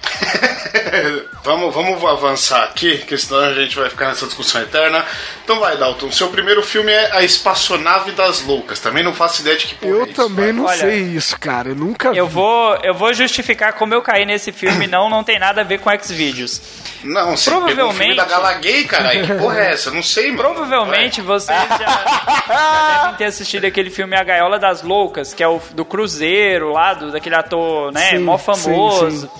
vamos, 1.44 1.74
vamos 1.74 2.04
avançar 2.04 2.64
aqui, 2.64 2.98
que 2.98 3.16
senão 3.16 3.40
a 3.40 3.54
gente 3.54 3.76
vai 3.76 3.88
ficar 3.88 4.08
nessa 4.08 4.26
discussão 4.26 4.60
eterna. 4.62 5.04
Então 5.44 5.58
vai, 5.60 5.76
Dalton. 5.76 6.10
Seu 6.10 6.28
primeiro 6.28 6.62
filme 6.62 6.90
é 6.92 7.10
A 7.16 7.22
Espaçonave 7.22 8.12
das 8.12 8.42
Loucas. 8.42 8.78
Também 8.80 9.02
não 9.02 9.14
faço 9.14 9.40
ideia 9.42 9.56
de 9.56 9.66
que 9.66 9.74
porra 9.74 9.90
Eu 9.92 10.02
é 10.02 10.06
isso, 10.06 10.14
também 10.14 10.44
vai. 10.46 10.52
não 10.52 10.64
Olha, 10.66 10.78
sei 10.78 11.00
isso, 11.02 11.38
cara. 11.38 11.68
Eu 11.70 11.74
nunca 11.76 12.08
Eu 12.08 12.26
vi. 12.26 12.34
vou, 12.34 12.76
eu 12.82 12.94
vou 12.94 13.12
justificar 13.14 13.72
como 13.74 13.94
eu 13.94 14.02
caí 14.02 14.24
nesse 14.24 14.52
filme, 14.52 14.86
não, 14.86 15.08
não 15.08 15.24
tem 15.24 15.38
nada 15.38 15.60
a 15.60 15.64
ver 15.64 15.78
com 15.80 15.90
Xvideos. 15.98 16.60
Não, 17.02 17.36
você 17.36 17.50
pegou 17.50 17.64
o 17.64 17.68
filme 17.68 17.74
Provavelmente- 17.76 18.16
da 18.16 18.24
Galaguei, 18.24 18.84
caralho. 18.84 19.26
Que 19.26 19.34
porra 19.34 19.60
é 19.60 19.72
essa? 19.72 19.90
Não 19.90 20.02
sei, 20.02 20.30
mano. 20.32 20.54
Provavelmente 20.54 21.20
vocês 21.20 21.58
já, 21.68 21.78
já 21.78 23.00
devem 23.02 23.14
ter 23.16 23.24
assistido 23.24 23.64
aquele 23.64 23.90
filme 23.90 24.16
A 24.16 24.22
Gaiola 24.22 24.58
das 24.58 24.82
Loucas, 24.82 25.32
que 25.32 25.42
é 25.42 25.48
o 25.48 25.60
do 25.72 25.84
Cruzeiro, 25.84 26.72
lá, 26.72 26.92
do, 26.94 27.10
daquele 27.10 27.34
ator, 27.36 27.90
né, 27.92 28.10
Sim, 28.10 28.18
mó 28.18 28.36
famoso. 28.36 29.10
sim. 29.10 29.20
Sim, 29.20 29.30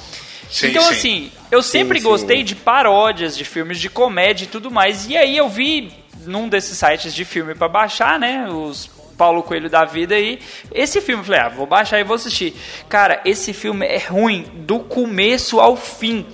então, 0.63 0.83
sim. 0.83 0.91
assim, 0.91 1.33
eu 1.51 1.63
sempre 1.63 2.01
sim. 2.01 2.09
gostei 2.09 2.43
de 2.43 2.55
paródias 2.55 3.37
de 3.37 3.45
filmes 3.45 3.79
de 3.79 3.89
comédia 3.89 4.45
e 4.45 4.49
tudo 4.49 4.71
mais. 4.71 5.09
E 5.09 5.17
aí 5.17 5.37
eu 5.37 5.49
vi 5.49 5.93
num 6.25 6.49
desses 6.49 6.77
sites 6.77 7.15
de 7.15 7.25
filme 7.25 7.55
pra 7.55 7.69
baixar, 7.69 8.19
né? 8.19 8.49
Os 8.49 8.91
Paulo 9.21 9.43
Coelho 9.43 9.69
da 9.69 9.85
vida 9.85 10.15
aí. 10.15 10.41
Esse 10.73 11.01
filme, 11.03 11.21
eu 11.21 11.27
falei, 11.27 11.41
ah, 11.41 11.49
vou 11.51 11.67
baixar 11.67 12.01
e 12.01 12.05
vou 12.05 12.15
assistir. 12.15 12.55
Cara, 12.89 13.21
esse 13.25 13.53
filme 13.53 13.85
é 13.87 13.99
ruim 13.99 14.47
do 14.55 14.81
começo 14.81 15.61
ao 15.61 15.77
fim. 15.77 16.25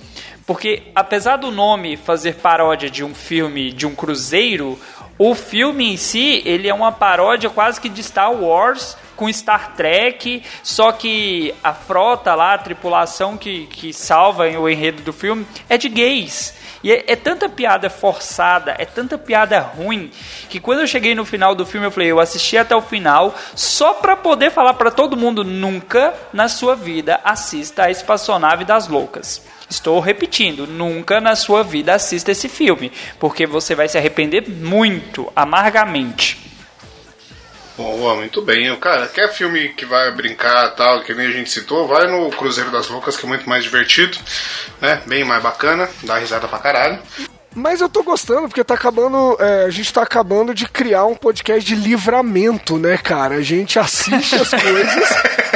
Porque 0.45 0.83
apesar 0.95 1.35
do 1.35 1.51
nome 1.51 1.97
fazer 1.97 2.35
paródia 2.35 2.89
de 2.89 3.03
um 3.03 3.13
filme 3.13 3.73
de 3.73 3.85
um 3.85 3.93
cruzeiro, 3.93 4.79
o 5.17 5.35
filme 5.35 5.91
em 5.91 5.97
si, 5.97 6.41
ele 6.45 6.69
é 6.69 6.73
uma 6.73 6.91
paródia 6.91 7.49
quase 7.49 7.81
que 7.81 7.89
de 7.89 8.01
Star 8.01 8.31
Wars 8.31 8.95
com 9.17 9.31
Star 9.33 9.73
Trek, 9.75 10.41
só 10.63 10.93
que 10.93 11.53
a 11.61 11.73
frota 11.73 12.33
lá, 12.35 12.53
a 12.53 12.57
tripulação 12.57 13.35
que, 13.35 13.65
que 13.65 13.91
salva 13.91 14.47
o 14.47 14.69
enredo 14.69 15.01
do 15.01 15.11
filme 15.11 15.45
é 15.67 15.77
de 15.77 15.89
gays. 15.89 16.53
E 16.83 16.91
é, 16.91 17.03
é 17.07 17.15
tanta 17.15 17.49
piada 17.49 17.89
forçada, 17.89 18.75
é 18.77 18.85
tanta 18.85 19.17
piada 19.17 19.59
ruim, 19.59 20.11
que 20.47 20.59
quando 20.59 20.81
eu 20.81 20.87
cheguei 20.87 21.15
no 21.15 21.25
final 21.25 21.55
do 21.55 21.65
filme, 21.65 21.87
eu 21.87 21.91
falei, 21.91 22.11
eu 22.11 22.19
assisti 22.19 22.57
até 22.57 22.75
o 22.75 22.81
final 22.81 23.35
só 23.55 23.95
pra 23.95 24.15
poder 24.15 24.51
falar 24.51 24.75
pra 24.75 24.91
todo 24.91 25.17
mundo, 25.17 25.43
nunca 25.43 26.13
na 26.31 26.47
sua 26.47 26.75
vida 26.75 27.19
assista 27.23 27.83
a 27.83 27.91
Espaçonave 27.91 28.63
das 28.63 28.87
Loucas. 28.87 29.45
Estou 29.69 29.99
repetindo, 29.99 30.65
nunca 30.65 31.19
na 31.19 31.35
sua 31.35 31.61
vida 31.63 31.93
assista 31.93 32.31
esse 32.31 32.47
filme, 32.47 32.91
porque 33.19 33.45
você 33.45 33.75
vai 33.75 33.89
se 33.89 33.97
arrepender 33.97 34.47
muito, 34.47 35.31
amargamente. 35.35 36.56
Boa, 37.77 38.15
muito 38.15 38.41
bem. 38.41 38.75
Cara, 38.77 39.07
quer 39.07 39.31
filme 39.31 39.69
que 39.69 39.85
vai 39.85 40.11
brincar 40.11 40.71
tal, 40.71 41.03
que 41.03 41.13
nem 41.13 41.27
a 41.27 41.31
gente 41.31 41.51
citou, 41.51 41.87
vai 41.87 42.07
no 42.07 42.29
Cruzeiro 42.31 42.71
das 42.71 42.87
Loucas, 42.89 43.15
que 43.15 43.25
é 43.25 43.29
muito 43.29 43.47
mais 43.47 43.63
divertido, 43.63 44.17
né? 44.81 45.01
Bem 45.05 45.23
mais 45.23 45.43
bacana, 45.43 45.87
dá 46.03 46.17
risada 46.17 46.47
pra 46.47 46.57
caralho. 46.57 46.99
Mas 47.53 47.79
eu 47.81 47.87
tô 47.89 48.03
gostando, 48.03 48.47
porque 48.47 48.63
tá 48.63 48.73
acabando. 48.73 49.37
é, 49.39 49.65
a 49.65 49.69
gente 49.69 49.91
tá 49.93 50.01
acabando 50.03 50.53
de 50.53 50.67
criar 50.67 51.05
um 51.05 51.15
podcast 51.15 51.63
de 51.63 51.75
livramento, 51.75 52.77
né, 52.77 52.97
cara? 52.97 53.35
A 53.35 53.41
gente 53.41 53.77
assiste 53.79 54.35
as 54.35 54.49
coisas 54.61 55.09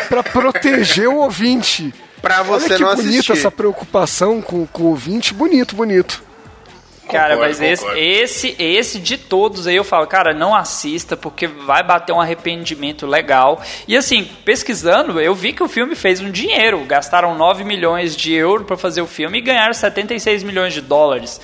pra 0.08 0.24
proteger 0.24 1.08
o 1.08 1.18
ouvinte. 1.18 1.94
Pra 2.22 2.44
você 2.44 2.66
Olha 2.66 2.76
que 2.76 2.82
não 2.84 2.96
bonita 2.96 3.10
assistir. 3.12 3.32
essa 3.32 3.50
preocupação 3.52 4.42
com, 4.42 4.66
com 4.68 4.84
o 4.84 4.88
ouvinte. 4.88 5.34
Bonito, 5.34 5.76
bonito. 5.76 6.24
Cara, 7.12 7.34
Concordo, 7.36 7.40
mas 7.42 7.62
esse, 7.62 7.82
concordo. 7.84 8.02
esse, 8.02 8.56
esse 8.58 9.00
de 9.00 9.18
todos 9.18 9.68
aí 9.68 9.76
eu 9.76 9.84
falo, 9.84 10.08
cara, 10.08 10.34
não 10.34 10.56
assista 10.56 11.16
porque 11.18 11.48
vai 11.48 11.84
bater 11.84 12.14
um 12.14 12.22
arrependimento 12.22 13.06
legal. 13.06 13.62
E 13.88 13.96
assim, 13.98 14.24
pesquisando, 14.46 15.20
eu 15.20 15.36
vi 15.36 15.54
que 15.54 15.62
o 15.64 15.68
filme 15.68 15.96
fez 15.96 16.22
um 16.22 16.32
dinheiro. 16.32 16.84
Gastaram 16.86 17.36
9 17.36 17.64
milhões 17.64 18.16
de 18.16 18.34
euros 18.34 18.66
pra 18.66 18.78
fazer 18.78 19.02
o 19.02 19.08
filme 19.08 19.38
e 19.38 19.42
ganharam 19.42 19.74
76 19.74 20.44
milhões 20.44 20.74
de 20.74 20.82
dólares. 20.82 21.40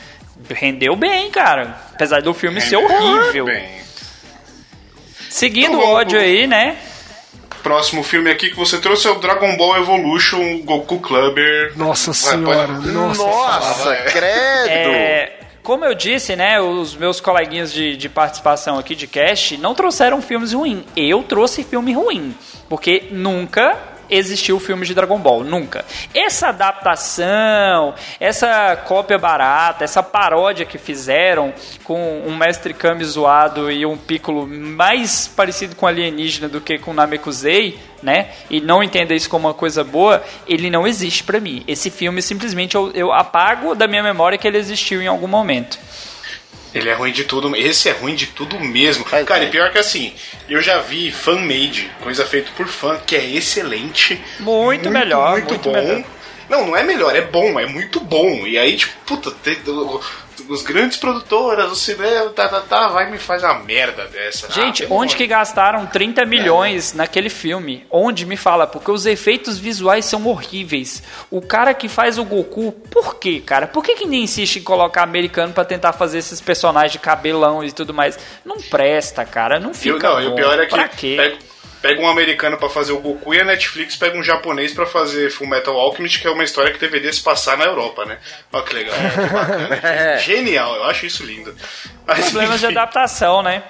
Rendeu 0.49 0.95
bem, 0.95 1.29
cara. 1.31 1.75
Apesar 1.93 2.21
do 2.21 2.33
filme 2.33 2.61
ser 2.61 2.77
horrível. 2.77 3.45
Bem. 3.45 3.67
Seguindo 5.29 5.73
Então 5.77 5.79
o 5.81 5.93
ódio 5.93 6.17
pro- 6.19 6.27
aí, 6.27 6.47
né? 6.47 6.77
Próximo 7.61 8.01
filme 8.03 8.31
aqui 8.31 8.49
que 8.49 8.55
você 8.55 8.77
trouxe 8.77 9.07
é 9.07 9.11
o 9.11 9.15
Dragon 9.15 9.57
Ball 9.57 9.77
Evolution 9.77 10.59
Goku 10.63 10.99
Clubber. 10.99 11.73
Nossa 11.75 12.11
Vai, 12.13 12.21
senhora, 12.37 12.67
pode- 12.73 12.87
nossa. 12.91 13.23
Nossa, 13.23 13.95
credo! 14.13 14.69
É, 14.69 15.33
como 15.67 15.83
eu 15.83 15.93
disse, 15.93 16.33
né, 16.33 16.61
os 16.61 16.95
meus 16.95 17.19
coleguinhas 17.19 17.73
de, 17.73 17.97
de 17.97 18.07
participação 18.07 18.79
aqui 18.79 18.95
de 18.95 19.05
cast 19.05 19.57
não 19.57 19.75
trouxeram 19.75 20.21
filmes 20.21 20.53
ruins. 20.53 20.85
Eu 20.95 21.21
trouxe 21.23 21.61
filme 21.61 21.91
ruim, 21.91 22.33
porque 22.69 23.09
nunca 23.11 23.77
existiu 24.09 24.59
filme 24.59 24.85
de 24.85 24.93
Dragon 24.93 25.19
Ball, 25.19 25.43
nunca. 25.43 25.85
Essa 26.13 26.49
adaptação, 26.49 27.93
essa 28.19 28.75
cópia 28.75 29.17
barata, 29.17 29.83
essa 29.83 30.03
paródia 30.03 30.65
que 30.65 30.77
fizeram 30.77 31.53
com 31.83 32.23
um 32.25 32.35
mestre 32.35 32.73
Kami 32.73 33.03
zoado 33.03 33.71
e 33.71 33.85
um 33.85 33.97
Piccolo 33.97 34.47
mais 34.47 35.27
parecido 35.27 35.75
com 35.75 35.87
alienígena 35.87 36.47
do 36.47 36.61
que 36.61 36.77
com 36.77 36.93
Namekusei, 36.93 37.79
né? 38.01 38.31
E 38.49 38.61
não 38.61 38.83
entenda 38.83 39.13
isso 39.13 39.29
como 39.29 39.47
uma 39.47 39.53
coisa 39.53 39.83
boa, 39.83 40.23
ele 40.47 40.69
não 40.69 40.87
existe 40.87 41.23
pra 41.23 41.39
mim. 41.39 41.63
Esse 41.67 41.89
filme 41.89 42.21
simplesmente 42.21 42.75
eu, 42.75 42.91
eu 42.91 43.11
apago 43.11 43.75
da 43.75 43.87
minha 43.87 44.03
memória 44.03 44.37
que 44.37 44.47
ele 44.47 44.57
existiu 44.57 45.01
em 45.01 45.07
algum 45.07 45.27
momento. 45.27 45.77
Ele 46.73 46.89
é 46.89 46.93
ruim 46.93 47.11
de 47.11 47.23
tudo, 47.23 47.55
esse 47.55 47.89
é 47.89 47.91
ruim 47.91 48.15
de 48.15 48.27
tudo 48.27 48.59
mesmo. 48.59 49.05
Faz 49.05 49.25
Cara, 49.25 49.39
bem. 49.41 49.49
e 49.49 49.51
pior 49.51 49.71
que 49.71 49.77
assim, 49.77 50.13
eu 50.49 50.61
já 50.61 50.79
vi 50.79 51.11
fan-made, 51.11 51.89
coisa 52.01 52.25
feita 52.25 52.51
por 52.55 52.67
fã, 52.67 52.99
que 53.05 53.15
é 53.15 53.25
excelente. 53.25 54.21
Muito 54.39 54.89
melhor, 54.89 55.31
muito, 55.31 55.49
muito 55.49 55.69
bom. 55.69 55.73
melhor. 55.73 56.03
Não, 56.49 56.67
não 56.67 56.77
é 56.77 56.83
melhor, 56.83 57.15
é 57.15 57.21
bom, 57.21 57.59
é 57.59 57.65
muito 57.65 57.99
bom. 57.99 58.45
E 58.47 58.57
aí, 58.57 58.77
tipo, 58.77 58.93
puta, 59.05 59.31
os 60.49 60.61
grandes 60.61 60.97
produtoras, 60.97 61.71
o 61.71 61.75
cinema, 61.75 62.29
tá, 62.29 62.47
tá, 62.47 62.61
tá, 62.61 62.87
vai 62.89 63.07
e 63.07 63.11
me 63.11 63.17
faz 63.17 63.43
uma 63.43 63.55
merda 63.55 64.05
dessa. 64.05 64.51
Gente, 64.51 64.83
Ah, 64.85 64.87
onde 64.89 65.15
que 65.15 65.25
gastaram 65.27 65.85
30 65.85 66.25
milhões 66.25 66.93
naquele 66.93 67.29
filme? 67.29 67.85
Onde 67.89 68.25
me 68.25 68.37
fala? 68.37 68.67
Porque 68.67 68.91
os 68.91 69.05
efeitos 69.05 69.57
visuais 69.57 70.05
são 70.05 70.25
horríveis. 70.27 71.01
O 71.31 71.41
cara 71.41 71.73
que 71.73 71.87
faz 71.87 72.17
o 72.17 72.23
Goku, 72.23 72.71
por 72.91 73.15
quê, 73.15 73.41
cara? 73.45 73.67
Por 73.67 73.83
que 73.83 73.95
que 73.95 74.05
nem 74.05 74.23
insiste 74.23 74.57
em 74.57 74.63
colocar 74.63 75.03
americano 75.03 75.53
pra 75.53 75.65
tentar 75.65 75.93
fazer 75.93 76.19
esses 76.19 76.39
personagens 76.41 76.91
de 76.91 76.99
cabelão 76.99 77.63
e 77.63 77.71
tudo 77.71 77.93
mais? 77.93 78.17
Não 78.45 78.57
presta, 78.57 79.25
cara. 79.25 79.59
Não 79.59 79.73
fica 79.73 80.09
não, 80.09 80.21
e 80.21 80.27
o 80.27 80.29
bom. 80.31 80.35
pior 80.35 80.59
é 80.59 80.65
que 80.65 80.75
Pra 80.75 80.87
quê? 80.87 81.37
Pega, 81.81 82.01
um 82.01 82.07
americano 82.07 82.57
pra 82.57 82.69
fazer 82.69 82.91
o 82.91 82.99
Goku 82.99 83.33
e 83.33 83.39
a 83.41 83.45
Netflix 83.45 83.95
pega 83.95 84.17
um 84.17 84.23
japonês 84.23 84.73
pra 84.73 84.85
fazer 84.85 85.29
Full 85.31 85.47
Metal 85.47 85.77
Alchemist, 85.77 86.19
que 86.19 86.27
é 86.27 86.31
uma 86.31 86.43
história 86.43 86.71
que 86.71 86.79
deveria 86.79 87.11
se 87.11 87.21
passar 87.21 87.57
na 87.57 87.65
Europa, 87.65 88.05
né? 88.05 88.17
Olha 88.51 88.63
que 88.63 88.73
legal, 88.73 88.95
que 88.95 89.33
bacana. 89.33 90.17
Genial, 90.19 90.75
eu 90.75 90.83
acho 90.85 91.05
isso 91.05 91.23
lindo. 91.25 91.55
Mas, 92.05 92.25
Problemas 92.31 92.59
de 92.59 92.65
enfim, 92.65 92.77
adaptação, 92.77 93.41
né? 93.41 93.63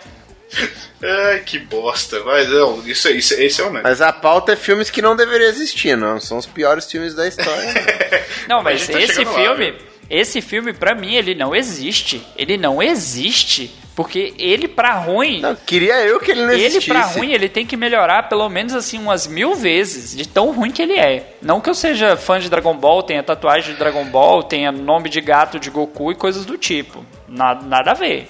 Ai, 1.03 1.39
que 1.45 1.59
bosta. 1.59 2.21
Mas 2.23 2.47
não, 2.49 2.85
isso, 2.87 3.09
isso, 3.09 3.33
esse 3.35 3.61
é 3.61 3.65
o 3.65 3.71
Mas 3.71 4.01
a 4.01 4.11
pauta 4.13 4.53
é 4.53 4.55
filmes 4.55 4.89
que 4.89 5.01
não 5.01 5.15
deveriam 5.15 5.49
existir, 5.49 5.95
não. 5.97 6.19
São 6.19 6.37
os 6.37 6.45
piores 6.45 6.89
filmes 6.89 7.13
da 7.13 7.27
história. 7.27 7.73
né? 7.73 8.25
Não, 8.47 8.63
Mas 8.63 8.87
mas 8.87 8.89
tá 8.89 9.01
esse 9.01 9.23
lá, 9.23 9.33
filme, 9.33 9.71
viu? 9.71 9.81
esse 10.09 10.41
filme 10.41 10.73
pra 10.73 10.95
mim 10.95 11.15
ele 11.15 11.35
não 11.35 11.53
existe. 11.55 12.25
Ele 12.37 12.57
não 12.57 12.81
existe 12.81 13.75
porque 13.97 14.33
ele 14.37 14.67
pra 14.67 14.93
ruim, 14.93 15.41
Não, 15.41 15.55
queria 15.55 15.95
eu 16.05 16.19
que 16.19 16.29
ele 16.29 16.41
não 16.45 16.51
ele 16.53 16.65
existisse. 16.65 16.87
pra 16.87 17.01
ruim 17.01 17.31
ele 17.33 17.49
tem 17.49 17.65
que 17.65 17.75
melhorar 17.75 18.29
pelo 18.29 18.47
menos 18.47 18.75
assim 18.75 18.99
umas 18.99 19.25
mil 19.25 19.55
vezes 19.55 20.15
de 20.15 20.27
tão 20.27 20.51
ruim 20.51 20.69
que 20.71 20.83
ele 20.83 20.93
é. 20.99 21.35
Não 21.41 21.59
que 21.59 21.67
eu 21.67 21.73
seja 21.73 22.15
fã 22.15 22.39
de 22.39 22.47
Dragon 22.47 22.75
Ball, 22.77 23.01
tenha 23.01 23.23
tatuagem 23.23 23.73
de 23.73 23.79
Dragon 23.79 24.05
Ball, 24.05 24.43
tenha 24.43 24.71
nome 24.71 25.09
de 25.09 25.19
gato 25.19 25.59
de 25.59 25.71
Goku 25.71 26.11
e 26.11 26.15
coisas 26.15 26.45
do 26.45 26.57
tipo. 26.59 27.03
Nada, 27.27 27.65
nada 27.65 27.89
a 27.91 27.93
ver. 27.95 28.29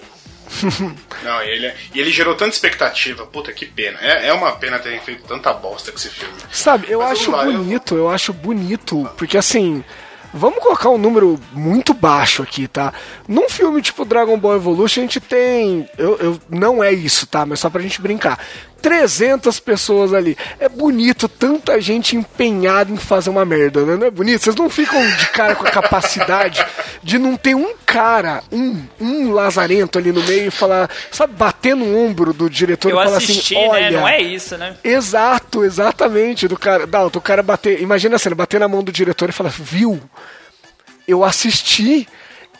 Não, 1.23 1.43
e 1.43 1.49
ele, 1.49 1.73
e 1.93 1.99
ele 1.99 2.11
gerou 2.11 2.33
tanta 2.33 2.51
expectativa. 2.55 3.25
Puta, 3.25 3.51
que 3.51 3.65
pena. 3.65 3.97
É, 4.01 4.27
é 4.29 4.33
uma 4.33 4.53
pena 4.53 4.79
terem 4.79 5.01
feito 5.01 5.23
tanta 5.27 5.51
bosta 5.51 5.91
com 5.91 5.97
esse 5.97 6.09
filme. 6.09 6.33
Sabe, 6.49 6.87
eu 6.89 6.99
Mas 6.99 7.11
acho 7.19 7.31
lá, 7.31 7.43
eu- 7.45 7.51
bonito, 7.51 7.95
eu... 7.95 8.09
acho 8.09 8.31
bonito, 8.31 9.09
porque 9.17 9.37
assim, 9.37 9.83
vamos 10.33 10.59
colocar 10.59 10.89
um 10.89 10.97
número 10.97 11.39
muito 11.53 11.93
baixo 11.93 12.41
aqui, 12.43 12.67
tá? 12.67 12.93
Num 13.27 13.49
filme 13.49 13.81
tipo 13.81 14.05
Dragon 14.05 14.37
Ball 14.37 14.55
Evolution, 14.55 15.01
a 15.01 15.03
gente 15.03 15.19
tem. 15.19 15.89
Eu, 15.97 16.17
eu, 16.17 16.39
não 16.49 16.83
é 16.83 16.91
isso, 16.91 17.27
tá? 17.27 17.45
Mas 17.45 17.59
só 17.59 17.69
pra 17.69 17.81
gente 17.81 18.01
brincar. 18.01 18.39
300 18.81 19.59
pessoas 19.59 20.13
ali. 20.13 20.37
É 20.59 20.69
bonito, 20.69 21.27
tanta 21.27 21.79
gente 21.81 22.15
empenhada 22.15 22.91
em 22.91 22.97
fazer 22.97 23.29
uma 23.29 23.45
merda, 23.45 23.85
né? 23.85 23.95
Não 23.95 24.07
é 24.07 24.11
bonito? 24.11 24.43
Vocês 24.43 24.55
não 24.55 24.69
ficam 24.69 25.01
de 25.17 25.27
cara 25.29 25.55
com 25.55 25.65
a 25.65 25.71
capacidade 25.71 26.65
de 27.03 27.17
não 27.17 27.35
ter 27.35 27.55
um 27.55 27.73
cara, 27.85 28.43
um, 28.51 28.81
um 28.99 29.31
lazarento 29.31 29.97
ali 29.97 30.11
no 30.11 30.23
meio 30.23 30.47
e 30.47 30.51
falar, 30.51 30.89
sabe, 31.11 31.33
bater 31.33 31.75
no 31.75 31.97
ombro 31.97 32.33
do 32.33 32.49
diretor 32.49 32.89
Eu 32.89 32.99
e 32.99 33.03
falar 33.03 33.17
assisti, 33.17 33.55
assim: 33.55 33.67
né? 33.67 33.69
olha. 33.69 33.91
Não 33.99 34.07
é 34.07 34.21
isso, 34.21 34.57
né? 34.57 34.75
Exato, 34.83 35.63
exatamente. 35.63 36.47
Do 36.47 36.57
cara, 36.57 36.85
Dalton, 36.85 37.19
o 37.19 37.21
cara 37.21 37.41
bater. 37.41 37.81
Imagina 37.81 38.15
a 38.15 38.19
cena, 38.19 38.35
bater 38.35 38.59
na 38.59 38.67
mão 38.67 38.83
do 38.83 38.91
diretor 38.91 39.29
e 39.29 39.33
falar, 39.33 39.49
viu? 39.49 39.99
Eu 41.07 41.23
assisti 41.23 42.07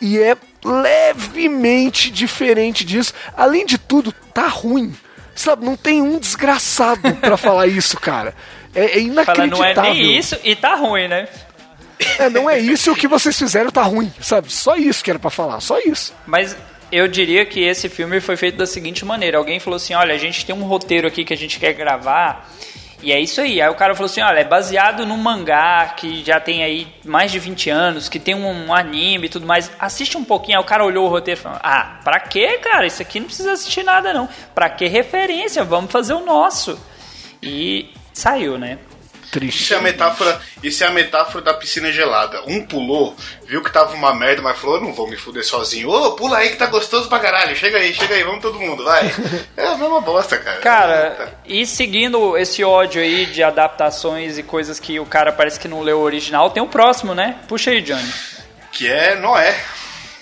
e 0.00 0.18
é 0.18 0.36
levemente 0.64 2.10
diferente 2.10 2.84
disso. 2.84 3.12
Além 3.36 3.64
de 3.64 3.78
tudo, 3.78 4.12
tá 4.32 4.48
ruim. 4.48 4.94
Sabe, 5.38 5.64
não 5.64 5.76
tem 5.76 6.02
um 6.02 6.18
desgraçado 6.18 7.14
pra 7.14 7.36
falar 7.36 7.68
isso, 7.68 7.96
cara. 8.00 8.34
É, 8.74 8.98
é 8.98 9.24
Fala, 9.24 9.46
não 9.46 9.64
é 9.64 9.70
inacreditável. 9.70 9.94
nem 9.94 10.18
isso 10.18 10.36
e 10.42 10.56
tá 10.56 10.74
ruim, 10.74 11.06
né? 11.06 11.28
É, 12.18 12.28
não 12.28 12.50
é 12.50 12.58
isso 12.58 12.90
e 12.90 12.92
o 12.92 12.96
que 12.96 13.06
vocês 13.06 13.38
fizeram 13.38 13.70
tá 13.70 13.82
ruim, 13.82 14.12
sabe? 14.20 14.52
Só 14.52 14.74
isso 14.74 15.02
que 15.02 15.10
era 15.10 15.18
pra 15.18 15.30
falar, 15.30 15.60
só 15.60 15.78
isso. 15.78 16.12
Mas 16.26 16.56
eu 16.90 17.06
diria 17.06 17.46
que 17.46 17.60
esse 17.60 17.88
filme 17.88 18.20
foi 18.20 18.36
feito 18.36 18.58
da 18.58 18.66
seguinte 18.66 19.04
maneira: 19.04 19.38
alguém 19.38 19.60
falou 19.60 19.76
assim, 19.76 19.94
olha, 19.94 20.12
a 20.12 20.18
gente 20.18 20.44
tem 20.44 20.52
um 20.52 20.64
roteiro 20.64 21.06
aqui 21.06 21.24
que 21.24 21.32
a 21.32 21.36
gente 21.36 21.60
quer 21.60 21.72
gravar. 21.72 22.50
E 23.02 23.12
é 23.12 23.20
isso 23.20 23.40
aí. 23.40 23.60
Aí 23.60 23.68
o 23.68 23.74
cara 23.74 23.94
falou 23.94 24.06
assim: 24.06 24.20
olha, 24.20 24.40
é 24.40 24.44
baseado 24.44 25.06
num 25.06 25.16
mangá 25.16 25.86
que 25.96 26.24
já 26.24 26.40
tem 26.40 26.62
aí 26.62 26.88
mais 27.04 27.30
de 27.30 27.38
20 27.38 27.70
anos, 27.70 28.08
que 28.08 28.18
tem 28.18 28.34
um, 28.34 28.74
anime 28.74 29.26
e 29.26 29.28
tudo 29.28 29.46
mais. 29.46 29.70
Assiste 29.78 30.16
um 30.16 30.24
pouquinho. 30.24 30.58
Aí 30.58 30.64
o 30.64 30.66
cara 30.66 30.84
olhou 30.84 31.06
o 31.06 31.08
roteiro 31.08 31.38
e 31.38 31.42
falou: 31.42 31.58
ah, 31.62 32.00
pra 32.02 32.18
quê, 32.20 32.58
cara? 32.58 32.86
Isso 32.86 33.00
aqui 33.00 33.20
não 33.20 33.26
precisa 33.26 33.52
assistir 33.52 33.84
nada, 33.84 34.12
não. 34.12 34.28
Pra 34.54 34.68
que 34.68 34.86
referência? 34.86 35.62
Vamos 35.62 35.92
fazer 35.92 36.14
o 36.14 36.24
nosso. 36.24 36.78
E 37.42 37.90
saiu, 38.12 38.58
né? 38.58 38.78
Triste. 39.30 39.62
Isso 39.62 39.74
é 39.74 39.76
a 39.76 39.80
metáfora, 39.82 40.40
isso 40.62 40.82
é 40.82 40.86
a 40.86 40.90
metáfora 40.90 41.44
da 41.44 41.52
piscina 41.52 41.92
gelada. 41.92 42.42
Um 42.46 42.64
pulou, 42.64 43.14
viu 43.46 43.62
que 43.62 43.70
tava 43.70 43.94
uma 43.94 44.14
merda, 44.14 44.40
mas 44.40 44.58
falou: 44.58 44.80
não 44.80 44.92
vou 44.94 45.06
me 45.08 45.16
fuder 45.16 45.44
sozinho. 45.44 45.90
Ô, 45.90 46.12
pula 46.12 46.38
aí 46.38 46.48
que 46.50 46.56
tá 46.56 46.66
gostoso 46.66 47.08
pra 47.08 47.18
caralho. 47.18 47.54
Chega 47.54 47.76
aí, 47.76 47.92
chega 47.92 48.14
aí, 48.14 48.24
vamos 48.24 48.40
todo 48.40 48.58
mundo, 48.58 48.84
vai. 48.84 49.02
É 49.56 49.66
a 49.66 49.76
mesma 49.76 50.00
bosta, 50.00 50.38
cara. 50.38 50.60
Cara, 50.60 51.34
e 51.44 51.66
seguindo 51.66 52.38
esse 52.38 52.64
ódio 52.64 53.02
aí 53.02 53.26
de 53.26 53.42
adaptações 53.42 54.38
e 54.38 54.42
coisas 54.42 54.80
que 54.80 54.98
o 54.98 55.04
cara 55.04 55.30
parece 55.32 55.60
que 55.60 55.68
não 55.68 55.80
leu 55.82 55.98
o 55.98 56.02
original, 56.02 56.50
tem 56.50 56.62
o 56.62 56.66
próximo, 56.66 57.14
né? 57.14 57.36
Puxa 57.48 57.70
aí, 57.70 57.82
Johnny. 57.82 58.10
Que 58.72 58.88
é 58.88 59.14
Noé, 59.16 59.58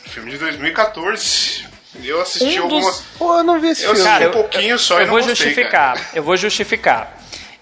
filme 0.07 0.31
de 0.33 0.39
2014. 0.39 1.65
Eu 2.05 2.21
assisti 2.21 2.59
Um 2.61 2.65
alguma. 2.65 2.91
dos- 2.91 3.03
Pô, 3.19 3.39
eu 3.39 3.43
não 3.45 3.59
vi 3.61 3.69
esse 3.69 3.83
Eu 3.85 3.95
filme. 3.95 4.09
assisti 4.09 4.29
um 4.29 4.33
pouquinho 4.33 4.79
só 4.79 4.95
eu 4.97 5.01
e 5.01 5.05
não 5.05 5.11
vou 5.13 5.19
gostei, 5.23 5.35
justificar. 5.47 5.95
cara. 5.95 6.01
Eu 6.15 6.23
vou 6.23 6.37
justificar. 6.37 7.16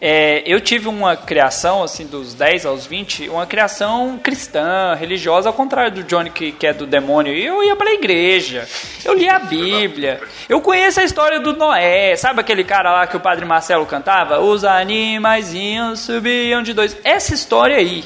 É, 0.06 0.42
eu 0.44 0.60
tive 0.60 0.86
uma 0.86 1.16
criação, 1.16 1.82
assim, 1.82 2.04
dos 2.04 2.34
10 2.34 2.66
aos 2.66 2.84
20, 2.84 3.30
uma 3.30 3.46
criação 3.46 4.20
cristã, 4.22 4.94
religiosa, 4.94 5.48
ao 5.48 5.54
contrário 5.54 5.92
do 5.92 6.02
Johnny, 6.02 6.28
que, 6.28 6.52
que 6.52 6.66
é 6.66 6.74
do 6.74 6.86
demônio. 6.86 7.34
Eu 7.34 7.64
ia 7.64 7.74
pra 7.74 7.90
igreja, 7.94 8.68
eu 9.02 9.14
li 9.14 9.26
a 9.30 9.38
Bíblia, 9.38 10.20
eu 10.46 10.60
conheço 10.60 11.00
a 11.00 11.04
história 11.04 11.40
do 11.40 11.56
Noé. 11.56 12.14
Sabe 12.16 12.38
aquele 12.38 12.64
cara 12.64 12.92
lá 12.92 13.06
que 13.06 13.16
o 13.16 13.20
padre 13.20 13.46
Marcelo 13.46 13.86
cantava? 13.86 14.40
Os 14.40 14.62
animaizinhos 14.62 16.00
subiam 16.00 16.62
de 16.62 16.74
dois. 16.74 16.94
Essa 17.02 17.32
história 17.32 17.78
aí. 17.78 18.04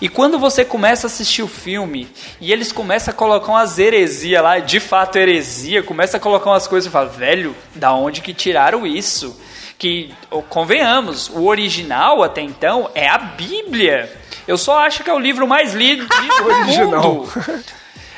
E 0.00 0.08
quando 0.08 0.38
você 0.38 0.64
começa 0.64 1.06
a 1.06 1.08
assistir 1.08 1.42
o 1.42 1.48
filme 1.48 2.08
e 2.40 2.50
eles 2.50 2.72
começam 2.72 3.12
a 3.12 3.14
colocar 3.14 3.52
umas 3.52 3.78
heresias 3.78 4.42
lá, 4.42 4.58
de 4.58 4.80
fato 4.80 5.16
heresia, 5.16 5.82
começa 5.82 6.16
a 6.16 6.20
colocar 6.20 6.48
umas 6.48 6.66
coisas 6.66 6.88
e 6.88 6.90
fala, 6.90 7.10
velho, 7.10 7.54
da 7.74 7.92
onde 7.92 8.22
que 8.22 8.32
tiraram 8.32 8.86
isso? 8.86 9.38
Que, 9.78 10.14
convenhamos, 10.48 11.28
o 11.28 11.44
original 11.46 12.22
até 12.22 12.40
então 12.40 12.90
é 12.94 13.08
a 13.08 13.18
Bíblia. 13.18 14.10
Eu 14.48 14.56
só 14.56 14.78
acho 14.78 15.04
que 15.04 15.10
é 15.10 15.12
o 15.12 15.18
livro 15.18 15.46
mais 15.46 15.74
lido, 15.74 16.02
lido 16.20 16.36
do 16.42 16.48
Original. 16.48 17.02
mundo. 17.14 17.32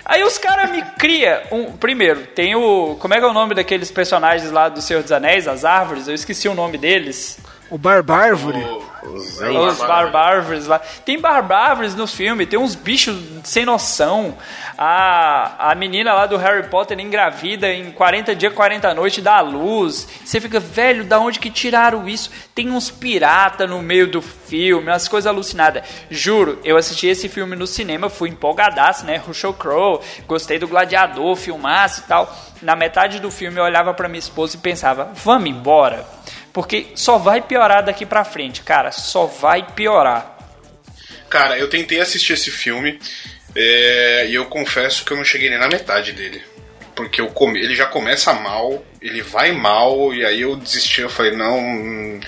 Aí 0.05 0.22
os 0.22 0.39
caras 0.39 0.70
me 0.70 0.82
cria 0.98 1.43
um. 1.51 1.72
Primeiro, 1.72 2.26
tem 2.28 2.55
o. 2.55 2.97
Como 2.98 3.12
é 3.12 3.18
que 3.18 3.24
é 3.24 3.28
o 3.28 3.32
nome 3.32 3.55
daqueles 3.55 3.90
personagens 3.90 4.51
lá 4.51 4.68
do 4.68 4.80
Senhor 4.80 5.02
dos 5.02 5.12
Anéis, 5.12 5.47
as 5.48 5.64
árvores? 5.64 6.09
Eu 6.09 6.14
esqueci 6.14 6.48
o 6.48 6.55
nome 6.55 6.78
deles. 6.78 7.39
O 7.70 7.77
Barbárvore. 7.77 8.65
Os 9.03 9.78
barbárvores 9.78 10.66
lá. 10.66 10.81
Tem 11.05 11.20
barbárvores 11.20 11.95
no 11.95 12.07
filme, 12.07 12.47
tem 12.47 12.59
uns 12.59 12.74
bichos 12.74 13.16
sem 13.45 13.65
noção. 13.65 14.36
A, 14.77 15.70
a 15.70 15.74
menina 15.74 16.12
lá 16.15 16.27
do 16.27 16.36
Harry 16.36 16.69
Potter 16.69 16.99
engravida 16.99 17.73
em 17.73 17.90
40 17.90 18.35
dias, 18.35 18.53
40 18.53 18.95
noites, 18.95 19.23
dá 19.23 19.36
à 19.36 19.40
luz. 19.40 20.09
Você 20.24 20.40
fica, 20.40 20.61
velho, 20.61 21.05
da 21.05 21.19
onde 21.19 21.39
que 21.39 21.51
tiraram 21.51 22.09
isso? 22.09 22.31
Tem 22.55 22.70
uns 22.70 22.90
pirata 22.90 23.66
no 23.66 23.81
meio 23.82 24.07
do 24.11 24.20
filme, 24.20 24.89
umas 24.89 25.09
coisas 25.09 25.27
alucinadas. 25.27 25.82
Juro, 26.11 26.59
eu 26.65 26.77
assisti 26.77 27.07
esse 27.07 27.28
filme 27.28 27.57
no 27.57 27.66
cinema, 27.66 28.11
fui 28.11 28.31
empolgadaço, 28.31 29.05
né? 29.05 29.16
Russell 29.16 29.55
Crowe, 29.55 30.01
gostei 30.27 30.59
do 30.59 30.69
Gladiador, 30.69 31.35
filmaço 31.36 32.03
e 32.05 32.09
tal. 32.09 32.36
Na 32.62 32.74
metade 32.74 33.20
do 33.20 33.31
filme 33.31 33.59
eu 33.59 33.65
olhava 33.65 33.95
pra 33.95 34.09
minha 34.09 34.19
esposa 34.19 34.57
e 34.57 34.61
pensava, 34.61 35.11
vamos 35.15 35.51
embora. 35.51 36.05
Porque 36.53 36.89
só 36.95 37.19
vai 37.19 37.41
piorar 37.41 37.85
daqui 37.85 38.05
pra 38.07 38.25
frente, 38.25 38.62
cara. 38.62 38.91
Só 38.93 39.27
vai 39.27 39.66
piorar. 39.75 40.37
Cara, 41.29 41.59
eu 41.59 41.69
tentei 41.69 42.01
assistir 42.01 42.33
esse 42.33 42.51
filme 42.51 42.99
é, 43.55 44.27
e 44.29 44.35
eu 44.35 44.47
confesso 44.47 45.05
que 45.05 45.12
eu 45.12 45.16
não 45.16 45.25
cheguei 45.25 45.51
nem 45.51 45.59
na 45.59 45.69
metade 45.69 46.12
dele. 46.12 46.43
Porque 46.99 47.20
eu 47.20 47.29
come, 47.29 47.61
ele 47.61 47.77
já 47.77 47.87
começa 47.87 48.33
mal, 48.33 48.83
ele 49.01 49.23
vai 49.23 49.53
mal, 49.53 50.12
e 50.12 50.27
aí 50.27 50.41
eu 50.41 50.57
desisti, 50.57 51.01
eu 51.01 51.09
falei, 51.09 51.31
não, 51.31 52.20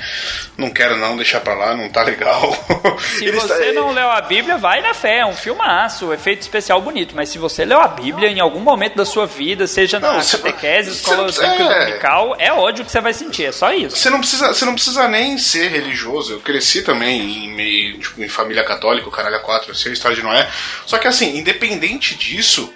não 0.57 0.71
quero 0.71 0.97
não, 0.97 1.17
deixar 1.17 1.41
pra 1.41 1.55
lá, 1.55 1.75
não 1.75 1.89
tá 1.89 2.05
legal. 2.05 2.53
Se 3.03 3.25
Ele 3.25 3.33
você 3.33 3.53
está- 3.53 3.73
não 3.73 3.91
leu 3.91 4.09
a 4.09 4.21
Bíblia, 4.21 4.57
vai 4.59 4.81
na 4.81 4.95
fé. 4.95 5.19
É 5.19 5.27
um 5.27 5.35
filmaço, 5.35 6.13
efeito 6.13 6.43
especial 6.43 6.81
bonito. 6.81 7.15
Mas 7.17 7.31
se 7.31 7.37
você 7.39 7.65
leu 7.65 7.81
a 7.81 7.89
Bíblia 7.89 8.29
em 8.29 8.39
algum 8.39 8.61
momento 8.61 8.95
da 8.95 9.05
sua 9.05 9.27
vida, 9.27 9.67
seja 9.67 9.99
na 9.99 10.13
Não, 10.13 10.23
você- 10.23 10.39
catequese, 10.39 10.91
escola 10.93 11.29
é. 11.29 11.57
dominical, 11.59 12.37
é 12.39 12.53
ódio 12.53 12.85
que 12.85 12.93
você 12.93 13.01
vai 13.01 13.13
sentir. 13.13 13.47
É 13.47 13.53
só 13.53 13.73
isso. 13.75 13.97
Você 13.97 14.09
não 14.09 14.21
precisa, 14.21 14.55
você 14.55 14.65
não 14.65 14.75
precisa 14.75 15.09
nem 15.09 15.37
ser 15.37 15.69
religioso. 15.69 16.35
Eu 16.35 16.41
cresci 16.41 16.83
também 16.83 17.45
em 17.47 17.53
meio, 17.55 17.99
tipo, 17.99 18.23
em 18.23 18.29
família 18.29 18.63
católica, 18.63 19.09
o 19.09 19.11
caralho 19.11 19.35
a 19.37 19.41
quatro, 19.41 19.73
eu 19.73 19.75
sei 19.75 19.91
a 19.91 19.95
história 19.95 20.17
de 20.17 20.23
Noé. 20.23 20.49
Só 20.87 20.97
que 20.97 21.09
assim, 21.09 21.37
independente 21.37 22.15
disso, 22.15 22.73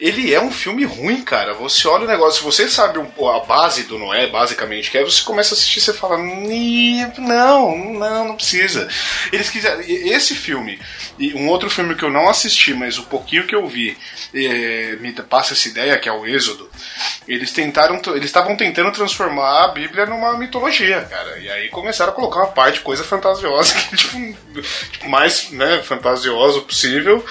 ele 0.00 0.32
é 0.32 0.40
um 0.40 0.50
filme 0.50 0.84
ruim, 0.84 1.22
cara. 1.22 1.52
Você 1.54 1.86
olha 1.86 2.04
o 2.04 2.08
negócio, 2.08 2.42
você 2.42 2.68
sabe 2.68 2.98
a 2.98 3.38
base 3.40 3.82
do 3.82 3.98
Noé, 3.98 4.26
basicamente, 4.28 4.90
que 4.90 4.96
é 4.96 5.04
você 5.04 5.22
começa 5.22 5.54
a 5.54 5.56
assistir 5.56 5.90
e 5.90 5.92
fala, 5.92 6.18
"Ih, 6.18 7.06
não, 7.18 7.76
não, 7.76 8.28
não 8.28 8.36
precisa. 8.36 8.88
Eles 9.30 9.50
quiseram. 9.50 9.82
Esse 9.86 10.34
filme, 10.34 10.80
e 11.18 11.34
um 11.34 11.48
outro 11.48 11.68
filme 11.68 11.94
que 11.94 12.04
eu 12.04 12.10
não 12.10 12.30
assisti, 12.30 12.72
mas 12.72 12.98
o 12.98 13.02
pouquinho 13.04 13.46
que 13.46 13.54
eu 13.54 13.66
vi 13.66 13.96
eh, 14.34 14.96
me 15.00 15.12
passa 15.12 15.52
essa 15.52 15.68
ideia, 15.68 15.98
que 15.98 16.08
é 16.08 16.12
o 16.12 16.26
Êxodo. 16.26 16.70
Eles 17.28 17.52
tentaram, 17.52 18.00
eles 18.14 18.24
estavam 18.24 18.56
tentando 18.56 18.90
transformar 18.92 19.64
a 19.64 19.68
Bíblia 19.68 20.06
numa 20.06 20.36
mitologia, 20.38 21.02
cara. 21.02 21.38
E 21.38 21.50
aí 21.50 21.68
começaram 21.68 22.12
a 22.12 22.14
colocar 22.14 22.38
uma 22.40 22.48
parte, 22.48 22.80
coisa 22.80 23.04
fantasiosa, 23.04 23.74
que, 23.90 23.96
tipo, 23.96 24.18
tipo, 24.92 25.08
mais 25.08 25.50
né, 25.50 25.82
fantasioso 25.82 26.62
possível. 26.62 27.24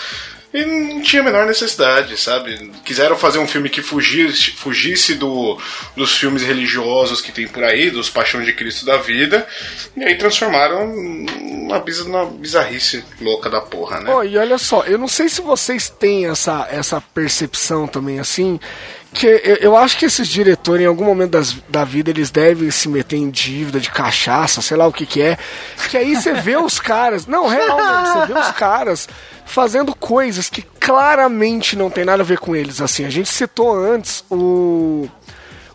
E 0.52 0.66
não 0.66 1.02
tinha 1.04 1.22
a 1.22 1.26
menor 1.26 1.46
necessidade, 1.46 2.18
sabe? 2.18 2.72
Quiseram 2.84 3.16
fazer 3.16 3.38
um 3.38 3.48
filme 3.48 3.70
que 3.70 3.84
fugisse, 3.84 4.50
fugisse 4.52 5.14
do, 5.14 5.60
dos 5.96 6.18
filmes 6.18 6.42
religiosos 6.42 7.22
que 7.22 7.32
tem 7.32 7.48
por 7.48 7.64
aí, 7.64 7.92
dos 7.92 8.10
Paixões 8.10 8.46
de 8.48 8.54
Cristo 8.54 8.84
da 8.84 8.98
vida, 8.98 9.48
e 9.96 10.04
aí 10.04 10.16
transformaram 10.16 10.92
uma, 10.92 11.78
uma 12.08 12.26
bizarrice 12.26 13.04
louca 13.22 13.48
da 13.48 13.62
porra, 13.62 14.00
né? 14.00 14.12
Ó, 14.12 14.24
e 14.24 14.38
olha 14.40 14.58
só, 14.58 14.82
eu 14.86 14.98
não 14.98 15.08
sei 15.08 15.30
se 15.30 15.40
vocês 15.42 15.88
têm 15.88 16.26
essa, 16.26 16.68
essa 16.72 17.00
percepção 17.00 17.86
também 17.88 18.20
assim, 18.20 18.60
que 19.14 19.28
eu, 19.28 19.56
eu 19.58 19.78
acho 19.78 19.98
que 20.00 20.06
esses 20.06 20.28
diretores, 20.28 20.84
em 20.84 20.88
algum 20.88 21.06
momento 21.06 21.32
das- 21.32 21.58
da 21.70 21.84
vida, 21.84 22.10
eles 22.10 22.32
devem 22.32 22.70
se 22.72 22.88
meter 22.90 23.18
em 23.18 23.30
dívida 23.30 23.80
de 23.80 23.90
cachaça, 23.92 24.62
sei 24.64 24.78
lá 24.78 24.88
o 24.88 24.94
que 24.94 25.06
que 25.06 25.22
é, 25.22 25.38
que 25.90 25.98
aí 25.98 26.16
você 26.16 26.34
vê 26.34 26.58
os 26.58 26.80
caras, 26.80 27.28
não, 27.28 27.48
realmente, 27.48 28.10
você 28.14 28.34
vê 28.34 28.40
os 28.40 28.52
caras 28.52 29.08
fazendo 29.50 29.96
coisas 29.96 30.50
que 30.50 30.62
claramente 30.62 31.76
não 31.76 31.90
tem 31.90 32.06
nada 32.06 32.22
a 32.22 32.26
ver 32.26 32.38
com 32.38 32.56
eles, 32.56 32.80
assim, 32.80 33.04
a 33.04 33.10
gente 33.10 33.30
citou 33.30 33.76
antes 33.76 34.24
o 34.30 35.10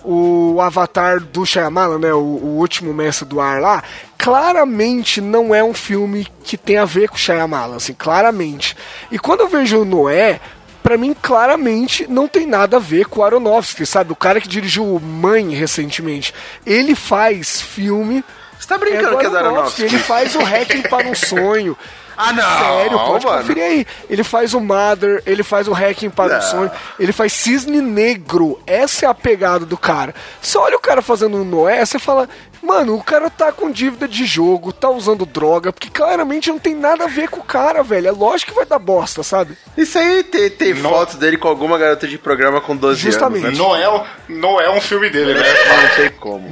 o 0.07 0.61
Avatar 0.61 1.19
do 1.19 1.47
Shyamalan, 1.47 1.99
né, 1.99 2.13
o, 2.13 2.19
o 2.19 2.59
último 2.59 2.93
mestre 2.93 3.27
do 3.27 3.41
ar 3.41 3.59
lá, 3.59 3.83
claramente 4.19 5.19
não 5.19 5.55
é 5.55 5.65
um 5.65 5.73
filme 5.73 6.27
que 6.43 6.59
tem 6.59 6.77
a 6.77 6.85
ver 6.85 7.09
com 7.09 7.15
o 7.15 7.19
Shyamalan, 7.19 7.77
assim, 7.77 7.95
claramente. 7.95 8.77
E 9.11 9.19
quando 9.19 9.41
eu 9.41 9.49
vejo 9.49 9.81
o 9.81 9.85
Noé, 9.85 10.41
pra 10.83 10.99
mim 10.99 11.17
claramente 11.21 12.07
não 12.07 12.29
tem 12.29 12.47
nada 12.47 12.77
a 12.77 12.81
ver 12.81 13.07
com 13.07 13.21
o 13.21 13.25
Aronofsky, 13.25 13.87
sabe? 13.87 14.13
O 14.13 14.17
cara 14.17 14.43
que 14.43 14.49
dirigiu 14.49 14.85
o 14.85 15.01
Mãe 15.01 15.55
recentemente, 15.55 16.35
ele 16.67 16.95
faz 16.95 17.63
filme 17.63 18.23
Você 18.59 18.69
tá 18.69 18.77
brincando 18.77 19.17
que 19.17 19.25
é 19.25 19.31
do 19.31 19.39
Aronofsky? 19.39 19.85
ele 19.85 19.99
faz 19.99 20.37
o 20.37 20.41
Hacking 20.41 20.83
para 20.83 21.09
um 21.09 21.15
Sonho. 21.17 21.75
Ah, 22.17 22.33
não, 22.33 22.59
Sério, 22.59 22.99
pode 22.99 23.27
mano. 23.27 23.39
conferir 23.39 23.63
aí. 23.65 23.87
Ele 24.09 24.23
faz 24.25 24.55
o 24.55 24.61
Mother, 24.61 25.23
ele 25.27 25.43
faz 25.43 25.69
o 25.69 25.73
Hacking 25.73 26.11
para 26.11 26.35
Não. 26.35 26.39
o 26.39 26.43
Sonho, 26.43 26.71
ele 26.99 27.13
faz 27.13 27.33
Cisne 27.33 27.81
Negro. 27.81 28.61
Essa 28.67 29.07
é 29.07 29.09
a 29.09 29.15
pegada 29.15 29.65
do 29.67 29.77
cara. 29.77 30.15
Você 30.41 30.57
olha 30.59 30.77
o 30.77 30.81
cara 30.81 31.03
fazendo 31.03 31.37
um 31.37 31.45
Noé, 31.45 31.85
você 31.85 31.99
fala, 31.99 32.29
mano, 32.63 32.95
o 32.97 33.03
cara 33.03 33.29
tá 33.29 33.51
com 33.53 33.71
dívida 33.71 34.07
de 34.09 34.25
jogo, 34.25 34.73
tá 34.73 34.89
usando 34.91 35.27
droga, 35.27 35.73
porque 35.73 35.89
claramente 35.91 36.49
não 36.51 36.59
tem 36.59 36.75
nada 36.75 37.05
a 37.05 37.09
ver 37.09 37.29
com 37.29 37.41
o 37.41 37.45
cara, 37.45 37.83
velho. 37.83 38.09
É 38.09 38.13
lógico 38.13 38.53
que 38.53 38.57
vai 38.57 38.67
dar 38.67 38.79
bosta, 38.79 39.23
sabe? 39.23 39.57
Isso 39.77 39.99
aí 39.99 40.23
tem, 40.25 40.51
tem 40.51 40.75
Não. 40.75 40.91
fotos 40.91 41.17
dele 41.17 41.37
com 41.37 41.49
alguma 41.49 41.77
garota 41.77 42.07
de 42.07 42.17
programa 42.19 42.61
com 42.61 42.77
12 42.77 43.01
Justamente. 43.01 43.47
anos. 43.47 43.59
Não 43.59 43.75
é, 43.77 43.89
um- 43.89 44.05
não 44.29 44.61
é 44.61 44.71
um 44.71 44.81
filme 44.81 45.11
dele, 45.11 45.35
né? 45.35 45.41
Né? 45.41 45.55
Não 45.89 45.95
sei 45.97 46.11
como. 46.11 46.49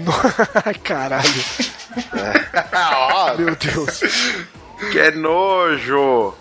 Ai, 0.66 0.74
caralho. 0.82 1.44
Ah, 2.72 3.34
Meu 3.38 3.54
Deus. 3.56 4.00
Que 4.90 4.98
é 4.98 5.10
nojo! 5.12 6.34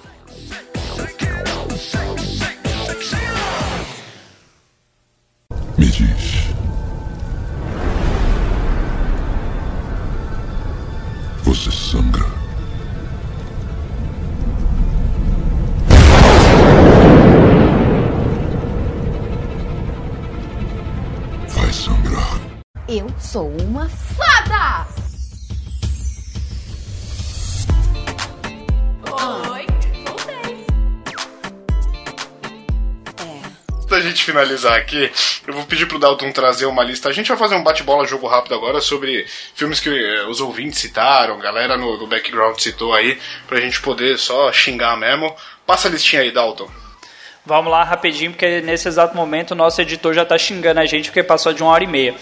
Me 5.77 5.85
diz. 5.85 6.47
Você 11.43 11.71
sangra. 11.71 12.25
Vai 21.47 21.71
sangrar. 21.71 22.39
Eu 22.89 23.07
sou 23.19 23.49
uma 23.61 23.87
fada! 23.87 24.90
Gente 34.21 34.25
finalizar 34.25 34.77
aqui, 34.77 35.11
eu 35.47 35.53
vou 35.53 35.65
pedir 35.65 35.87
pro 35.87 35.99
Dalton 35.99 36.31
trazer 36.31 36.65
uma 36.67 36.83
lista. 36.83 37.09
A 37.09 37.11
gente 37.11 37.27
vai 37.27 37.37
fazer 37.37 37.55
um 37.55 37.63
bate-bola 37.63 38.05
jogo 38.05 38.27
rápido 38.27 38.53
agora 38.53 38.79
sobre 38.79 39.25
filmes 39.55 39.79
que 39.79 39.89
eh, 39.89 40.25
os 40.27 40.39
ouvintes 40.39 40.79
citaram, 40.79 41.39
galera 41.39 41.75
no, 41.75 41.97
no 41.97 42.07
background 42.07 42.57
citou 42.59 42.93
aí, 42.93 43.19
pra 43.47 43.59
gente 43.59 43.81
poder 43.81 44.17
só 44.19 44.51
xingar 44.51 44.95
mesmo. 44.97 45.35
Passa 45.65 45.87
a 45.87 45.91
listinha 45.91 46.21
aí, 46.21 46.31
Dalton. 46.31 46.69
Vamos 47.43 47.71
lá 47.71 47.83
rapidinho, 47.83 48.29
porque 48.31 48.61
nesse 48.61 48.87
exato 48.87 49.15
momento 49.15 49.51
o 49.51 49.55
nosso 49.55 49.81
editor 49.81 50.13
já 50.13 50.23
tá 50.23 50.37
xingando 50.37 50.79
a 50.79 50.85
gente 50.85 51.09
porque 51.09 51.23
passou 51.23 51.51
de 51.51 51.63
uma 51.63 51.71
hora 51.71 51.83
e 51.83 51.87
meia. 51.87 52.13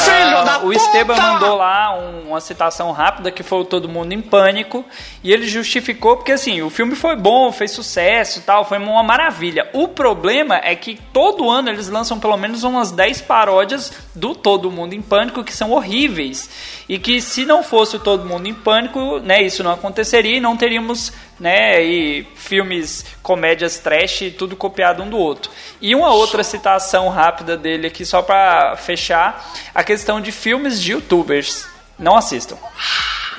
Ah, 0.00 0.60
o 0.64 0.72
Esteban 0.72 1.14
mandou 1.14 1.56
lá 1.58 1.94
um- 1.98 2.28
uma 2.30 2.40
citação 2.40 2.90
rápida 2.90 3.30
que 3.30 3.42
foi 3.42 3.58
o 3.60 3.64
Todo 3.66 3.86
Mundo 3.86 4.12
em 4.14 4.22
Pânico. 4.22 4.82
E 5.22 5.30
ele 5.30 5.46
justificou 5.46 6.16
porque 6.16 6.32
assim, 6.32 6.62
o 6.62 6.70
filme 6.70 6.94
foi 6.96 7.14
bom, 7.16 7.52
fez 7.52 7.70
sucesso 7.72 8.38
e 8.38 8.42
tal, 8.42 8.64
foi 8.64 8.78
uma 8.78 9.02
maravilha. 9.02 9.68
O 9.74 9.88
problema 9.88 10.58
é 10.64 10.74
que 10.74 10.98
todo 11.12 11.50
ano 11.50 11.68
eles 11.68 11.90
lançam 11.90 12.18
pelo 12.18 12.38
menos 12.38 12.64
umas 12.64 12.90
10 12.90 13.20
paródias 13.20 13.92
do 14.14 14.34
Todo 14.34 14.70
Mundo 14.70 14.94
em 14.94 15.02
Pânico 15.02 15.44
que 15.44 15.52
são 15.54 15.70
horríveis. 15.72 16.48
E 16.88 16.98
que 16.98 17.20
se 17.20 17.44
não 17.44 17.62
fosse 17.62 17.96
o 17.96 18.00
Todo 18.00 18.24
Mundo 18.24 18.48
em 18.48 18.54
Pânico, 18.54 19.18
né, 19.18 19.42
isso 19.42 19.62
não 19.62 19.72
aconteceria 19.72 20.38
e 20.38 20.40
não 20.40 20.56
teríamos 20.56 21.12
né, 21.42 21.82
e 21.82 22.24
filmes, 22.36 23.04
comédias 23.20 23.76
trash, 23.76 24.32
tudo 24.38 24.54
copiado 24.54 25.02
um 25.02 25.10
do 25.10 25.18
outro. 25.18 25.50
E 25.80 25.92
uma 25.92 26.14
outra 26.14 26.44
citação 26.44 27.08
rápida 27.08 27.56
dele 27.56 27.88
aqui, 27.88 28.06
só 28.06 28.22
pra 28.22 28.76
fechar, 28.76 29.52
a 29.74 29.82
questão 29.82 30.20
de 30.20 30.30
filmes 30.30 30.80
de 30.80 30.92
youtubers. 30.92 31.66
Não 31.98 32.16
assistam. 32.16 32.56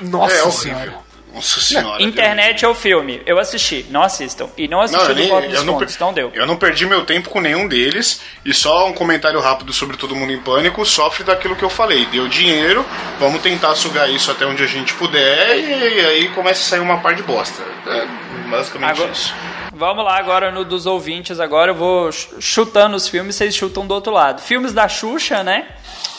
Nossa 0.02 0.34
é 0.34 0.42
horrível. 0.42 0.52
senhora. 0.52 1.03
Nossa 1.34 1.60
senhora. 1.60 2.02
Internet 2.02 2.64
é 2.64 2.68
o 2.68 2.74
filme. 2.74 3.20
Eu 3.26 3.38
assisti, 3.38 3.84
não 3.90 4.02
assistam. 4.02 4.48
E 4.56 4.68
não 4.68 4.80
assisti 4.80 5.02
Não, 5.02 5.10
eu, 5.10 5.14
nem- 5.40 5.52
eu 5.52 5.64
não, 5.64 5.78
per- 5.78 5.88
então 5.90 6.12
deu. 6.12 6.30
eu 6.34 6.46
não 6.46 6.56
perdi 6.56 6.86
meu 6.86 7.04
tempo 7.04 7.28
com 7.28 7.40
nenhum 7.40 7.66
deles. 7.66 8.20
E 8.44 8.54
só 8.54 8.86
um 8.86 8.92
comentário 8.92 9.40
rápido 9.40 9.72
sobre 9.72 9.96
Todo 9.96 10.14
Mundo 10.14 10.32
em 10.32 10.38
Pânico. 10.38 10.84
Sofre 10.86 11.24
daquilo 11.24 11.56
que 11.56 11.64
eu 11.64 11.70
falei. 11.70 12.06
Deu 12.06 12.28
dinheiro, 12.28 12.84
vamos 13.18 13.42
tentar 13.42 13.74
sugar 13.74 14.08
isso 14.08 14.30
até 14.30 14.46
onde 14.46 14.62
a 14.62 14.66
gente 14.66 14.94
puder. 14.94 15.58
E, 15.58 16.00
aí 16.06 16.28
começa 16.30 16.60
a 16.62 16.64
sair 16.64 16.80
uma 16.80 16.98
par 17.00 17.14
de 17.14 17.22
bosta. 17.22 17.62
É 17.86 18.06
basicamente 18.48 18.90
Agora- 18.92 19.10
isso. 19.12 19.34
Vamos 19.76 20.04
lá 20.04 20.16
agora 20.16 20.52
no 20.52 20.64
dos 20.64 20.86
ouvintes. 20.86 21.40
Agora 21.40 21.72
eu 21.72 21.74
vou 21.74 22.12
ch- 22.12 22.28
chutando 22.38 22.94
os 22.96 23.08
filmes, 23.08 23.34
vocês 23.34 23.56
chutam 23.56 23.84
do 23.84 23.92
outro 23.92 24.12
lado. 24.12 24.40
Filmes 24.40 24.72
da 24.72 24.88
Xuxa, 24.88 25.42
né? 25.42 25.66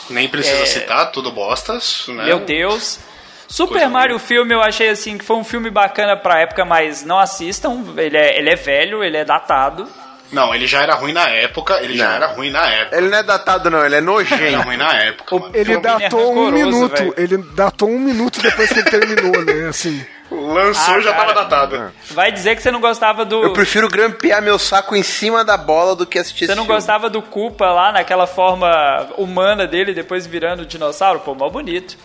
Nem 0.09 0.27
precisa 0.27 0.61
É. 0.63 0.65
citar, 0.65 1.09
tudo 1.11 1.31
bostas. 1.31 2.03
Né? 2.09 2.25
Meu 2.25 2.39
Deus. 2.41 2.99
Super 3.47 3.73
Coisa 3.73 3.89
Mario 3.89 4.19
filme 4.19 4.53
eu 4.53 4.61
achei 4.61 4.89
assim 4.89 5.17
que 5.17 5.23
foi 5.26 5.35
um 5.38 5.43
filme 5.43 5.69
bacana 5.69 6.17
pra 6.17 6.39
época, 6.39 6.65
mas 6.65 7.03
não 7.05 7.19
assistam. 7.19 7.84
Ele 7.97 8.17
é, 8.17 8.38
ele 8.39 8.49
é 8.49 8.55
velho, 8.55 9.03
ele 9.03 9.17
é 9.17 9.23
datado. 9.26 9.88
Não, 10.31 10.53
ele 10.53 10.65
já 10.65 10.81
era 10.81 10.95
ruim 10.95 11.13
na 11.13 11.30
época. 11.30 11.80
Ele 11.81 11.95
já 11.95 12.07
Não. 12.09 12.15
era 12.15 12.27
ruim 12.27 12.49
na 12.49 12.65
época. 12.67 12.97
Ele 12.97 13.09
não 13.09 13.17
é 13.19 13.23
datado, 13.23 13.69
não, 13.69 13.85
ele 13.85 13.93
é 13.93 13.97
Era 13.99 14.05
nojento. 14.05 14.61
ruim 14.63 14.76
na 14.77 14.93
época, 14.93 15.39
mano. 15.39 15.51
Ele 15.55 15.77
datou 15.77 16.34
um 16.35 16.51
minuto. 16.51 16.95
velho. 16.97 17.13
Ele 17.15 17.38
datou 17.55 17.89
um 17.89 17.99
minuto 17.99 18.41
depois 18.41 18.72
que 18.73 18.80
ele 18.80 18.89
terminou, 18.89 19.45
né? 19.45 19.69
Assim. 19.69 20.03
Lançou 20.31 20.95
Ah, 20.95 20.99
já 21.01 21.13
tava 21.13 21.34
cara. 21.34 21.43
datado. 21.47 21.93
Vai 22.09 22.31
dizer 22.31 22.55
que 22.55 22.63
você 22.63 22.72
não 22.72 22.81
gostava 22.81 23.23
do. 23.23 23.43
Eu 23.43 23.53
prefiro 23.53 23.88
grampear 23.88 24.41
meu 24.41 24.57
saco 24.57 24.95
em 24.95 25.03
cima 25.03 25.45
da 25.45 25.55
bola 25.55 25.95
do 25.95 26.05
que 26.07 26.17
assistir 26.17 26.39
Você 26.47 26.51
esse 26.51 26.55
não 26.55 26.65
filme. 26.65 26.76
gostava 26.76 27.07
do 27.09 27.22
Koopa 27.22 27.67
lá 27.67 27.91
naquela 27.91 28.26
forma 28.26 29.07
humana 29.17 29.67
dele, 29.67 29.93
depois 29.93 30.26
virando 30.26 30.65
dinossauro? 30.65 31.19
Pô, 31.19 31.35
mal 31.35 31.51
bonito. 31.51 31.95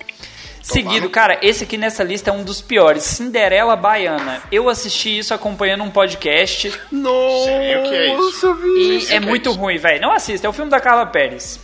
Seguido, 0.63 1.09
cara, 1.11 1.39
esse 1.43 1.65
aqui 1.65 1.77
nessa 1.77 2.03
lista 2.03 2.31
é 2.31 2.33
um 2.33 2.43
dos 2.43 2.61
piores. 2.61 3.03
Cinderela 3.03 3.77
Baiana. 3.77 4.43
Eu 4.51 4.69
assisti 4.69 5.19
isso 5.19 5.33
acompanhando 5.33 5.85
um 5.85 5.91
podcast 5.91 6.73
Nossa, 6.91 7.45
Sei 7.47 7.77
o 7.77 7.83
que 7.83 7.95
é 7.95 8.19
isso. 8.19 8.59
e 8.79 9.01
sei 9.01 9.17
é 9.17 9.17
é 9.17 9.21
muito 9.21 9.53
ruim, 9.53 9.79
velho. 9.79 10.01
Não 10.01 10.13
assista, 10.13 10.47
é 10.47 10.51
o 10.51 10.53
filme 10.53 10.71
da 10.71 10.81
Carla 10.81 11.07
Pérez. 11.07 11.61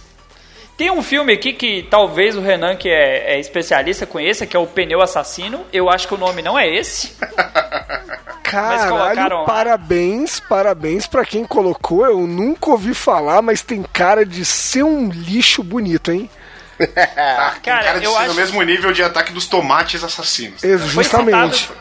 Tem 0.76 0.90
um 0.90 1.02
filme 1.02 1.32
aqui 1.32 1.54
que 1.54 1.86
talvez 1.90 2.36
o 2.36 2.40
Renan, 2.42 2.76
que 2.76 2.88
é, 2.88 3.34
é 3.34 3.40
especialista, 3.40 4.04
conheça, 4.04 4.46
que 4.46 4.54
é 4.54 4.60
o 4.60 4.66
Pneu 4.66 5.00
Assassino. 5.00 5.64
Eu 5.72 5.88
acho 5.88 6.06
que 6.06 6.12
o 6.14 6.18
nome 6.18 6.42
não 6.42 6.58
é 6.58 6.68
esse. 6.68 7.12
Caralho, 8.42 8.90
colocaram 8.90 9.44
parabéns, 9.44 10.38
parabéns 10.38 11.06
pra 11.06 11.24
quem 11.24 11.44
colocou. 11.44 12.04
Eu 12.04 12.26
nunca 12.26 12.70
ouvi 12.70 12.94
falar, 12.94 13.40
mas 13.42 13.62
tem 13.62 13.82
cara 13.82 14.24
de 14.24 14.44
ser 14.44 14.82
um 14.84 15.08
lixo 15.08 15.62
bonito, 15.62 16.12
hein? 16.12 16.30
Tem 16.78 16.86
Cara, 16.94 17.60
cara 17.62 17.98
de 17.98 18.04
eu 18.04 18.12
ser 18.12 18.18
acho- 18.18 18.28
no 18.28 18.34
mesmo 18.34 18.62
nível 18.62 18.92
de 18.92 19.02
ataque 19.02 19.32
dos 19.32 19.46
tomates 19.46 20.02
assassinos. 20.04 20.62
Ex- 20.62 20.80
Foi 20.92 21.02
Justamente. 21.04 21.56
citado- 21.58 21.80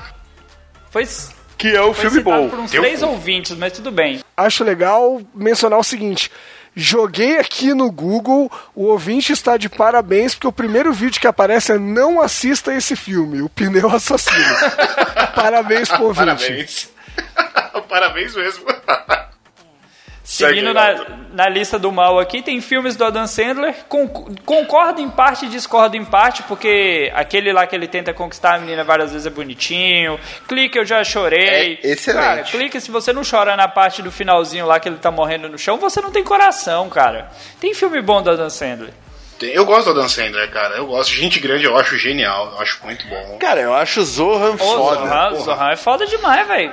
Foi, 0.89 1.07
Que 1.57 1.75
é 1.75 1.81
o 1.81 1.93
foi 1.93 2.05
filme 2.09 2.21
bom. 2.21 2.49
por 2.49 2.59
uns 2.59 2.71
Teu 2.71 2.81
três 2.81 3.01
ouvintes, 3.03 3.51
mas 3.57 3.73
tudo 3.73 3.91
bem. 3.91 4.21
Acho 4.37 4.63
legal 4.63 5.21
mencionar 5.33 5.79
o 5.79 5.83
seguinte. 5.83 6.31
Joguei 6.77 7.37
aqui 7.39 7.73
no 7.73 7.89
Google, 7.89 8.51
o 8.75 8.85
ouvinte 8.87 9.31
está 9.31 9.55
de 9.55 9.69
parabéns, 9.69 10.35
porque 10.35 10.47
o 10.47 10.51
primeiro 10.51 10.91
vídeo 10.91 11.21
que 11.21 11.27
aparece 11.27 11.71
é 11.71 11.77
não 11.77 12.21
assista 12.21 12.73
esse 12.73 12.97
filme, 12.97 13.41
o 13.41 13.47
pneu 13.47 13.89
assassino. 13.89 14.43
parabéns 15.33 15.87
pro 15.87 16.03
ouvinte. 16.07 16.25
Parabéns. 16.25 16.89
Parabéns 17.87 18.35
mesmo. 18.35 18.65
Seguindo 20.27 20.73
na, 20.73 21.05
na 21.33 21.47
lista 21.47 21.77
do 21.77 21.91
mal 21.91 22.17
aqui, 22.19 22.41
tem 22.41 22.59
filmes 22.59 22.95
do 22.95 23.05
Adam 23.05 23.27
Sandler. 23.27 23.75
Con- 23.87 24.07
concordo 24.43 24.99
em 24.99 25.07
parte 25.07 25.45
e 25.45 25.47
discordo 25.49 25.95
em 25.95 26.03
parte, 26.03 26.41
porque 26.43 27.11
aquele 27.13 27.53
lá 27.53 27.67
que 27.67 27.75
ele 27.75 27.87
tenta 27.87 28.11
conquistar 28.11 28.55
a 28.55 28.57
menina 28.57 28.83
várias 28.83 29.11
vezes 29.11 29.27
é 29.27 29.29
bonitinho. 29.29 30.19
Clique, 30.47 30.79
eu 30.79 30.83
já 30.85 31.03
chorei. 31.03 31.79
É 31.83 31.87
excelente. 31.91 32.23
Cara, 32.25 32.43
clique, 32.43 32.81
se 32.81 32.89
você 32.89 33.13
não 33.13 33.21
chora 33.23 33.55
na 33.55 33.67
parte 33.67 34.01
do 34.01 34.11
finalzinho 34.11 34.65
lá 34.65 34.79
que 34.79 34.89
ele 34.89 34.97
tá 34.97 35.11
morrendo 35.11 35.47
no 35.47 35.59
chão, 35.59 35.77
você 35.77 36.01
não 36.01 36.09
tem 36.09 36.23
coração, 36.23 36.89
cara. 36.89 37.29
Tem 37.61 37.75
filme 37.75 38.01
bom 38.01 38.19
do 38.23 38.31
Adam 38.31 38.49
Sandler. 38.49 38.91
Eu 39.41 39.65
gosto 39.65 39.93
do 39.93 39.99
Dan 39.99 40.07
Sandler, 40.07 40.49
cara. 40.49 40.75
Eu 40.77 40.87
gosto. 40.87 41.11
Gente 41.11 41.39
grande 41.41 41.65
eu 41.65 41.77
acho 41.77 41.97
genial. 41.97 42.53
Eu 42.53 42.61
acho 42.61 42.79
muito 42.83 43.05
bom. 43.07 43.37
Cara, 43.37 43.59
eu 43.59 43.73
acho 43.75 43.99
o 43.99 44.05
Zohan 44.05 44.53
Ô, 44.53 44.57
foda. 44.57 44.95
Zohan. 45.01 45.35
Zohan 45.35 45.71
é 45.71 45.75
foda 45.75 46.07
demais, 46.07 46.47
velho. 46.47 46.71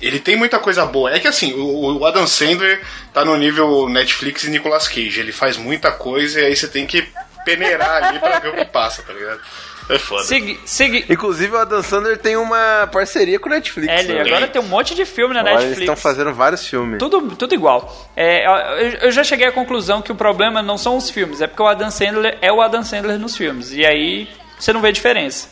Ele 0.00 0.18
tem 0.18 0.36
muita 0.36 0.58
coisa 0.58 0.86
boa. 0.86 1.12
É 1.12 1.18
que 1.18 1.28
assim, 1.28 1.52
o, 1.54 1.98
o 1.98 2.04
Adam 2.06 2.26
Sandler 2.26 2.82
tá 3.12 3.24
no 3.24 3.36
nível 3.36 3.88
Netflix 3.88 4.44
e 4.44 4.50
Nicolas 4.50 4.88
Cage. 4.88 5.20
Ele 5.20 5.32
faz 5.32 5.56
muita 5.56 5.90
coisa 5.92 6.40
e 6.40 6.44
aí 6.46 6.56
você 6.56 6.68
tem 6.68 6.86
que 6.86 7.06
peneirar 7.44 8.04
ali 8.04 8.18
pra 8.18 8.38
ver 8.38 8.48
o 8.48 8.54
que 8.54 8.64
passa, 8.64 9.02
tá 9.02 9.12
ligado? 9.12 9.40
É 9.88 9.98
foda. 9.98 10.22
Segui, 10.22 10.60
segui. 10.64 11.04
Inclusive 11.08 11.52
o 11.52 11.58
Adam 11.58 11.82
Sandler 11.82 12.16
tem 12.16 12.36
uma 12.36 12.88
parceria 12.92 13.40
com 13.40 13.48
o 13.48 13.52
Netflix. 13.52 13.92
É, 13.92 14.00
ele 14.00 14.14
né? 14.14 14.20
agora 14.20 14.46
tem 14.46 14.62
um 14.62 14.66
monte 14.66 14.94
de 14.94 15.04
filme 15.04 15.34
na 15.34 15.40
Eles 15.40 15.52
Netflix. 15.52 15.80
estão 15.80 15.96
fazendo 15.96 16.32
vários 16.32 16.64
filmes. 16.66 16.98
Tudo, 16.98 17.34
tudo 17.34 17.54
igual. 17.54 18.10
É, 18.16 18.46
eu, 18.46 18.90
eu 19.02 19.10
já 19.10 19.24
cheguei 19.24 19.48
à 19.48 19.52
conclusão 19.52 20.00
que 20.00 20.12
o 20.12 20.14
problema 20.14 20.62
não 20.62 20.78
são 20.78 20.96
os 20.96 21.10
filmes, 21.10 21.40
é 21.40 21.48
porque 21.48 21.62
o 21.62 21.66
Adam 21.66 21.90
Sandler 21.90 22.38
é 22.40 22.52
o 22.52 22.60
Adam 22.60 22.84
Sandler 22.84 23.18
nos 23.18 23.36
filmes. 23.36 23.72
E 23.72 23.84
aí 23.84 24.28
você 24.58 24.72
não 24.72 24.80
vê 24.80 24.92
diferença. 24.92 25.48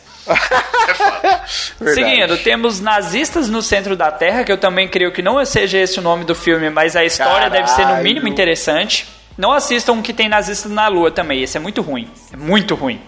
Verdade. 1.79 1.93
Seguindo, 1.93 2.37
temos 2.37 2.79
Nazistas 2.79 3.49
no 3.49 3.61
Centro 3.61 3.95
da 3.95 4.11
Terra, 4.11 4.43
que 4.43 4.51
eu 4.51 4.57
também 4.57 4.87
creio 4.87 5.11
que 5.11 5.21
não 5.21 5.43
seja 5.45 5.77
esse 5.77 5.99
o 5.99 6.01
nome 6.01 6.25
do 6.25 6.35
filme, 6.35 6.69
mas 6.69 6.95
a 6.95 7.03
história 7.03 7.49
deve 7.49 7.67
ser 7.67 7.81
no 7.81 7.87
Caralho. 7.87 8.03
mínimo 8.03 8.27
interessante. 8.27 9.07
Não 9.37 9.51
assistam 9.53 9.93
um 9.93 10.01
que 10.01 10.13
tem 10.13 10.27
nazistas 10.27 10.71
na 10.71 10.87
Lua 10.87 11.11
também, 11.11 11.41
esse 11.41 11.55
é 11.57 11.59
muito 11.59 11.81
ruim. 11.81 12.09
É 12.31 12.35
muito 12.35 12.75
ruim. 12.75 13.01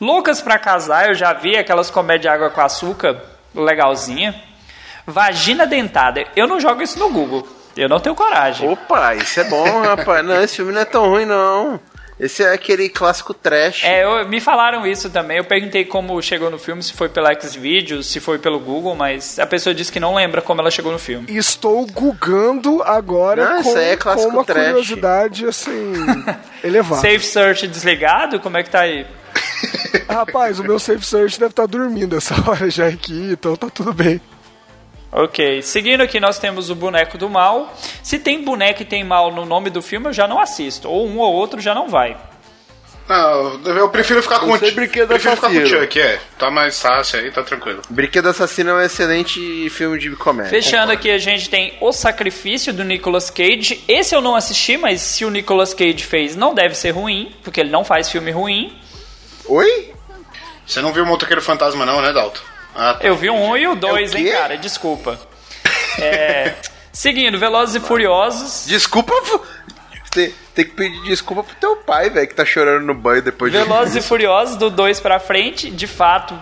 Loucas 0.00 0.40
pra 0.40 0.58
Casar, 0.58 1.08
eu 1.08 1.14
já 1.14 1.32
vi 1.32 1.56
aquelas 1.56 1.90
comédias 1.90 2.32
água 2.32 2.50
com 2.50 2.60
açúcar, 2.60 3.20
legalzinha. 3.54 4.34
Vagina 5.06 5.66
Dentada, 5.66 6.24
eu 6.36 6.46
não 6.46 6.60
jogo 6.60 6.82
isso 6.82 6.98
no 6.98 7.10
Google. 7.10 7.46
Eu 7.76 7.88
não 7.88 8.00
tenho 8.00 8.14
coragem. 8.14 8.68
Opa, 8.70 9.14
isso 9.16 9.38
é 9.40 9.44
bom, 9.44 9.82
rapaz. 9.82 10.24
Não, 10.24 10.42
esse 10.42 10.56
filme 10.56 10.72
não 10.72 10.80
é 10.80 10.84
tão 10.84 11.08
ruim, 11.10 11.26
não. 11.26 11.78
Esse 12.18 12.42
é 12.42 12.52
aquele 12.54 12.88
clássico 12.88 13.34
trash. 13.34 13.84
É, 13.84 14.02
eu- 14.04 14.26
me 14.26 14.40
falaram 14.40 14.86
isso 14.86 15.10
também. 15.10 15.36
Eu 15.36 15.44
perguntei 15.44 15.84
como 15.84 16.20
chegou 16.22 16.50
no 16.50 16.58
filme, 16.58 16.82
se 16.82 16.94
foi 16.94 17.08
pela 17.10 17.30
Xvideos, 17.38 18.06
se 18.06 18.20
foi 18.20 18.38
pelo 18.38 18.58
Google, 18.58 18.94
mas 18.94 19.38
a 19.38 19.46
pessoa 19.46 19.74
disse 19.74 19.92
que 19.92 20.00
não 20.00 20.14
lembra 20.14 20.40
como 20.40 20.60
ela 20.62 20.70
chegou 20.70 20.90
no 20.90 20.98
filme. 20.98 21.26
Estou 21.28 21.86
googando 21.86 22.82
agora 22.82 23.56
Não, 23.56 23.62
com, 23.62 23.76
é 23.78 23.96
com 23.96 24.02
clássico 24.04 24.30
uma 24.32 24.44
trash. 24.44 24.66
curiosidade 24.66 25.46
assim 25.46 25.92
elevada. 26.64 27.02
Safe 27.02 27.20
Search 27.26 27.66
desligado? 27.68 28.40
Como 28.40 28.56
é 28.56 28.62
que 28.62 28.70
tá 28.70 28.80
aí? 28.80 29.06
Rapaz, 30.08 30.58
o 30.58 30.64
meu 30.64 30.78
safe 30.78 31.04
search 31.04 31.38
deve 31.38 31.50
estar 31.52 31.66
dormindo 31.66 32.16
essa 32.16 32.34
hora 32.48 32.70
já 32.70 32.86
aqui, 32.88 33.30
então 33.32 33.56
tá 33.56 33.68
tudo 33.68 33.92
bem. 33.92 34.20
Ok, 35.18 35.62
seguindo 35.62 36.02
aqui 36.02 36.20
nós 36.20 36.38
temos 36.38 36.68
o 36.68 36.74
Boneco 36.74 37.16
do 37.16 37.26
Mal. 37.30 37.74
Se 38.02 38.18
tem 38.18 38.44
boneco 38.44 38.82
e 38.82 38.84
tem 38.84 39.02
mal 39.02 39.32
no 39.32 39.46
nome 39.46 39.70
do 39.70 39.80
filme, 39.80 40.08
eu 40.08 40.12
já 40.12 40.28
não 40.28 40.38
assisto. 40.38 40.90
Ou 40.90 41.08
um 41.08 41.16
ou 41.16 41.32
outro 41.32 41.58
já 41.58 41.74
não 41.74 41.88
vai. 41.88 42.14
Não, 43.08 43.64
eu 43.64 43.88
prefiro 43.88 44.22
ficar 44.22 44.40
com 44.40 44.50
o 44.50 44.58
Chuck. 44.58 44.72
brinquedo 44.72 45.08
Prefiro 45.08 45.36
ficar 45.36 45.48
com 45.48 45.54
o 45.54 45.58
assassino. 45.58 45.80
Chuck, 45.80 45.98
é. 45.98 46.20
Tá 46.38 46.50
mais 46.50 46.82
fácil 46.82 47.20
aí, 47.20 47.30
tá 47.30 47.42
tranquilo. 47.42 47.80
Brinquedo 47.88 48.28
Assassino 48.28 48.72
é 48.72 48.74
um 48.74 48.80
excelente 48.82 49.70
filme 49.70 49.98
de 49.98 50.10
comédia. 50.16 50.50
Fechando 50.50 50.92
aqui, 50.92 51.10
a 51.10 51.16
gente 51.16 51.48
tem 51.48 51.78
O 51.80 51.92
Sacrifício 51.92 52.74
do 52.74 52.84
Nicolas 52.84 53.30
Cage. 53.30 53.82
Esse 53.88 54.14
eu 54.14 54.20
não 54.20 54.36
assisti, 54.36 54.76
mas 54.76 55.00
se 55.00 55.24
o 55.24 55.30
Nicolas 55.30 55.72
Cage 55.72 56.04
fez, 56.04 56.36
não 56.36 56.52
deve 56.52 56.74
ser 56.74 56.90
ruim, 56.90 57.34
porque 57.42 57.60
ele 57.60 57.70
não 57.70 57.84
faz 57.84 58.10
filme 58.10 58.32
ruim. 58.32 58.76
Oi? 59.46 59.94
Você 60.66 60.82
não 60.82 60.92
viu 60.92 61.04
o 61.04 61.06
Motoqueiro 61.06 61.40
Fantasma 61.40 61.86
não, 61.86 62.02
né, 62.02 62.12
Dalton? 62.12 62.55
Ah, 62.76 62.94
tá. 62.94 63.06
Eu 63.06 63.16
vi 63.16 63.30
o 63.30 63.34
1 63.34 63.56
e 63.56 63.68
o 63.68 63.74
2, 63.74 64.14
É 64.14 64.18
hein, 64.18 64.32
cara? 64.32 64.56
Desculpa. 64.58 65.18
É, 65.98 66.54
seguindo, 66.92 67.38
Velozes 67.38 67.74
e 67.76 67.80
Furiosos. 67.80 68.66
Desculpa. 68.66 69.14
Tem, 70.10 70.32
tem 70.54 70.64
que 70.64 70.70
pedir 70.72 71.02
desculpa 71.04 71.42
pro 71.42 71.54
teu 71.56 71.76
pai, 71.76 72.08
velho, 72.08 72.26
que 72.26 72.34
tá 72.34 72.44
chorando 72.44 72.84
no 72.86 72.94
banho 72.94 73.20
depois 73.20 73.52
de. 73.52 73.58
Velozes 73.58 73.96
e 73.96 74.00
Furiosos 74.00 74.56
do 74.56 74.70
2 74.70 75.00
pra 75.00 75.18
frente, 75.18 75.70
de 75.70 75.86
fato, 75.86 76.34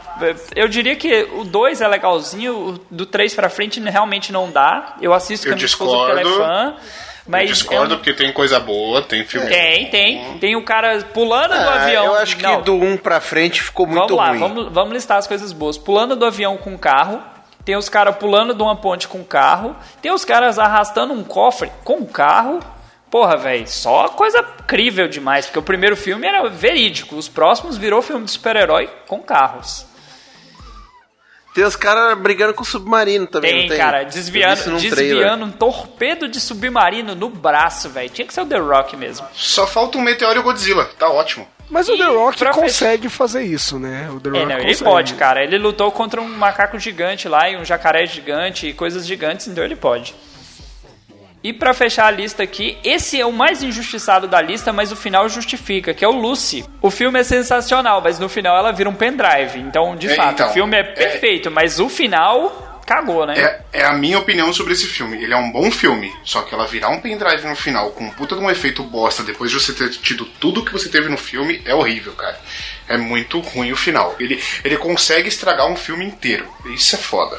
eu 0.55 0.69
diria 0.69 0.95
que 0.95 1.29
o 1.33 1.45
2 1.45 1.81
é 1.81 1.89
legalzinho, 1.89 2.57
o 2.57 2.73
do 2.91 3.05
3 3.05 3.35
pra 3.35 3.49
frente 3.49 3.81
realmente 3.81 4.33
não 4.33 4.51
dá. 4.51 4.95
Eu 5.01 5.13
assisto 5.13 5.47
Eu 5.47 5.51
com 5.51 5.55
a 5.55 5.57
minha 5.57 5.67
esposa 5.67 5.97
porque 5.97 6.11
ela 6.13 6.21
é 6.21 6.25
fã. 6.25 6.77
Mas 7.27 7.49
eu 7.49 7.55
discordo 7.55 7.93
é 7.93 7.97
um- 7.97 7.99
porque 7.99 8.13
tem 8.13 8.33
coisa 8.33 8.61
boa, 8.61 9.01
tem 9.03 9.25
filme. 9.25 9.47
Tem, 9.49 9.87
tem. 9.89 10.39
Tem 10.39 10.57
o 10.57 10.63
cara 10.63 10.99
pulando 11.15 11.53
do 11.55 11.69
Ah, 11.69 11.83
avião. 11.85 12.05
eu 12.07 12.15
acho 12.17 12.37
que 12.37 12.43
Não, 12.43 12.61
do 12.61 12.75
1 12.75 12.97
pra 12.99 13.21
frente 13.21 13.63
ficou 13.63 13.87
muito 13.87 14.01
Vamos 14.01 14.17
lá, 14.17 14.29
ruim. 14.29 14.39
vamos, 14.39 14.73
vamos 14.73 14.93
listar 14.93 15.17
as 15.19 15.27
coisas 15.27 15.53
boas. 15.53 15.79
Pulando 15.79 16.15
do 16.17 16.27
avião 16.27 16.57
com 16.59 16.77
carro. 16.77 17.23
Tem 17.65 17.77
os 17.77 17.89
caras 17.89 18.17
pulando 18.17 18.53
de 18.53 18.63
uma 18.63 18.77
ponte 18.77 19.09
com 19.09 19.25
carro. 19.25 19.75
Tem 20.03 20.13
os 20.13 20.23
caras 20.23 20.59
arrastando 20.59 21.15
um 21.15 21.25
cofre 21.25 21.71
com 21.83 22.05
carro. 22.05 22.61
Porra, 23.11 23.39
velho, 23.39 23.67
só 23.67 24.09
coisa 24.09 24.43
crível 24.67 25.09
demais. 25.09 25.47
Porque 25.47 25.59
o 25.61 25.63
primeiro 25.63 25.97
filme 25.97 26.27
era 26.27 26.47
verídico. 26.51 27.17
Os 27.17 27.27
próximos 27.29 27.79
virou 27.79 28.03
filme 28.03 28.27
de 28.27 28.33
super-herói 28.33 28.91
com 29.07 29.19
carros. 29.21 29.87
Tem 31.55 31.65
os 31.65 31.77
caras 31.77 32.19
brigando 32.19 32.53
com 32.53 32.63
o 32.63 32.67
submarino 32.67 33.29
também, 33.29 33.53
Tem, 33.53 33.61
não 33.63 33.69
tem? 33.69 33.79
cara, 33.79 34.03
desviando, 34.03 34.77
desviando 34.81 35.45
um 35.45 35.53
torpedo 35.53 36.29
de 36.29 36.41
submarino 36.41 37.15
no 37.15 37.29
braço, 37.31 37.89
velho. 37.89 38.11
Tinha 38.11 38.27
que 38.27 38.35
ser 38.35 38.41
o 38.41 38.47
The 38.47 38.59
Rock 38.59 38.97
mesmo. 38.97 39.25
Só 39.33 39.65
falta 39.65 39.97
um 39.97 40.01
Meteoro 40.01 40.37
e 40.37 40.41
o 40.41 40.43
Godzilla, 40.43 40.91
tá 40.99 41.09
ótimo. 41.09 41.47
Mas 41.71 41.89
o 41.89 41.95
E 41.95 41.99
The 41.99 42.07
Rock 42.07 42.39
pra 42.39 42.51
consegue 42.53 43.09
fazer 43.09 43.45
isso, 43.45 43.79
né? 43.79 44.11
O 44.11 44.21
The 44.21 44.31
Rock 44.31 44.43
É, 44.43 44.47
não, 44.47 44.59
ele 44.59 44.77
pode, 44.77 45.15
cara. 45.15 45.43
Ele 45.45 45.57
lutou 45.57 45.91
contra 45.93 46.21
um 46.21 46.29
macaco 46.29 46.79
gigante 46.79 47.29
lá 47.29 47.49
e 47.49 47.57
um 47.57 47.65
jacaré 47.65 48.05
gigante 48.05 48.67
e 48.67 48.75
coisas 48.75 49.07
gigantes, 49.07 49.47
então 49.47 49.65
ele 49.65 49.77
pode. 49.77 50.15
E 51.45 51.53
pra 51.53 51.75
fechar 51.75 52.07
a 52.07 52.11
lista 52.11 52.43
aqui, 52.43 52.79
esse 52.83 53.21
é 53.21 53.27
o 53.27 53.31
mais 53.31 53.63
injustiçado 53.63 54.27
da 54.27 54.41
lista, 54.41 54.73
mas 54.73 54.91
o 54.91 54.97
final 54.97 55.29
justifica, 55.29 55.93
que 55.93 56.03
é 56.03 56.09
o 56.09 56.13
Lucy. 56.13 56.65
O 56.81 56.91
filme 56.91 57.21
é 57.21 57.23
sensacional, 57.23 58.01
mas 58.01 58.19
no 58.19 58.31
final 58.31 58.57
ela 58.57 58.73
vira 58.73 58.89
um 58.89 58.95
pendrive. 58.95 59.59
Então, 59.59 59.95
de 59.95 60.11
É, 60.11 60.15
fato, 60.15 60.33
então, 60.33 60.49
o 60.49 60.53
filme 60.55 60.75
é 60.75 60.83
perfeito, 60.83 61.51
mas 61.51 61.79
o 61.79 61.91
final 61.91 62.81
cagou, 62.87 63.27
né? 63.27 63.35
É, 63.73 63.81
é 63.81 63.85
a 63.85 63.93
minha 63.93 64.19
opinião 64.19 64.55
sobre 64.55 64.73
esse 64.73 64.87
filme. 64.87 65.23
Ele 65.23 65.35
é 65.35 65.37
um 65.37 65.53
bom 65.53 65.71
filme, 65.71 66.11
só 66.25 66.41
que 66.41 66.55
ela 66.55 66.67
virar 66.67 66.89
um 66.89 67.01
pendrive 67.03 67.47
no 67.47 67.55
final 67.57 67.91
com 67.91 68.05
um 68.05 68.11
puta 68.11 68.35
de 68.35 68.41
um 68.41 68.51
efeito 68.51 68.83
bosta 68.83 69.23
depois 69.23 69.51
de 69.51 69.61
você 69.61 69.75
ter 69.75 69.91
tido 69.91 70.25
tudo 70.25 70.65
que 70.65 70.73
você 70.73 70.89
teve 70.89 71.11
no 71.11 71.19
filme 71.19 71.61
é 71.67 71.75
horrível, 71.75 72.15
cara. 72.15 72.41
É 72.89 72.97
muito 72.97 73.41
ruim 73.41 73.71
o 73.71 73.77
final. 73.77 74.17
Ele, 74.19 74.43
ele 74.65 74.79
consegue 74.79 75.29
estragar 75.29 75.67
um 75.67 75.77
filme 75.77 76.07
inteiro. 76.07 76.47
Isso 76.75 76.95
é 76.95 76.99
foda. 76.99 77.39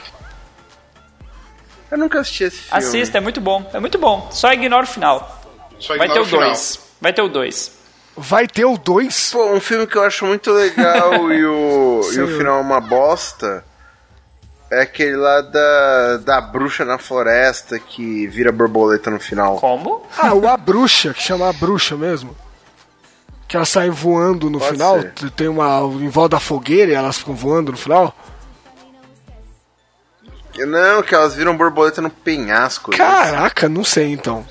Eu 1.91 1.97
nunca 1.97 2.19
assisti 2.19 2.45
esse 2.45 2.57
filme. 2.57 2.77
Assista, 2.77 3.17
é 3.17 3.21
muito 3.21 3.39
bom. 3.39 3.69
É 3.73 3.79
muito 3.79 3.97
bom. 3.97 4.27
Só 4.31 4.51
ignora 4.51 4.83
o 4.83 4.87
final. 4.87 5.41
Só 5.79 5.97
Vai 5.97 6.09
ter 6.09 6.19
o 6.19 6.25
final. 6.25 6.41
2. 6.49 6.79
Vai 7.01 7.13
ter 7.13 7.21
o 7.21 7.29
2. 7.29 7.71
Vai 8.17 8.47
ter 8.47 8.65
o 8.65 8.77
2? 8.77 9.31
Pô, 9.31 9.53
um 9.53 9.59
filme 9.59 9.85
que 9.85 9.97
eu 9.97 10.03
acho 10.03 10.25
muito 10.25 10.51
legal 10.51 11.13
e, 11.31 11.45
o, 11.45 12.01
e 12.13 12.21
o 12.21 12.27
final 12.37 12.59
é 12.59 12.61
uma 12.61 12.79
bosta 12.79 13.63
é 14.71 14.81
aquele 14.81 15.15
lá 15.15 15.41
da, 15.41 16.17
da 16.17 16.41
bruxa 16.41 16.83
na 16.83 16.97
floresta 16.97 17.79
que 17.79 18.27
vira 18.27 18.51
borboleta 18.51 19.11
no 19.11 19.19
final. 19.19 19.57
Como? 19.57 20.03
Ah, 20.17 20.33
o 20.33 20.47
A 20.47 20.57
Bruxa, 20.57 21.13
que 21.13 21.21
chama 21.21 21.49
A 21.49 21.53
Bruxa 21.53 21.95
mesmo. 21.95 22.35
Que 23.47 23.55
ela 23.55 23.65
sai 23.65 23.89
voando 23.89 24.49
no 24.49 24.57
Pode 24.59 24.71
final. 24.71 24.99
ser. 25.01 25.13
Tem 25.31 25.47
uma. 25.47 25.79
em 25.81 26.09
volta 26.09 26.35
da 26.35 26.39
fogueira 26.39 26.91
e 26.91 26.95
elas 26.95 27.17
ficam 27.17 27.35
voando 27.35 27.71
no 27.71 27.77
final. 27.77 28.13
Não, 30.57 31.01
que 31.03 31.13
elas 31.13 31.35
viram 31.35 31.55
borboleta 31.57 32.01
no 32.01 32.09
penhasco. 32.09 32.91
Caraca, 32.91 33.67
não 33.67 33.83
sei 33.83 34.11
então. 34.11 34.45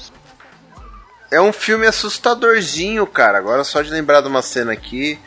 É 1.31 1.41
um 1.41 1.53
filme 1.53 1.87
assustadorzinho, 1.87 3.07
cara. 3.07 3.39
Agora 3.39 3.65
só 3.65 3.83
de 3.83 3.91
lembrar 3.91 4.21
de 4.21 4.29
uma 4.29 4.43
cena 4.43 4.73
aqui, 4.73 5.19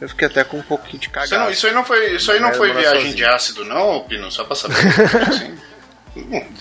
eu 0.00 0.08
fiquei 0.08 0.26
até 0.26 0.44
com 0.44 0.58
um 0.58 0.62
pouquinho 0.62 0.98
de 0.98 1.06
Isso, 1.06 1.12
cagada. 1.14 1.44
não, 1.44 1.50
isso 1.50 1.66
aí 1.66 1.72
não 1.72 1.84
foi, 1.84 2.16
isso 2.16 2.32
aí 2.32 2.40
não 2.40 2.52
foi 2.52 2.72
viagem 2.72 2.94
sozinho. 2.96 3.14
de 3.14 3.24
ácido, 3.24 3.64
não, 3.64 4.00
Pino? 4.08 4.30
Só 4.30 4.44
pra 4.44 4.56
saber. 4.56 4.76
Assim. 5.28 5.58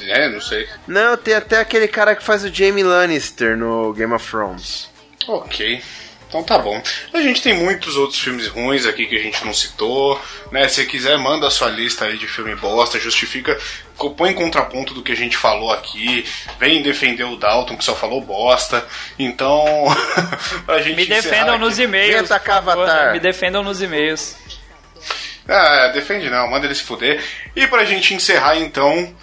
É, 0.01 0.29
não 0.29 0.41
sei. 0.41 0.67
Não, 0.87 1.15
tem 1.17 1.35
até 1.35 1.59
aquele 1.59 1.87
cara 1.87 2.15
que 2.15 2.23
faz 2.23 2.43
o 2.43 2.51
Jamie 2.53 2.83
Lannister 2.83 3.55
no 3.57 3.93
Game 3.93 4.11
of 4.13 4.27
Thrones. 4.29 4.89
Ok. 5.27 5.81
Então 6.33 6.41
tá 6.41 6.57
bom. 6.57 6.81
A 7.13 7.21
gente 7.21 7.43
tem 7.43 7.53
muitos 7.53 7.95
outros 7.95 8.19
filmes 8.19 8.47
ruins 8.47 8.87
aqui 8.87 9.05
que 9.05 9.15
a 9.15 9.21
gente 9.21 9.45
não 9.45 9.53
citou, 9.53 10.19
né? 10.51 10.67
Se 10.67 10.83
quiser, 10.87 11.15
manda 11.15 11.45
a 11.45 11.51
sua 11.51 11.69
lista 11.69 12.05
aí 12.05 12.17
de 12.17 12.27
filme 12.27 12.55
bosta, 12.55 12.99
justifica, 12.99 13.55
põe 14.17 14.31
em 14.31 14.33
contraponto 14.33 14.95
do 14.95 15.03
que 15.03 15.11
a 15.11 15.15
gente 15.15 15.37
falou 15.37 15.71
aqui, 15.71 16.25
vem 16.57 16.81
defender 16.81 17.23
o 17.23 17.35
Dalton 17.35 17.77
que 17.77 17.83
só 17.83 17.93
falou 17.93 18.19
bosta. 18.19 18.83
Então, 19.19 19.63
pra 20.65 20.81
gente 20.81 20.95
Me 20.95 21.05
defendam 21.05 21.59
nos 21.59 21.77
e-mails. 21.77 22.27
Me 23.13 23.19
defendam 23.19 23.61
nos 23.61 23.79
e-mails. 23.79 24.35
Ah, 25.47 25.89
defende 25.89 26.31
não, 26.31 26.49
manda 26.49 26.65
ele 26.65 26.73
se 26.73 26.81
fuder. 26.81 27.23
E 27.55 27.67
pra 27.67 27.85
gente 27.85 28.15
encerrar 28.15 28.57
então, 28.57 29.15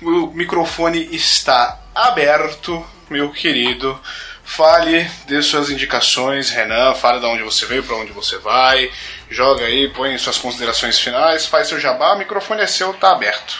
o 0.00 0.28
microfone 0.28 1.06
está 1.14 1.82
aberto, 1.94 2.82
meu 3.10 3.30
querido. 3.30 4.00
Fale, 4.48 5.10
dê 5.26 5.42
suas 5.42 5.70
indicações, 5.70 6.50
Renan, 6.50 6.94
fale 6.94 7.18
de 7.18 7.26
onde 7.26 7.42
você 7.42 7.66
veio, 7.66 7.82
pra 7.82 7.96
onde 7.96 8.12
você 8.12 8.38
vai. 8.38 8.88
Joga 9.28 9.64
aí, 9.64 9.88
põe 9.88 10.16
suas 10.18 10.38
considerações 10.38 11.00
finais, 11.00 11.46
faz 11.46 11.66
seu 11.66 11.80
jabá, 11.80 12.14
o 12.14 12.18
microfone 12.18 12.62
é 12.62 12.66
seu, 12.66 12.94
tá 12.94 13.10
aberto. 13.10 13.58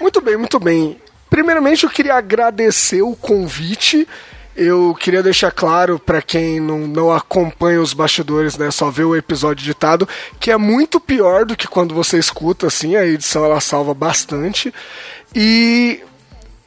Muito 0.00 0.20
bem, 0.22 0.36
muito 0.38 0.58
bem. 0.58 0.98
Primeiramente, 1.28 1.84
eu 1.84 1.90
queria 1.90 2.14
agradecer 2.14 3.02
o 3.02 3.14
convite. 3.14 4.08
Eu 4.56 4.96
queria 4.98 5.22
deixar 5.22 5.52
claro 5.52 5.98
para 5.98 6.22
quem 6.22 6.58
não, 6.58 6.78
não 6.78 7.12
acompanha 7.12 7.80
os 7.80 7.92
bastidores, 7.92 8.56
né, 8.56 8.70
só 8.70 8.90
vê 8.90 9.04
o 9.04 9.14
episódio 9.14 9.62
editado, 9.62 10.08
que 10.40 10.50
é 10.50 10.56
muito 10.56 10.98
pior 10.98 11.44
do 11.44 11.54
que 11.54 11.68
quando 11.68 11.94
você 11.94 12.18
escuta, 12.18 12.66
assim, 12.66 12.96
a 12.96 13.04
edição 13.04 13.44
ela 13.44 13.60
salva 13.60 13.92
bastante. 13.92 14.72
E 15.34 16.00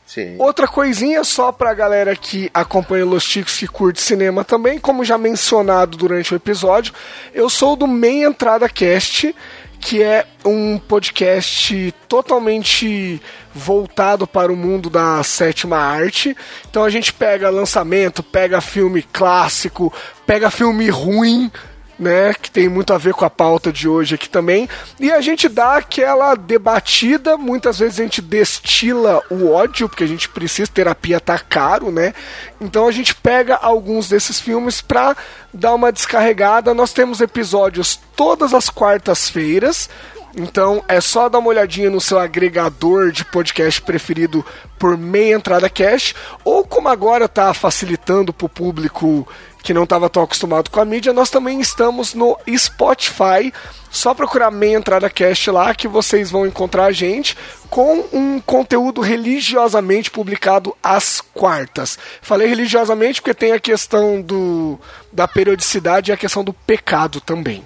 Sim. 0.09 0.37
Outra 0.39 0.67
coisinha 0.67 1.23
só 1.23 1.51
pra 1.51 1.71
galera 1.71 2.15
que 2.15 2.49
acompanha 2.51 3.05
Los 3.05 3.23
Ticos 3.23 3.55
que 3.55 3.67
curte 3.67 4.01
cinema 4.01 4.43
também, 4.43 4.79
como 4.79 5.05
já 5.05 5.19
mencionado 5.19 5.95
durante 5.95 6.33
o 6.33 6.35
episódio, 6.35 6.95
eu 7.31 7.47
sou 7.47 7.75
do 7.75 7.85
Meia 7.85 8.25
Entrada 8.25 8.67
Cast, 8.67 9.35
que 9.79 10.01
é 10.01 10.25
um 10.43 10.79
podcast 10.79 11.93
totalmente 12.07 13.21
voltado 13.53 14.25
para 14.25 14.51
o 14.51 14.55
mundo 14.55 14.89
da 14.89 15.21
sétima 15.21 15.77
arte. 15.77 16.35
Então 16.67 16.83
a 16.83 16.89
gente 16.89 17.13
pega 17.13 17.51
lançamento, 17.51 18.23
pega 18.23 18.59
filme 18.61 19.03
clássico, 19.03 19.93
pega 20.25 20.49
filme 20.49 20.89
ruim, 20.89 21.51
né, 21.99 22.33
que 22.33 22.49
tem 22.49 22.69
muito 22.69 22.93
a 22.93 22.97
ver 22.97 23.13
com 23.13 23.25
a 23.25 23.29
pauta 23.29 23.71
de 23.71 23.87
hoje 23.87 24.15
aqui 24.15 24.29
também. 24.29 24.69
E 24.99 25.11
a 25.11 25.19
gente 25.19 25.49
dá 25.49 25.77
aquela 25.77 26.33
debatida, 26.33 27.37
muitas 27.37 27.79
vezes 27.79 27.99
a 27.99 28.03
gente 28.03 28.21
destila 28.21 29.21
o 29.29 29.51
ódio, 29.51 29.89
porque 29.89 30.05
a 30.05 30.07
gente 30.07 30.29
precisa, 30.29 30.71
terapia 30.71 31.19
tá 31.19 31.37
caro, 31.37 31.91
né? 31.91 32.13
Então 32.61 32.87
a 32.87 32.91
gente 32.91 33.13
pega 33.13 33.55
alguns 33.55 34.07
desses 34.07 34.39
filmes 34.39 34.81
pra 34.81 35.15
dar 35.53 35.73
uma 35.73 35.91
descarregada. 35.91 36.73
Nós 36.73 36.93
temos 36.93 37.19
episódios 37.19 37.99
todas 38.15 38.53
as 38.53 38.69
quartas-feiras. 38.69 39.89
Então 40.35 40.83
é 40.87 41.01
só 41.01 41.27
dar 41.27 41.39
uma 41.39 41.49
olhadinha 41.49 41.89
no 41.89 41.99
seu 41.99 42.19
agregador 42.19 43.11
de 43.11 43.25
podcast 43.25 43.81
preferido 43.81 44.45
por 44.77 44.97
meia 44.97 45.35
entrada 45.35 45.69
cash, 45.69 46.15
ou 46.43 46.63
como 46.63 46.87
agora 46.87 47.27
tá 47.27 47.53
facilitando 47.53 48.31
pro 48.31 48.47
público 48.47 49.27
que 49.61 49.73
não 49.73 49.83
estava 49.83 50.09
tão 50.09 50.23
acostumado 50.23 50.69
com 50.69 50.79
a 50.79 50.85
mídia, 50.85 51.11
nós 51.11 51.29
também 51.29 51.59
estamos 51.59 52.13
no 52.13 52.37
Spotify. 52.55 53.53
Só 53.91 54.13
procurar 54.13 54.51
meia 54.51 54.77
entrada 54.77 55.09
cast 55.09 55.49
lá 55.51 55.73
que 55.73 55.87
vocês 55.87 56.31
vão 56.31 56.45
encontrar 56.45 56.85
a 56.85 56.91
gente 56.91 57.35
com 57.69 58.05
um 58.13 58.39
conteúdo 58.39 59.01
religiosamente 59.01 60.11
publicado 60.11 60.75
às 60.81 61.19
quartas. 61.19 61.97
Falei 62.21 62.47
religiosamente 62.47 63.21
porque 63.21 63.33
tem 63.33 63.51
a 63.51 63.59
questão 63.59 64.21
do 64.21 64.79
da 65.11 65.27
periodicidade 65.27 66.11
e 66.11 66.13
a 66.13 66.17
questão 66.17 66.43
do 66.43 66.53
pecado 66.53 67.19
também. 67.19 67.63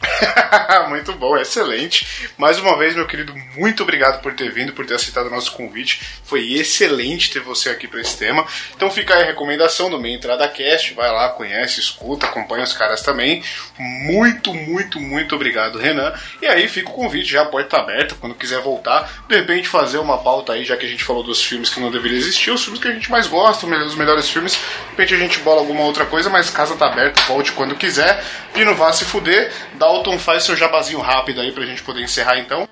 muito 0.88 1.12
bom, 1.12 1.36
excelente. 1.36 2.30
Mais 2.36 2.58
uma 2.58 2.76
vez, 2.76 2.94
meu 2.94 3.06
querido, 3.06 3.34
muito 3.56 3.82
obrigado 3.82 4.20
por 4.22 4.32
ter 4.34 4.50
vindo, 4.50 4.72
por 4.72 4.86
ter 4.86 4.94
aceitado 4.94 5.26
o 5.26 5.30
nosso 5.30 5.52
convite. 5.52 6.00
Foi 6.24 6.52
excelente 6.52 7.30
ter 7.30 7.40
você 7.40 7.70
aqui 7.70 7.88
para 7.88 8.00
esse 8.00 8.16
tema. 8.16 8.46
Então 8.74 8.90
fica 8.90 9.14
aí 9.14 9.22
a 9.22 9.26
recomendação 9.26 9.90
do 9.90 10.00
Meia 10.00 10.16
Entrada 10.16 10.46
Cast. 10.48 10.94
Vai 10.94 11.10
lá, 11.10 11.30
conhece, 11.30 11.80
escuta, 11.80 12.26
acompanha 12.26 12.64
os 12.64 12.72
caras 12.72 13.02
também. 13.02 13.42
Muito, 13.78 14.54
muito, 14.54 15.00
muito 15.00 15.34
obrigado, 15.34 15.78
Renan. 15.78 16.12
E 16.40 16.46
aí 16.46 16.68
fica 16.68 16.90
o 16.90 16.94
convite 16.94 17.32
já, 17.32 17.42
a 17.42 17.46
porta 17.46 17.78
aberta, 17.78 18.14
quando 18.20 18.34
quiser 18.34 18.60
voltar. 18.60 19.24
De 19.28 19.36
repente 19.36 19.68
fazer 19.68 19.98
uma 19.98 20.18
pauta 20.18 20.52
aí, 20.52 20.64
já 20.64 20.76
que 20.76 20.86
a 20.86 20.88
gente 20.88 21.04
falou 21.04 21.22
dos 21.22 21.42
filmes 21.42 21.70
que 21.70 21.80
não 21.80 21.90
deveriam 21.90 22.18
existir, 22.18 22.50
os 22.50 22.62
filmes 22.62 22.80
que 22.80 22.88
a 22.88 22.92
gente 22.92 23.10
mais 23.10 23.26
gosta, 23.26 23.66
os 23.66 23.94
melhores 23.94 24.28
filmes. 24.28 24.52
De 24.52 24.90
repente 24.90 25.14
a 25.14 25.18
gente 25.18 25.38
bola 25.40 25.60
alguma 25.60 25.82
outra 25.82 26.06
coisa, 26.06 26.30
mas 26.30 26.50
casa 26.50 26.76
tá 26.76 26.86
aberta, 26.86 27.20
volte 27.22 27.52
quando 27.52 27.74
quiser. 27.74 28.22
Pino 28.52 28.74
vá 28.74 28.92
se 28.92 29.04
fuder, 29.04 29.52
Dalton 29.88 30.18
faz 30.18 30.44
seu 30.44 30.54
jabazinho 30.54 31.00
rápido 31.00 31.40
aí 31.40 31.50
pra 31.50 31.64
gente 31.64 31.82
poder 31.82 32.02
encerrar 32.02 32.38
então. 32.38 32.68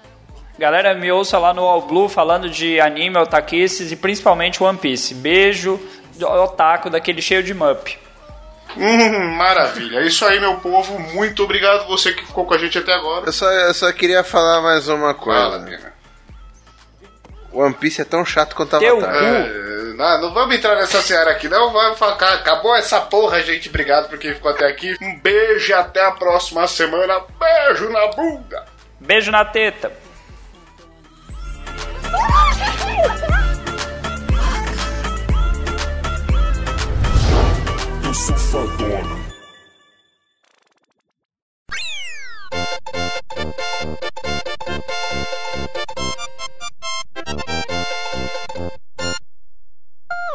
Galera, 0.59 0.95
me 0.95 1.11
ouça 1.11 1.39
lá 1.39 1.55
no 1.55 1.63
All 1.63 1.81
Blue 1.81 2.09
falando 2.09 2.49
de 2.51 2.79
anime, 2.79 3.17
otakices 3.19 3.91
e 3.91 3.97
principalmente 3.97 4.63
One 4.63 4.77
Piece. 4.77 5.15
Beijo, 5.15 5.81
otaku 6.21 6.91
daquele 6.91 7.23
cheio 7.23 7.43
de 7.43 7.55
mup. 7.55 7.99
Hum, 8.77 9.35
maravilha. 9.35 10.01
É 10.01 10.07
isso 10.07 10.27
aí, 10.27 10.39
meu 10.39 10.57
povo. 10.57 10.99
Muito 10.99 11.43
obrigado 11.43 11.87
você 11.87 12.13
que 12.13 12.27
ficou 12.27 12.45
com 12.45 12.53
a 12.53 12.59
gente 12.59 12.77
até 12.77 12.93
agora. 12.93 13.25
Eu 13.27 13.33
só, 13.33 13.51
eu 13.51 13.73
só 13.73 13.91
queria 13.93 14.23
falar 14.23 14.61
mais 14.61 14.87
uma 14.89 15.15
coisa. 15.15 15.41
Fala. 15.41 15.96
One 17.57 17.75
Piece 17.75 18.03
é 18.03 18.05
tão 18.05 18.25
chato 18.25 18.55
quanto 18.55 18.79
Teu 18.79 18.99
Avatar. 18.99 19.15
cu. 19.15 19.25
É, 19.25 19.95
não, 19.97 20.21
não 20.21 20.35
vamos 20.35 20.55
entrar 20.55 20.77
nessa 20.77 21.01
seara 21.01 21.31
aqui, 21.31 21.49
não. 21.49 21.73
Vai 21.73 21.97
falar, 21.97 22.15
acabou 22.35 22.77
essa 22.77 23.01
porra, 23.01 23.41
gente. 23.43 23.69
Obrigado 23.69 24.09
por 24.09 24.19
quem 24.19 24.35
ficou 24.35 24.51
até 24.51 24.67
aqui. 24.67 24.95
Um 25.01 25.19
beijo 25.21 25.71
e 25.71 25.75
até 25.75 26.05
a 26.05 26.13
próxima 26.13 26.67
semana. 26.67 27.21
Beijo 27.39 27.89
na 27.89 28.09
bunda. 28.09 28.67
Beijo 29.01 29.31
na 29.31 29.45
teta. 29.45 29.91
Eu 38.05 38.15
sou 38.15 38.37
fadona. 38.37 39.27